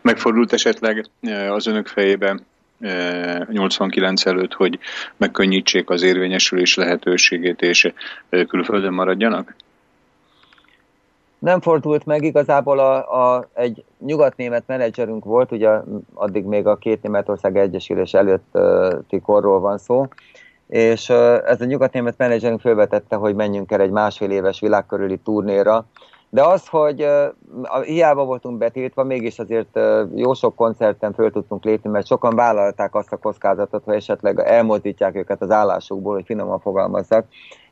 Megfordult 0.00 0.52
esetleg 0.52 1.06
e, 1.20 1.52
az 1.52 1.66
önök 1.66 1.86
fejében 1.86 2.46
89 3.50 4.26
e, 4.26 4.30
előtt, 4.30 4.52
hogy 4.52 4.78
megkönnyítsék 5.16 5.90
az 5.90 6.02
érvényesülés 6.02 6.74
lehetőségét, 6.74 7.62
és 7.62 7.92
e, 8.30 8.44
külföldön 8.44 8.92
maradjanak? 8.92 9.54
Nem 11.38 11.60
fordult 11.60 12.06
meg, 12.06 12.22
igazából 12.22 12.78
a, 12.78 13.34
a, 13.34 13.44
egy 13.54 13.84
nyugatnémet 13.98 14.62
menedzserünk 14.66 15.24
volt, 15.24 15.52
ugye 15.52 15.70
addig 16.14 16.44
még 16.44 16.66
a 16.66 16.76
két 16.76 17.02
Németország 17.02 17.56
Egyesülés 17.56 18.14
előtti 18.14 19.20
korról 19.20 19.60
van 19.60 19.78
szó, 19.78 20.06
és 20.68 21.08
ez 21.46 21.60
a 21.60 21.64
nyugatnémet 21.64 22.18
menedzserünk 22.18 22.60
felvetette, 22.60 23.16
hogy 23.16 23.34
menjünk 23.34 23.72
el 23.72 23.80
egy 23.80 23.90
másfél 23.90 24.30
éves 24.30 24.60
világkörüli 24.60 25.16
turnéra, 25.16 25.86
de 26.30 26.42
az, 26.42 26.66
hogy 26.68 27.06
hiába 27.84 28.24
voltunk 28.24 28.58
betiltva, 28.58 29.04
mégis 29.04 29.38
azért 29.38 29.78
jó 30.14 30.34
sok 30.34 30.54
koncerten 30.54 31.12
föl 31.12 31.30
tudtunk 31.30 31.64
lépni, 31.64 31.90
mert 31.90 32.06
sokan 32.06 32.36
vállalták 32.36 32.94
azt 32.94 33.12
a 33.12 33.16
kockázatot, 33.16 33.84
hogy 33.84 33.94
esetleg 33.94 34.38
elmozdítják 34.38 35.16
őket 35.16 35.42
az 35.42 35.50
állásukból, 35.50 36.14
hogy 36.14 36.24
finoman 36.24 36.60
fogalmazzak, 36.60 37.26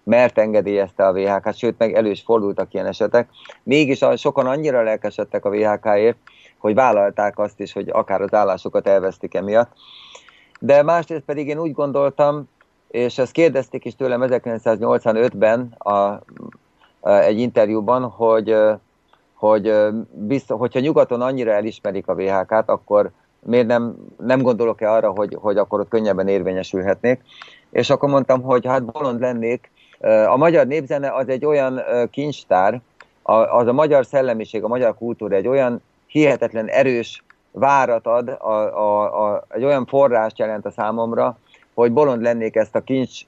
mert 0.07 0.39
engedélyezte 0.39 1.07
a 1.07 1.13
VHK, 1.13 1.55
sőt 1.55 1.79
meg 1.79 1.95
elő 1.95 2.11
is 2.11 2.23
fordultak 2.23 2.75
ilyen 2.75 2.87
esetek. 2.87 3.29
Mégis 3.63 4.05
sokan 4.17 4.47
annyira 4.47 4.83
lelkesedtek 4.83 5.45
a 5.45 5.51
VHK-ért, 5.51 6.17
hogy 6.59 6.75
vállalták 6.75 7.39
azt 7.39 7.61
is, 7.61 7.73
hogy 7.73 7.89
akár 7.89 8.21
az 8.21 8.35
állásokat 8.35 8.87
elvesztik 8.87 9.35
emiatt. 9.35 9.71
De 10.61 10.83
másrészt 10.83 11.25
pedig 11.25 11.49
én 11.49 11.59
úgy 11.59 11.73
gondoltam, 11.73 12.49
és 12.89 13.19
ezt 13.19 13.33
kérdezték 13.33 13.85
is 13.85 13.97
tőlem 13.97 14.21
1985-ben 14.25 15.75
a, 15.79 15.91
a, 15.91 16.21
egy 17.01 17.39
interjúban, 17.41 18.03
hogy, 18.03 18.57
hogy 19.35 19.75
biztos, 20.13 20.59
hogyha 20.59 20.81
nyugaton 20.81 21.21
annyira 21.21 21.53
elismerik 21.53 22.09
a 22.09 22.15
VHK-t, 22.15 22.69
akkor 22.69 23.11
miért 23.41 23.67
nem, 23.67 23.95
nem 24.19 24.43
gondolok-e 24.43 24.93
arra, 24.93 25.11
hogy, 25.11 25.37
hogy 25.41 25.57
akkor 25.57 25.81
ott 25.81 25.89
könnyebben 25.89 26.29
érvényesülhetnék. 26.29 27.21
És 27.71 27.91
akkor 27.91 28.09
mondtam, 28.09 28.43
hogy 28.43 28.67
hát 28.67 28.85
bolond 28.85 29.21
lennék. 29.21 29.71
A 30.27 30.37
magyar 30.37 30.67
népzene 30.67 31.13
az 31.13 31.29
egy 31.29 31.45
olyan 31.45 31.83
kincstár, 32.11 32.81
az 33.23 33.67
a 33.67 33.73
magyar 33.73 34.07
szellemiség, 34.07 34.65
a 34.65 34.69
magyar 34.69 34.95
kultúra 34.95 35.37
egy 35.37 35.49
olyan 35.49 35.83
hihetetlen 36.07 36.67
erős 36.67 37.25
várat 37.51 38.07
ad, 38.07 38.29
a, 38.29 38.53
a, 38.53 39.25
a, 39.25 39.45
egy 39.49 39.65
olyan 39.65 39.87
forrást 39.87 40.39
jelent 40.39 40.67
a 40.67 40.71
számomra, 40.71 41.39
hogy 41.75 41.93
bolond 41.93 42.23
lennék 42.23 42.57
ezt 42.57 42.75
a 42.75 42.81
kincs, 42.81 43.21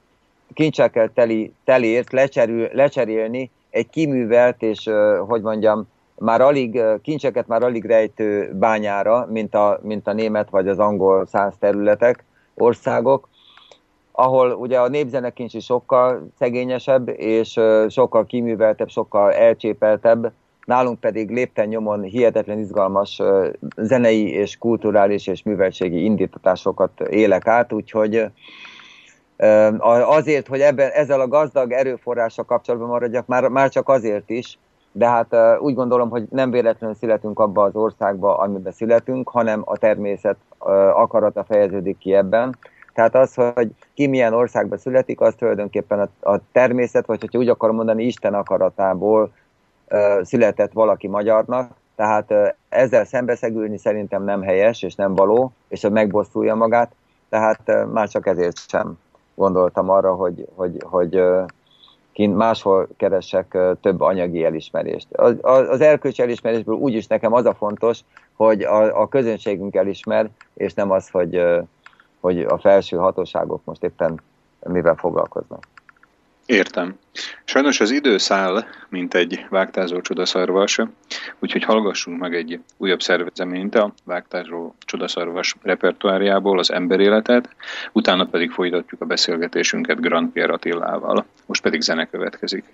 kincsekkel 0.54 1.10
teli, 1.14 1.52
telért 1.64 2.12
lecserül, 2.12 2.68
lecserélni 2.72 3.50
egy 3.70 3.90
kiművelt 3.90 4.62
és, 4.62 4.90
hogy 5.26 5.42
mondjam, 5.42 5.88
már 6.18 6.40
alig, 6.40 6.82
kincseket 7.02 7.46
már 7.46 7.62
alig 7.62 7.84
rejtő 7.84 8.52
bányára, 8.54 9.26
mint 9.30 9.54
a, 9.54 9.78
mint 9.82 10.06
a 10.06 10.12
német 10.12 10.50
vagy 10.50 10.68
az 10.68 10.78
angol 10.78 11.26
száz 11.26 11.52
területek, 11.58 12.24
országok, 12.54 13.28
ahol 14.20 14.52
ugye 14.52 14.78
a 14.78 14.88
népzenekincs 14.88 15.54
is 15.54 15.64
sokkal 15.64 16.28
szegényesebb, 16.38 17.08
és 17.08 17.60
sokkal 17.88 18.26
kiműveltebb, 18.26 18.88
sokkal 18.88 19.32
elcsépeltebb, 19.32 20.32
nálunk 20.64 21.00
pedig 21.00 21.30
lépten 21.30 21.68
nyomon 21.68 22.02
hihetetlen 22.02 22.58
izgalmas 22.58 23.22
zenei 23.76 24.30
és 24.30 24.56
kulturális 24.56 25.26
és 25.26 25.42
műveltségi 25.42 26.04
indítatásokat 26.04 27.00
élek 27.00 27.46
át, 27.46 27.72
úgyhogy 27.72 28.24
azért, 30.06 30.46
hogy 30.46 30.60
ebben, 30.60 30.90
ezzel 30.90 31.20
a 31.20 31.28
gazdag 31.28 31.72
erőforrással 31.72 32.44
kapcsolatban 32.44 32.88
maradjak, 32.88 33.26
már, 33.26 33.48
már 33.48 33.68
csak 33.68 33.88
azért 33.88 34.30
is, 34.30 34.58
de 34.92 35.08
hát 35.08 35.36
úgy 35.60 35.74
gondolom, 35.74 36.10
hogy 36.10 36.24
nem 36.30 36.50
véletlenül 36.50 36.96
születünk 36.96 37.38
abba 37.38 37.62
az 37.62 37.74
országba, 37.74 38.38
amiben 38.38 38.72
születünk, 38.72 39.28
hanem 39.28 39.62
a 39.64 39.76
természet 39.76 40.36
akarata 40.94 41.44
fejeződik 41.44 41.98
ki 41.98 42.14
ebben. 42.14 42.56
Tehát 42.98 43.14
az, 43.14 43.34
hogy 43.34 43.70
ki 43.94 44.06
milyen 44.06 44.32
országba 44.32 44.78
születik, 44.78 45.20
az 45.20 45.34
tulajdonképpen 45.34 46.00
a, 46.00 46.30
a 46.32 46.40
természet, 46.52 47.06
vagy 47.06 47.20
hogyha 47.20 47.38
úgy 47.38 47.48
akarom 47.48 47.76
mondani, 47.76 48.04
Isten 48.04 48.34
akaratából 48.34 49.32
született 50.22 50.72
valaki 50.72 51.08
magyarnak, 51.08 51.70
tehát 51.96 52.56
ezzel 52.68 53.04
szembeszegülni 53.04 53.78
szerintem 53.78 54.24
nem 54.24 54.42
helyes, 54.42 54.82
és 54.82 54.94
nem 54.94 55.14
való, 55.14 55.52
és 55.68 55.82
hogy 55.82 55.90
megbosszulja 55.90 56.54
magát, 56.54 56.92
tehát 57.28 57.86
már 57.92 58.08
csak 58.08 58.26
ezért 58.26 58.68
sem 58.68 58.98
gondoltam 59.34 59.90
arra, 59.90 60.14
hogy, 60.14 60.48
hogy, 60.54 60.82
hogy 60.84 61.22
kint 62.12 62.36
máshol 62.36 62.88
keresek 62.96 63.58
több 63.80 64.00
anyagi 64.00 64.44
elismerést. 64.44 65.06
Az, 65.12 65.34
az 65.42 65.80
erkölcsi 65.80 66.22
elismerésből 66.22 66.76
úgyis 66.76 67.06
nekem 67.06 67.32
az 67.32 67.44
a 67.44 67.54
fontos, 67.54 68.00
hogy 68.36 68.62
a, 68.62 69.00
a 69.00 69.08
közönségünk 69.08 69.74
elismer, 69.74 70.28
és 70.54 70.74
nem 70.74 70.90
az, 70.90 71.08
hogy, 71.08 71.42
hogy 72.20 72.40
a 72.40 72.58
felső 72.58 72.96
hatóságok 72.96 73.64
most 73.64 73.82
éppen 73.82 74.20
mivel 74.66 74.94
foglalkoznak. 74.94 75.66
Értem. 76.46 76.98
Sajnos 77.44 77.80
az 77.80 77.90
idő 77.90 78.18
száll, 78.18 78.64
mint 78.88 79.14
egy 79.14 79.46
vágtázó 79.50 80.00
csodaszarvas, 80.00 80.78
úgyhogy 81.38 81.64
hallgassunk 81.64 82.20
meg 82.20 82.34
egy 82.34 82.60
újabb 82.76 83.00
szervezeményt 83.00 83.74
a 83.74 83.92
vágtázó 84.04 84.74
csodaszarvas 84.78 85.54
repertoáriából, 85.62 86.58
az 86.58 86.72
emberéletet, 86.72 87.48
utána 87.92 88.26
pedig 88.26 88.50
folytatjuk 88.50 89.00
a 89.00 89.04
beszélgetésünket 89.04 90.00
Grand 90.00 90.32
Pierre 90.32 90.52
Attilával. 90.52 91.26
Most 91.46 91.62
pedig 91.62 91.80
zene 91.80 92.06
következik. 92.06 92.64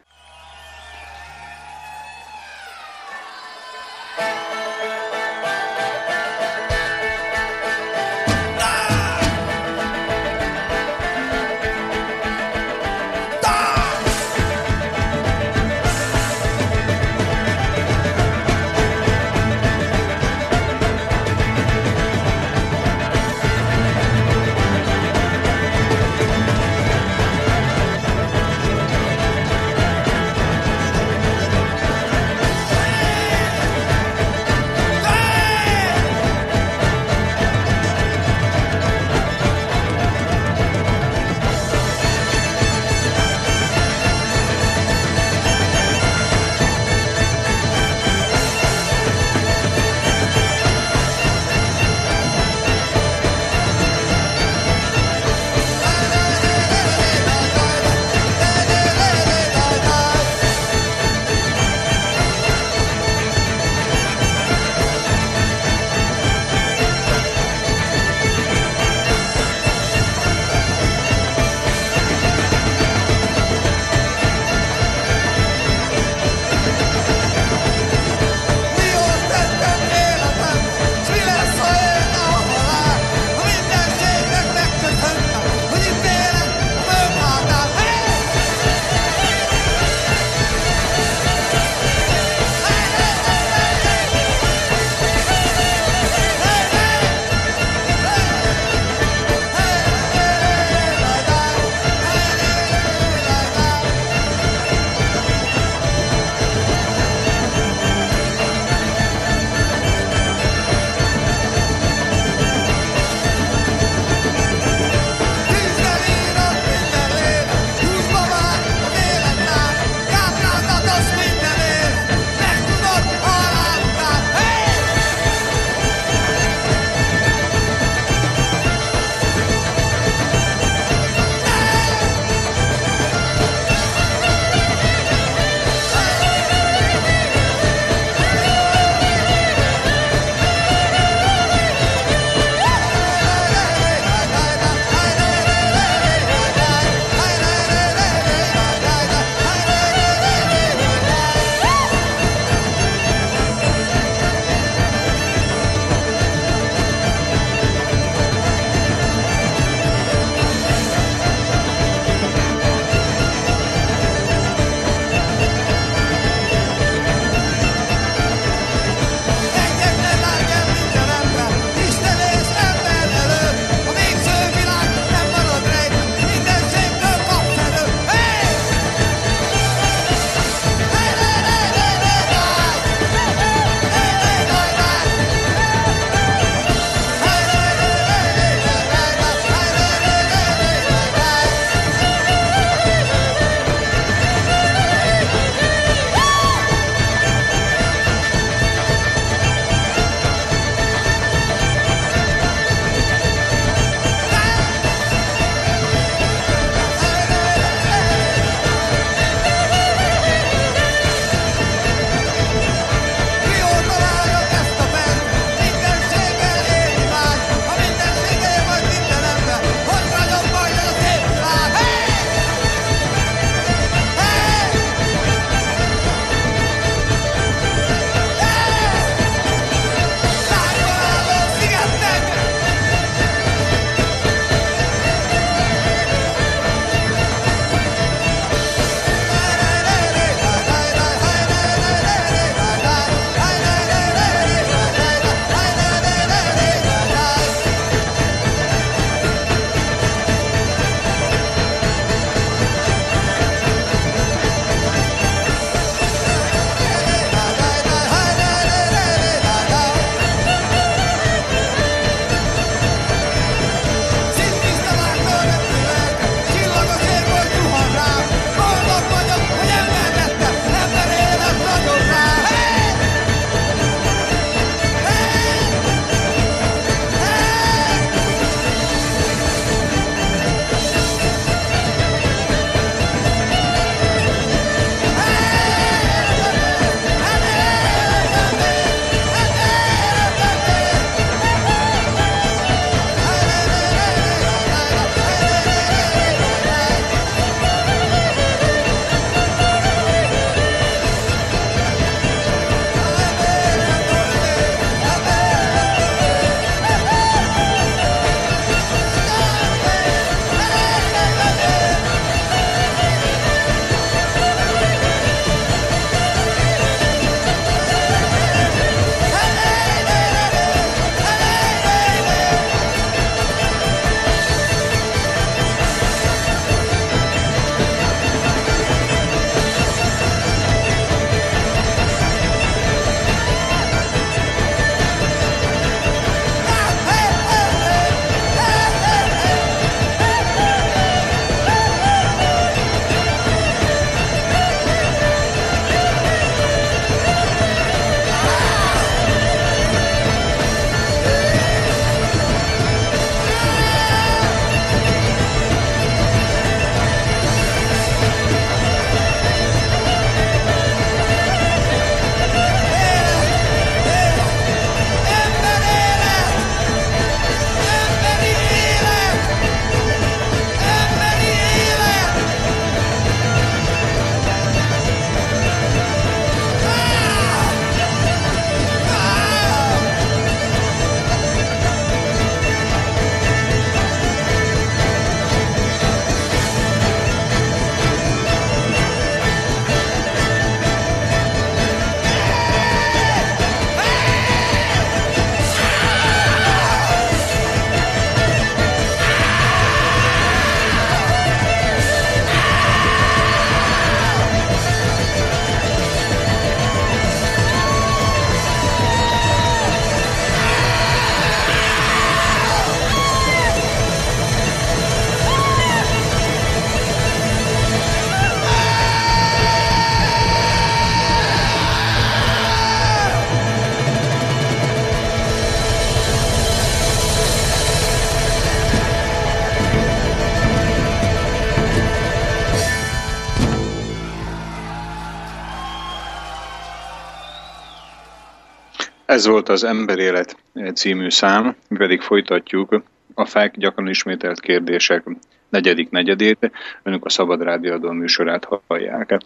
Ez 439.35 439.47
volt 439.47 439.69
az 439.69 439.85
Emberélet 439.85 440.56
című 440.94 441.31
szám, 441.31 441.77
mi 441.89 441.97
pedig 441.97 442.20
folytatjuk 442.20 443.02
a 443.35 443.44
FAK 443.44 443.77
gyakran 443.77 444.09
ismételt 444.09 444.61
kérdések 444.61 445.24
negyedik 445.69 446.11
negyedét. 446.11 446.70
Önök 447.02 447.24
a 447.24 447.28
Szabad 447.28 447.62
Rádióadó 447.62 448.11
műsorát 448.11 448.69
hallják. 448.86 449.39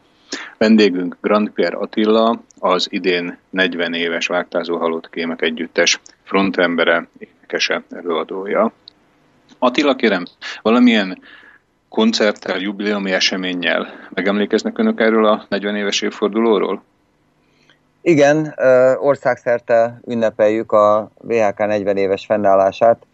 Vendégünk 0.59 1.17
Grand 1.21 1.51
Pierre 1.51 1.77
Attila, 1.77 2.43
az 2.59 2.87
idén 2.91 3.39
40 3.51 3.95
éves 3.95 4.27
Vágtázó 4.27 4.77
Halott 4.77 5.11
Kémek 5.11 5.43
Együttes 5.43 6.01
frontembere, 6.23 7.09
énekese, 7.19 7.83
előadója. 7.91 8.73
Attila, 9.59 9.95
kérem, 9.95 10.25
valamilyen 10.63 11.19
koncerttel, 11.89 12.59
jubileumi 12.59 13.13
eseménnyel 13.13 14.09
megemlékeznek 14.15 14.79
önök 14.79 15.01
erről 15.01 15.27
a 15.27 15.47
40 15.49 15.77
éves 15.77 16.01
évfordulóról? 16.01 16.83
Igen, 18.09 18.55
országszerte 19.01 20.01
ünnepeljük 20.07 20.73
a 20.73 21.11
VHK 21.21 21.59
40 21.59 21.97
éves 21.97 22.27
fennállását. 22.27 23.07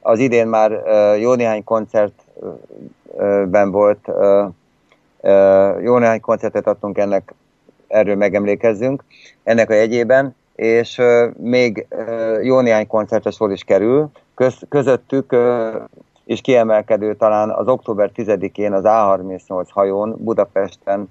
Az 0.00 0.18
idén 0.18 0.46
már 0.46 0.82
jó 1.18 1.34
néhány 1.34 1.64
koncertben 1.64 3.70
volt, 3.70 4.06
jó 5.80 5.98
néhány 5.98 6.20
koncertet 6.20 6.66
adtunk 6.66 6.98
ennek, 6.98 7.34
erről 7.88 8.16
megemlékezzünk, 8.16 9.04
ennek 9.42 9.70
a 9.70 9.74
jegyében, 9.74 10.34
és 10.54 11.00
még 11.36 11.86
jó 12.42 12.60
néhány 12.60 12.86
koncertes 12.86 13.34
sor 13.34 13.52
is 13.52 13.64
kerül. 13.64 14.10
Köz, 14.34 14.58
közöttük 14.68 15.36
és 16.24 16.40
kiemelkedő 16.40 17.14
talán 17.14 17.50
az 17.50 17.68
október 17.68 18.10
10-én 18.16 18.72
az 18.72 18.82
A38 18.84 19.66
hajón 19.68 20.16
Budapesten 20.18 21.08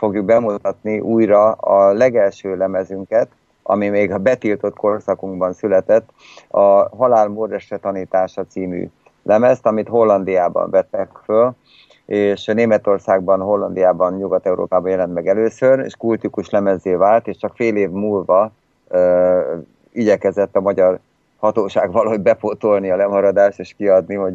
fogjuk 0.00 0.24
bemutatni 0.24 1.00
újra 1.00 1.52
a 1.52 1.92
legelső 1.92 2.56
lemezünket, 2.56 3.28
ami 3.62 3.88
még 3.88 4.12
a 4.12 4.18
betiltott 4.18 4.76
korszakunkban 4.76 5.52
született, 5.52 6.08
a 6.48 6.96
Halál 6.96 7.28
Módesre 7.28 7.76
tanítása 7.76 8.44
című 8.46 8.88
lemezt, 9.22 9.66
amit 9.66 9.88
Hollandiában 9.88 10.70
vettek 10.70 11.08
föl, 11.24 11.52
és 12.06 12.44
Németországban, 12.44 13.40
Hollandiában, 13.40 14.14
Nyugat-Európában 14.14 14.90
jelent 14.90 15.14
meg 15.14 15.28
először, 15.28 15.78
és 15.78 15.96
kultikus 15.96 16.50
lemezé 16.50 16.94
vált, 16.94 17.28
és 17.28 17.36
csak 17.36 17.54
fél 17.54 17.76
év 17.76 17.90
múlva 17.90 18.52
ö, 18.88 19.40
igyekezett 19.92 20.56
a 20.56 20.60
magyar 20.60 20.98
hatóság 21.38 21.92
valahogy 21.92 22.20
bepótolni 22.20 22.90
a 22.90 22.96
lemaradást, 22.96 23.58
és 23.58 23.74
kiadni, 23.76 24.14
hogy 24.14 24.34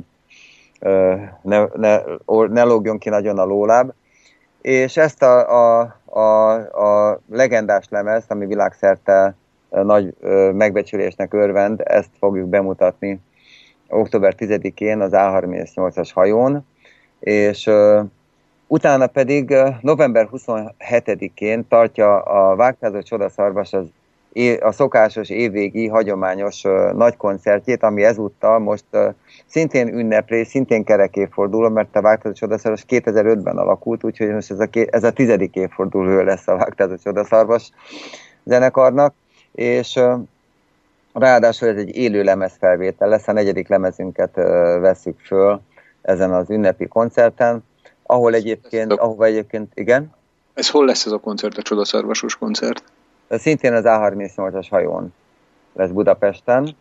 ö, 0.80 1.14
ne, 1.42 1.66
ne, 1.76 2.00
ne 2.48 2.64
lógjon 2.64 2.98
ki 2.98 3.10
nagyon 3.10 3.38
a 3.38 3.46
lóláb 3.46 3.92
és 4.66 4.98
ezt 4.98 5.24
a, 5.24 5.50
a, 5.80 5.96
a, 6.06 6.54
a 7.10 7.20
legendás 7.30 7.86
lemezt, 7.90 8.32
ami 8.32 8.46
világszerte 8.46 9.36
nagy 9.70 10.14
megbecsülésnek 10.54 11.34
örvend, 11.34 11.82
ezt 11.84 12.10
fogjuk 12.20 12.50
bemutatni 12.50 13.20
október 13.90 14.34
10-én 14.38 15.02
az 15.02 15.10
A38-as 15.14 16.10
hajón, 16.14 16.66
és 17.20 17.70
utána 18.68 19.08
pedig 19.08 19.56
november 19.82 20.28
27-én 20.32 21.68
tartja 21.68 22.20
a 22.20 22.56
Vágtázó 22.56 23.02
Csodaszarvas 23.02 23.74
az 23.74 23.86
a 24.60 24.72
szokásos 24.72 25.30
évvégi 25.30 25.88
hagyományos 25.88 26.62
nagy 26.94 27.18
koncertjét, 27.18 27.84
ami 27.84 28.04
ezúttal 28.04 28.60
most 28.60 28.86
szintén 29.50 29.88
ünneplé, 29.88 30.44
szintén 30.44 30.84
kerekévforduló, 30.84 31.70
mert 31.70 31.96
a 31.96 32.02
Vágtázó 32.02 32.34
Csodaszarvas 32.34 32.86
2005-ben 32.88 33.58
alakult, 33.58 34.04
úgyhogy 34.04 34.28
most 34.28 34.52
ez 34.52 34.60
a, 34.60 34.68
ez 34.72 35.04
a 35.04 35.12
tizedik 35.12 35.56
évforduló 35.56 36.22
lesz 36.22 36.48
a 36.48 36.56
Vágtázó 36.56 36.96
Csodaszarvas 36.96 37.70
zenekarnak, 38.44 39.14
és 39.52 40.00
ráadásul 41.14 41.68
ez 41.68 41.78
egy 41.78 41.96
élő 41.96 42.24
lemezfelvétel 42.24 43.10
lesz, 43.10 43.28
a 43.28 43.32
negyedik 43.32 43.68
lemezünket 43.68 44.36
veszük 44.80 45.20
föl 45.20 45.62
ezen 46.02 46.34
az 46.34 46.50
ünnepi 46.50 46.88
koncerten, 46.88 47.64
ahol 48.04 48.34
egyébként, 48.34 48.92
ahova 48.92 49.26
egyébként, 49.26 49.72
igen? 49.74 50.14
Ez 50.54 50.70
hol 50.70 50.86
lesz 50.86 51.06
ez 51.06 51.12
a 51.12 51.18
koncert, 51.18 51.58
a 51.58 51.62
Csodaszarvasos 51.62 52.36
koncert? 52.36 52.84
Szintén 53.30 53.74
az 53.74 53.84
A38-as 53.86 54.68
hajón 54.70 55.14
lesz 55.74 55.90
Budapesten, 55.90 56.76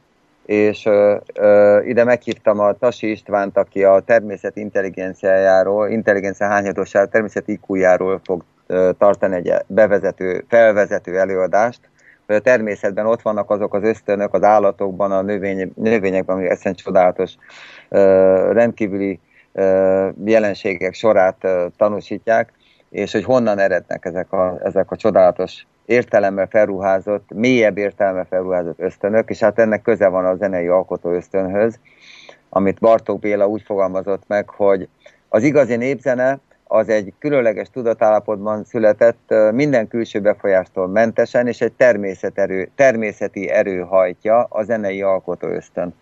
és 0.45 0.87
ö, 0.87 1.16
ö, 1.35 1.81
ide 1.83 2.05
meghívtam 2.05 2.59
a 2.59 2.73
Tasi 2.73 3.11
Istvánt, 3.11 3.57
aki 3.57 3.85
a 3.85 4.01
természet 4.01 4.57
intelligenciájáról, 4.57 5.89
intelligencia 5.89 6.47
hányadosáról, 6.47 7.09
természet 7.09 7.49
IQ-járól 7.49 8.21
fog 8.25 8.45
ö, 8.66 8.91
tartani 8.99 9.35
egy 9.35 9.53
bevezető, 9.66 10.45
felvezető 10.49 11.19
előadást, 11.19 11.81
hogy 12.27 12.37
a 12.37 12.41
természetben 12.41 13.07
ott 13.07 13.23
vannak 13.23 13.51
azok 13.51 13.75
az 13.75 13.83
ösztönök 13.83 14.35
az 14.35 14.43
állatokban, 14.43 15.12
a 15.12 15.23
növény, 15.23 15.73
növényekben, 15.75 16.37
ami 16.37 16.49
eszen 16.49 16.75
csodálatos, 16.75 17.33
ö, 17.89 17.99
rendkívüli 18.53 19.21
ö, 19.53 20.09
jelenségek 20.25 20.95
sorát 20.95 21.37
ö, 21.41 21.66
tanúsítják, 21.77 22.53
és 22.91 23.12
hogy 23.12 23.25
honnan 23.25 23.59
erednek 23.59 24.05
ezek 24.05 24.33
a, 24.33 24.59
ezek 24.62 24.91
a 24.91 24.97
csodálatos 24.97 25.66
értelemmel 25.85 26.47
felruházott, 26.47 27.31
mélyebb 27.35 27.78
értelemmel 27.78 28.27
felruházott 28.31 28.81
ösztönök, 28.81 29.31
és 29.31 29.39
hát 29.39 29.59
ennek 29.59 29.82
köze 29.82 30.09
van 30.09 30.24
a 30.24 30.35
zenei 30.35 30.66
alkotó 30.66 31.11
ösztönhöz, 31.11 31.78
amit 32.48 32.78
Bartók 32.78 33.19
Béla 33.19 33.47
úgy 33.47 33.62
fogalmazott 33.62 34.23
meg, 34.27 34.48
hogy 34.48 34.89
az 35.28 35.43
igazi 35.43 35.77
népzene 35.77 36.39
az 36.65 36.89
egy 36.89 37.12
különleges 37.19 37.70
tudatállapotban 37.70 38.65
született, 38.65 39.35
minden 39.52 39.89
külső 39.89 40.20
befolyástól 40.20 40.89
mentesen, 40.89 41.47
és 41.47 41.61
egy 41.61 41.73
természeterő, 41.73 42.70
természeti 42.74 43.48
erő 43.48 43.81
hajtja 43.81 44.47
a 44.51 44.62
zenei 44.62 45.02
alkotó 45.02 45.48
ösztön. 45.48 45.94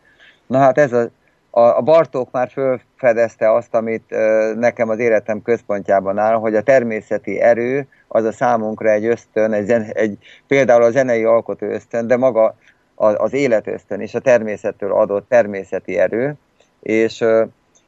Na 0.46 0.58
hát 0.58 0.78
ez 0.78 0.92
a, 0.92 1.10
a, 1.54 1.60
a 1.60 1.80
Bartók 1.80 2.30
már 2.30 2.50
felfedezte 2.50 3.52
azt, 3.52 3.74
amit 3.74 4.14
nekem 4.54 4.88
az 4.88 4.98
életem 4.98 5.42
központjában 5.42 6.18
áll, 6.18 6.34
hogy 6.34 6.54
a 6.54 6.62
természeti 6.62 7.40
erő 7.40 7.86
az 8.08 8.24
a 8.24 8.32
számunkra 8.32 8.90
egy 8.90 9.06
ösztön, 9.06 9.52
egy, 9.52 9.70
egy 9.92 10.18
például 10.46 10.82
a 10.82 10.90
zenei 10.90 11.24
alkotó 11.24 11.66
ösztön, 11.66 12.06
de 12.06 12.16
maga 12.16 12.56
az 12.94 13.32
életösztön 13.32 14.00
és 14.00 14.14
a 14.14 14.20
természettől 14.20 14.92
adott 14.92 15.28
természeti 15.28 15.98
erő, 15.98 16.34
és 16.80 17.20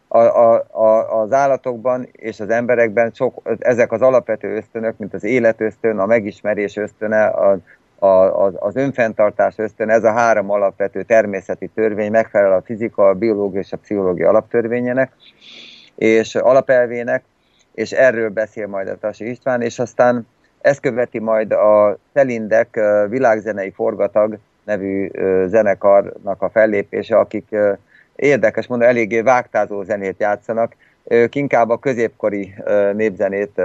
a, 0.09 0.19
a, 0.19 0.67
a, 0.71 1.21
az 1.21 1.33
állatokban 1.33 2.09
és 2.13 2.41
az 2.41 2.49
emberekben 2.49 3.13
sok, 3.15 3.57
ezek 3.59 3.93
az 3.93 4.03
alapvető 4.03 4.57
ösztönök, 4.57 4.99
mint 4.99 5.15
az 5.15 5.25
életösztön, 5.25 5.99
a 5.99 6.07
megismerés 6.07 6.77
ösztöne, 6.77 7.25
a, 7.25 7.59
a, 8.05 8.53
az 8.59 8.77
önfenntartás 8.77 9.55
ösztön, 9.57 9.91
ez 9.91 10.05
a 10.05 10.13
három 10.13 10.51
alapvető 10.51 11.03
természeti 11.03 11.71
törvény 11.75 12.11
megfelel 12.11 12.53
a 12.53 12.63
fizika, 12.63 13.09
a 13.09 13.15
biológia 13.15 13.61
és 13.61 13.73
a 13.73 13.77
pszichológia 13.77 14.29
alaptörvényének, 14.29 15.13
és 15.97 16.35
alapelvének, 16.35 17.25
és 17.75 17.93
erről 17.93 18.29
beszél 18.29 18.67
majd 18.67 18.89
a 18.89 18.99
Tasi 18.99 19.31
István, 19.31 19.63
és 19.63 19.79
aztán 19.79 20.27
ezt 20.61 20.81
követi 20.81 21.19
majd 21.19 21.53
a 21.53 21.99
Telindek 22.13 22.81
világzenei 23.09 23.71
forgatag 23.71 24.39
nevű 24.65 25.11
zenekarnak 25.47 26.43
a 26.43 26.51
fellépése, 26.51 27.19
akik 27.19 27.57
érdekes 28.17 28.67
mondani, 28.67 28.91
eléggé 28.91 29.21
vágtázó 29.21 29.83
zenét 29.83 30.21
játszanak, 30.21 30.77
ők 31.05 31.35
inkább 31.35 31.71
a 31.71 31.79
középkori 31.79 32.55
népzenét 32.93 33.61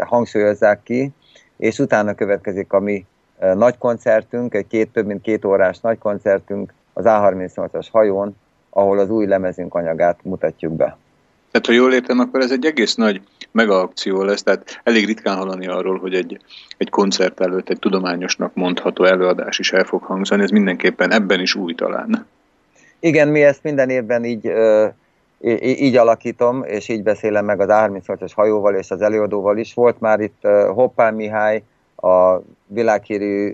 hangsúlyozzák 0.00 0.82
ki, 0.82 1.10
és 1.56 1.78
utána 1.78 2.14
következik 2.14 2.72
a 2.72 2.80
mi 2.80 3.06
nagy 3.54 3.78
koncertünk, 3.78 4.54
egy 4.54 4.66
két, 4.66 4.92
több 4.92 5.06
mint 5.06 5.22
két 5.22 5.44
órás 5.44 5.80
nagy 5.80 5.98
koncertünk 5.98 6.72
az 6.92 7.04
A38-as 7.06 7.86
hajón, 7.92 8.36
ahol 8.70 8.98
az 8.98 9.10
új 9.10 9.26
lemezünk 9.26 9.74
anyagát 9.74 10.18
mutatjuk 10.22 10.72
be. 10.72 10.96
Tehát, 11.50 11.66
ha 11.66 11.72
jól 11.72 11.92
értem, 11.92 12.18
akkor 12.18 12.40
ez 12.40 12.52
egy 12.52 12.64
egész 12.64 12.94
nagy 12.94 13.20
megaakció 13.52 14.22
lesz, 14.22 14.42
tehát 14.42 14.80
elég 14.84 15.06
ritkán 15.06 15.36
hallani 15.36 15.66
arról, 15.66 15.98
hogy 15.98 16.14
egy, 16.14 16.40
egy 16.78 16.90
koncert 16.90 17.40
előtt 17.40 17.68
egy 17.68 17.78
tudományosnak 17.78 18.54
mondható 18.54 19.04
előadás 19.04 19.58
is 19.58 19.72
el 19.72 19.84
fog 19.84 20.02
hangzani, 20.02 20.42
ez 20.42 20.50
mindenképpen 20.50 21.12
ebben 21.12 21.40
is 21.40 21.54
új 21.54 21.74
talán. 21.74 22.26
Igen, 23.00 23.28
mi 23.28 23.42
ezt 23.42 23.62
minden 23.62 23.90
évben 23.90 24.24
így, 24.24 24.52
így 25.62 25.96
alakítom, 25.96 26.64
és 26.64 26.88
így 26.88 27.02
beszélem 27.02 27.44
meg 27.44 27.60
az 27.60 27.68
38-as 27.70 28.32
hajóval 28.34 28.74
és 28.74 28.90
az 28.90 29.00
előadóval 29.00 29.58
is. 29.58 29.74
Volt 29.74 30.00
már 30.00 30.20
itt 30.20 30.46
Hoppán 30.74 31.14
Mihály, 31.14 31.62
a 32.00 32.42
világhírű 32.66 33.52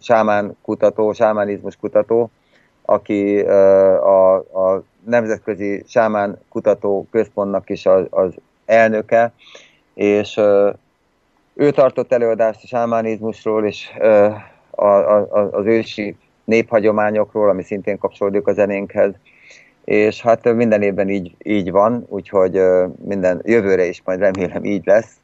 sámán 0.00 0.56
kutató, 0.62 1.12
sámánizmus 1.12 1.76
kutató, 1.76 2.30
aki 2.82 3.40
a, 3.40 4.34
a 4.36 4.82
Nemzetközi 5.04 5.82
Sámán 5.86 6.38
Kutató 6.48 7.06
Központnak 7.10 7.70
is 7.70 7.86
az, 7.86 8.06
az 8.10 8.34
elnöke, 8.64 9.32
és 9.94 10.40
ő 11.54 11.70
tartott 11.70 12.12
előadást 12.12 12.62
a 12.62 12.66
sámánizmusról, 12.66 13.66
és 13.66 13.90
a, 14.70 14.84
a, 14.84 15.48
az 15.50 15.66
ősi 15.66 16.16
néphagyományokról, 16.44 17.48
ami 17.48 17.62
szintén 17.62 17.98
kapcsolódik 17.98 18.46
a 18.46 18.52
zenénkhez, 18.52 19.14
és 19.84 20.22
hát 20.22 20.54
minden 20.54 20.82
évben 20.82 21.08
így, 21.08 21.34
így 21.42 21.70
van, 21.70 22.04
úgyhogy 22.08 22.60
minden 23.04 23.40
jövőre 23.44 23.84
is 23.84 24.02
majd 24.04 24.18
remélem 24.18 24.64
így 24.64 24.86
lesz, 24.86 25.14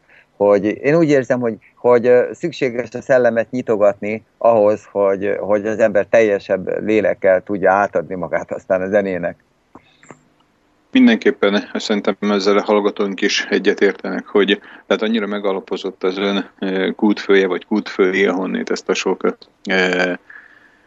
hogy 0.49 0.65
én 0.65 0.97
úgy 0.97 1.09
érzem, 1.09 1.41
hogy, 1.41 1.55
hogy 1.77 2.11
szükséges 2.33 2.89
a 2.93 3.01
szellemet 3.01 3.51
nyitogatni 3.51 4.25
ahhoz, 4.39 4.89
hogy, 4.91 5.37
hogy 5.41 5.67
az 5.67 5.79
ember 5.79 6.07
teljesebb 6.07 6.85
lélekkel 6.85 7.43
tudja 7.43 7.73
átadni 7.73 8.15
magát 8.15 8.53
aztán 8.53 8.83
a 8.83 8.89
zenének. 8.89 9.37
Mindenképpen 10.93 11.71
szerintem 11.75 12.17
ezzel 12.21 12.57
a 12.57 12.63
hallgatónk 12.63 13.21
is 13.21 13.47
egyetértenek, 13.51 14.27
hogy 14.27 14.61
tehát 14.87 15.03
annyira 15.03 15.27
megalapozott 15.27 16.05
az 16.05 16.19
ön 16.19 16.51
kútfője 16.97 17.47
vagy 17.47 17.65
kútfője, 17.65 18.31
honnét 18.31 18.71
ezt 18.71 18.89
a 18.89 18.95
sok 18.95 19.37
e, 19.65 20.19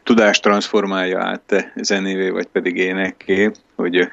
tudást 0.04 0.42
transformálja 0.42 1.20
át 1.20 1.72
zenévé, 1.76 2.30
vagy 2.30 2.46
pedig 2.46 2.78
énekké, 2.78 3.52
hogy 3.76 4.12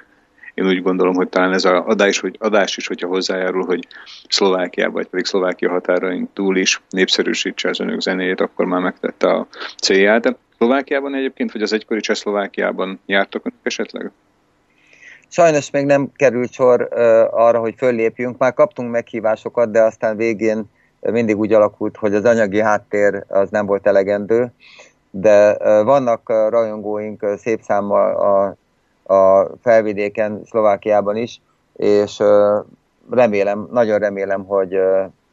én 0.62 0.68
úgy 0.68 0.82
gondolom, 0.82 1.14
hogy 1.14 1.28
talán 1.28 1.52
ez 1.52 1.64
az 1.64 1.82
adás, 1.84 2.20
hogy 2.20 2.36
adás 2.40 2.76
is, 2.76 2.86
hogyha 2.86 3.08
hozzájárul, 3.08 3.64
hogy 3.64 3.86
Szlovákia, 4.28 4.90
vagy 4.90 5.06
pedig 5.06 5.24
Szlovákia 5.24 5.70
határaink 5.70 6.32
túl 6.32 6.56
is 6.56 6.82
népszerűsítse 6.90 7.68
az 7.68 7.80
önök 7.80 8.00
zenéjét, 8.00 8.40
akkor 8.40 8.64
már 8.64 8.80
megtette 8.80 9.28
a 9.28 9.46
célját. 9.80 10.36
Szlovákiában 10.56 11.14
egyébként, 11.14 11.52
vagy 11.52 11.62
az 11.62 11.72
egykori 11.72 12.00
Csehszlovákiában 12.00 13.00
jártak 13.06 13.46
esetleg? 13.62 14.10
Sajnos 15.28 15.70
még 15.70 15.84
nem 15.84 16.12
került 16.16 16.52
sor 16.52 16.88
uh, 16.90 16.98
arra, 17.30 17.58
hogy 17.58 17.74
föllépjünk. 17.76 18.38
Már 18.38 18.54
kaptunk 18.54 18.90
meghívásokat, 18.90 19.70
de 19.70 19.82
aztán 19.82 20.16
végén 20.16 20.64
mindig 21.00 21.38
úgy 21.38 21.52
alakult, 21.52 21.96
hogy 21.96 22.14
az 22.14 22.24
anyagi 22.24 22.60
háttér 22.60 23.24
az 23.28 23.50
nem 23.50 23.66
volt 23.66 23.86
elegendő. 23.86 24.52
De 25.10 25.56
vannak 25.82 26.28
rajongóink 26.28 27.26
szép 27.36 27.60
számmal 27.62 28.16
a, 28.16 28.56
a 29.12 29.50
felvidéken, 29.62 30.42
Szlovákiában 30.46 31.16
is, 31.16 31.40
és 31.76 32.22
remélem, 33.10 33.68
nagyon 33.72 33.98
remélem, 33.98 34.44
hogy 34.44 34.78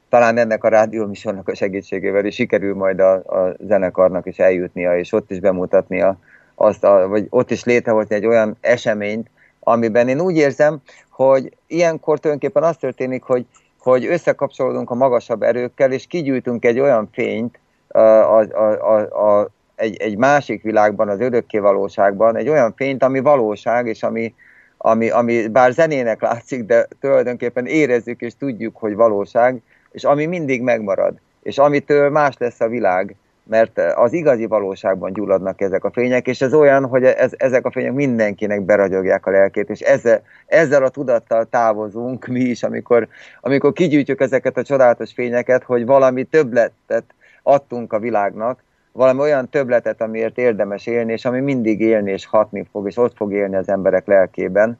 talán 0.09 0.37
ennek 0.37 0.63
a 0.63 0.67
rádióműsornak 0.67 1.47
a 1.47 1.55
segítségével 1.55 2.25
is 2.25 2.35
sikerül 2.35 2.75
majd 2.75 2.99
a, 2.99 3.13
a 3.13 3.55
zenekarnak 3.67 4.25
is 4.25 4.39
eljutnia, 4.39 4.97
és 4.97 5.13
ott 5.13 5.31
is 5.31 5.39
bemutatnia 5.39 6.17
azt, 6.55 6.83
a, 6.83 7.07
vagy 7.07 7.27
ott 7.29 7.51
is 7.51 7.63
létrehozni 7.63 8.15
egy 8.15 8.25
olyan 8.25 8.57
eseményt, 8.61 9.29
amiben 9.59 10.07
én 10.07 10.19
úgy 10.19 10.35
érzem, 10.35 10.81
hogy 11.09 11.57
ilyenkor 11.67 12.19
tulajdonképpen 12.19 12.63
az 12.63 12.77
történik, 12.77 13.23
hogy, 13.23 13.45
hogy 13.79 14.05
összekapcsolódunk 14.05 14.89
a 14.89 14.95
magasabb 14.95 15.41
erőkkel, 15.41 15.91
és 15.91 16.07
kigyűjtünk 16.07 16.65
egy 16.65 16.79
olyan 16.79 17.09
fényt 17.11 17.59
a, 17.87 17.99
a, 17.99 18.39
a, 18.39 19.39
a, 19.39 19.49
egy, 19.79 19.97
egy 19.97 20.17
másik 20.17 20.61
világban, 20.61 21.09
az 21.09 21.19
örökké 21.19 21.57
valóságban, 21.57 22.35
egy 22.35 22.49
olyan 22.49 22.73
fényt, 22.75 23.03
ami 23.03 23.19
valóság, 23.19 23.87
és 23.87 24.03
ami, 24.03 24.33
ami, 24.77 25.09
ami 25.09 25.47
bár 25.47 25.71
zenének 25.71 26.21
látszik, 26.21 26.63
de 26.63 26.87
tulajdonképpen 26.99 27.65
érezzük 27.65 28.21
és 28.21 28.33
tudjuk, 28.37 28.77
hogy 28.77 28.95
valóság, 28.95 29.61
és 29.91 30.03
ami 30.03 30.25
mindig 30.25 30.61
megmarad, 30.61 31.19
és 31.43 31.57
amitől 31.57 32.09
más 32.09 32.35
lesz 32.37 32.59
a 32.59 32.67
világ 32.67 33.15
mert 33.49 33.77
az 33.95 34.13
igazi 34.13 34.45
valóságban 34.45 35.13
gyulladnak 35.13 35.61
ezek 35.61 35.83
a 35.83 35.91
fények, 35.91 36.27
és 36.27 36.41
ez 36.41 36.53
olyan, 36.53 36.85
hogy 36.85 37.03
ez, 37.03 37.31
ezek 37.37 37.65
a 37.65 37.71
fények 37.71 37.93
mindenkinek 37.93 38.61
beragyogják 38.61 39.25
a 39.25 39.31
lelkét, 39.31 39.69
és 39.69 39.79
ezzel, 39.79 40.21
ezzel 40.45 40.83
a 40.83 40.89
tudattal 40.89 41.45
távozunk 41.45 42.27
mi 42.27 42.39
is, 42.39 42.63
amikor, 42.63 43.07
amikor 43.41 43.73
kigyűjtjük 43.73 44.21
ezeket 44.21 44.57
a 44.57 44.63
csodálatos 44.63 45.13
fényeket, 45.13 45.63
hogy 45.63 45.85
valami 45.85 46.23
többletet 46.23 47.03
adtunk 47.43 47.93
a 47.93 47.99
világnak, 47.99 48.63
valami 48.99 49.19
olyan 49.19 49.49
többletet, 49.49 50.01
amiért 50.01 50.37
érdemes 50.37 50.85
élni, 50.85 51.11
és 51.11 51.25
ami 51.25 51.39
mindig 51.39 51.79
élni 51.81 52.11
és 52.11 52.25
hatni 52.25 52.65
fog, 52.71 52.87
és 52.87 52.97
ott 52.97 53.15
fog 53.15 53.33
élni 53.33 53.55
az 53.55 53.69
emberek 53.69 54.07
lelkében. 54.07 54.79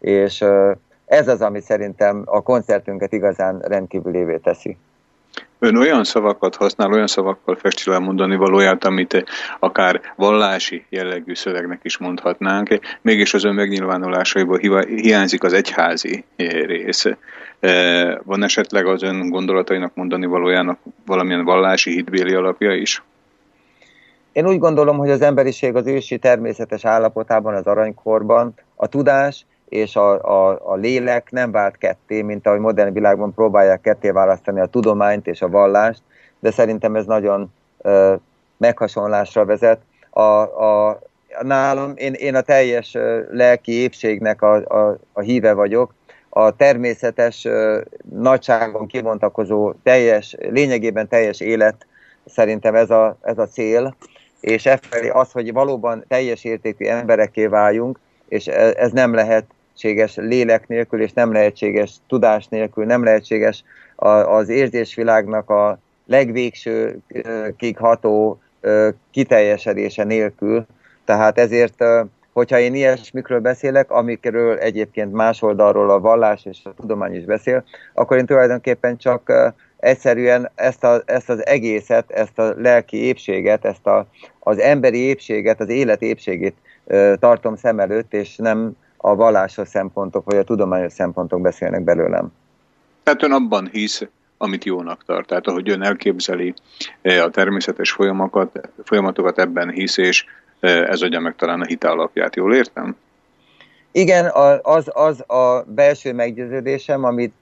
És 0.00 0.44
ez 1.04 1.28
az, 1.28 1.40
ami 1.40 1.60
szerintem 1.60 2.22
a 2.24 2.42
koncertünket 2.42 3.12
igazán 3.12 3.58
rendkívülévé 3.58 4.36
teszi. 4.36 4.76
Ön 5.58 5.76
olyan 5.76 6.04
szavakat 6.04 6.56
használ, 6.56 6.92
olyan 6.92 7.06
szavakkal 7.06 7.56
festi 7.56 7.90
le 7.90 7.98
mondani 7.98 8.36
valóját, 8.36 8.84
amit 8.84 9.24
akár 9.58 10.00
vallási 10.16 10.84
jellegű 10.88 11.34
szövegnek 11.34 11.80
is 11.82 11.98
mondhatnánk, 11.98 12.78
mégis 13.02 13.34
az 13.34 13.44
ön 13.44 13.54
megnyilvánulásaiból 13.54 14.58
hiányzik 14.86 15.42
az 15.42 15.52
egyházi 15.52 16.24
rész. 16.66 17.04
E, 17.60 18.20
van 18.24 18.42
esetleg 18.42 18.86
az 18.86 19.02
ön 19.02 19.28
gondolatainak 19.28 19.94
mondani 19.94 20.26
valójának 20.26 20.78
valamilyen 21.06 21.44
vallási 21.44 21.90
hitbéli 21.90 22.34
alapja 22.34 22.74
is? 22.74 23.02
Én 24.36 24.46
úgy 24.46 24.58
gondolom, 24.58 24.98
hogy 24.98 25.10
az 25.10 25.22
emberiség 25.22 25.76
az 25.76 25.86
ősi 25.86 26.18
természetes 26.18 26.84
állapotában, 26.84 27.54
az 27.54 27.66
aranykorban 27.66 28.54
a 28.74 28.86
tudás 28.86 29.46
és 29.68 29.96
a, 29.96 30.22
a, 30.24 30.60
a 30.64 30.74
lélek 30.74 31.30
nem 31.30 31.50
vált 31.50 31.76
ketté, 31.76 32.22
mint 32.22 32.46
ahogy 32.46 32.58
modern 32.58 32.92
világban 32.92 33.34
próbálják 33.34 33.80
ketté 33.80 34.10
választani 34.10 34.60
a 34.60 34.66
tudományt 34.66 35.26
és 35.26 35.42
a 35.42 35.48
vallást, 35.48 36.02
de 36.40 36.50
szerintem 36.50 36.96
ez 36.96 37.04
nagyon 37.04 37.52
ö, 37.82 38.14
meghasonlásra 38.56 39.44
vezet. 39.44 39.80
A, 40.10 40.20
a, 40.20 40.98
nálam 41.42 41.92
én, 41.94 42.12
én 42.12 42.34
a 42.34 42.40
teljes 42.40 42.94
ö, 42.94 43.20
lelki 43.30 43.72
épségnek 43.72 44.42
a, 44.42 44.54
a, 44.54 44.98
a 45.12 45.20
híve 45.20 45.52
vagyok, 45.52 45.94
a 46.28 46.56
természetes 46.56 47.44
ö, 47.44 47.80
nagyságon 48.10 48.86
kivontakozó 48.86 49.72
teljes, 49.82 50.36
lényegében 50.38 51.08
teljes 51.08 51.40
élet, 51.40 51.86
szerintem 52.26 52.74
ez 52.74 52.90
a, 52.90 53.16
ez 53.22 53.38
a 53.38 53.46
cél, 53.46 53.96
és 54.46 54.66
e 54.66 54.78
felé 54.82 55.08
az, 55.08 55.32
hogy 55.32 55.52
valóban 55.52 56.04
teljes 56.08 56.44
értékű 56.44 56.84
emberekké 56.84 57.46
váljunk, 57.46 57.98
és 58.28 58.46
e, 58.46 58.72
ez 58.76 58.92
nem 58.92 59.14
lehet 59.14 59.44
lehetséges 59.76 60.16
lélek 60.16 60.68
nélkül, 60.68 61.00
és 61.00 61.12
nem 61.12 61.32
lehetséges 61.32 61.94
tudás 62.08 62.46
nélkül, 62.48 62.84
nem 62.84 63.04
lehetséges 63.04 63.64
az 64.26 64.48
érzésvilágnak 64.48 65.50
a 65.50 65.78
legvégső 66.06 66.98
ható 67.76 68.40
kiteljesedése 69.10 70.04
nélkül. 70.04 70.66
Tehát 71.04 71.38
ezért, 71.38 71.84
hogyha 72.32 72.58
én 72.58 72.74
ilyesmikről 72.74 73.40
beszélek, 73.40 73.90
amikről 73.90 74.58
egyébként 74.58 75.12
más 75.12 75.42
oldalról 75.42 75.90
a 75.90 76.00
vallás 76.00 76.44
és 76.44 76.58
a 76.64 76.74
tudomány 76.74 77.14
is 77.14 77.24
beszél, 77.24 77.64
akkor 77.94 78.16
én 78.16 78.26
tulajdonképpen 78.26 78.96
csak 78.96 79.32
egyszerűen 79.76 80.50
ezt, 80.54 80.84
a, 80.84 81.02
ezt 81.04 81.28
az 81.28 81.46
egészet, 81.46 82.10
ezt 82.10 82.38
a 82.38 82.54
lelki 82.56 82.96
épséget, 82.96 83.64
ezt 83.64 83.86
a, 83.86 84.06
az 84.40 84.58
emberi 84.58 84.98
épséget, 84.98 85.60
az 85.60 85.68
élet 85.68 86.02
épségét 86.02 86.54
tartom 87.18 87.56
szem 87.56 87.80
előtt, 87.80 88.14
és 88.14 88.36
nem 88.36 88.76
a 88.96 89.14
vallásos 89.14 89.68
szempontok, 89.68 90.24
vagy 90.24 90.36
a 90.36 90.44
tudományos 90.44 90.92
szempontok 90.92 91.40
beszélnek 91.40 91.82
belőlem. 91.82 92.32
Tehát 93.02 93.22
ön 93.22 93.32
abban 93.32 93.68
hisz, 93.72 94.02
amit 94.38 94.64
jónak 94.64 95.04
tart. 95.04 95.26
Tehát 95.26 95.46
ahogy 95.46 95.68
ön 95.68 95.82
elképzeli 95.82 96.54
a 97.02 97.28
természetes 97.30 97.90
folyamatokat, 97.90 98.68
folyamatokat 98.84 99.38
ebben 99.38 99.70
hisz, 99.70 99.96
és 99.96 100.24
ez 100.60 101.02
adja 101.02 101.20
meg 101.20 101.34
talán 101.36 101.60
a 101.60 101.64
hite 101.64 101.88
alapját. 101.88 102.36
Jól 102.36 102.54
értem? 102.54 102.96
Igen, 103.92 104.30
az, 104.62 104.90
az 104.92 105.30
a 105.30 105.64
belső 105.66 106.12
meggyőződésem, 106.12 107.04
amit, 107.04 107.32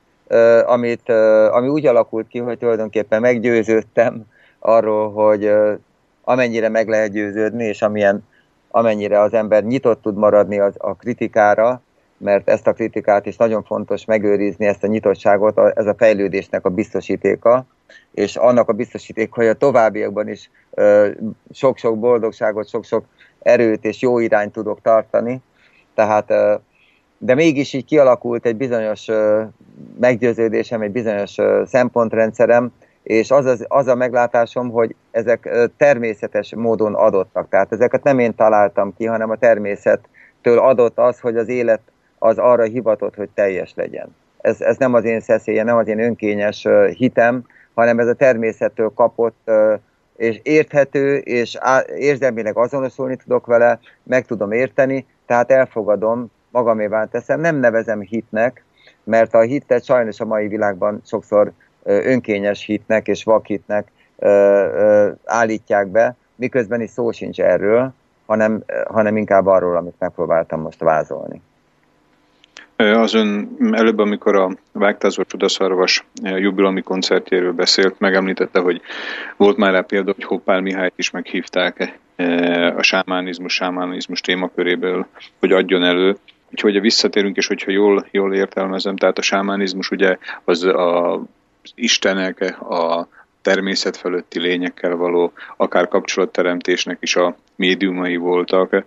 amit, 0.67 1.09
ami 1.51 1.69
úgy 1.69 1.87
alakult 1.87 2.29
ki, 2.29 2.39
hogy 2.39 2.59
tulajdonképpen 2.59 3.21
meggyőződtem 3.21 4.25
arról, 4.59 5.13
hogy 5.13 5.53
amennyire 6.23 6.69
meg 6.69 6.89
lehet 6.89 7.13
győződni, 7.13 7.65
és 7.65 7.83
amilyen 7.83 8.25
amennyire 8.71 9.21
az 9.21 9.33
ember 9.33 9.65
nyitott 9.65 10.03
tud 10.03 10.17
maradni 10.17 10.59
az, 10.59 10.75
a 10.79 10.95
kritikára, 10.95 11.83
mert 12.17 12.49
ezt 12.49 12.67
a 12.67 12.73
kritikát 12.73 13.27
is 13.27 13.37
nagyon 13.37 13.63
fontos 13.63 14.05
megőrizni, 14.05 14.67
ezt 14.67 14.85
a 14.85 14.87
nyitottságot, 14.87 15.59
ez 15.59 15.87
a 15.87 15.95
fejlődésnek 15.95 16.65
a 16.65 16.69
biztosítéka, 16.69 17.67
és 18.15 18.37
annak 18.37 18.69
a 18.69 18.73
biztosítéka, 18.73 19.35
hogy 19.35 19.47
a 19.47 19.55
továbbiakban 19.55 20.29
is 20.29 20.51
sok-sok 21.53 21.99
boldogságot, 21.99 22.69
sok-sok 22.69 23.05
erőt 23.43 23.85
és 23.85 24.01
jó 24.01 24.19
irányt 24.19 24.53
tudok 24.53 24.81
tartani. 24.81 25.43
Tehát, 25.95 26.33
de 27.25 27.35
mégis 27.35 27.73
így 27.73 27.85
kialakult 27.85 28.47
egy 28.47 28.57
bizonyos 28.57 29.07
meggyőződésem, 30.01 30.83
egy 30.83 30.91
bizonyos 30.91 31.37
szempontrendszerem, 31.65 32.73
és 33.03 33.31
az, 33.31 33.45
az, 33.45 33.65
az 33.69 33.87
a 33.87 33.95
meglátásom, 33.95 34.71
hogy 34.71 34.95
ezek 35.11 35.49
természetes 35.77 36.55
módon 36.55 36.95
adottak. 36.95 37.49
Tehát 37.49 37.73
ezeket 37.73 38.03
nem 38.03 38.19
én 38.19 38.35
találtam 38.35 38.95
ki, 38.97 39.05
hanem 39.05 39.31
a 39.31 39.37
természettől 39.37 40.59
adott 40.59 40.99
az, 40.99 41.21
hogy 41.21 41.37
az 41.37 41.49
élet 41.49 41.81
az 42.19 42.39
arra 42.39 42.63
hivatott, 42.63 43.15
hogy 43.15 43.29
teljes 43.35 43.73
legyen. 43.77 44.17
Ez, 44.41 44.61
ez 44.61 44.77
nem 44.77 44.95
az 44.95 45.05
én 45.05 45.21
szeszélye, 45.21 45.63
nem 45.63 45.77
az 45.77 45.89
én 45.89 46.01
önkényes 46.01 46.67
hitem, 46.97 47.45
hanem 47.75 47.99
ez 47.99 48.07
a 48.07 48.15
természettől 48.15 48.93
kapott 48.95 49.51
és 50.17 50.41
érthető, 50.43 51.17
és 51.17 51.59
érzelmileg 51.97 52.57
azonosulni 52.57 53.17
tudok 53.17 53.47
vele, 53.47 53.79
meg 54.03 54.27
tudom 54.27 54.53
érteni, 54.53 55.07
tehát 55.27 55.51
elfogadom, 55.51 56.31
magamévá 56.55 57.05
teszem, 57.05 57.41
nem 57.41 57.57
nevezem 57.57 58.01
hitnek, 58.01 58.65
mert 59.05 59.35
a 59.35 59.41
hitet 59.41 59.85
sajnos 59.85 60.21
a 60.21 60.25
mai 60.25 60.49
világban 60.49 61.01
sokszor 61.07 61.53
önkényes 61.85 62.65
hitnek 62.65 63.09
és 63.09 63.25
vakhitnek 63.25 63.89
állítják 65.25 65.89
be, 65.89 66.17
miközben 66.37 66.81
is 66.81 66.91
szó 66.91 67.13
sincs 67.13 67.41
erről, 67.41 67.93
hanem, 68.27 68.63
hanem 68.87 69.17
inkább 69.17 69.47
arról, 69.47 69.77
amit 69.77 69.95
megpróbáltam 69.99 70.61
most 70.61 70.81
vázolni. 70.81 71.41
Az 72.77 73.15
ön 73.15 73.57
előbb, 73.73 73.99
amikor 73.99 74.37
a 74.37 74.51
Vágtázó 74.73 75.23
Csudaszarvas 75.23 76.07
jubilami 76.23 76.83
koncertjéről 76.83 77.53
beszélt, 77.53 77.99
megemlítette, 77.99 78.61
hogy 78.61 78.81
volt 79.37 79.57
már 79.57 79.73
rá 79.73 79.81
példa, 79.81 80.13
hogy 80.15 80.25
Hoppál 80.25 80.61
Mihályt 80.61 80.93
is 80.97 81.11
meghívták 81.11 81.99
a 82.77 82.83
sámánizmus, 82.83 83.53
sámánizmus 83.53 84.21
témaköréből, 84.21 85.07
hogy 85.41 85.53
adjon 85.53 85.85
elő. 85.85 86.17
Úgyhogy 86.55 86.81
visszatérünk, 86.81 87.37
és 87.37 87.47
hogyha 87.47 87.71
jól, 87.71 88.07
jól 88.11 88.35
értelmezem, 88.35 88.97
tehát 88.97 89.19
a 89.19 89.23
sámánizmus 89.23 89.91
ugye 89.91 90.19
az 90.45 90.65
a 90.65 91.23
istenek, 91.75 92.61
a 92.61 93.09
természet 93.43 93.97
fölötti 93.97 94.41
lényekkel 94.41 94.97
való 94.97 95.33
akár 95.57 95.89
kapcsolatteremtésnek 95.89 96.99
is 97.01 97.17
a 97.17 97.37
médiumai 97.57 98.17
voltak. 98.17 98.85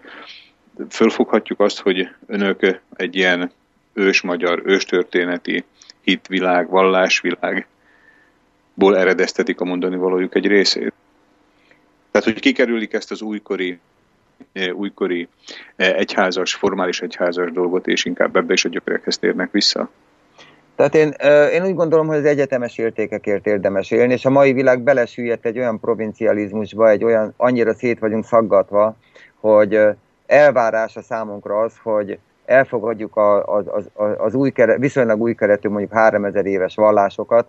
Fölfoghatjuk 0.89 1.59
azt, 1.59 1.79
hogy 1.79 2.09
önök 2.27 2.81
egy 2.95 3.15
ilyen 3.15 3.51
ős-magyar, 3.93 4.61
őstörténeti 4.65 5.63
hitvilág, 6.01 6.69
vallásvilágból 6.69 7.67
eredeztetik 8.97 9.59
a 9.59 9.65
mondani 9.65 9.95
valójuk 9.95 10.35
egy 10.35 10.47
részét. 10.47 10.93
Tehát, 12.11 12.27
hogy 12.27 12.39
kikerülik 12.39 12.93
ezt 12.93 13.11
az 13.11 13.21
újkori 13.21 13.79
újkori 14.75 15.27
egyházas, 15.75 16.55
formális 16.55 17.01
egyházas 17.01 17.51
dolgot, 17.51 17.87
és 17.87 18.05
inkább 18.05 18.35
ebbe 18.35 18.53
is 18.53 18.65
a 18.65 18.69
gyökerekhez 18.69 19.17
térnek 19.17 19.51
vissza? 19.51 19.89
Tehát 20.75 20.95
én, 20.95 21.09
én 21.51 21.65
úgy 21.65 21.75
gondolom, 21.75 22.07
hogy 22.07 22.17
az 22.17 22.25
egyetemes 22.25 22.77
értékekért 22.77 23.47
érdemes 23.47 23.91
élni, 23.91 24.13
és 24.13 24.25
a 24.25 24.29
mai 24.29 24.53
világ 24.53 24.81
belesüllyedt 24.81 25.45
egy 25.45 25.57
olyan 25.57 25.79
provincializmusba, 25.79 26.89
egy 26.89 27.03
olyan, 27.03 27.33
annyira 27.37 27.73
szét 27.73 27.99
vagyunk 27.99 28.25
szaggatva, 28.25 28.95
hogy 29.39 29.79
elvárás 30.25 30.95
a 30.95 31.01
számunkra 31.01 31.59
az, 31.59 31.73
hogy 31.83 32.19
elfogadjuk 32.45 33.17
az, 33.17 33.65
az, 33.67 33.89
az, 33.93 34.09
az 34.17 34.33
új 34.33 34.51
keret, 34.51 34.77
viszonylag 34.77 35.21
új 35.21 35.33
keretű, 35.33 35.69
mondjuk 35.69 35.93
3000 35.93 36.45
éves 36.45 36.75
vallásokat, 36.75 37.47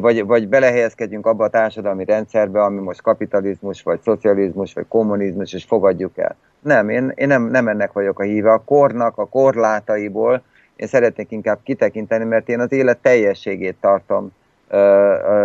vagy, 0.00 0.24
vagy 0.26 0.48
belehelyezkedjünk 0.48 1.26
abba 1.26 1.44
a 1.44 1.48
társadalmi 1.50 2.04
rendszerbe, 2.04 2.62
ami 2.62 2.80
most 2.80 3.02
kapitalizmus, 3.02 3.82
vagy 3.82 4.00
szocializmus, 4.00 4.72
vagy 4.72 4.84
kommunizmus, 4.88 5.52
és 5.52 5.64
fogadjuk 5.64 6.18
el. 6.18 6.36
Nem, 6.60 6.88
én, 6.88 7.12
én 7.14 7.26
nem, 7.26 7.42
nem 7.42 7.68
ennek 7.68 7.92
vagyok 7.92 8.18
a 8.18 8.22
híve. 8.22 8.52
A 8.52 8.64
kornak, 8.64 9.18
a 9.18 9.28
korlátaiból 9.28 10.42
én 10.76 10.86
szeretnék 10.86 11.30
inkább 11.30 11.58
kitekinteni, 11.62 12.24
mert 12.24 12.48
én 12.48 12.60
az 12.60 12.72
élet 12.72 12.98
teljességét 12.98 13.76
tartom 13.80 14.32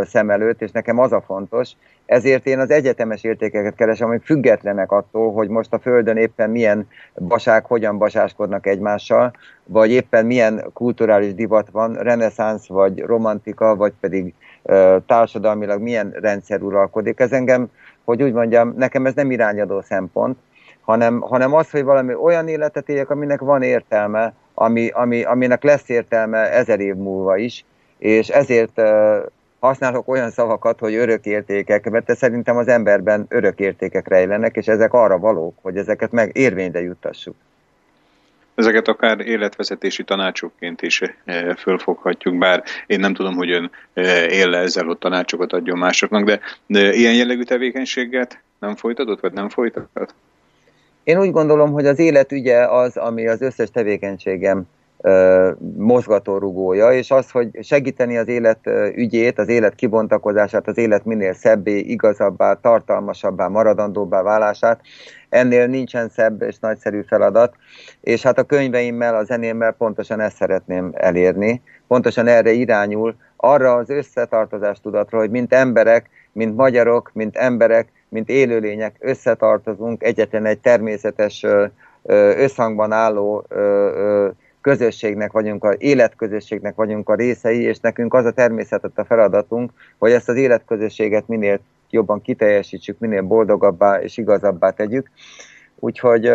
szem 0.03 0.30
előtt, 0.30 0.61
és 0.61 0.72
nekem 0.72 0.99
az 0.99 1.11
a 1.11 1.22
fontos. 1.22 1.72
Ezért 2.06 2.45
én 2.45 2.60
az 2.60 2.69
egyetemes 2.69 3.23
értékeket 3.23 3.76
keresem, 3.76 4.07
amik 4.07 4.23
függetlenek 4.23 4.91
attól, 4.91 5.34
hogy 5.34 5.49
most 5.49 5.73
a 5.73 5.80
Földön 5.80 6.18
éppen 6.18 6.49
milyen 6.49 6.88
basák, 7.15 7.65
hogyan 7.65 7.97
basáskodnak 7.97 8.68
egymással, 8.68 9.34
vagy 9.64 9.91
éppen 9.91 10.26
milyen 10.26 10.65
kulturális 10.73 11.34
divat 11.34 11.69
van, 11.72 11.93
reneszánsz, 11.93 12.68
vagy 12.68 12.99
romantika, 12.99 13.76
vagy 13.76 13.93
pedig 13.99 14.34
társadalmilag 15.06 15.81
milyen 15.81 16.15
rendszer 16.22 16.61
uralkodik. 16.61 17.19
Ez 17.19 17.31
engem, 17.31 17.68
hogy 18.03 18.23
úgy 18.23 18.34
mondjam, 18.34 18.73
nekem 18.77 19.06
ez 19.06 19.14
nem 19.14 19.31
irányadó 19.31 19.81
szempont, 19.81 20.38
hanem, 20.81 21.22
hanem 21.22 21.53
az, 21.53 21.69
hogy 21.69 21.84
valami 21.84 22.14
olyan 22.14 22.47
életet 22.47 22.89
éljek, 22.89 23.10
aminek 23.10 23.39
van 23.39 23.61
értelme, 23.61 24.34
ami, 24.53 24.89
ami, 24.89 25.23
aminek 25.23 25.64
lesz 25.64 25.89
értelme 25.89 26.52
ezer 26.52 26.80
év 26.80 26.95
múlva 26.95 27.38
is, 27.38 27.65
és 28.06 28.27
ezért 28.27 28.82
használok 29.60 30.07
olyan 30.07 30.32
szavakat, 30.32 30.80
hogy 30.80 30.94
örökértékek, 30.95 31.90
mert 31.90 32.15
szerintem 32.15 32.57
az 32.57 32.68
emberben 32.68 33.26
örökértékek 33.30 34.07
rejlenek, 34.07 34.56
és 34.56 34.68
ezek 34.68 34.94
arra 34.94 35.18
valók, 35.18 35.56
hogy 35.61 35.77
ezeket 35.77 36.11
meg 36.11 36.32
érvényre 36.34 36.82
juttassuk. 36.82 37.36
Ezeket 38.56 38.88
akár 38.88 39.19
életvezetési 39.19 40.03
tanácsokként 40.03 40.82
is 40.82 41.02
fölfoghatjuk, 41.57 42.38
bár 42.38 42.64
én 42.86 42.99
nem 42.99 43.14
tudom, 43.14 43.36
hogy 43.36 43.52
ön 43.52 43.72
él 44.30 44.53
-e 44.53 44.57
ezzel, 44.57 44.86
hogy 44.86 44.98
tanácsokat 44.98 45.53
adjon 45.53 45.77
másoknak, 45.77 46.23
de, 46.23 46.40
de 46.68 46.94
ilyen 46.94 47.14
jellegű 47.15 47.44
tevékenységet 47.44 48.40
nem 48.60 48.76
folytatott, 48.76 49.19
vagy 49.19 49.34
nem 49.34 49.49
folytatott? 49.49 50.14
Én 51.03 51.19
úgy 51.19 51.32
gondolom, 51.32 51.72
hogy 51.72 51.86
az 51.86 51.99
élet 51.99 52.32
ügye 52.32 52.65
az, 52.68 52.98
ami 52.98 53.27
az 53.27 53.41
összes 53.41 53.72
tevékenységem 53.72 54.68
mozgatórugója, 55.77 56.91
és 56.91 57.11
az, 57.11 57.32
hogy 57.32 57.49
segíteni 57.61 58.18
az 58.18 58.27
élet 58.27 58.60
ügyét, 58.95 59.40
az 59.40 59.48
élet 59.48 59.76
kibontakozását, 59.76 60.68
az 60.68 60.77
élet 60.77 61.06
minél 61.06 61.34
szebbé, 61.34 61.77
igazabbá, 61.80 62.53
tartalmasabbá, 62.53 63.48
maradandóbbá 63.48 64.22
válását, 64.22 64.82
ennél 65.30 65.68
nincsen 65.68 66.10
szebb 66.10 66.41
és 66.41 66.60
nagyszerű 66.60 67.02
feladat, 67.02 67.56
és 68.02 68.23
hát 68.23 68.38
a 68.38 68.44
könyveimmel, 68.44 69.15
a 69.15 69.23
zenémmel 69.23 69.72
pontosan 69.72 70.19
ezt 70.19 70.36
szeretném 70.36 70.91
elérni, 70.94 71.61
pontosan 71.88 72.27
erre 72.27 72.52
irányul, 72.52 73.15
arra 73.36 73.73
az 73.73 73.90
összetartozás 73.90 74.82
tudatra, 74.82 75.18
hogy 75.18 75.30
mint 75.30 75.53
emberek, 75.53 76.10
mint 76.32 76.56
magyarok, 76.56 77.11
mint 77.14 77.36
emberek, 77.36 77.91
mint 78.10 78.30
élőlények 78.30 78.95
összetartozunk, 78.99 80.03
egyetlen 80.03 80.45
egy 80.45 80.60
természetes 80.60 81.45
összhangban 82.38 82.91
álló 82.91 83.48
közösségnek 84.65 85.31
vagyunk, 85.31 85.63
a 85.63 85.73
életközösségnek 85.77 86.75
vagyunk 86.75 87.09
a 87.09 87.15
részei, 87.15 87.61
és 87.61 87.79
nekünk 87.79 88.13
az 88.13 88.25
a 88.25 88.31
természetet 88.31 88.97
a 88.97 89.05
feladatunk, 89.05 89.71
hogy 89.97 90.11
ezt 90.11 90.29
az 90.29 90.35
életközösséget 90.35 91.27
minél 91.27 91.59
jobban 91.89 92.21
kiteljesítsük, 92.21 92.99
minél 92.99 93.21
boldogabbá 93.21 94.01
és 94.01 94.17
igazabbá 94.17 94.69
tegyük. 94.69 95.09
Úgyhogy 95.79 96.31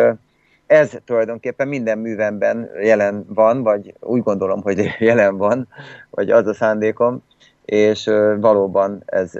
ez 0.67 0.91
tulajdonképpen 1.05 1.67
minden 1.67 1.97
művemben 1.97 2.69
jelen 2.81 3.25
van, 3.27 3.63
vagy 3.63 3.93
úgy 3.99 4.23
gondolom, 4.23 4.61
hogy 4.61 4.95
jelen 4.99 5.37
van, 5.37 5.67
vagy 6.09 6.29
az 6.29 6.47
a 6.47 6.53
szándékom, 6.53 7.23
és 7.65 8.05
valóban 8.39 9.03
ez 9.05 9.31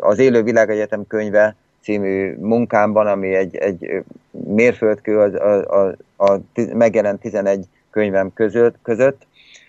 az 0.00 0.18
Élő 0.18 0.42
Világegyetem 0.42 1.06
könyve 1.06 1.56
című 1.82 2.36
munkámban, 2.38 3.06
ami 3.06 3.34
egy, 3.34 3.56
egy 3.56 4.02
mérföldkő 4.30 5.18
a, 5.18 5.48
a, 5.48 5.94
a, 6.16 6.32
a 6.32 6.40
megjelent 6.72 7.20
11 7.20 7.66
könyvem 7.90 8.32
között, 8.32 8.74
között 8.82 9.26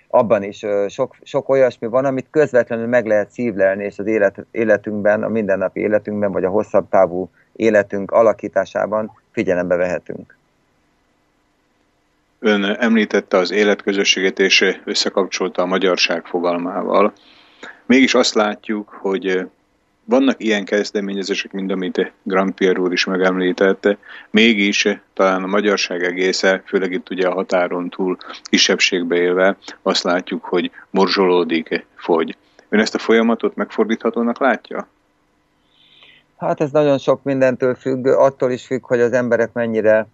abban 0.07 0.43
is 0.43 0.65
sok, 0.89 1.15
sok 1.23 1.49
olyasmi 1.49 1.87
van, 1.87 2.05
amit 2.05 2.27
közvetlenül 2.31 2.87
meg 2.87 3.05
lehet 3.05 3.31
szívlelni, 3.31 3.83
és 3.83 3.99
az 3.99 4.05
élet, 4.05 4.45
életünkben, 4.51 5.23
a 5.23 5.27
mindennapi 5.27 5.79
életünkben, 5.79 6.31
vagy 6.31 6.43
a 6.43 6.49
hosszabb 6.49 6.89
távú 6.89 7.29
életünk 7.55 8.11
alakításában 8.11 9.11
figyelembe 9.31 9.75
vehetünk. 9.75 10.35
Ön 12.39 12.63
említette 12.63 13.37
az 13.37 13.51
életközösséget, 13.51 14.39
és 14.39 14.79
összekapcsolta 14.85 15.61
a 15.61 15.65
magyarság 15.65 16.25
fogalmával. 16.25 17.13
Mégis 17.85 18.13
azt 18.13 18.33
látjuk, 18.33 18.89
hogy 18.89 19.47
vannak 20.11 20.43
ilyen 20.43 20.65
kezdeményezések, 20.65 21.51
mint 21.51 21.71
amit 21.71 22.11
Grand 22.23 22.53
Pierre 22.53 22.79
úr 22.79 22.91
is 22.91 23.05
megemlítette, 23.05 23.97
mégis 24.29 24.87
talán 25.13 25.43
a 25.43 25.47
magyarság 25.47 26.03
egésze, 26.03 26.63
főleg 26.65 26.91
itt 26.91 27.09
ugye 27.09 27.27
a 27.27 27.33
határon 27.33 27.89
túl 27.89 28.17
kisebbségbe 28.43 29.15
élve, 29.15 29.57
azt 29.81 30.03
látjuk, 30.03 30.43
hogy 30.43 30.71
morzsolódik, 30.89 31.85
fogy. 31.95 32.37
Ön 32.69 32.79
ezt 32.79 32.95
a 32.95 32.99
folyamatot 32.99 33.55
megfordíthatónak 33.55 34.39
látja? 34.39 34.87
Hát 36.37 36.61
ez 36.61 36.71
nagyon 36.71 36.97
sok 36.97 37.23
mindentől 37.23 37.75
függ, 37.75 38.05
attól 38.05 38.51
is 38.51 38.65
függ, 38.65 38.85
hogy 38.85 38.99
az 38.99 39.13
emberek 39.13 39.53
mennyire 39.53 40.07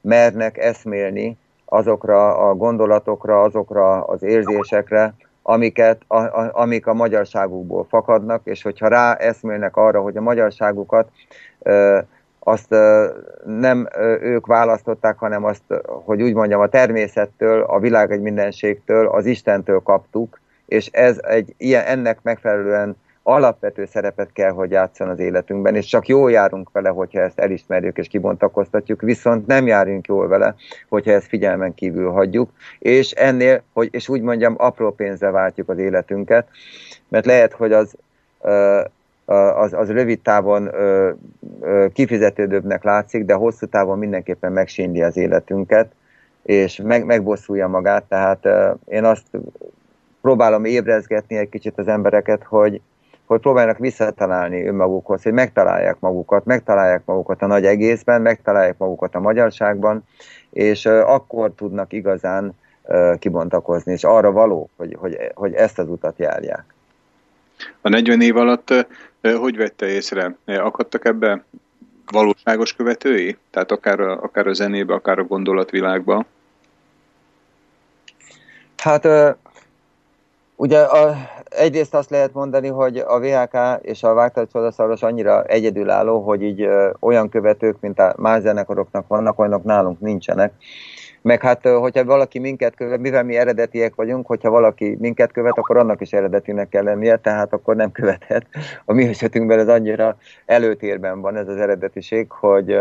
mernek 0.00 0.58
eszmélni 0.58 1.36
azokra 1.64 2.48
a 2.48 2.54
gondolatokra, 2.54 3.42
azokra 3.42 4.04
az 4.04 4.22
érzésekre, 4.22 5.14
amiket, 5.42 6.02
a, 6.06 6.16
a, 6.16 6.50
amik 6.52 6.86
a 6.86 6.94
magyarságukból 6.94 7.86
fakadnak, 7.88 8.40
és 8.44 8.62
hogyha 8.62 8.88
rá 8.88 9.14
eszmélnek 9.14 9.76
arra, 9.76 10.00
hogy 10.00 10.16
a 10.16 10.20
magyarságukat 10.20 11.08
ö, 11.62 11.98
azt 12.38 12.72
ö, 12.72 13.08
nem 13.44 13.88
ö, 13.94 14.16
ők 14.20 14.46
választották, 14.46 15.18
hanem 15.18 15.44
azt, 15.44 15.62
hogy 16.04 16.22
úgy 16.22 16.34
mondjam, 16.34 16.60
a 16.60 16.68
természettől, 16.68 17.62
a 17.62 17.78
világ 17.78 18.10
egy 18.10 18.20
mindenségtől, 18.20 19.08
az 19.08 19.26
Istentől 19.26 19.80
kaptuk, 19.80 20.40
és 20.66 20.86
ez 20.86 21.18
egy 21.22 21.54
ilyen, 21.56 21.84
ennek 21.84 22.18
megfelelően 22.22 22.96
alapvető 23.22 23.84
szerepet 23.84 24.32
kell, 24.32 24.50
hogy 24.50 24.70
játszon 24.70 25.08
az 25.08 25.18
életünkben, 25.18 25.74
és 25.74 25.86
csak 25.86 26.08
jól 26.08 26.30
járunk 26.30 26.70
vele, 26.72 26.88
hogyha 26.88 27.20
ezt 27.20 27.38
elismerjük 27.38 27.98
és 27.98 28.08
kibontakoztatjuk, 28.08 29.00
viszont 29.00 29.46
nem 29.46 29.66
járunk 29.66 30.06
jól 30.06 30.28
vele, 30.28 30.54
hogyha 30.88 31.12
ezt 31.12 31.26
figyelmen 31.26 31.74
kívül 31.74 32.10
hagyjuk, 32.10 32.50
és 32.78 33.10
ennél, 33.10 33.62
hogy, 33.72 33.88
és 33.92 34.08
úgy 34.08 34.20
mondjam, 34.20 34.54
apró 34.58 34.90
pénzre 34.90 35.30
váltjuk 35.30 35.68
az 35.68 35.78
életünket, 35.78 36.48
mert 37.08 37.26
lehet, 37.26 37.52
hogy 37.52 37.72
az, 37.72 37.94
az, 39.54 39.72
az 39.72 39.90
rövid 39.90 40.20
távon 40.20 40.70
kifizetődőbbnek 41.92 42.84
látszik, 42.84 43.24
de 43.24 43.34
hosszú 43.34 43.66
távon 43.66 43.98
mindenképpen 43.98 44.52
megsínli 44.52 45.02
az 45.02 45.16
életünket, 45.16 45.92
és 46.42 46.80
meg, 46.84 47.04
megbosszulja 47.04 47.68
magát, 47.68 48.04
tehát 48.04 48.48
én 48.84 49.04
azt 49.04 49.26
próbálom 50.20 50.64
ébrezgetni 50.64 51.36
egy 51.36 51.48
kicsit 51.48 51.78
az 51.78 51.88
embereket, 51.88 52.42
hogy, 52.44 52.80
hogy 53.26 53.40
próbálnak 53.40 53.78
visszatalálni 53.78 54.66
önmagukhoz, 54.66 55.22
hogy 55.22 55.32
megtalálják 55.32 55.96
magukat, 56.00 56.44
megtalálják 56.44 57.02
magukat 57.04 57.42
a 57.42 57.46
nagy 57.46 57.64
egészben, 57.64 58.22
megtalálják 58.22 58.78
magukat 58.78 59.14
a 59.14 59.20
magyarságban, 59.20 60.04
és 60.50 60.86
akkor 60.86 61.52
tudnak 61.56 61.92
igazán 61.92 62.52
kibontakozni, 63.18 63.92
és 63.92 64.04
arra 64.04 64.32
való, 64.32 64.70
hogy, 64.76 64.96
hogy, 64.98 65.18
hogy 65.34 65.54
ezt 65.54 65.78
az 65.78 65.88
utat 65.88 66.18
járják. 66.18 66.64
A 67.80 67.88
40 67.88 68.20
év 68.20 68.36
alatt 68.36 68.86
hogy 69.22 69.56
vette 69.56 69.86
észre? 69.86 70.36
Akadtak 70.46 71.04
ebbe 71.04 71.44
valóságos 72.10 72.74
követői? 72.74 73.36
Tehát 73.50 73.70
akár 73.70 74.00
a, 74.00 74.22
akár 74.22 74.46
a 74.46 74.52
zenébe, 74.52 74.94
akár 74.94 75.18
a 75.18 75.24
gondolatvilágba? 75.24 76.24
Hát 78.76 79.04
ugye 80.56 80.78
a, 80.78 81.14
egyrészt 81.48 81.94
azt 81.94 82.10
lehet 82.10 82.32
mondani, 82.32 82.68
hogy 82.68 82.96
a 82.96 83.18
VHK 83.18 83.56
és 83.82 84.02
a 84.02 84.14
Vágtatcsodaszaros 84.14 85.02
annyira 85.02 85.44
egyedülálló, 85.44 86.20
hogy 86.20 86.42
így 86.42 86.62
ö, 86.62 86.90
olyan 87.00 87.28
követők, 87.28 87.80
mint 87.80 87.98
a 87.98 88.14
más 88.16 88.40
zenekaroknak 88.40 89.06
vannak, 89.06 89.38
olyanok 89.38 89.64
nálunk 89.64 90.00
nincsenek. 90.00 90.52
Meg 91.22 91.42
hát, 91.42 91.66
hogyha 91.66 92.04
valaki 92.04 92.38
minket 92.38 92.74
követ, 92.74 93.00
mivel 93.00 93.24
mi 93.24 93.36
eredetiek 93.36 93.94
vagyunk, 93.94 94.26
hogyha 94.26 94.50
valaki 94.50 94.96
minket 95.00 95.32
követ, 95.32 95.58
akkor 95.58 95.76
annak 95.76 96.00
is 96.00 96.12
eredetinek 96.12 96.68
kell 96.68 96.82
lennie, 96.82 97.16
tehát 97.16 97.52
akkor 97.52 97.76
nem 97.76 97.92
követhet. 97.92 98.46
A 98.84 98.92
mi 98.92 99.08
esetünkben 99.08 99.58
ez 99.58 99.68
annyira 99.68 100.16
előtérben 100.46 101.20
van 101.20 101.36
ez 101.36 101.48
az 101.48 101.56
eredetiség, 101.56 102.30
hogy 102.30 102.80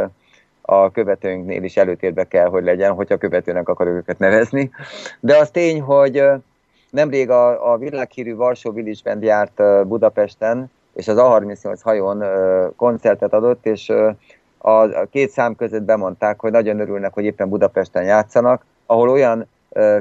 a 0.62 0.92
követőnknél 0.92 1.64
is 1.64 1.78
előtérbe 1.78 2.24
kell, 2.24 2.48
hogy 2.48 2.64
legyen, 2.64 2.94
hogyha 2.94 3.18
követőnek 3.18 3.70
akarjuk 3.70 3.96
őket 3.96 4.20
nevezni. 4.20 4.72
De 5.20 5.38
az 5.38 5.52
tény, 5.52 5.82
hogy 5.82 6.24
nemrég 6.92 7.30
a, 7.30 7.72
a 7.72 7.78
világhírű 7.78 8.36
Varsó 8.36 8.72
Village 8.72 9.00
Band 9.04 9.24
járt 9.24 9.88
Budapesten, 9.88 10.72
és 10.94 11.08
az 11.08 11.16
A38 11.20 11.80
hajón 11.82 12.24
koncertet 12.76 13.34
adott, 13.34 13.66
és 13.66 13.94
a 14.58 15.06
két 15.06 15.30
szám 15.30 15.56
között 15.56 15.84
bemondták, 15.84 16.40
hogy 16.40 16.52
nagyon 16.52 16.80
örülnek, 16.80 17.14
hogy 17.14 17.24
éppen 17.24 17.50
Budapesten 17.50 18.04
játszanak, 18.04 18.66
ahol 18.86 19.10
olyan 19.10 19.48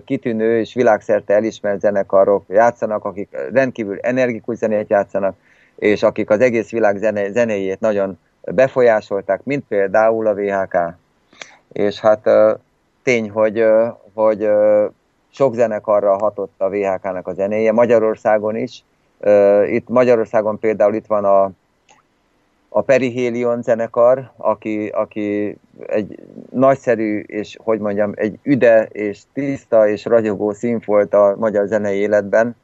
kitűnő 0.04 0.58
és 0.58 0.74
világszerte 0.74 1.34
elismert 1.34 1.80
zenekarok 1.80 2.44
játszanak, 2.48 3.04
akik 3.04 3.36
rendkívül 3.52 3.98
energikus 4.00 4.56
zenét 4.56 4.90
játszanak, 4.90 5.36
és 5.76 6.02
akik 6.02 6.30
az 6.30 6.40
egész 6.40 6.70
világ 6.70 6.96
zene, 6.96 7.30
zenéjét 7.30 7.80
nagyon 7.80 8.18
befolyásolták, 8.40 9.44
mint 9.44 9.64
például 9.68 10.26
a 10.26 10.34
VHK. 10.34 10.76
És 11.72 12.00
hát 12.00 12.30
tény, 13.02 13.30
hogy, 13.30 13.64
hogy 14.14 14.48
sok 15.30 15.54
zenekarra 15.54 16.18
hatott 16.18 16.54
a 16.56 16.68
VHK-nak 16.68 17.26
a 17.26 17.32
zenéje, 17.32 17.72
Magyarországon 17.72 18.56
is. 18.56 18.84
Itt 19.66 19.88
Magyarországon 19.88 20.58
például 20.58 20.94
itt 20.94 21.06
van 21.06 21.24
a 21.24 21.50
a 22.72 22.80
Perihelion 22.82 23.62
zenekar, 23.62 24.30
aki, 24.36 24.88
aki 24.88 25.56
egy 25.86 26.18
nagyszerű, 26.50 27.18
és 27.18 27.56
hogy 27.62 27.78
mondjam, 27.78 28.12
egy 28.14 28.38
üde, 28.42 28.88
és 28.92 29.20
tiszta, 29.32 29.88
és 29.88 30.04
ragyogó 30.04 30.52
szín 30.52 30.82
volt 30.86 31.14
a 31.14 31.34
magyar 31.38 31.66
zenei 31.66 31.98
életben, 31.98 32.56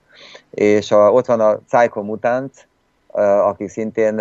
és 0.50 0.90
a, 0.90 1.10
ott 1.12 1.26
van 1.26 1.40
a 1.40 1.54
Psycho 1.54 2.02
Mutant, 2.02 2.68
akik 3.42 3.68
szintén, 3.68 4.18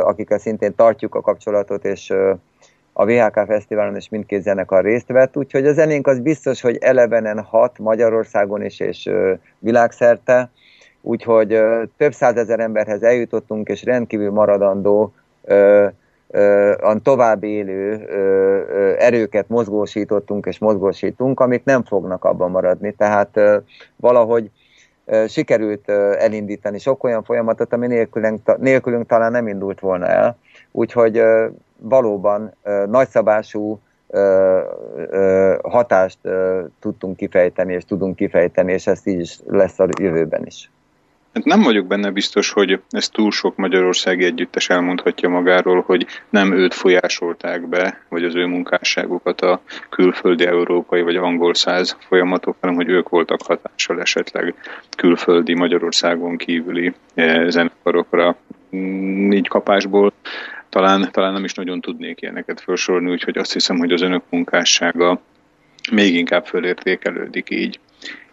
akikkel 0.00 0.38
szintén 0.38 0.74
tartjuk 0.74 1.14
a 1.14 1.20
kapcsolatot, 1.20 1.84
és 1.84 2.12
a 2.96 3.04
VHK 3.04 3.44
Fesztiválon 3.46 3.96
is 3.96 4.08
mindkét 4.08 4.42
zenekar 4.42 4.84
részt 4.84 5.08
vett, 5.08 5.36
úgyhogy 5.36 5.66
a 5.66 5.72
zenénk 5.72 6.06
az 6.06 6.20
biztos, 6.20 6.60
hogy 6.60 6.76
elevenen 6.80 7.40
hat 7.40 7.78
Magyarországon 7.78 8.64
is, 8.64 8.80
és 8.80 9.10
világszerte, 9.58 10.50
úgyhogy 11.00 11.60
több 11.96 12.12
százezer 12.12 12.60
emberhez 12.60 13.02
eljutottunk, 13.02 13.68
és 13.68 13.84
rendkívül 13.84 14.30
maradandó 14.30 15.12
a 16.80 16.98
tovább 17.02 17.42
élő 17.42 18.06
erőket 18.98 19.48
mozgósítottunk 19.48 20.46
és 20.46 20.58
mozgósítunk, 20.58 21.40
amik 21.40 21.64
nem 21.64 21.82
fognak 21.82 22.24
abban 22.24 22.50
maradni. 22.50 22.92
Tehát 22.92 23.40
valahogy 23.96 24.50
sikerült 25.28 25.88
elindítani 26.18 26.78
sok 26.78 27.04
olyan 27.04 27.22
folyamatot, 27.22 27.72
ami 27.72 27.86
nélkülünk, 27.86 28.56
nélkülünk 28.58 29.06
talán 29.06 29.32
nem 29.32 29.48
indult 29.48 29.80
volna 29.80 30.06
el. 30.06 30.36
Úgyhogy 30.72 31.22
valóban 31.88 32.54
nagyszabású 32.86 33.80
hatást 35.62 36.18
tudtunk 36.80 37.16
kifejteni, 37.16 37.72
és 37.72 37.84
tudunk 37.84 38.16
kifejteni, 38.16 38.72
és 38.72 38.86
ezt 38.86 39.06
így 39.06 39.20
is 39.20 39.38
lesz 39.46 39.78
a 39.78 39.88
jövőben 39.98 40.46
is. 40.46 40.70
Hát 41.34 41.44
nem 41.44 41.62
vagyok 41.62 41.86
benne 41.86 42.10
biztos, 42.10 42.50
hogy 42.50 42.80
ez 42.90 43.08
túl 43.08 43.30
sok 43.30 43.56
magyarországi 43.56 44.24
együttes 44.24 44.68
elmondhatja 44.68 45.28
magáról, 45.28 45.82
hogy 45.86 46.06
nem 46.30 46.52
őt 46.52 46.74
folyásolták 46.74 47.68
be, 47.68 48.00
vagy 48.08 48.24
az 48.24 48.34
ő 48.34 48.46
munkásságukat 48.46 49.40
a 49.40 49.60
külföldi 49.88 50.46
európai 50.46 51.02
vagy 51.02 51.16
angol 51.16 51.54
száz 51.54 51.96
folyamatok, 52.08 52.56
hanem 52.60 52.76
hogy 52.76 52.88
ők 52.88 53.08
voltak 53.08 53.40
hatással 53.42 54.00
esetleg 54.00 54.54
külföldi 54.96 55.54
Magyarországon 55.54 56.36
kívüli 56.36 56.94
eh, 57.14 57.48
zenekarokra. 57.48 58.36
Mm, 58.76 59.32
így 59.32 59.48
kapásból 59.48 60.12
talán, 60.74 61.08
talán 61.12 61.32
nem 61.32 61.44
is 61.44 61.54
nagyon 61.54 61.80
tudnék 61.80 62.20
ilyeneket 62.20 62.60
felsorolni, 62.60 63.10
úgyhogy 63.10 63.38
azt 63.38 63.52
hiszem, 63.52 63.78
hogy 63.78 63.92
az 63.92 64.02
önök 64.02 64.22
munkássága 64.30 65.20
még 65.92 66.14
inkább 66.14 66.46
fölértékelődik 66.46 67.50
így. 67.50 67.80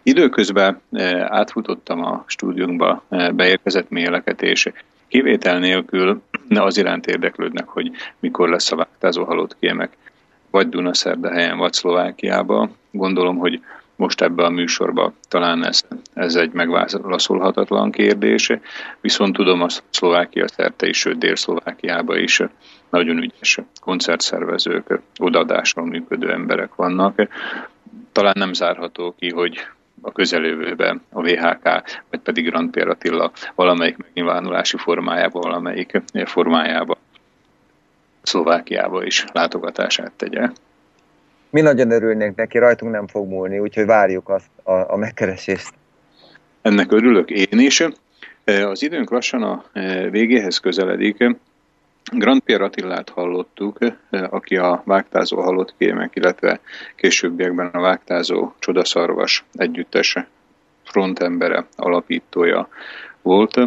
Időközben 0.02 0.80
eh, 0.92 1.24
átfutottam 1.28 2.04
a 2.04 2.24
stúdiumba 2.26 3.04
eh, 3.08 3.30
beérkezett 3.30 3.90
méleket, 3.90 4.42
és 4.42 4.72
kivétel 5.08 5.58
nélkül 5.58 6.22
az 6.48 6.76
iránt 6.76 7.06
érdeklődnek, 7.06 7.68
hogy 7.68 7.90
mikor 8.20 8.48
lesz 8.48 8.72
a 8.72 8.76
vágtázó 8.76 9.24
halott 9.24 9.56
kémek, 9.60 9.96
vagy 10.50 10.68
Dunaszerdahelyen, 10.68 11.58
vagy 11.58 11.72
Szlovákiába. 11.72 12.70
Gondolom, 12.90 13.36
hogy 13.36 13.60
most 13.96 14.20
ebben 14.20 14.44
a 14.44 14.48
műsorban 14.48 15.14
talán 15.28 15.66
ez, 15.66 15.82
ez 16.14 16.34
egy 16.34 16.52
megválaszolhatatlan 16.52 17.90
kérdés, 17.90 18.52
viszont 19.00 19.36
tudom, 19.36 19.62
a 19.62 19.66
Szlovákia 19.90 20.48
szerte 20.48 20.86
is, 20.86 20.98
sőt 20.98 21.18
Dél-Szlovákiába 21.18 22.18
is 22.18 22.42
nagyon 22.90 23.18
ügyes 23.18 23.58
koncertszervezők, 23.80 25.00
odaadásról 25.18 25.86
működő 25.86 26.32
emberek 26.32 26.74
vannak. 26.74 27.28
Talán 28.12 28.34
nem 28.38 28.52
zárható 28.52 29.14
ki, 29.18 29.30
hogy 29.30 29.66
a 30.00 30.12
közelővőben 30.12 31.02
a 31.12 31.22
VHK, 31.22 31.62
vagy 32.10 32.20
pedig 32.22 32.48
Grand 32.48 32.70
Pierre 32.70 32.90
Attila 32.90 33.32
valamelyik 33.54 33.96
megnyilvánulási 33.96 34.76
formájába, 34.76 35.40
valamelyik 35.40 36.02
formájába 36.24 36.98
Szlovákiába 38.22 39.04
is 39.04 39.24
látogatását 39.32 40.12
tegye. 40.12 40.48
Mi 41.52 41.60
nagyon 41.60 41.90
örülnénk 41.90 42.36
neki, 42.36 42.58
rajtunk 42.58 42.92
nem 42.92 43.06
fog 43.06 43.28
múlni, 43.28 43.58
úgyhogy 43.58 43.86
várjuk 43.86 44.28
azt 44.28 44.50
a, 44.62 44.72
a 44.72 44.96
megkeresést. 44.96 45.72
Ennek 46.62 46.92
örülök 46.92 47.30
én 47.30 47.58
is. 47.58 47.84
Az 48.44 48.82
időnk 48.82 49.10
lassan 49.10 49.42
a 49.42 49.64
végéhez 50.10 50.58
közeledik. 50.58 51.16
Grand 52.12 52.40
Pierre 52.40 52.64
Attillát 52.64 53.08
hallottuk, 53.08 53.78
aki 54.10 54.56
a 54.56 54.82
vágtázó 54.84 55.40
halott 55.40 55.74
kémek, 55.78 56.10
illetve 56.14 56.60
későbbiekben 56.96 57.66
a 57.66 57.80
vágtázó 57.80 58.52
csodaszarvas 58.58 59.44
együttes 59.54 60.16
frontembere, 60.84 61.66
alapítója 61.76 62.68
volt. 63.22 63.60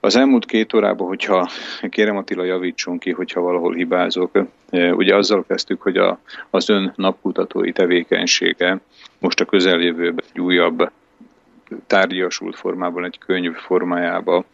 Az 0.00 0.16
elmúlt 0.16 0.46
két 0.46 0.74
órában, 0.74 1.06
hogyha 1.06 1.48
kérem 1.88 2.16
Attila 2.16 2.44
javítson 2.44 2.98
ki, 2.98 3.12
hogyha 3.12 3.40
valahol 3.40 3.74
hibázok, 3.74 4.30
ugye 4.72 5.16
azzal 5.16 5.44
kezdtük, 5.48 5.82
hogy 5.82 5.96
a, 5.96 6.18
az 6.50 6.68
ön 6.68 6.92
napkutatói 6.96 7.72
tevékenysége 7.72 8.80
most 9.18 9.40
a 9.40 9.44
közeljövőben 9.44 10.24
egy 10.32 10.40
újabb 10.40 10.90
tárgyasult 11.86 12.56
formában, 12.56 13.04
egy 13.04 13.18
könyv 13.18 13.54
formájába 13.54 14.44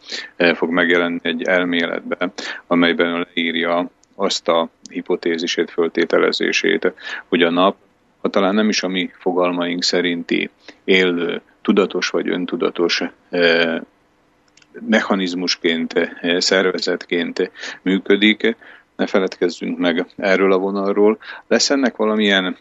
fog 0.53 0.69
megjelenni 0.69 1.19
egy 1.21 1.43
elméletbe, 1.43 2.31
amelyben 2.67 3.27
leírja 3.33 3.89
azt 4.15 4.47
a 4.47 4.69
hipotézisét, 4.89 5.71
föltételezését, 5.71 6.93
hogy 7.27 7.41
a 7.41 7.49
nap, 7.49 7.75
ha 8.21 8.29
talán 8.29 8.55
nem 8.55 8.69
is 8.69 8.83
a 8.83 8.87
mi 8.87 9.11
fogalmaink 9.13 9.83
szerinti 9.83 10.49
élő, 10.83 11.41
tudatos 11.61 12.09
vagy 12.09 12.29
öntudatos 12.29 13.03
mechanizmusként, 14.79 15.93
szervezetként 16.37 17.51
működik, 17.81 18.55
ne 18.95 19.07
feledkezzünk 19.07 19.77
meg 19.77 20.05
erről 20.17 20.51
a 20.51 20.57
vonalról. 20.57 21.17
Lesz 21.47 21.69
ennek 21.69 21.95
valamilyen 21.95 22.57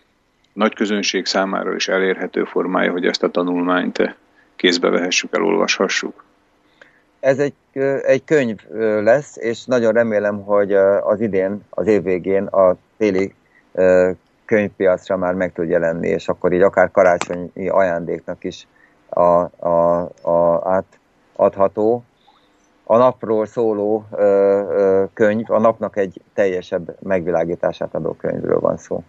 nagy 0.52 0.74
közönség 0.74 1.26
számára 1.26 1.74
is 1.74 1.88
elérhető 1.88 2.44
formája, 2.44 2.92
hogy 2.92 3.06
ezt 3.06 3.22
a 3.22 3.30
tanulmányt 3.30 4.16
kézbe 4.56 4.88
vehessük, 4.88 5.34
elolvashassuk? 5.34 6.24
Ez 7.20 7.38
egy, 7.38 7.54
egy 8.02 8.24
könyv 8.24 8.58
lesz, 9.02 9.36
és 9.36 9.64
nagyon 9.64 9.92
remélem, 9.92 10.42
hogy 10.42 10.72
az 11.00 11.20
idén, 11.20 11.60
az 11.70 11.86
év 11.86 12.02
végén 12.02 12.44
a 12.46 12.76
téli 12.96 13.34
könyvpiacra 14.44 15.16
már 15.16 15.34
meg 15.34 15.52
tud 15.52 15.68
jelenni, 15.68 16.08
és 16.08 16.28
akkor 16.28 16.52
így 16.52 16.62
akár 16.62 16.90
karácsonyi 16.90 17.68
ajándéknak 17.68 18.44
is 18.44 18.66
a, 19.08 19.20
a, 19.68 20.00
a 20.22 20.68
átadható. 21.36 22.04
A 22.84 22.96
napról 22.96 23.46
szóló 23.46 24.06
ö, 24.10 24.22
ö, 24.22 25.04
könyv, 25.14 25.50
a 25.50 25.58
napnak 25.58 25.96
egy 25.96 26.20
teljesebb 26.34 26.96
megvilágítását 27.02 27.94
adó 27.94 28.12
könyvről 28.12 28.60
van 28.60 28.76
szó. 28.76 29.02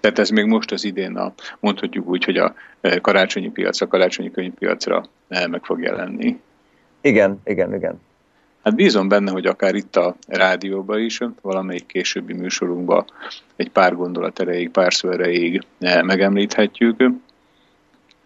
Tehát 0.00 0.18
ez 0.18 0.30
még 0.30 0.44
most 0.44 0.72
az 0.72 0.84
idén 0.84 1.16
a, 1.16 1.32
mondhatjuk 1.60 2.08
úgy, 2.08 2.24
hogy 2.24 2.36
a 2.36 2.54
karácsonyi 3.00 3.50
piacra, 3.50 3.86
a 3.86 3.88
karácsonyi 3.88 4.30
könyvpiacra 4.30 5.04
meg 5.28 5.64
fog 5.64 5.80
jelenni. 5.80 6.40
Igen, 7.00 7.40
igen, 7.44 7.74
igen. 7.74 8.00
Hát 8.62 8.74
bízom 8.74 9.08
benne, 9.08 9.30
hogy 9.30 9.46
akár 9.46 9.74
itt 9.74 9.96
a 9.96 10.16
rádióban 10.26 11.00
is, 11.00 11.20
valamelyik 11.40 11.86
későbbi 11.86 12.32
műsorunkban 12.32 13.04
egy 13.56 13.70
pár 13.70 13.94
gondolat 13.94 14.40
erejéig, 14.40 14.70
pár 14.70 14.94
szó 14.94 15.10
erejéig 15.10 15.62
megemlíthetjük. 16.02 16.96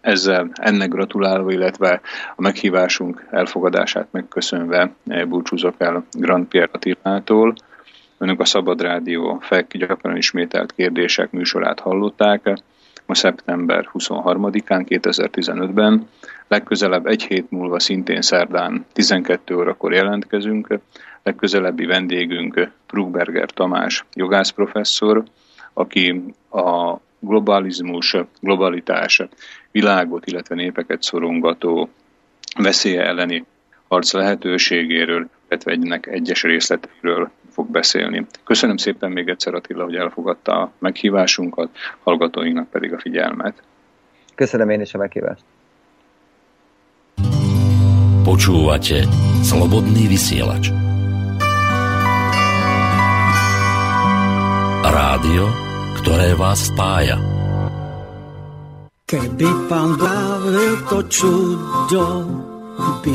Ezzel 0.03 0.49
ennek 0.53 0.89
gratulálva, 0.89 1.51
illetve 1.51 2.01
a 2.35 2.41
meghívásunk 2.41 3.27
elfogadását 3.31 4.07
megköszönve 4.11 4.91
búcsúzok 5.27 5.75
el 5.77 6.05
Grand 6.11 6.47
Pierre 6.47 6.69
Attilától. 6.73 7.55
Önök 8.17 8.39
a 8.39 8.45
Szabad 8.45 8.81
Rádió 8.81 9.37
FEK 9.41 9.77
gyakran 9.77 10.17
ismételt 10.17 10.73
kérdések 10.73 11.31
műsorát 11.31 11.79
hallották 11.79 12.53
ma 13.05 13.15
szeptember 13.15 13.89
23-án 13.93 14.85
2015-ben. 14.87 16.07
Legközelebb 16.47 17.05
egy 17.05 17.23
hét 17.23 17.51
múlva 17.51 17.79
szintén 17.79 18.21
szerdán 18.21 18.85
12 18.93 19.55
órakor 19.55 19.93
jelentkezünk. 19.93 20.79
Legközelebbi 21.23 21.85
vendégünk 21.85 22.71
Krugberger 22.87 23.49
Tamás 23.49 24.05
jogászprofesszor, 24.13 25.23
aki 25.73 26.23
a 26.51 26.97
globalizmus, 27.19 28.15
globalitás, 28.39 29.21
világot, 29.73 30.25
illetve 30.25 30.55
népeket 30.55 31.01
szorongató 31.03 31.89
veszélye 32.57 33.01
elleni 33.01 33.45
harc 33.87 34.13
lehetőségéről, 34.13 35.29
illetve 35.49 35.71
egynek 35.71 36.07
egyes 36.07 36.43
részleteiről 36.43 37.31
fog 37.51 37.71
beszélni. 37.71 38.25
Köszönöm 38.43 38.77
szépen 38.77 39.11
még 39.11 39.29
egyszer 39.29 39.53
Attila, 39.53 39.83
hogy 39.83 39.95
elfogadta 39.95 40.51
a 40.51 40.71
meghívásunkat, 40.79 41.69
hallgatóinknak 42.03 42.69
pedig 42.69 42.93
a 42.93 42.99
figyelmet. 42.99 43.63
Köszönöm 44.35 44.69
én 44.69 44.81
is 44.81 44.93
a 44.93 44.97
meghívást. 44.97 45.43
Počúvate 48.23 49.03
Slobodný 49.43 50.07
vysielač. 50.07 50.71
Rádio, 54.83 55.45
ktoré 55.99 56.33
vás 56.39 56.71
spája. 56.71 57.42
Keby 59.13 59.69
pán 59.69 59.93
dávil 59.93 60.73
to 60.89 61.05
čudo, 61.05 62.25
by 63.05 63.11